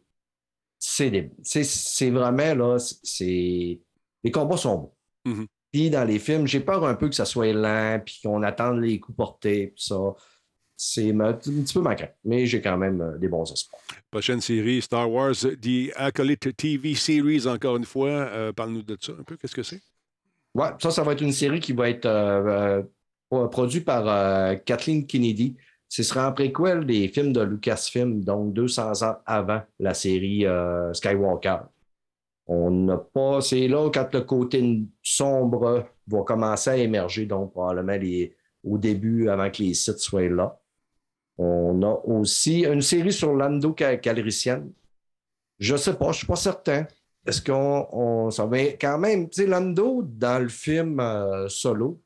c'est 0.80 1.10
des- 1.10 1.30
c'est 1.44 1.62
c'est 1.62 2.10
vraiment 2.10 2.54
là, 2.54 2.78
c'est 2.78 3.78
les 4.24 4.30
combats 4.32 4.56
sont 4.56 4.76
bons. 4.78 4.94
Mhm. 5.32 5.46
Puis 5.70 5.90
dans 5.90 6.02
les 6.04 6.18
films, 6.18 6.48
j'ai 6.48 6.58
peur 6.60 6.84
un 6.84 6.94
peu 6.94 7.08
que 7.08 7.14
ça 7.14 7.24
soit 7.24 7.52
lent, 7.52 8.00
puis 8.04 8.18
qu'on 8.24 8.42
attende 8.42 8.80
les 8.80 8.98
coups 8.98 9.16
portés, 9.16 9.68
puis 9.68 9.84
ça. 9.84 9.96
C'est 10.82 11.10
un 11.10 11.34
petit 11.34 11.74
peu 11.74 11.82
manquant, 11.82 12.08
mais 12.24 12.46
j'ai 12.46 12.62
quand 12.62 12.78
même 12.78 13.02
euh, 13.02 13.18
des 13.18 13.28
bons 13.28 13.44
espoirs. 13.52 13.82
Prochaine 14.10 14.40
série, 14.40 14.80
Star 14.80 15.10
Wars, 15.12 15.34
The 15.34 15.92
Acolyte 15.94 16.56
TV 16.56 16.94
Series, 16.94 17.46
encore 17.46 17.76
une 17.76 17.84
fois. 17.84 18.08
Euh, 18.08 18.50
Parle-nous 18.54 18.82
de 18.82 18.96
ça 18.98 19.12
un 19.12 19.22
peu. 19.22 19.36
Qu'est-ce 19.36 19.54
que 19.54 19.62
c'est? 19.62 19.82
Ouais, 20.54 20.68
ça, 20.80 20.90
ça 20.90 21.02
va 21.02 21.12
être 21.12 21.20
une 21.20 21.34
série 21.34 21.60
qui 21.60 21.74
va 21.74 21.90
être 21.90 22.06
euh, 22.06 22.82
euh, 23.34 23.46
produite 23.48 23.84
par 23.84 24.04
Kathleen 24.64 25.06
Kennedy. 25.06 25.54
Ce 25.90 26.04
sera 26.04 26.28
en 26.28 26.32
préquel 26.32 26.86
des 26.86 27.08
films 27.08 27.32
de 27.32 27.40
Lucasfilm, 27.42 28.22
donc 28.24 28.54
200 28.54 29.02
ans 29.02 29.16
avant 29.26 29.60
la 29.80 29.92
série 29.92 30.46
euh, 30.46 30.94
Skywalker. 30.94 31.58
On 32.46 32.70
n'a 32.70 32.96
pas. 32.96 33.40
C'est 33.40 33.66
là 33.68 33.90
quand 33.92 34.08
le 34.14 34.20
côté 34.22 34.82
sombre 35.02 35.86
va 36.06 36.22
commencer 36.22 36.70
à 36.70 36.76
émerger, 36.76 37.26
donc 37.26 37.52
probablement 37.52 37.98
les, 37.98 38.36
au 38.64 38.78
début, 38.78 39.28
avant 39.28 39.50
que 39.50 39.64
les 39.64 39.74
sites 39.74 39.98
soient 39.98 40.28
là. 40.28 40.56
On 41.38 41.82
a 41.82 42.00
aussi 42.04 42.64
une 42.64 42.82
série 42.82 43.12
sur 43.12 43.34
Lando 43.34 43.72
Cal- 43.72 44.00
Calrissian. 44.00 44.68
Je 45.58 45.76
sais 45.76 45.94
pas, 45.94 46.12
je 46.12 46.18
suis 46.18 46.26
pas 46.26 46.36
certain. 46.36 46.86
Est-ce 47.26 47.42
qu'on 47.42 47.86
on, 47.92 48.30
ça 48.30 48.46
va 48.46 48.58
quand 48.80 48.98
même, 48.98 49.28
tu 49.28 49.42
sais, 49.42 49.46
Lando 49.48 50.02
dans 50.04 50.40
le 50.40 50.48
film 50.48 51.00
euh, 51.00 51.48
solo 51.48 52.00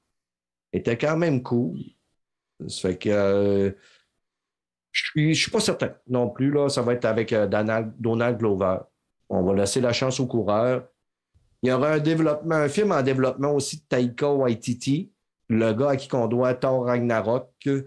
était 0.72 0.98
quand 0.98 1.16
même 1.18 1.42
cool. 1.42 1.78
Ça 2.68 2.88
fait 2.88 2.98
que 2.98 3.08
euh, 3.10 3.70
je 4.92 5.02
suis, 5.10 5.34
je 5.34 5.42
suis 5.42 5.50
pas 5.50 5.60
certain 5.60 5.94
non 6.08 6.30
plus. 6.30 6.50
Là, 6.50 6.68
ça 6.68 6.82
va 6.82 6.94
être 6.94 7.04
avec 7.04 7.32
euh, 7.32 7.46
Donald, 7.46 7.92
Donald 7.98 8.38
Glover. 8.38 8.78
On 9.28 9.42
va 9.42 9.54
laisser 9.54 9.80
la 9.80 9.92
chance 9.92 10.20
au 10.20 10.26
coureur. 10.26 10.88
Il 11.62 11.70
y 11.70 11.72
aura 11.72 11.92
un 11.92 11.98
développement, 11.98 12.54
un 12.54 12.68
film 12.68 12.92
en 12.92 13.02
développement 13.02 13.52
aussi 13.52 13.78
de 13.78 13.82
Taika 13.88 14.30
Waititi, 14.30 15.12
le 15.48 15.72
gars 15.72 15.90
à 15.90 15.96
qui 15.96 16.14
on 16.14 16.28
doit 16.28 16.54
Thor 16.54 16.84
Ragnarok. 16.84 17.50
Je 17.64 17.82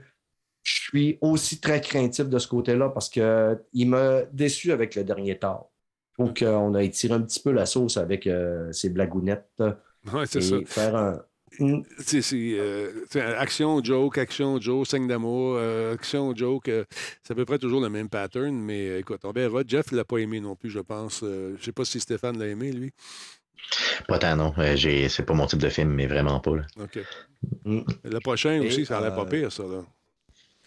suis 0.63 1.17
aussi 1.21 1.61
très 1.61 1.79
craintif 1.79 2.27
de 2.27 2.39
ce 2.39 2.47
côté-là 2.47 2.89
parce 2.89 3.07
qu'il 3.09 3.87
m'a 3.89 4.23
déçu 4.33 4.71
avec 4.71 4.95
le 4.95 5.03
dernier 5.03 5.37
Thor. 5.37 5.71
Je 6.11 6.23
trouve 6.23 6.33
qu'on 6.33 6.73
a 6.73 6.83
étiré 6.83 7.13
un 7.13 7.21
petit 7.21 7.39
peu 7.39 7.51
la 7.51 7.65
sauce 7.65 7.97
avec 7.97 8.27
euh, 8.27 8.71
ses 8.73 8.89
blagounettes. 8.89 9.63
Ouais, 10.11 10.25
c'est 10.25 10.39
et 10.39 10.41
ça. 10.41 10.55
Faire 10.65 10.95
un, 10.95 11.21
C'est, 11.51 12.21
euh, 12.33 12.91
action, 13.39 13.83
joke, 13.83 14.17
action, 14.17 14.59
joke, 14.59 14.85
scène 14.85 15.07
d'amour, 15.07 15.55
euh, 15.57 15.93
action, 15.93 16.35
joke. 16.35 16.67
euh, 16.69 16.83
c'est 17.23 17.31
à 17.33 17.35
peu 17.35 17.45
près 17.45 17.57
toujours 17.57 17.81
le 17.81 17.89
même 17.89 18.09
pattern, 18.09 18.53
mais 18.53 18.89
euh, 18.89 18.99
écoute, 18.99 19.21
on 19.23 19.31
verra. 19.31 19.61
Jeff 19.65 19.91
ne 19.91 19.97
l'a 19.97 20.03
pas 20.05 20.17
aimé 20.17 20.39
non 20.39 20.55
plus, 20.55 20.69
je 20.69 20.79
pense. 20.79 21.21
Euh, 21.23 21.53
je 21.55 21.59
ne 21.59 21.63
sais 21.63 21.71
pas 21.71 21.85
si 21.85 21.99
Stéphane 21.99 22.37
l'a 22.37 22.47
aimé, 22.47 22.71
lui. 22.71 22.91
Pas 24.07 24.19
tant, 24.19 24.35
non. 24.35 24.53
Euh, 24.59 24.75
c'est 25.09 25.25
pas 25.25 25.33
mon 25.33 25.45
type 25.47 25.59
de 25.59 25.69
film, 25.69 25.89
mais 25.89 26.05
vraiment 26.05 26.39
pas. 26.39 26.55
là. 26.57 26.63
OK. 26.81 26.99
Mm. 27.65 27.81
Le 28.03 28.19
prochain 28.19 28.61
Et, 28.61 28.67
aussi, 28.67 28.85
ça 28.85 28.95
n'a 28.99 29.07
l'air 29.07 29.15
pas 29.15 29.25
pire, 29.25 29.51
ça. 29.51 29.63
Là. 29.63 29.83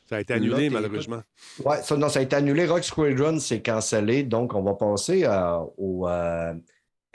Ça 0.08 0.16
a 0.16 0.20
été 0.20 0.34
annulé, 0.34 0.70
malheureusement. 0.70 1.22
Oui, 1.64 1.76
ça, 1.84 1.96
non, 1.96 2.08
ça 2.08 2.18
a 2.18 2.22
été 2.22 2.34
annulé. 2.34 2.66
Rock 2.66 2.82
Squadron, 2.82 3.38
c'est 3.38 3.62
cancellé. 3.62 4.24
Donc, 4.24 4.54
on 4.54 4.62
va 4.62 4.74
passer 4.74 5.24
euh, 5.24 5.58
au. 5.78 6.08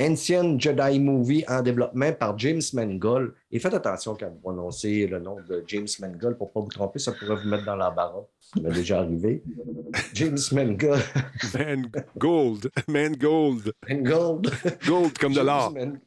Euh, 0.01 0.09
Ancient 0.09 0.59
Jedi 0.59 0.99
Movie 0.99 1.43
en 1.47 1.61
développement 1.61 2.11
par 2.13 2.37
James 2.37 2.61
Mangold. 2.73 3.33
Et 3.51 3.59
faites 3.59 3.73
attention 3.73 4.15
quand 4.19 4.29
vous 4.29 4.39
prononcez 4.39 5.07
le 5.07 5.19
nom 5.19 5.37
de 5.47 5.63
James 5.67 5.87
Mangold 5.99 6.37
pour 6.37 6.47
ne 6.47 6.53
pas 6.53 6.59
vous 6.61 6.69
tromper, 6.69 6.99
ça 6.99 7.11
pourrait 7.11 7.35
vous 7.35 7.49
mettre 7.49 7.65
dans 7.65 7.75
l'embarras. 7.75 8.25
Ça 8.39 8.61
m'est 8.61 8.73
déjà 8.73 8.99
arrivé. 8.99 9.43
James 10.13 10.37
Mangold. 10.51 11.03
Mangold. 11.53 12.71
Mangold. 12.87 13.73
Mangold. 13.89 14.51
Gold 14.85 15.17
comme 15.17 15.33
de 15.33 15.41
l'or. 15.41 15.71
Man... 15.71 15.99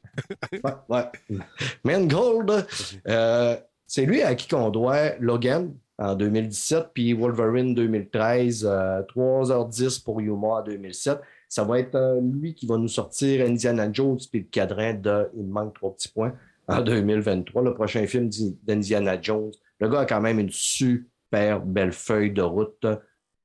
Ouais, 0.53 0.73
ouais. 0.89 1.39
Mangold. 1.85 2.67
Euh, 3.07 3.57
c'est 3.87 4.05
lui 4.05 4.23
à 4.23 4.35
qui 4.35 4.55
on 4.55 4.71
doit 4.71 5.17
Logan 5.19 5.75
en 5.99 6.15
2017, 6.15 6.91
puis 6.95 7.13
Wolverine 7.13 7.75
2013, 7.75 8.65
euh, 8.65 9.03
3h10 9.03 10.03
pour 10.05 10.21
Yuma 10.21 10.49
en 10.49 10.63
2007. 10.63 11.21
Ça 11.49 11.65
va 11.65 11.79
être 11.79 11.95
euh, 11.95 12.21
lui 12.21 12.55
qui 12.55 12.67
va 12.67 12.77
nous 12.77 12.89
sortir 12.89 13.47
Indiana 13.47 13.91
Jones 13.93 14.19
puis 14.31 14.41
le 14.41 14.47
cadran 14.47 14.95
de 14.95 15.29
Il 15.35 15.45
me 15.45 15.53
manque 15.53 15.75
trois 15.75 15.95
petits 15.95 16.11
points 16.11 16.35
en 16.67 16.83
2023, 16.83 17.63
le 17.63 17.75
prochain 17.75 18.07
film 18.07 18.29
d'Indiana 18.63 19.21
Jones. 19.21 19.53
Le 19.81 19.89
gars 19.89 20.01
a 20.01 20.05
quand 20.07 20.21
même 20.21 20.39
une 20.39 20.51
super 20.51 21.61
belle 21.61 21.93
feuille 21.93 22.33
de 22.33 22.43
route. 22.43 22.85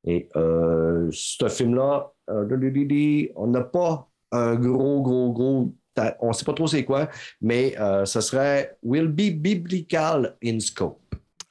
Et 0.05 0.27
euh, 0.35 1.07
ce 1.13 1.47
film-là, 1.47 2.11
euh, 2.29 3.29
on 3.35 3.47
n'a 3.47 3.61
pas 3.61 4.09
un 4.31 4.55
gros, 4.55 5.01
gros, 5.01 5.31
gros. 5.31 5.73
On 6.19 6.29
ne 6.29 6.33
sait 6.33 6.43
pas 6.43 6.53
trop 6.53 6.67
c'est 6.67 6.83
quoi, 6.83 7.07
mais 7.39 7.75
ce 8.03 8.19
serait 8.19 8.77
Will 8.83 9.07
be 9.07 9.31
biblical 9.31 10.35
in 10.43 10.59
scope. 10.59 10.99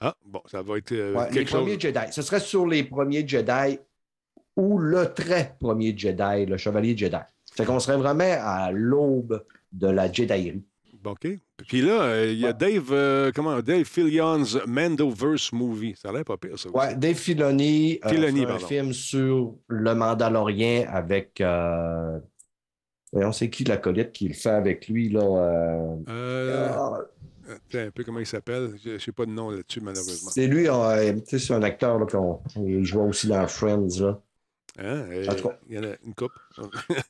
Ah, 0.05 0.17
bon, 0.27 0.43
ça 0.47 0.63
va 0.63 0.79
être 0.79 0.91
euh, 0.91 1.15
Ouais, 1.15 1.31
les 1.31 1.47
chose. 1.47 1.61
premiers 1.61 1.79
Jedi. 1.79 2.01
Ce 2.11 2.23
serait 2.23 2.41
sur 2.41 2.67
les 2.67 2.83
premiers 2.83 3.27
Jedi 3.27 3.79
ou 4.57 4.79
le 4.79 5.13
très 5.13 5.57
premier 5.59 5.97
Jedi, 5.97 6.47
le 6.47 6.57
chevalier 6.57 6.97
Jedi. 6.97 7.17
Fait 7.53 7.65
qu'on 7.65 7.81
serait 7.81 7.97
vraiment 7.97 8.37
à 8.41 8.71
l'aube 8.73 9.45
de 9.73 9.89
la 9.89 10.11
Jedierie. 10.11 10.65
OK. 11.05 11.29
Puis 11.69 11.83
là, 11.83 12.03
euh, 12.03 12.31
il 12.33 12.39
y 12.39 12.47
a 12.47 12.53
Dave, 12.53 12.89
euh, 12.93 13.33
comment, 13.35 13.61
Dave 13.61 13.85
Fillion's 13.85 14.59
Mandoverse 14.67 15.53
Movie. 15.53 15.95
Ça 15.97 16.11
a 16.11 16.13
l'air 16.13 16.25
pas 16.25 16.37
pire, 16.37 16.59
ça. 16.59 16.71
Ouais, 16.71 16.95
Dave 16.95 17.15
Filoni, 17.15 17.99
euh, 18.05 18.09
Filoni, 18.09 18.47
fait 18.47 18.53
un 18.53 18.59
film 18.59 18.93
sur 18.93 19.55
le 19.69 19.95
Mandalorien 19.95 20.87
avec. 20.89 21.41
Euh... 21.41 22.19
Voyons, 23.13 23.33
c'est 23.33 23.51
qui 23.51 23.65
l'acolyte 23.65 24.13
qui 24.13 24.29
le 24.29 24.35
fait 24.35 24.51
avec 24.51 24.89
lui, 24.89 25.11
là? 25.11 25.21
un 27.75 27.91
peu 27.91 28.05
comment 28.05 28.21
il 28.21 28.27
s'appelle? 28.27 28.75
Je 28.83 28.91
ne 28.91 28.99
sais 28.99 29.13
pas 29.13 29.27
de 29.27 29.33
nom 29.33 29.51
là-dessus, 29.51 29.81
malheureusement. 29.81 30.31
c'est 30.31 30.47
lui, 30.47 30.67
c'est 31.27 31.53
un 31.53 31.63
acteur, 31.63 31.99
là, 31.99 32.07
qu'on 32.07 32.41
joue 32.83 33.03
aussi 33.03 33.27
dans 33.27 33.47
Friends, 33.47 34.01
là. 34.01 34.21
Hein? 34.79 35.05
Euh, 35.11 35.27
En 35.29 35.35
tout 35.35 35.49
cas. 35.49 35.59
Il 35.69 35.77
y 35.77 35.79
en 35.79 35.85
a 35.85 35.95
une 36.05 36.15
coupe. 36.15 36.33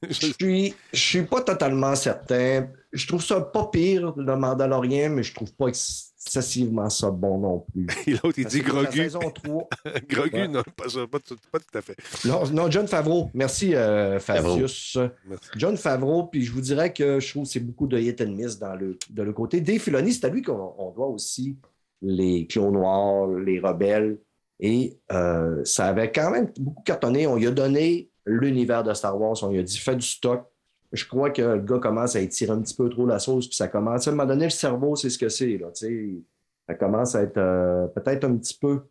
Je 0.09 0.33
suis, 0.39 0.75
je 0.93 0.99
suis 0.99 1.23
pas 1.23 1.43
totalement 1.43 1.95
certain. 1.95 2.69
Je 2.93 3.07
trouve 3.07 3.23
ça 3.23 3.41
pas 3.41 3.67
pire, 3.73 4.13
le 4.17 4.37
Mandalorien, 4.37 5.09
mais 5.11 5.23
je 5.23 5.33
trouve 5.33 5.53
pas 5.55 5.69
excessivement 5.69 6.91
ça 6.91 7.11
bon 7.11 7.39
non 7.39 7.61
plus. 7.73 7.87
Et 8.09 8.13
l'autre, 8.13 8.35
il 8.39 8.43
Parce 8.45 8.55
dit 8.57 8.61
Grogu. 8.63 8.97
saison 8.97 9.21
3. 9.31 9.69
Grogu, 10.09 10.31
Ouais. 10.35 10.49
non, 10.49 10.63
pas, 10.77 10.89
ça, 10.89 11.07
pas, 11.07 11.21
tout, 11.21 11.37
pas 11.53 11.61
tout 11.61 11.79
à 11.79 11.83
fait. 11.83 11.97
Non, 12.25 12.43
non, 12.53 12.71
John 12.71 12.89
Favreau. 12.89 13.31
Merci, 13.33 13.75
euh, 13.77 14.19
Fabius. 14.19 14.99
Merci. 15.27 15.49
John 15.57 15.77
Favreau, 15.77 16.25
puis 16.27 16.43
je 16.45 16.53
vous 16.53 16.61
dirais 16.61 16.93
que 16.93 17.21
je 17.21 17.31
trouve 17.31 17.45
que 17.45 17.49
c'est 17.51 17.61
beaucoup 17.61 17.87
de 17.87 17.97
hit 17.99 18.21
and 18.21 18.33
miss 18.33 18.59
dans 18.59 18.75
le, 18.75 18.99
de 19.11 19.23
le 19.23 19.33
côté. 19.33 19.61
Dave 19.61 19.79
Filoni, 19.79 20.13
c'est 20.13 20.27
à 20.27 20.31
lui 20.31 20.43
qu'on 20.43 20.75
on 20.79 20.91
doit 20.91 21.07
aussi 21.09 21.57
les 22.03 22.47
Clos 22.49 22.73
Noirs, 22.73 23.29
les 23.29 23.61
Rebelles. 23.61 24.19
Et 24.65 24.97
euh, 25.11 25.63
ça 25.65 25.87
avait 25.87 26.13
quand 26.13 26.31
même 26.31 26.51
beaucoup 26.59 26.85
cartonné. 26.85 27.27
On 27.27 27.35
lui 27.35 27.49
a 27.49 27.51
donné 27.51 28.09
l'univers 28.25 28.85
de 28.85 28.95
Star 28.95 29.21
Wars. 29.21 29.37
On 29.43 29.49
lui 29.49 29.59
a 29.59 29.63
dit 29.63 29.77
fais 29.77 29.97
du 29.97 30.07
stock. 30.07 30.47
Je 30.93 31.05
crois 31.05 31.31
que 31.31 31.43
le 31.43 31.61
gars 31.61 31.81
commence 31.81 32.15
à 32.15 32.21
étirer 32.21 32.53
un 32.53 32.61
petit 32.61 32.77
peu 32.77 32.89
trop 32.89 33.05
la 33.05 33.19
sauce, 33.19 33.49
puis 33.49 33.57
ça 33.57 33.67
commence. 33.67 34.07
À 34.07 34.11
un 34.11 34.15
moment 34.15 34.29
donné, 34.29 34.45
le 34.45 34.51
cerveau, 34.51 34.95
c'est 34.95 35.11
ce 35.11 35.19
que 35.19 35.29
c'est. 35.29 35.59
Là, 35.59 35.71
ça 35.75 36.75
commence 36.75 37.17
à 37.17 37.23
être 37.23 37.39
euh, 37.39 37.89
peut-être 37.89 38.25
un 38.25 38.37
petit 38.37 38.57
peu 38.57 38.83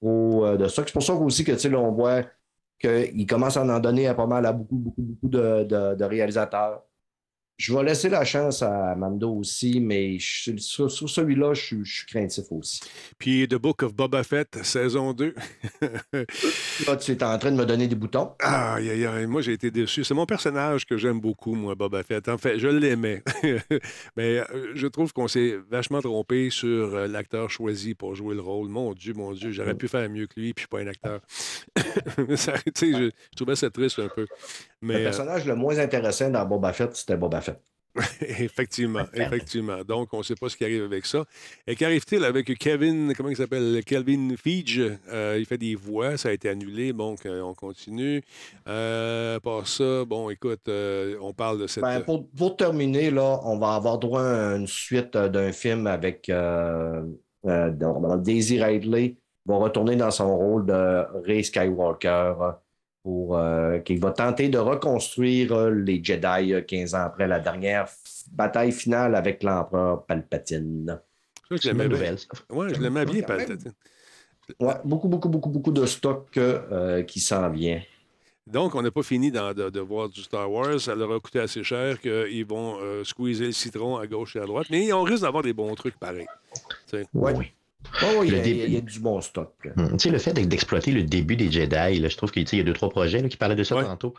trop 0.00 0.44
euh, 0.44 0.56
de 0.56 0.66
stock. 0.66 0.88
C'est 0.88 0.94
pour 0.94 1.02
ça 1.04 1.14
aussi 1.14 1.44
que 1.44 1.52
là, 1.52 1.78
on 1.78 1.92
voit 1.92 2.22
qu'il 2.80 3.26
commence 3.26 3.56
à 3.56 3.62
en 3.62 3.78
donner 3.78 4.08
à 4.08 4.14
pas 4.14 4.26
mal 4.26 4.44
à 4.44 4.52
beaucoup, 4.52 4.76
beaucoup, 4.76 5.02
beaucoup 5.02 5.28
de 5.28 6.04
réalisateurs. 6.04 6.82
Je 7.58 7.74
vais 7.74 7.82
laisser 7.84 8.10
la 8.10 8.22
chance 8.24 8.62
à 8.62 8.94
Mando 8.96 9.30
aussi, 9.32 9.80
mais 9.80 10.18
je- 10.18 10.56
sur, 10.58 10.90
sur 10.90 11.08
celui-là, 11.08 11.54
je, 11.54 11.62
suis- 11.62 11.84
je 11.84 11.96
suis 11.98 12.06
craintif 12.06 12.44
aussi. 12.50 12.80
Puis 13.18 13.48
The 13.48 13.54
Book 13.54 13.82
of 13.82 13.94
Boba 13.94 14.22
Fett, 14.24 14.58
saison 14.62 15.14
2. 15.14 15.34
Là, 16.86 16.96
tu 16.96 17.12
es 17.12 17.22
en 17.24 17.38
train 17.38 17.50
de 17.52 17.56
me 17.56 17.64
donner 17.64 17.88
des 17.88 17.94
boutons. 17.94 18.32
Aïe, 18.40 19.06
moi 19.26 19.40
j'ai 19.40 19.52
été 19.54 19.70
déçu. 19.70 20.04
C'est 20.04 20.12
mon 20.14 20.26
personnage 20.26 20.84
que 20.84 20.98
j'aime 20.98 21.18
beaucoup, 21.20 21.54
moi, 21.54 21.74
Boba 21.74 22.02
Fett. 22.02 22.28
En 22.28 22.36
fait, 22.38 22.58
je 22.58 22.68
l'aimais. 22.68 23.22
Mais 24.16 24.38
euh, 24.40 24.72
je 24.74 24.86
trouve 24.86 25.12
qu'on 25.14 25.28
s'est 25.28 25.56
vachement 25.70 26.02
trompé 26.02 26.50
sur 26.50 26.94
euh, 26.94 27.06
l'acteur 27.06 27.48
choisi 27.50 27.94
pour 27.94 28.14
jouer 28.14 28.34
le 28.34 28.42
rôle. 28.42 28.68
Mon 28.68 28.92
Dieu, 28.92 29.14
mon 29.14 29.32
Dieu, 29.32 29.50
j'aurais 29.52 29.74
pu 29.74 29.88
faire 29.88 30.08
mieux 30.10 30.26
que 30.26 30.38
lui, 30.38 30.52
puis 30.52 30.62
je 30.62 30.66
suis 30.66 30.68
pas 30.68 30.80
un 30.80 30.88
acteur. 30.88 31.20
Ça, 32.36 32.52
tu 32.58 32.70
sais, 32.74 32.92
je, 32.92 33.04
je 33.06 33.36
trouvais 33.36 33.56
ça 33.56 33.70
triste 33.70 33.98
un 33.98 34.08
peu. 34.08 34.26
Le 34.82 34.88
Mais 34.88 34.94
euh, 34.96 35.04
personnage 35.04 35.46
le 35.46 35.54
moins 35.54 35.78
intéressant 35.78 36.30
dans 36.30 36.44
Boba 36.44 36.72
Fett, 36.72 36.94
c'était 36.94 37.16
Boba 37.16 37.40
Fett. 37.40 37.60
effectivement, 38.20 39.04
effectivement. 39.14 39.82
Donc, 39.84 40.12
on 40.12 40.18
ne 40.18 40.22
sait 40.22 40.34
pas 40.34 40.48
ce 40.48 40.56
qui 40.56 40.64
arrive 40.64 40.84
avec 40.84 41.06
ça. 41.06 41.24
Et 41.66 41.74
qu'arrive-t-il 41.74 42.24
avec 42.24 42.56
Kevin, 42.58 43.12
comment 43.16 43.28
il 43.28 43.36
s'appelle? 43.36 43.82
Kelvin 43.84 44.36
Feige? 44.36 44.82
Euh, 45.08 45.36
il 45.38 45.46
fait 45.46 45.58
des 45.58 45.74
voix, 45.74 46.16
ça 46.16 46.28
a 46.30 46.32
été 46.32 46.48
annulé, 46.48 46.92
donc 46.92 47.26
euh, 47.26 47.40
on 47.40 47.54
continue. 47.54 48.22
Euh, 48.68 49.40
par 49.40 49.66
ça, 49.66 50.04
bon, 50.04 50.30
écoute, 50.30 50.68
on 50.68 51.32
parle 51.32 51.60
de 51.60 51.66
cette... 51.66 51.82
Ben, 51.82 52.00
pour, 52.00 52.28
pour 52.30 52.56
terminer, 52.56 53.10
là, 53.10 53.40
on 53.44 53.58
va 53.58 53.74
avoir 53.74 53.98
droit 53.98 54.22
à 54.22 54.56
une 54.56 54.66
suite 54.66 55.16
d'un 55.16 55.52
film 55.52 55.86
avec 55.86 56.30
Daisy 57.44 58.62
Ridley 58.62 59.16
va 59.46 59.56
retourner 59.58 59.94
dans 59.94 60.10
son 60.10 60.36
rôle 60.36 60.66
de 60.66 61.06
Ray 61.24 61.44
Skywalker 61.44 62.34
pour 63.06 63.38
euh, 63.38 63.78
qui 63.78 63.94
va 63.98 64.10
tenter 64.10 64.48
de 64.48 64.58
reconstruire 64.58 65.52
euh, 65.52 65.70
les 65.70 66.02
Jedi 66.02 66.52
euh, 66.52 66.60
15 66.60 66.96
ans 66.96 67.02
après 67.04 67.28
la 67.28 67.38
dernière 67.38 67.86
bataille 68.32 68.72
finale 68.72 69.14
avec 69.14 69.44
l'empereur 69.44 70.04
Palpatine. 70.06 70.98
Ça, 71.48 71.56
je 71.62 71.68
l'aimais 71.68 71.86
bien. 71.86 72.16
Ouais, 72.50 72.74
je 72.74 72.80
l'aimais 72.80 73.04
bien. 73.06 73.22
Palpatine. 73.22 73.72
Ouais, 74.58 74.74
beaucoup, 74.84 75.06
beaucoup, 75.06 75.28
beaucoup, 75.28 75.50
beaucoup 75.50 75.70
de 75.70 75.86
stock 75.86 76.36
euh, 76.36 77.04
qui 77.04 77.20
s'en 77.20 77.48
vient. 77.48 77.80
Donc, 78.44 78.74
on 78.74 78.82
n'a 78.82 78.90
pas 78.90 79.04
fini 79.04 79.30
d'en- 79.30 79.54
de, 79.54 79.70
de 79.70 79.80
voir 79.80 80.08
du 80.08 80.22
Star 80.24 80.50
Wars. 80.50 80.80
Ça 80.80 80.96
leur 80.96 81.12
a 81.12 81.20
coûté 81.20 81.38
assez 81.38 81.62
cher 81.62 82.00
qu'ils 82.00 82.44
vont 82.44 82.78
euh, 82.80 83.04
squeezer 83.04 83.46
le 83.46 83.52
citron 83.52 83.98
à 83.98 84.06
gauche 84.08 84.34
et 84.34 84.40
à 84.40 84.46
droite. 84.46 84.66
Mais 84.68 84.92
on 84.92 85.04
risque 85.04 85.22
d'avoir 85.22 85.44
des 85.44 85.52
bons 85.52 85.72
trucs 85.76 85.96
pareils. 85.96 86.26
Ouais. 87.14 87.52
Oh, 88.02 88.22
il, 88.24 88.32
y 88.32 88.36
a, 88.36 88.40
début. 88.40 88.60
il 88.66 88.72
y 88.74 88.76
a 88.76 88.80
du 88.80 89.00
bon 89.00 89.20
stock. 89.20 89.54
Hum, 89.76 89.92
Tu 89.92 89.98
sais, 89.98 90.10
le 90.10 90.18
fait 90.18 90.32
d'ex- 90.32 90.48
d'exploiter 90.48 90.92
le 90.92 91.02
début 91.02 91.36
des 91.36 91.50
Jedi, 91.50 91.98
là, 91.98 92.08
je 92.08 92.16
trouve 92.16 92.30
qu'il 92.30 92.46
y 92.52 92.60
a 92.60 92.62
deux, 92.64 92.72
trois 92.72 92.90
projets 92.90 93.20
là, 93.22 93.28
qui 93.28 93.36
parlaient 93.36 93.54
de 93.56 93.64
ça 93.64 93.82
tantôt. 93.82 94.14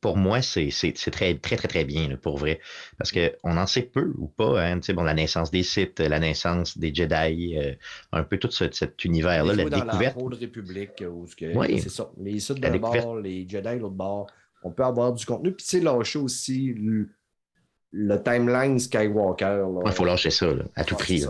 Pour 0.00 0.16
moi, 0.16 0.40
c'est 0.40 0.70
très, 1.12 1.34
très, 1.36 1.56
très, 1.56 1.68
très 1.68 1.84
bien, 1.84 2.08
là, 2.08 2.16
pour 2.16 2.38
vrai. 2.38 2.58
Parce 2.96 3.12
qu'on 3.12 3.56
en 3.58 3.66
sait 3.66 3.82
peu 3.82 4.14
ou 4.16 4.28
pas. 4.28 4.62
Hein, 4.64 4.76
tu 4.80 4.86
sais, 4.86 4.92
bon, 4.94 5.02
la 5.02 5.12
naissance 5.12 5.50
des 5.50 5.62
Sith, 5.62 6.00
la 6.00 6.18
naissance 6.18 6.78
des 6.78 6.94
Jedi, 6.94 7.56
euh, 7.58 7.74
un 8.12 8.22
peu 8.24 8.38
tout 8.38 8.50
ce- 8.50 8.70
cet 8.72 9.04
univers-là, 9.04 9.54
la 9.54 9.64
dans 9.64 9.84
découverte. 9.84 10.16
la 10.18 10.36
République, 10.38 11.04
où 11.06 11.26
ce 11.26 11.36
que- 11.36 11.54
Oui. 11.54 11.78
c'est 11.80 11.90
ça. 11.90 12.10
Les 12.18 12.40
Sith 12.40 12.58
La 12.60 12.68
d'un 12.70 12.76
découverte. 12.78 13.04
bord, 13.04 13.16
les 13.20 13.46
Jedi 13.46 13.74
de 13.74 13.80
l'autre 13.80 13.94
bord. 13.94 14.26
On 14.62 14.70
peut 14.70 14.84
avoir 14.84 15.12
du 15.12 15.24
contenu. 15.26 15.52
Puis, 15.52 15.64
tu 15.64 15.70
sais, 15.70 15.80
lâcher 15.80 16.18
aussi 16.18 16.72
le, 16.74 17.10
le 17.92 18.16
timeline 18.22 18.78
Skywalker. 18.78 19.64
Il 19.86 19.92
faut 19.92 20.04
lâcher 20.04 20.30
ça, 20.30 20.46
là, 20.54 20.62
à 20.76 20.84
tout 20.84 20.94
prix. 20.94 21.24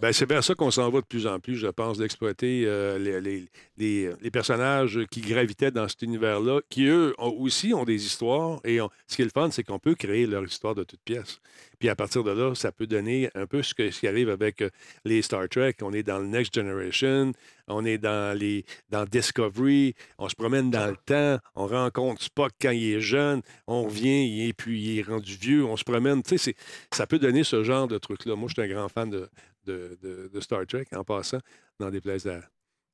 Ben, 0.00 0.12
c'est 0.12 0.28
vers 0.28 0.42
ça 0.42 0.54
qu'on 0.54 0.70
s'en 0.72 0.90
va 0.90 1.00
de 1.00 1.06
plus 1.06 1.26
en 1.26 1.38
plus, 1.38 1.56
je 1.56 1.68
pense, 1.68 1.98
d'exploiter 1.98 2.64
euh, 2.66 2.98
les, 2.98 3.20
les- 3.20 3.48
les- 3.78 4.10
les 4.20 4.30
personnages 4.30 4.98
qui 5.10 5.20
gravitaient 5.20 5.70
dans 5.70 5.86
cet 5.86 6.02
univers-là, 6.02 6.60
qui, 6.70 6.86
eux, 6.86 7.14
ont- 7.18 7.36
aussi 7.38 7.72
ont 7.72 7.84
des 7.84 8.04
histoires. 8.04 8.58
Et 8.64 8.80
on- 8.80 8.90
ce 9.06 9.16
qui 9.16 9.22
est 9.22 9.26
le 9.26 9.30
fun, 9.30 9.50
c'est 9.52 9.62
qu'on 9.62 9.78
peut 9.78 9.94
créer 9.94 10.26
leur 10.26 10.44
histoire 10.44 10.74
de 10.74 10.82
toutes 10.82 11.02
pièces. 11.04 11.38
Puis 11.78 11.88
à 11.88 11.96
partir 11.96 12.24
de 12.24 12.30
là, 12.30 12.54
ça 12.54 12.72
peut 12.72 12.86
donner 12.86 13.30
un 13.34 13.46
peu 13.46 13.62
ce, 13.62 13.74
qui 13.74 14.06
arrive 14.08 14.30
avec 14.30 14.62
euh, 14.62 14.70
les 15.04 15.22
Star 15.22 15.48
Trek. 15.48 15.74
On 15.82 15.92
est 15.92 16.02
dans 16.02 16.18
le 16.18 16.26
Next 16.26 16.54
Generation, 16.54 17.32
on 17.68 17.84
est 17.84 17.98
dans, 17.98 18.36
les, 18.38 18.64
dans 18.90 19.04
Discovery, 19.04 19.94
on 20.18 20.28
se 20.28 20.34
promène 20.34 20.70
dans 20.70 20.88
le 20.88 20.96
temps, 20.96 21.38
on 21.54 21.66
rencontre 21.66 22.22
Spock 22.22 22.52
quand 22.60 22.70
il 22.70 22.94
est 22.94 23.00
jeune, 23.00 23.42
on 23.66 23.84
revient, 23.84 24.48
est, 24.48 24.52
puis 24.52 24.80
il 24.80 24.98
est 24.98 25.02
rendu 25.02 25.36
vieux, 25.36 25.64
on 25.64 25.76
se 25.76 25.84
promène. 25.84 26.22
Tu 26.22 26.38
sais, 26.38 26.54
ça 26.92 27.06
peut 27.06 27.18
donner 27.18 27.44
ce 27.44 27.62
genre 27.64 27.88
de 27.88 27.98
truc-là. 27.98 28.36
Moi, 28.36 28.48
je 28.48 28.60
suis 28.60 28.70
un 28.70 28.74
grand 28.74 28.88
fan 28.88 29.10
de, 29.10 29.28
de, 29.64 29.98
de- 30.02 30.30
de 30.32 30.40
Star 30.40 30.66
Trek, 30.66 30.86
en 30.94 31.04
passant, 31.04 31.40
dans 31.78 31.90
des 31.90 32.00
places 32.00 32.26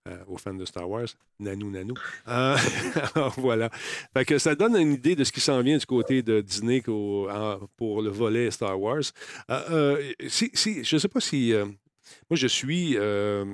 à- 0.05 0.29
aux 0.29 0.37
fans 0.37 0.55
de 0.55 0.65
Star 0.65 0.89
Wars. 0.89 1.07
Nanou, 1.39 1.71
nanou. 1.71 1.95
Euh, 2.29 2.57
alors, 3.15 3.35
voilà. 3.39 3.71
Fait 4.15 4.25
que 4.25 4.39
ça 4.39 4.55
donne 4.55 4.77
une 4.77 4.93
idée 4.93 5.17
de 5.17 5.25
ce 5.25 5.33
qui 5.33 5.41
s'en 5.41 5.61
vient 5.63 5.77
du 5.79 5.87
côté 5.87 6.23
de 6.23 6.41
Disney 6.41 6.81
pour 6.83 8.03
le 8.03 8.11
volet 8.11 8.51
Star 8.51 8.81
Wars. 8.81 9.03
Euh, 9.51 9.61
euh, 9.71 10.13
si, 10.29 10.51
si- 10.55 10.85
je 10.85 10.97
ne 10.97 11.01
sais 11.01 11.09
pas 11.09 11.21
si 11.21 11.53
euh, 11.53 11.65
Moi, 12.31 12.37
je 12.37 12.47
suis 12.47 12.97
euh, 12.97 13.45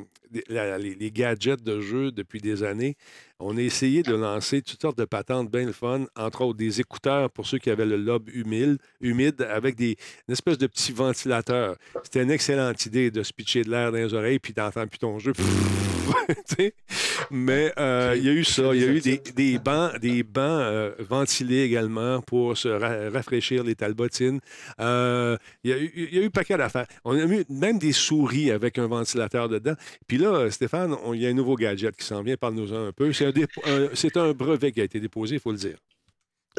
les, 0.49 1.11
gadgets 1.13 1.63
de 1.63 1.81
jeu 1.81 2.11
depuis 2.11 2.41
des 2.41 2.63
années. 2.63 2.97
On 3.41 3.57
a 3.57 3.61
essayé 3.61 4.03
de 4.03 4.15
lancer 4.15 4.63
toutes 4.63 4.81
sortes 4.83 4.99
de 4.99 5.05
patentes 5.05 5.49
bien 5.51 5.65
le 5.67 5.73
fun, 5.73 6.07
entre 6.17 6.41
autres 6.43 6.59
des 6.59 6.81
écouteurs 6.81 7.31
pour 7.31 7.47
ceux 7.47 7.59
qui 7.59 7.71
avaient 7.71 7.87
le 7.87 7.97
lobe 7.97 8.29
humide, 8.35 8.79
humide 9.01 9.43
avec 9.43 9.77
des, 9.77 9.97
une 10.27 10.33
espèce 10.33 10.59
de 10.59 10.67
petit 10.67 10.93
ventilateur. 10.93 11.77
C'était 12.03 12.23
une 12.25 12.33
excellente 12.33 12.85
idée 12.87 13.11
de 13.13 13.23
se 13.23 13.33
pitcher 13.33 13.63
de 13.63 13.71
l'air 13.71 13.93
dans 13.93 13.99
les 13.99 14.13
oreilles 14.13 14.41
puis 14.41 14.53
d'entendre 14.53 14.89
plus 14.89 14.99
ton 14.99 15.19
jeu. 15.21 15.33
Mais 17.31 17.73
euh, 17.79 18.15
il 18.17 18.25
y 18.25 18.29
a 18.29 18.33
eu 18.33 18.45
ça. 18.45 18.75
Il 18.75 18.81
y 18.81 18.85
a 18.85 18.89
eu 18.89 19.01
des, 19.01 19.19
des 19.35 19.59
bancs, 19.59 19.99
des 19.99 20.23
bancs 20.23 20.45
euh, 20.45 20.93
ventilés 20.99 21.63
également 21.63 22.21
pour 22.23 22.57
se 22.57 22.69
rafraîchir 22.69 23.65
les 23.65 23.75
talbotines. 23.75 24.41
Euh, 24.81 25.37
il, 25.65 25.71
y 25.71 25.73
a 25.73 25.79
eu, 25.79 25.93
il 25.95 26.15
y 26.15 26.19
a 26.19 26.23
eu 26.23 26.31
paquet 26.31 26.57
d'affaires. 26.57 26.87
On 27.05 27.19
a 27.19 27.27
mis 27.27 27.45
même 27.49 27.79
des 27.79 27.93
souris 27.93 28.51
avec 28.51 28.79
un 28.79 28.87
ventilateur 28.87 29.49
dedans. 29.49 29.75
Puis 30.07 30.19
là, 30.19 30.51
Stéphane, 30.51 30.97
il 31.13 31.21
y 31.21 31.27
a 31.27 31.31
un 31.31 31.35
nouveau 31.35 31.57
gadget 31.57 31.97
qui 31.97 32.05
s'en 32.05 32.23
vient. 32.23 32.37
Parle-nous 32.37 32.73
un 32.73 32.93
peu. 32.93 33.13
C'est 33.13 34.17
un, 34.17 34.23
un 34.23 34.33
brevet 34.33 34.73
qui 34.73 34.81
a 34.81 34.85
été 34.85 35.01
déposé, 35.01 35.37
il 35.37 35.41
faut 35.41 35.53
le 35.53 35.59
dire. 35.59 35.77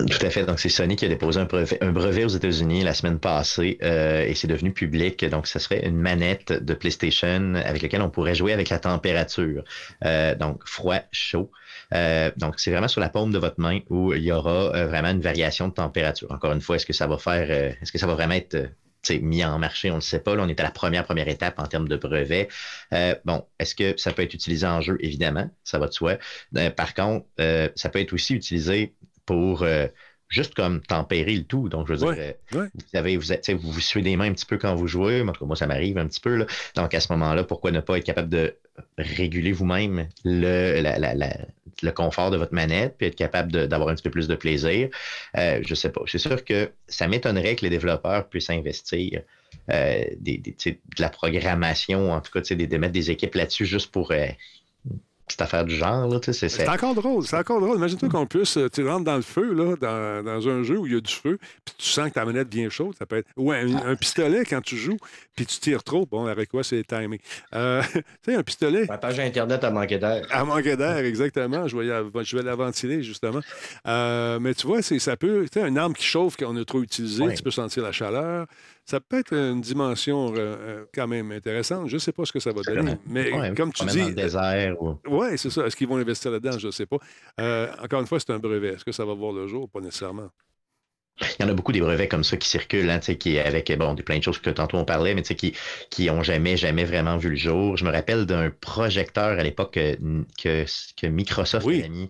Tout 0.07 0.25
à 0.25 0.29
fait. 0.29 0.45
Donc, 0.45 0.59
c'est 0.59 0.69
Sony 0.69 0.95
qui 0.95 1.05
a 1.05 1.07
déposé 1.09 1.41
un 1.41 1.91
brevet, 1.91 2.23
aux 2.23 2.29
États-Unis 2.29 2.83
la 2.83 2.93
semaine 2.93 3.19
passée 3.19 3.77
euh, 3.83 4.25
et 4.25 4.33
c'est 4.33 4.47
devenu 4.47 4.71
public. 4.71 5.25
Donc, 5.25 5.45
ce 5.47 5.59
serait 5.59 5.85
une 5.85 5.97
manette 5.97 6.53
de 6.53 6.73
PlayStation 6.73 7.55
avec 7.55 7.81
laquelle 7.81 8.01
on 8.01 8.09
pourrait 8.09 8.35
jouer 8.35 8.53
avec 8.53 8.69
la 8.69 8.79
température. 8.79 9.63
Euh, 10.05 10.35
donc, 10.35 10.65
froid, 10.65 10.99
chaud. 11.11 11.51
Euh, 11.93 12.31
donc, 12.37 12.59
c'est 12.59 12.71
vraiment 12.71 12.87
sur 12.87 13.01
la 13.01 13.09
paume 13.09 13.31
de 13.31 13.39
votre 13.39 13.59
main 13.59 13.79
où 13.89 14.13
il 14.13 14.23
y 14.23 14.31
aura 14.31 14.85
vraiment 14.87 15.09
une 15.09 15.21
variation 15.21 15.67
de 15.67 15.73
température. 15.73 16.31
Encore 16.31 16.53
une 16.53 16.61
fois, 16.61 16.77
est-ce 16.77 16.85
que 16.85 16.93
ça 16.93 17.07
va 17.07 17.17
faire, 17.17 17.51
est-ce 17.51 17.91
que 17.91 17.97
ça 17.97 18.07
va 18.07 18.13
vraiment 18.13 18.35
être 18.35 18.69
mis 19.21 19.43
en 19.43 19.57
marché, 19.57 19.89
on 19.91 19.95
ne 19.95 20.01
sait 20.01 20.19
pas. 20.19 20.35
Là, 20.35 20.43
on 20.43 20.49
est 20.49 20.59
à 20.59 20.63
la 20.63 20.71
première, 20.71 21.03
première 21.03 21.29
étape 21.29 21.57
en 21.57 21.65
termes 21.65 21.87
de 21.87 21.95
brevet. 21.95 22.47
bon, 23.25 23.45
est-ce 23.57 23.73
que 23.73 23.97
ça 23.97 24.13
peut 24.13 24.21
être 24.21 24.33
utilisé 24.33 24.67
en 24.67 24.81
jeu? 24.81 24.97
Évidemment, 24.99 25.49
ça 25.63 25.79
va 25.79 25.87
de 25.87 25.93
soi. 25.93 26.17
par 26.75 26.93
contre, 26.93 27.25
ça 27.75 27.89
peut 27.89 27.99
être 27.99 28.13
aussi 28.13 28.35
utilisé 28.35 28.93
pour 29.29 29.61
euh, 29.61 29.85
juste 30.27 30.55
comme 30.55 30.81
tempérer 30.81 31.35
le 31.35 31.43
tout. 31.43 31.69
Donc, 31.69 31.87
je 31.87 31.93
veux 31.93 31.99
dire, 31.99 32.15
euh, 32.17 32.33
vous 32.73 32.97
avez, 32.97 33.15
vous, 33.15 33.31
êtes, 33.31 33.47
vous 33.51 33.71
vous 33.71 33.79
suivez 33.79 34.03
des 34.03 34.17
mains 34.17 34.25
un 34.25 34.33
petit 34.33 34.47
peu 34.47 34.57
quand 34.57 34.73
vous 34.73 34.87
jouez. 34.87 35.21
En 35.21 35.31
tout 35.31 35.41
cas, 35.41 35.45
moi, 35.45 35.55
ça 35.55 35.67
m'arrive 35.67 35.99
un 35.99 36.07
petit 36.07 36.19
peu. 36.19 36.35
Là. 36.35 36.47
Donc, 36.75 36.95
à 36.95 36.99
ce 36.99 37.13
moment-là, 37.13 37.43
pourquoi 37.43 37.69
ne 37.69 37.79
pas 37.79 37.99
être 37.99 38.03
capable 38.03 38.29
de 38.29 38.55
réguler 38.97 39.51
vous-même 39.51 40.07
le, 40.25 40.81
le 41.83 41.91
confort 41.91 42.31
de 42.31 42.37
votre 42.37 42.55
manette, 42.55 42.95
puis 42.97 43.05
être 43.05 43.15
capable 43.15 43.67
d'avoir 43.67 43.89
un 43.89 43.93
petit 43.93 44.01
peu 44.01 44.09
plus 44.09 44.27
de 44.27 44.33
plaisir? 44.33 44.89
Euh, 45.37 45.59
je 45.61 45.69
ne 45.69 45.75
sais 45.75 45.91
pas. 45.91 46.01
C'est 46.07 46.17
sûr 46.17 46.43
que 46.43 46.71
ça 46.87 47.07
m'étonnerait 47.07 47.55
que 47.55 47.61
les 47.61 47.69
développeurs 47.69 48.29
puissent 48.29 48.49
investir. 48.49 49.21
des, 49.67 50.41
de 50.65 50.75
la 50.97 51.09
programmation, 51.09 52.11
en 52.13 52.21
tout 52.21 52.31
cas, 52.31 52.41
de, 52.41 52.65
de 52.65 52.77
mettre 52.77 52.93
des 52.93 53.11
équipes 53.11 53.35
là-dessus 53.35 53.67
juste 53.67 53.91
pour 53.91 54.11
cette 55.31 55.41
affaire 55.41 55.65
du 55.65 55.75
genre. 55.75 56.07
Là, 56.07 56.19
c'est, 56.21 56.33
c'est 56.33 56.67
encore 56.67 56.95
drôle. 56.95 57.25
C'est 57.25 57.37
encore 57.37 57.61
drôle. 57.61 57.77
Imagine-toi 57.77 58.09
qu'on 58.09 58.25
puisse. 58.25 58.57
Euh, 58.57 58.69
tu 58.69 58.87
rentres 58.87 59.03
dans 59.03 59.15
le 59.15 59.21
feu, 59.21 59.53
là, 59.53 59.75
dans, 59.79 60.23
dans, 60.23 60.47
un 60.47 60.63
jeu 60.63 60.77
où 60.77 60.85
il 60.85 60.93
y 60.93 60.95
a 60.95 60.99
du 60.99 61.13
feu, 61.13 61.37
puis 61.65 61.75
tu 61.77 61.87
sens 61.87 62.09
que 62.09 62.13
ta 62.13 62.25
manette 62.25 62.53
vient 62.53 62.69
chaude. 62.69 62.95
Ça 62.97 63.05
peut 63.05 63.17
être. 63.17 63.27
Ou 63.37 63.51
un, 63.51 63.95
pistolet 63.95 64.45
quand 64.45 64.61
tu 64.61 64.77
joues, 64.77 64.97
puis 65.35 65.45
tu 65.45 65.59
tires 65.59 65.83
trop. 65.83 66.05
Bon, 66.05 66.25
avec 66.25 66.49
quoi 66.49 66.63
c'est 66.63 66.83
timé. 66.83 67.19
Euh, 67.53 67.81
tu 67.93 68.01
sais, 68.25 68.35
un 68.35 68.43
pistolet. 68.43 68.85
Ma 68.87 68.97
page 68.97 69.19
Internet 69.19 69.63
a 69.63 69.71
manqué 69.71 69.97
d'air. 69.97 70.25
A 70.31 70.43
manqué 70.43 70.75
d'air, 70.75 70.97
exactement. 70.97 71.67
Je 71.67 71.77
vais, 71.77 72.23
je 72.23 72.37
vais 72.37 72.43
la 72.43 72.55
ventiler, 72.55 73.03
justement. 73.03 73.41
Euh, 73.87 74.39
mais 74.39 74.53
tu 74.53 74.67
vois, 74.67 74.81
c'est, 74.81 74.99
ça 74.99 75.17
peut. 75.17 75.45
Tu 75.51 75.59
sais, 75.59 75.67
une 75.67 75.77
arme 75.77 75.93
qui 75.93 76.05
chauffe 76.05 76.37
qu'on 76.37 76.55
a 76.55 76.65
trop 76.65 76.81
utilisée, 76.81 77.33
tu 77.35 77.43
peux 77.43 77.51
sentir 77.51 77.83
la 77.83 77.91
chaleur 77.91 78.47
ça 78.89 78.99
peut 78.99 79.19
être 79.19 79.33
une 79.33 79.61
dimension 79.61 80.33
euh, 80.33 80.37
euh, 80.37 80.85
quand 80.93 81.07
même 81.07 81.31
intéressante. 81.31 81.87
Je 81.89 81.93
ne 81.93 81.99
sais 81.99 82.11
pas 82.11 82.25
ce 82.25 82.31
que 82.31 82.39
ça 82.39 82.51
va 82.51 82.61
donner. 82.63 82.95
Mais 83.05 83.53
comme 83.55 83.71
tu 83.71 83.85
dis. 83.85 84.13
désert. 84.13 84.81
Ou... 84.81 84.97
Oui, 85.07 85.37
c'est 85.37 85.51
ça. 85.51 85.67
Est-ce 85.67 85.75
qu'ils 85.75 85.87
vont 85.87 85.97
investir 85.97 86.31
là-dedans? 86.31 86.57
Je 86.57 86.67
ne 86.67 86.71
sais 86.71 86.87
pas. 86.87 86.97
Euh, 87.39 87.71
encore 87.83 88.01
une 88.01 88.07
fois, 88.07 88.19
c'est 88.19 88.31
un 88.31 88.39
brevet. 88.39 88.69
Est-ce 88.69 88.85
que 88.85 88.91
ça 88.91 89.05
va 89.05 89.13
voir 89.13 89.31
le 89.31 89.45
jour? 89.45 89.69
Pas 89.69 89.79
nécessairement. 89.79 90.29
Il 91.21 91.43
y 91.43 91.45
en 91.45 91.49
a 91.49 91.53
beaucoup 91.53 91.73
des 91.73 91.81
brevets 91.81 92.07
comme 92.07 92.23
ça 92.23 92.37
qui 92.37 92.47
circulent, 92.47 92.89
hein, 92.89 92.99
qui 92.99 93.37
avec 93.37 93.71
bon, 93.77 93.93
plein 93.95 94.17
de 94.17 94.23
choses 94.23 94.39
que 94.39 94.49
tantôt 94.49 94.77
on 94.77 94.85
parlait, 94.85 95.13
mais 95.13 95.21
qui 95.21 95.53
qui 95.89 96.09
ont 96.09 96.23
jamais 96.23 96.55
jamais 96.55 96.85
vraiment 96.85 97.17
vu 97.17 97.29
le 97.29 97.35
jour. 97.35 97.75
Je 97.75 97.83
me 97.83 97.91
rappelle 97.91 98.25
d'un 98.25 98.49
projecteur 98.49 99.37
à 99.37 99.43
l'époque 99.43 99.73
que, 99.73 100.65
que, 100.97 101.07
Microsoft 101.07 101.67
a 101.67 101.87
mis 101.89 102.09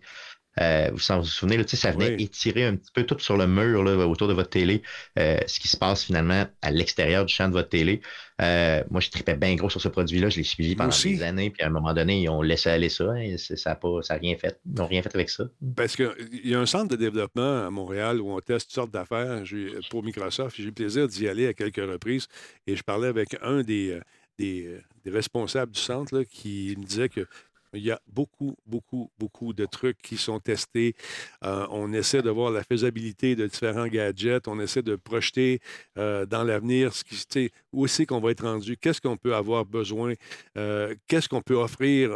euh, 0.59 0.89
vous 0.91 1.21
vous 1.21 1.25
souvenez, 1.25 1.57
là, 1.57 1.63
ça 1.65 1.91
venait 1.91 2.15
étirer 2.21 2.65
un 2.65 2.75
petit 2.75 2.91
peu 2.91 3.03
tout 3.03 3.17
sur 3.19 3.37
le 3.37 3.47
mur 3.47 3.83
là, 3.83 3.95
autour 4.07 4.27
de 4.27 4.33
votre 4.33 4.49
télé, 4.49 4.81
euh, 5.17 5.37
ce 5.47 5.59
qui 5.59 5.67
se 5.67 5.77
passe 5.77 6.03
finalement 6.03 6.45
à 6.61 6.71
l'extérieur 6.71 7.25
du 7.25 7.33
champ 7.33 7.47
de 7.47 7.53
votre 7.53 7.69
télé. 7.69 8.01
Euh, 8.41 8.83
moi, 8.89 9.01
je 9.01 9.09
tripais 9.09 9.35
bien 9.35 9.55
gros 9.55 9.69
sur 9.69 9.81
ce 9.81 9.89
produit-là. 9.89 10.29
Je 10.29 10.37
l'ai 10.37 10.43
suivi 10.43 10.75
pendant 10.75 10.95
des 10.95 11.23
années. 11.23 11.49
Puis 11.49 11.61
à 11.61 11.67
un 11.67 11.71
moment 11.71 11.93
donné, 11.93 12.21
ils 12.21 12.29
ont 12.29 12.41
laissé 12.41 12.69
aller 12.69 12.89
ça. 12.89 13.05
Hein, 13.11 13.35
ça 13.37 13.77
n'a 13.83 14.15
rien 14.15 14.35
fait. 14.37 14.59
Ils 14.65 14.79
n'ont 14.79 14.87
rien 14.87 15.01
fait 15.01 15.13
avec 15.13 15.29
ça. 15.29 15.45
Parce 15.75 15.95
qu'il 15.95 16.11
y 16.43 16.55
a 16.55 16.59
un 16.59 16.65
centre 16.65 16.87
de 16.87 16.95
développement 16.95 17.65
à 17.65 17.69
Montréal 17.69 18.21
où 18.21 18.31
on 18.31 18.39
teste 18.39 18.67
toutes 18.67 18.75
sortes 18.75 18.91
d'affaires 18.91 19.43
pour 19.89 20.03
Microsoft. 20.03 20.55
J'ai 20.55 20.63
eu 20.63 20.67
le 20.67 20.71
plaisir 20.71 21.07
d'y 21.07 21.27
aller 21.27 21.47
à 21.47 21.53
quelques 21.53 21.77
reprises. 21.77 22.27
Et 22.65 22.75
je 22.75 22.83
parlais 22.83 23.07
avec 23.07 23.35
un 23.41 23.61
des, 23.61 23.99
des, 24.39 24.81
responsables 25.05 25.71
du 25.71 25.79
centre 25.79 26.21
qui 26.23 26.75
me 26.77 26.85
disait 26.85 27.09
que 27.09 27.25
il 27.73 27.83
y 27.83 27.91
a 27.91 27.99
beaucoup, 28.07 28.55
beaucoup, 28.65 29.11
beaucoup 29.19 29.53
de 29.53 29.65
trucs 29.65 30.01
qui 30.01 30.17
sont 30.17 30.39
testés. 30.39 30.95
Euh, 31.43 31.65
on 31.69 31.93
essaie 31.93 32.21
de 32.21 32.29
voir 32.29 32.51
la 32.51 32.63
faisabilité 32.63 33.35
de 33.35 33.47
différents 33.47 33.87
gadgets. 33.87 34.47
On 34.47 34.59
essaie 34.59 34.81
de 34.81 34.95
projeter 34.95 35.59
euh, 35.97 36.25
dans 36.25 36.43
l'avenir 36.43 36.93
ce 36.93 37.03
qui, 37.03 37.51
où 37.71 37.87
c'est 37.87 38.05
qu'on 38.05 38.19
va 38.19 38.31
être 38.31 38.43
rendu, 38.45 38.77
qu'est-ce 38.77 39.01
qu'on 39.01 39.17
peut 39.17 39.35
avoir 39.35 39.65
besoin, 39.65 40.13
euh, 40.57 40.95
qu'est-ce 41.07 41.29
qu'on 41.29 41.41
peut 41.41 41.55
offrir 41.55 42.11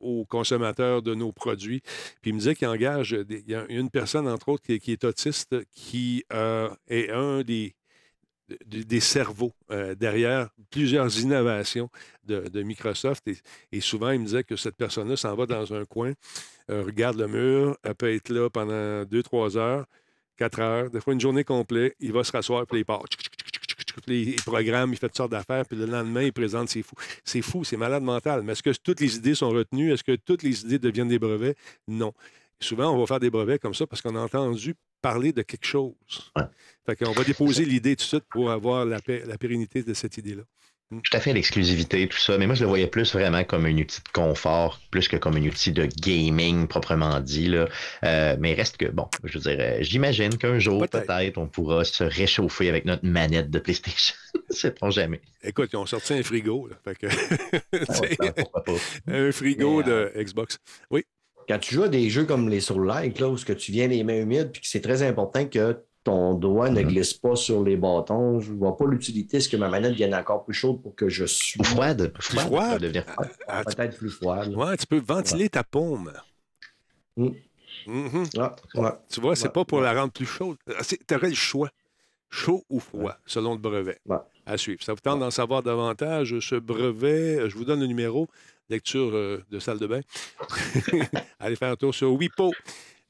aux 0.00 0.24
consommateurs 0.24 1.02
de 1.02 1.14
nos 1.14 1.32
produits? 1.32 1.80
Puis 2.22 2.30
il 2.30 2.34
me 2.34 2.38
disait 2.38 2.54
qu'il 2.54 2.68
engage, 2.68 3.16
il 3.28 3.48
y 3.48 3.54
a 3.54 3.64
une 3.68 3.90
personne, 3.90 4.28
entre 4.28 4.48
autres, 4.48 4.74
qui 4.74 4.92
est 4.92 5.04
autiste, 5.04 5.56
qui 5.72 6.24
est 6.30 7.10
un 7.10 7.42
des 7.42 7.74
des 8.66 9.00
cerveaux 9.00 9.52
euh, 9.70 9.94
derrière 9.94 10.48
plusieurs 10.70 11.18
innovations 11.20 11.90
de, 12.24 12.62
Microsoft. 12.62 13.28
Et, 13.72 13.80
souvent, 13.80 14.10
il 14.10 14.20
me 14.20 14.26
disait 14.26 14.44
que 14.44 14.56
cette 14.56 14.76
personne-là 14.76 15.16
s'en 15.16 15.34
va 15.34 15.46
dans 15.46 15.72
un 15.72 15.84
coin, 15.84 16.12
euh, 16.70 16.82
regarde 16.82 17.18
le 17.18 17.28
mur, 17.28 17.78
elle 17.82 17.94
peut 17.94 18.14
être 18.14 18.28
là 18.28 18.50
pendant 18.50 19.04
deux, 19.04 19.22
trois 19.22 19.56
heures, 19.56 19.86
quatre 20.36 20.60
heures, 20.60 20.90
des 20.90 21.00
fois 21.00 21.14
une 21.14 21.20
journée 21.20 21.44
complète, 21.44 21.94
il 22.00 22.12
va 22.12 22.24
se 22.24 22.32
rasseoir, 22.32 22.66
puis 22.66 22.80
il 22.80 22.84
part. 22.84 23.04
Il 24.06 24.36
programme, 24.42 24.92
il 24.92 24.96
fait 24.96 25.08
toutes 25.08 25.16
sortes 25.16 25.32
d'affaires, 25.32 25.66
puis 25.66 25.76
le 25.76 25.86
lendemain, 25.86 26.22
il 26.22 26.32
présente, 26.32 26.68
c'est 26.68 26.82
fou. 26.82 26.94
C'est 27.24 27.42
fou, 27.42 27.64
c'est 27.64 27.76
malade 27.76 28.02
mental. 28.02 28.42
Mais 28.42 28.52
est-ce 28.52 28.62
que 28.62 28.70
toutes 28.70 29.00
les 29.00 29.16
idées 29.16 29.34
sont 29.34 29.50
retenues? 29.50 29.92
Est-ce 29.92 30.04
que 30.04 30.16
toutes 30.16 30.42
les 30.42 30.64
idées 30.64 30.78
deviennent 30.78 31.08
des 31.08 31.18
brevets? 31.18 31.56
Non. 31.86 32.12
Souvent, 32.60 32.92
on 32.92 32.98
va 32.98 33.06
faire 33.06 33.20
des 33.20 33.30
brevets 33.30 33.58
comme 33.58 33.74
ça 33.74 33.86
parce 33.86 34.02
qu'on 34.02 34.16
a 34.16 34.20
entendu 34.20 34.74
parler 35.00 35.32
de 35.32 35.42
quelque 35.42 35.66
chose. 35.66 35.94
Fait 36.86 36.96
qu'on 36.96 37.12
va 37.12 37.24
déposer 37.24 37.64
l'idée 37.64 37.96
tout 37.96 38.02
de 38.02 38.08
suite 38.08 38.24
pour 38.30 38.50
avoir 38.50 38.84
la, 38.84 38.98
la 39.06 39.38
pérennité 39.38 39.82
de 39.82 39.94
cette 39.94 40.16
idée-là. 40.18 40.42
Hmm. 40.90 41.00
Tout 41.02 41.16
à 41.16 41.20
fait 41.20 41.34
l'exclusivité, 41.34 42.08
tout 42.08 42.16
ça. 42.16 42.38
Mais 42.38 42.46
moi, 42.46 42.54
je 42.54 42.62
le 42.62 42.68
voyais 42.68 42.86
plus 42.86 43.12
vraiment 43.12 43.44
comme 43.44 43.66
un 43.66 43.76
outil 43.76 44.00
de 44.00 44.08
confort, 44.08 44.80
plus 44.90 45.06
que 45.06 45.16
comme 45.16 45.36
un 45.36 45.44
outil 45.44 45.70
de 45.70 45.86
gaming 46.00 46.66
proprement 46.66 47.20
dit. 47.20 47.48
Là. 47.48 47.68
Euh, 48.04 48.36
mais 48.40 48.54
reste 48.54 48.78
que, 48.78 48.86
bon, 48.86 49.06
je 49.22 49.38
veux 49.38 49.50
dire, 49.50 49.58
euh, 49.60 49.78
j'imagine 49.80 50.38
qu'un 50.38 50.58
jour, 50.58 50.86
peut-être, 50.88 51.36
on 51.36 51.46
pourra 51.46 51.84
se 51.84 52.04
réchauffer 52.04 52.70
avec 52.70 52.86
notre 52.86 53.04
manette 53.04 53.50
de 53.50 53.58
PlayStation. 53.58 54.14
Sait-on 54.50 54.90
jamais. 54.90 55.20
Écoute, 55.42 55.68
ils 55.74 55.76
ont 55.76 55.84
sorti 55.84 56.14
un 56.14 56.22
frigo. 56.22 56.68
Là. 56.68 56.76
Fait 56.82 56.96
que, 56.96 57.06
ah 58.68 58.72
un 59.08 59.30
frigo 59.32 59.82
de 59.82 59.92
euh, 59.92 60.24
Xbox. 60.24 60.58
Oui 60.90 61.04
quand 61.48 61.58
tu 61.58 61.74
joues 61.74 61.84
à 61.84 61.88
des 61.88 62.10
jeux 62.10 62.24
comme 62.24 62.48
les 62.48 62.60
sur 62.60 62.78
like, 62.78 63.18
là, 63.18 63.28
où 63.28 63.36
que 63.36 63.52
tu 63.52 63.72
viens 63.72 63.88
les 63.88 64.04
mains 64.04 64.20
humides, 64.20 64.52
puis 64.52 64.60
que 64.60 64.68
c'est 64.68 64.82
très 64.82 65.02
important 65.02 65.46
que 65.46 65.82
ton 66.04 66.34
doigt 66.34 66.70
ne 66.70 66.82
mhm. 66.82 66.88
glisse 66.88 67.14
pas 67.14 67.36
sur 67.36 67.64
les 67.64 67.76
bâtons, 67.76 68.40
je 68.40 68.52
ne 68.52 68.58
vois 68.58 68.76
pas 68.76 68.86
l'utilité. 68.86 69.38
Est-ce 69.38 69.48
que 69.48 69.56
ma 69.56 69.68
manette 69.68 69.92
devienne 69.92 70.14
encore 70.14 70.44
plus 70.44 70.54
chaude 70.54 70.82
pour 70.82 70.94
que 70.94 71.08
je 71.08 71.24
suis. 71.24 71.62
Froide. 71.64 72.12
Plus 72.12 72.38
froide. 72.38 73.04
Ah, 73.46 73.64
peut-être 73.64 73.96
plus 73.96 74.10
froide. 74.10 74.54
Ouais, 74.54 74.76
tu 74.76 74.86
peux 74.86 75.00
ventiler 75.00 75.48
ta 75.48 75.64
paume. 75.64 76.12
Mm. 77.16 77.28
Mm-hmm. 77.86 78.38
Ah, 78.38 79.00
tu 79.08 79.20
vois, 79.20 79.34
c'est 79.34 79.52
pas 79.52 79.64
pour 79.64 79.80
la 79.80 79.92
rendre 79.94 80.12
plus 80.12 80.26
chaude. 80.26 80.56
Ah, 80.68 80.82
tu 80.84 81.14
aurais 81.14 81.30
le 81.30 81.34
choix. 81.34 81.70
Chaud 82.30 82.62
ou 82.68 82.78
froid, 82.78 83.16
selon 83.24 83.52
le 83.52 83.58
brevet. 83.58 83.98
À 84.44 84.58
suivre. 84.58 84.82
Ça 84.82 84.92
vous 84.92 85.00
tente 85.00 85.20
d'en 85.20 85.30
savoir 85.30 85.62
davantage. 85.62 86.38
Ce 86.40 86.56
brevet, 86.56 87.48
je 87.48 87.56
vous 87.56 87.64
donne 87.64 87.80
le 87.80 87.86
numéro 87.86 88.28
lecture 88.68 89.10
euh, 89.14 89.44
de 89.50 89.58
salle 89.58 89.78
de 89.78 89.86
bain. 89.86 90.00
Allez 91.38 91.56
faire 91.56 91.70
un 91.72 91.76
tour 91.76 91.94
sur 91.94 92.12
WIPO. 92.12 92.52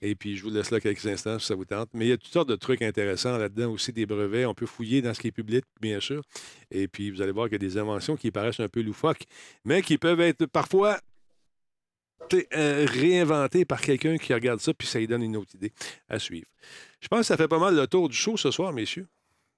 Et 0.01 0.14
puis, 0.14 0.36
je 0.36 0.44
vous 0.44 0.51
laisse 0.51 0.70
là 0.70 0.78
quelques 0.80 1.05
instants 1.06 1.39
si 1.39 1.47
ça 1.47 1.56
vous 1.56 1.64
tente. 1.64 1.89
Mais 1.93 2.06
il 2.06 2.09
y 2.10 2.12
a 2.12 2.16
toutes 2.16 2.32
sortes 2.32 2.48
de 2.48 2.55
trucs 2.55 2.82
intéressants 2.82 3.36
là-dedans 3.36 3.72
aussi, 3.72 3.93
des 3.93 4.06
brevets. 4.06 4.47
On 4.47 4.55
peut 4.55 4.66
fouiller 4.66 5.02
dans 5.02 5.12
ce 5.12 5.20
qui 5.20 5.28
est 5.28 5.32
public, 5.32 5.64
bien 5.80 5.98
sûr. 5.98 6.22
Et 6.70 6.86
puis, 6.86 7.10
vous 7.10 7.20
allez 7.20 7.32
voir 7.32 7.47
qu'il 7.47 7.55
y 7.55 7.66
a 7.66 7.68
des 7.68 7.78
inventions 7.78 8.16
qui 8.16 8.30
paraissent 8.30 8.60
un 8.60 8.68
peu 8.68 8.80
loufoques, 8.80 9.24
mais 9.64 9.82
qui 9.82 9.98
peuvent 9.98 10.20
être 10.20 10.47
parfois 10.47 11.01
euh, 12.32 12.86
réinventées 12.89 13.64
par 13.64 13.80
quelqu'un 13.80 14.18
qui 14.18 14.35
regarde 14.35 14.60
ça, 14.60 14.74
puis 14.74 14.86
ça 14.86 14.98
lui 14.98 15.06
donne 15.06 15.22
une 15.22 15.36
autre 15.36 15.55
idée 15.55 15.72
à 16.09 16.18
suivre. 16.18 16.47
Je 17.01 17.09
pense 17.09 17.20
que 17.20 17.26
ça 17.26 17.36
fait 17.36 17.48
pas 17.48 17.59
mal 17.59 17.74
le 17.74 17.86
tour 17.86 18.09
du 18.09 18.16
show 18.16 18.36
ce 18.36 18.51
soir, 18.51 18.72
messieurs. 18.72 19.06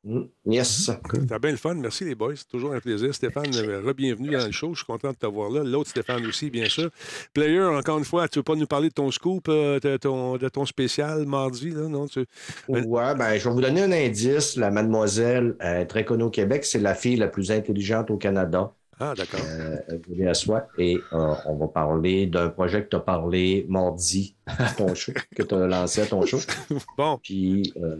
Mm. 0.03 0.23
Yes. 0.47 0.91
T'as 1.29 1.39
bien 1.39 1.51
le 1.51 1.57
fun. 1.57 1.75
Merci 1.75 2.05
les 2.05 2.15
boys. 2.15 2.35
C'est 2.37 2.49
toujours 2.49 2.73
un 2.73 2.81
plaisir. 2.81 3.15
Stéphane, 3.15 3.51
euh, 3.55 3.93
bienvenue 3.93 4.31
dans 4.31 4.47
le 4.47 4.53
show. 4.53 4.73
Je 4.73 4.79
suis 4.79 4.87
content 4.87 5.11
de 5.11 5.17
t'avoir 5.17 5.51
là. 5.51 5.63
L'autre 5.63 5.91
Stéphane 5.91 6.25
aussi, 6.27 6.49
bien 6.49 6.69
sûr. 6.69 6.91
Player, 7.35 7.61
encore 7.61 7.99
une 7.99 8.05
fois, 8.05 8.27
tu 8.27 8.39
veux 8.39 8.43
pas 8.43 8.55
nous 8.55 8.67
parler 8.67 8.89
de 8.89 8.95
ton 8.95 9.11
scoop, 9.11 9.49
euh, 9.49 9.79
de, 9.79 9.99
ton, 9.99 10.39
de 10.39 10.49
ton 10.49 10.65
spécial 10.65 11.27
mardi, 11.27 11.71
là, 11.71 11.89
non? 11.89 12.07
Tu... 12.07 12.25
Ouais, 12.69 13.15
ben, 13.15 13.37
je 13.37 13.49
vais 13.49 13.55
vous 13.55 13.61
donner 13.61 13.83
un 13.83 13.93
indice. 13.93 14.57
La 14.57 14.71
mademoiselle, 14.71 15.57
est 15.61 15.87
très 15.87 16.05
connue 16.05 16.25
au 16.25 16.31
Québec, 16.31 16.65
c'est 16.65 16.79
la 16.81 16.95
fille 16.95 17.17
la 17.17 17.29
plus 17.29 17.51
intelligente 17.51 18.11
au 18.11 18.17
Canada. 18.17 18.73
Ah, 19.03 19.15
d'accord. 19.17 19.41
Euh, 19.43 20.29
à 20.29 20.35
soi. 20.35 20.67
Et 20.77 20.99
euh, 21.15 21.35
on 21.47 21.57
va 21.57 21.69
parler 21.69 22.27
d'un 22.27 22.51
projet 22.51 22.85
que 22.85 22.91
tu 22.91 22.97
as 22.97 23.01
parlé 23.01 23.65
mardi 23.67 24.37
à 24.47 24.71
ton 24.71 24.95
show, 24.95 25.13
que 25.35 25.43
tu 25.43 25.55
as 25.55 25.67
lancé 25.67 26.03
à 26.03 26.07
ton 26.07 26.27
show. 26.27 26.39
bon. 26.99 27.19
Puis 27.23 27.73
euh, 27.83 27.97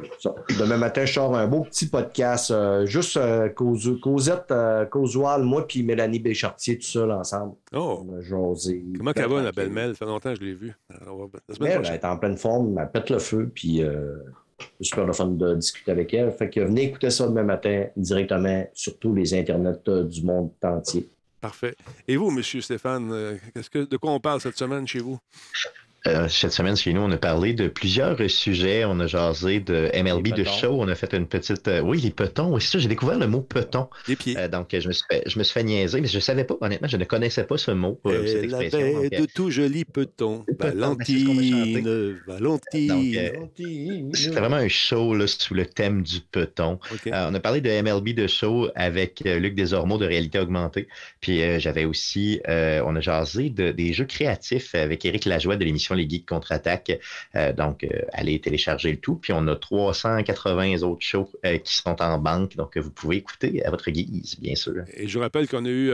demain 0.59 0.77
matin, 0.77 1.07
je 1.07 1.15
sors 1.15 1.35
un 1.35 1.47
beau 1.47 1.63
petit 1.63 1.87
podcast, 1.87 2.51
euh, 2.51 2.85
juste 2.85 3.19
cause, 3.55 3.99
Causette, 4.03 4.53
Causoile, 4.91 5.43
moi 5.43 5.67
puis 5.67 5.83
Mélanie 5.83 6.19
Béchartier, 6.19 6.77
tout 6.77 6.85
seul 6.85 7.11
ensemble. 7.13 7.55
Oh. 7.75 8.07
José. 8.21 8.85
Comment 8.99 9.13
qu'elle 9.13 9.31
va, 9.31 9.43
la 9.43 9.53
belle 9.53 9.71
Mel? 9.71 9.93
Ça 9.93 10.01
fait 10.01 10.05
longtemps 10.05 10.35
que 10.35 10.41
je 10.41 10.45
l'ai 10.45 10.55
vue. 10.55 10.75
Elle 10.91 11.87
est 11.95 12.05
en 12.05 12.19
pleine 12.19 12.37
forme, 12.37 12.79
elle 12.79 12.91
pète 12.91 13.09
le 13.09 13.19
feu, 13.19 13.51
puis 13.55 13.83
super 14.81 15.07
le 15.07 15.13
fun 15.13 15.27
de 15.27 15.55
discuter 15.55 15.91
avec 15.91 16.13
elle. 16.15 16.33
Fait 16.33 16.51
que 16.51 16.61
venez 16.61 16.85
écouter 16.85 17.11
ça 17.11 17.27
demain 17.27 17.43
matin 17.43 17.87
directement 17.97 18.67
sur 18.73 18.99
tous 18.99 19.15
les 19.15 19.35
internets 19.35 19.89
euh, 19.89 20.05
du 20.05 20.23
monde 20.23 20.51
entier. 20.63 21.09
Parfait. 21.41 21.75
Et 22.07 22.17
vous, 22.17 22.31
M. 22.31 22.43
Stéphane, 22.43 23.11
euh, 23.13 23.37
de 23.75 23.97
quoi 23.97 24.13
on 24.13 24.21
parle 24.21 24.41
cette 24.41 24.59
semaine 24.59 24.87
chez 24.87 24.99
vous? 24.99 25.19
Euh, 26.07 26.29
cette 26.29 26.53
semaine, 26.53 26.77
chez 26.77 26.93
nous, 26.93 27.03
on 27.03 27.11
a 27.11 27.19
parlé 27.19 27.53
de 27.53 27.69
plusieurs 27.69 28.19
sujets. 28.31 28.85
On 28.87 28.99
a 29.01 29.07
jasé 29.07 29.61
de 29.61 29.91
MLB 29.95 30.35
de 30.35 30.45
show. 30.45 30.77
On 30.81 30.89
a 30.89 30.95
fait 30.95 31.13
une 31.13 31.27
petite. 31.27 31.69
Euh, 31.69 31.81
oui, 31.81 32.01
les 32.01 32.11
petons. 32.11 32.55
Oui, 32.55 32.61
c'est 32.63 32.73
ça. 32.73 32.79
J'ai 32.79 32.89
découvert 32.89 33.19
le 33.19 33.27
mot 33.27 33.43
peton. 33.43 33.89
Les 34.09 34.17
pieds. 34.17 34.37
Euh, 34.39 34.49
donc, 34.49 34.69
je 34.73 34.89
me, 34.89 34.93
suis 34.93 35.05
fait, 35.11 35.23
je 35.27 35.39
me 35.39 35.45
suis 35.45 35.53
fait 35.53 35.63
niaiser, 35.63 36.01
mais 36.01 36.09
je 36.09 36.17
ne 36.17 36.21
savais 36.21 36.45
pas, 36.45 36.57
honnêtement, 36.61 36.89
je 36.89 36.97
ne 36.97 37.05
connaissais 37.05 37.45
pas 37.45 37.59
ce 37.59 37.73
mot. 37.73 38.01
cette 38.07 38.45
expression. 38.45 38.81
de 38.81 39.27
tout 39.27 39.51
joli 39.51 39.85
peton. 39.85 40.45
Valentine. 40.59 42.19
Valentine. 42.27 44.11
C'était 44.15 44.41
vraiment 44.41 44.57
un 44.57 44.69
show 44.69 45.15
là, 45.15 45.27
sous 45.27 45.55
le 45.55 45.67
thème 45.67 46.03
du 46.03 46.21
peton. 46.21 46.79
on 47.07 47.35
a 47.35 47.41
parlé 47.41 47.61
de 47.61 47.83
MLB 47.83 48.15
de 48.15 48.27
show 48.27 48.69
avec 48.75 49.23
Luc 49.25 49.55
Desormeaux 49.55 49.99
de 49.99 50.07
réalité 50.07 50.39
augmentée. 50.39 50.89
Puis 51.21 51.61
j'avais 51.61 51.85
aussi. 51.85 52.41
on 52.49 52.97
a 52.97 53.01
jasé 53.01 53.51
de, 53.51 53.71
des 53.71 53.93
jeux 53.93 54.07
créatifs 54.07 54.75
avec 54.75 55.05
Éric 55.05 55.27
Lajoie 55.27 55.57
de 55.57 55.65
l'émission 55.65 55.90
les 55.95 56.09
Geeks 56.09 56.27
contre-attaque. 56.27 56.99
Euh, 57.35 57.53
donc, 57.53 57.85
euh, 57.85 57.89
allez 58.13 58.41
télécharger 58.41 58.91
le 58.93 58.99
tout. 58.99 59.17
Puis, 59.17 59.33
on 59.33 59.47
a 59.49 59.57
380 59.57 60.83
autres 60.83 61.05
shows 61.05 61.31
euh, 61.45 61.59
qui 61.59 61.75
sont 61.75 62.01
en 62.01 62.19
banque. 62.19 62.57
Donc, 62.57 62.77
vous 62.77 62.91
pouvez 62.91 63.17
écouter 63.17 63.65
à 63.65 63.71
votre 63.71 63.91
guise, 63.91 64.39
bien 64.41 64.55
sûr. 64.55 64.85
Et 64.95 65.09
je 65.09 65.19
rappelle 65.19 65.49
qu'on 65.49 65.65
a 65.65 65.69
eu 65.69 65.93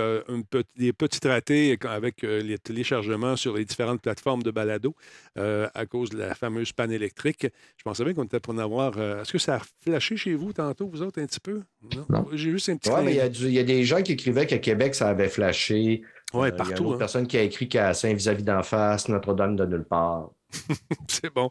des 0.77 0.93
petits 0.93 1.27
ratés 1.27 1.79
avec 1.85 2.23
les 2.23 2.59
téléchargements 2.59 3.37
sur 3.37 3.57
les 3.57 3.65
différentes 3.65 4.01
plateformes 4.01 4.43
de 4.43 4.51
balado 4.51 4.95
à 5.37 5.87
cause 5.87 6.11
de 6.11 6.19
la 6.19 6.35
fameuse 6.35 6.73
panne 6.73 6.93
électrique. 6.93 7.47
Je 7.77 7.83
pensais 7.83 8.05
bien 8.05 8.15
qu'on 8.15 8.25
était 8.25 8.41
pour 8.41 8.55
en 8.55 8.59
avoir. 8.59 8.99
Est-ce 8.99 9.33
que 9.33 9.39
ça 9.39 9.57
a 9.57 9.63
flashé 9.83 10.17
chez 10.17 10.35
vous 10.35 10.53
tantôt, 10.53 10.89
vous 10.89 11.03
autres, 11.03 11.21
un 11.21 11.27
petit 11.27 11.41
peu? 11.41 11.63
Non? 12.09 12.29
J'ai 12.33 12.51
juste 12.51 12.69
un 12.69 12.77
petit. 12.77 12.91
Oui, 12.91 13.01
mais 13.05 13.13
il 13.15 13.53
y, 13.53 13.59
a 13.59 13.63
des 13.63 13.85
gens 13.85 14.03
qui 14.03 14.13
écrivaient 14.13 14.47
qu'à 14.47 14.59
Québec, 14.59 14.95
ça 14.95 15.09
avait 15.09 15.29
flashé. 15.29 16.03
Oui, 16.33 16.53
partout. 16.53 16.85
Il 16.85 16.87
y 16.87 16.87
a 16.87 16.89
une 16.91 16.95
hein. 16.95 16.99
personne 16.99 17.27
qui 17.27 17.37
a 17.39 17.43
écrit 17.43 17.69
qu'à 17.69 17.95
Saint-Vis-à-vis 17.95 18.45
d'en 18.45 18.63
face, 18.63 19.09
Notre-Dame 19.09 19.57
de 19.57 19.67
nulle 19.67 19.85
part. 19.85 20.31
c'est 21.09 21.33
bon. 21.33 21.51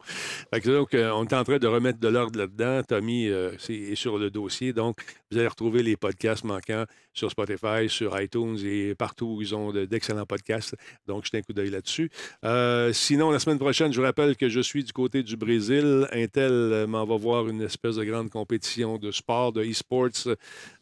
donc, 0.66 0.94
euh, 0.94 1.12
on 1.12 1.26
est 1.26 1.34
en 1.34 1.44
train 1.44 1.58
de 1.58 1.68
remettre 1.68 2.00
de 2.00 2.08
l'ordre 2.08 2.40
là-dedans. 2.40 2.82
Tommy 2.84 3.28
euh, 3.28 3.52
est 3.70 3.96
sur 3.96 4.18
le 4.18 4.30
dossier. 4.30 4.74
Donc, 4.74 4.98
vous 5.30 5.38
allez 5.38 5.48
retrouver 5.48 5.84
les 5.84 5.98
podcasts 5.98 6.44
manquants 6.44 6.86
sur 7.14 7.32
Spotify, 7.32 7.88
sur 7.90 8.20
iTunes 8.20 8.58
et 8.64 8.96
partout 8.96 9.36
où 9.38 9.42
ils 9.42 9.56
ont 9.56 9.72
d'excellents 9.72 10.26
podcasts. 10.26 10.76
Donc, 11.08 11.26
jetez 11.26 11.40
un 11.40 11.42
coup 11.42 11.54
d'œil 11.54 11.70
là-dessus. 11.70 12.10
Euh, 12.44 12.94
sinon, 12.94 13.32
la 13.32 13.40
semaine 13.40 13.60
prochaine, 13.60 13.92
je 13.92 14.00
vous 14.00 14.06
rappelle 14.06 14.36
que 14.36 14.50
je 14.50 14.60
suis 14.60 14.84
du 14.84 14.94
côté 14.94 15.24
du 15.24 15.38
Brésil. 15.38 16.08
Intel 16.12 16.86
m'en 16.88 17.06
va 17.06 17.18
voir 17.18 17.48
une 17.48 17.62
espèce 17.62 17.96
de 17.96 18.04
grande 18.04 18.30
compétition 18.30 18.98
de 18.98 19.12
sport, 19.12 19.52
de 19.52 19.64
e-sports, 19.64 20.36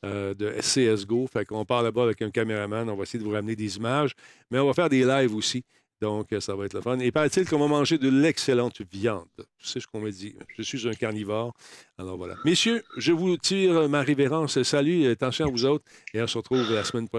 de 0.03 0.55
CSGO. 0.59 1.27
Fait 1.27 1.45
qu'on 1.45 1.65
part 1.65 1.83
là-bas 1.83 2.03
avec 2.03 2.21
un 2.21 2.31
caméraman. 2.31 2.89
On 2.89 2.95
va 2.95 3.03
essayer 3.03 3.19
de 3.19 3.23
vous 3.23 3.33
ramener 3.33 3.55
des 3.55 3.77
images. 3.77 4.13
Mais 4.51 4.59
on 4.59 4.67
va 4.67 4.73
faire 4.73 4.89
des 4.89 5.03
lives 5.03 5.35
aussi. 5.35 5.63
Donc, 6.01 6.27
ça 6.39 6.55
va 6.55 6.65
être 6.65 6.73
le 6.73 6.81
fun. 6.81 6.99
Et 6.99 7.11
paraît-il 7.11 7.47
qu'on 7.47 7.59
va 7.59 7.67
manger 7.67 7.97
de 7.97 8.09
l'excellente 8.09 8.81
viande. 8.91 9.27
C'est 9.59 9.79
ce 9.79 9.87
qu'on 9.87 10.01
me 10.01 10.11
dit. 10.11 10.35
Je 10.57 10.61
suis 10.61 10.87
un 10.87 10.93
carnivore. 10.93 11.53
Alors 11.97 12.17
voilà. 12.17 12.35
Messieurs, 12.43 12.83
je 12.97 13.13
vous 13.13 13.37
tire 13.37 13.87
ma 13.87 14.01
révérence. 14.01 14.61
Salut, 14.63 15.07
attention 15.07 15.47
à 15.47 15.49
vous 15.49 15.65
autres. 15.65 15.85
Et 16.13 16.21
on 16.21 16.27
se 16.27 16.37
retrouve 16.37 16.65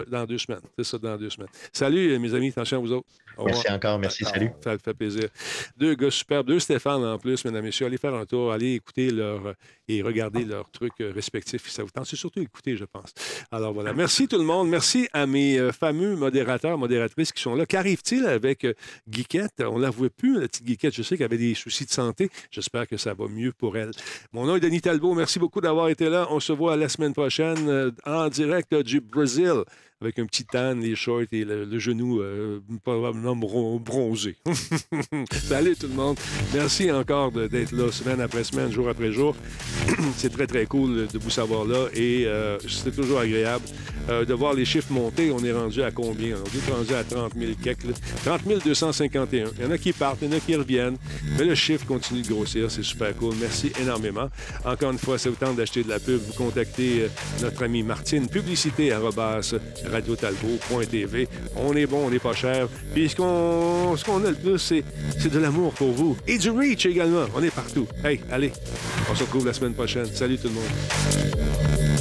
dans 0.09 0.26
deux 0.26 0.38
semaines. 0.38 0.60
C'est 0.76 0.84
ça, 0.84 0.98
dans 0.98 1.16
deux 1.16 1.30
semaines. 1.30 1.48
Salut, 1.72 2.18
mes 2.18 2.34
amis. 2.34 2.48
Attention 2.48 2.78
à 2.78 2.80
vous 2.80 2.92
autres. 2.92 3.09
Merci 3.43 3.70
encore. 3.70 3.98
Merci. 3.98 4.24
Salut. 4.24 4.51
Ça 4.62 4.77
fait 4.78 4.94
plaisir. 4.94 5.28
Deux 5.77 5.94
gars 5.94 6.11
superbes. 6.11 6.47
Deux 6.47 6.59
Stéphane 6.59 7.05
en 7.05 7.19
plus, 7.19 7.44
mesdames 7.44 7.65
et 7.65 7.66
messieurs. 7.66 7.86
Allez 7.86 7.98
faire 7.98 8.15
un 8.15 8.27
tour. 8.27 8.52
Allez 8.52 8.74
écouter 8.74 9.11
leur, 9.11 9.55
et 9.89 10.02
regarder 10.02 10.44
leurs 10.44 10.70
trucs 10.70 10.98
respectifs. 10.98 11.69
Ça 11.69 11.82
vous 11.82 11.90
tente? 11.90 12.06
C'est 12.06 12.16
surtout 12.16 12.40
écouter, 12.40 12.77
je 12.77 12.85
pense. 12.85 13.12
Alors 13.51 13.73
voilà. 13.73 13.93
Merci 13.93 14.28
tout 14.28 14.39
le 14.39 14.44
monde. 14.44 14.69
Merci 14.69 15.09
à 15.12 15.27
mes 15.27 15.59
euh, 15.59 15.73
fameux 15.73 16.16
modérateurs, 16.16 16.78
modératrices 16.78 17.32
qui 17.32 17.43
sont 17.43 17.55
là. 17.55 17.66
Qu'arrive-t-il 17.66 18.27
avec 18.27 18.65
euh, 18.65 18.74
Guiquette? 19.09 19.61
On 19.61 19.78
ne 19.78 19.82
la 19.82 19.90
voit 19.90 20.11
plus, 20.11 20.40
la 20.40 20.48
petite 20.48 20.65
Guiquette. 20.65 20.94
Je 20.94 21.02
sais 21.02 21.16
qu'elle 21.16 21.27
avait 21.27 21.39
des 21.39 21.55
soucis 21.55 21.85
de 21.85 21.90
santé. 21.90 22.31
J'espère 22.51 22.86
que 22.86 22.97
ça 22.97 23.15
va 23.15 23.28
mieux 23.28 23.52
pour 23.52 23.77
elle. 23.77 23.90
Mon 24.32 24.47
nom 24.47 24.56
est 24.56 24.61
Denis 24.61 24.81
Talbot. 24.81 25.15
Merci 25.15 25.39
beaucoup 25.39 25.61
d'avoir 25.61 25.89
été 25.89 26.09
là. 26.09 26.27
On 26.31 26.40
se 26.40 26.52
voit 26.52 26.77
la 26.77 26.89
semaine 26.89 27.12
prochaine 27.12 27.69
euh, 27.69 27.90
en 28.06 28.28
direct 28.28 28.74
du 28.74 29.01
Brésil 29.01 29.65
avec 30.05 30.18
un 30.18 30.26
petit 30.26 30.44
tan, 30.44 30.74
les 30.74 30.94
shorts 30.94 31.32
et 31.32 31.44
le, 31.44 31.78
genou 31.78 32.20
euh, 32.20 32.60
probablement 32.82 33.35
bronzé. 33.35 34.36
Salut 35.32 35.74
tout 35.76 35.89
le 35.89 35.94
monde. 35.94 36.18
Merci 36.52 36.93
encore 36.93 37.32
d'être 37.32 37.72
là 37.72 37.90
semaine 37.90 38.20
après 38.20 38.44
semaine, 38.44 38.70
jour 38.70 38.89
après 38.89 39.12
jour. 39.12 39.35
c'est 40.16 40.31
très, 40.31 40.47
très 40.47 40.66
cool 40.66 41.06
de 41.06 41.18
vous 41.18 41.31
savoir 41.31 41.64
là 41.64 41.86
et 41.94 42.24
euh, 42.26 42.59
c'est 42.68 42.94
toujours 42.94 43.20
agréable 43.20 43.64
euh, 44.09 44.24
de 44.24 44.35
voir 44.35 44.55
les 44.55 44.64
chiffres 44.64 44.93
monter. 44.93 45.31
On 45.31 45.43
est 45.44 45.52
rendu 45.52 45.82
à 45.82 45.90
combien? 45.90 46.36
On 46.36 46.70
est 46.70 46.74
rendu 46.74 46.94
à 46.94 47.05
30 47.05 47.32
000 47.39 47.52
quelques. 47.62 47.94
30 48.24 48.43
251. 48.64 49.26
Il 49.59 49.64
y 49.64 49.66
en 49.66 49.70
a 49.70 49.78
qui 49.78 49.93
partent, 49.93 50.18
il 50.22 50.28
y 50.28 50.35
en 50.35 50.36
a 50.36 50.40
qui 50.40 50.55
reviennent, 50.56 50.97
mais 51.39 51.44
le 51.44 51.55
chiffre 51.55 51.86
continue 51.86 52.22
de 52.22 52.28
grossir. 52.28 52.70
C'est 52.70 52.82
super 52.82 53.14
cool. 53.16 53.35
Merci 53.40 53.72
énormément. 53.81 54.28
Encore 54.64 54.90
une 54.90 54.98
fois, 54.98 55.18
c'est 55.18 55.31
le 55.31 55.36
temps 55.36 55.52
d'acheter 55.52 55.82
de 55.82 55.89
la 55.89 55.98
pub. 55.98 56.20
Vous 56.20 56.32
contactez 56.32 57.09
notre 57.43 57.62
ami 57.62 57.82
Martine, 57.82 58.28
publicité. 58.28 58.93
On 61.56 61.76
est 61.76 61.86
bon, 61.86 62.06
on 62.06 62.10
n'est 62.10 62.18
pas 62.18 62.35
cher. 62.35 62.68
Puis 62.93 63.09
ce 63.09 63.16
qu'on, 63.16 64.24
a 64.24 64.31
le 64.31 64.36
plus, 64.36 64.59
c'est, 64.59 64.85
c'est 65.18 65.32
de 65.32 65.39
l'amour 65.39 65.72
pour 65.72 65.93
vous. 65.93 66.16
Et 66.26 66.39
du 66.39 66.51
reach 66.51 66.86
également. 66.86 67.26
On 67.35 67.43
est 67.43 67.55
partout. 67.55 67.86
Hey, 68.05 68.20
allez, 68.31 68.52
on 69.10 69.14
se 69.14 69.24
retrouve 69.24 69.47
la 69.47 69.52
semaine 69.52 69.74
prochaine. 69.74 70.06
Salut 70.06 70.39
tout 70.39 70.48
le 70.48 70.55
monde. 70.55 71.93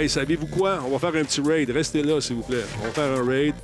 Hey, 0.00 0.08
savez-vous 0.08 0.46
quoi? 0.46 0.82
On 0.86 0.96
va 0.96 0.98
faire 0.98 1.20
un 1.20 1.24
petit 1.26 1.42
raid. 1.42 1.68
Restez 1.68 2.02
là, 2.02 2.22
s'il 2.22 2.36
vous 2.36 2.42
plaît. 2.42 2.64
On 2.78 2.84
va 2.84 2.90
faire 2.90 3.20
un 3.20 3.22
raid. 3.22 3.54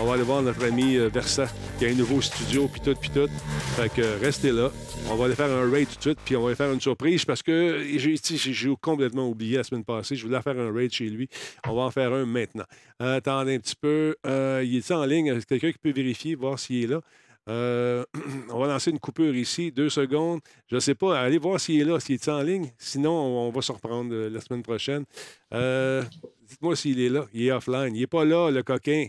On 0.00 0.04
va 0.04 0.14
aller 0.14 0.24
voir 0.24 0.42
notre 0.42 0.64
ami 0.64 0.96
euh, 0.96 1.08
Versa, 1.08 1.46
qui 1.78 1.86
a 1.86 1.90
un 1.90 1.94
nouveau 1.94 2.20
studio, 2.20 2.66
puis 2.66 2.80
tout, 2.80 2.96
puis 3.00 3.10
tout. 3.10 3.28
Fait 3.76 3.88
que 3.90 4.02
restez 4.20 4.50
là. 4.50 4.72
On 5.08 5.14
va 5.14 5.26
aller 5.26 5.36
faire 5.36 5.52
un 5.52 5.70
raid 5.70 5.86
tout 5.86 5.94
de 5.94 6.00
suite, 6.00 6.18
puis 6.24 6.34
on 6.34 6.40
va 6.40 6.48
aller 6.48 6.56
faire 6.56 6.72
une 6.72 6.80
surprise 6.80 7.24
parce 7.24 7.44
que 7.44 7.80
j'ai, 7.94 8.74
complètement 8.80 9.28
oublié 9.28 9.58
la 9.58 9.62
semaine 9.62 9.84
passée. 9.84 10.16
Je 10.16 10.26
voulais 10.26 10.42
faire 10.42 10.58
un 10.58 10.72
raid 10.72 10.92
chez 10.92 11.06
lui. 11.06 11.28
On 11.64 11.76
va 11.76 11.82
en 11.82 11.92
faire 11.92 12.12
un 12.12 12.26
maintenant. 12.26 12.64
attendez 12.98 13.54
un 13.54 13.60
petit 13.60 13.76
peu. 13.80 14.16
Euh, 14.26 14.64
il 14.66 14.78
est 14.78 14.90
en 14.90 15.04
ligne? 15.04 15.28
Est-ce 15.28 15.46
quelqu'un 15.46 15.70
qui 15.70 15.78
peut 15.78 15.92
vérifier, 15.92 16.34
voir 16.34 16.58
s'il 16.58 16.82
est 16.82 16.86
là? 16.88 17.02
Euh, 17.48 18.04
on 18.50 18.58
va 18.58 18.68
lancer 18.68 18.90
une 18.90 18.98
coupure 18.98 19.34
ici, 19.34 19.70
deux 19.70 19.90
secondes. 19.90 20.40
Je 20.68 20.76
ne 20.76 20.80
sais 20.80 20.94
pas, 20.94 21.20
allez 21.20 21.38
voir 21.38 21.60
s'il 21.60 21.80
est 21.80 21.84
là, 21.84 22.00
s'il 22.00 22.14
est 22.14 22.28
en 22.28 22.42
ligne. 22.42 22.72
Sinon, 22.78 23.12
on, 23.12 23.50
va 23.50 23.60
se 23.62 23.72
reprendre 23.72 24.14
euh, 24.14 24.30
la 24.30 24.40
semaine 24.40 24.62
prochaine. 24.62 25.04
Dites-moi 25.50 26.76
s'il 26.76 27.00
est 27.00 27.08
là. 27.08 27.26
Il 27.32 27.46
est 27.46 27.52
offline. 27.52 27.94
Il 27.94 28.00
n'est 28.00 28.06
pas 28.06 28.24
là, 28.24 28.50
le 28.50 28.62
coquin. 28.62 29.06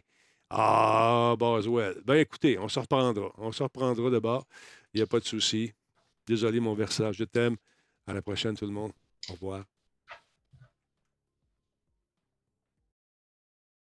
Ah, 0.49 1.35
Boswell. 1.37 2.01
Ben 2.05 2.15
écoutez, 2.15 2.57
on 2.59 2.67
se 2.67 2.79
reprendra. 2.79 3.31
On 3.37 3.51
se 3.51 3.63
reprendra 3.63 4.09
de 4.09 4.19
bord. 4.19 4.45
Il 4.93 4.97
n'y 4.97 5.03
a 5.03 5.07
pas 5.07 5.19
de 5.19 5.25
souci. 5.25 5.73
Désolé, 6.27 6.59
mon 6.59 6.73
versage. 6.73 7.17
Je 7.17 7.23
t'aime. 7.23 7.57
À 8.07 8.13
la 8.13 8.21
prochaine, 8.21 8.55
tout 8.55 8.65
le 8.65 8.71
monde. 8.71 8.91
Au 9.29 9.33
revoir. 9.33 9.65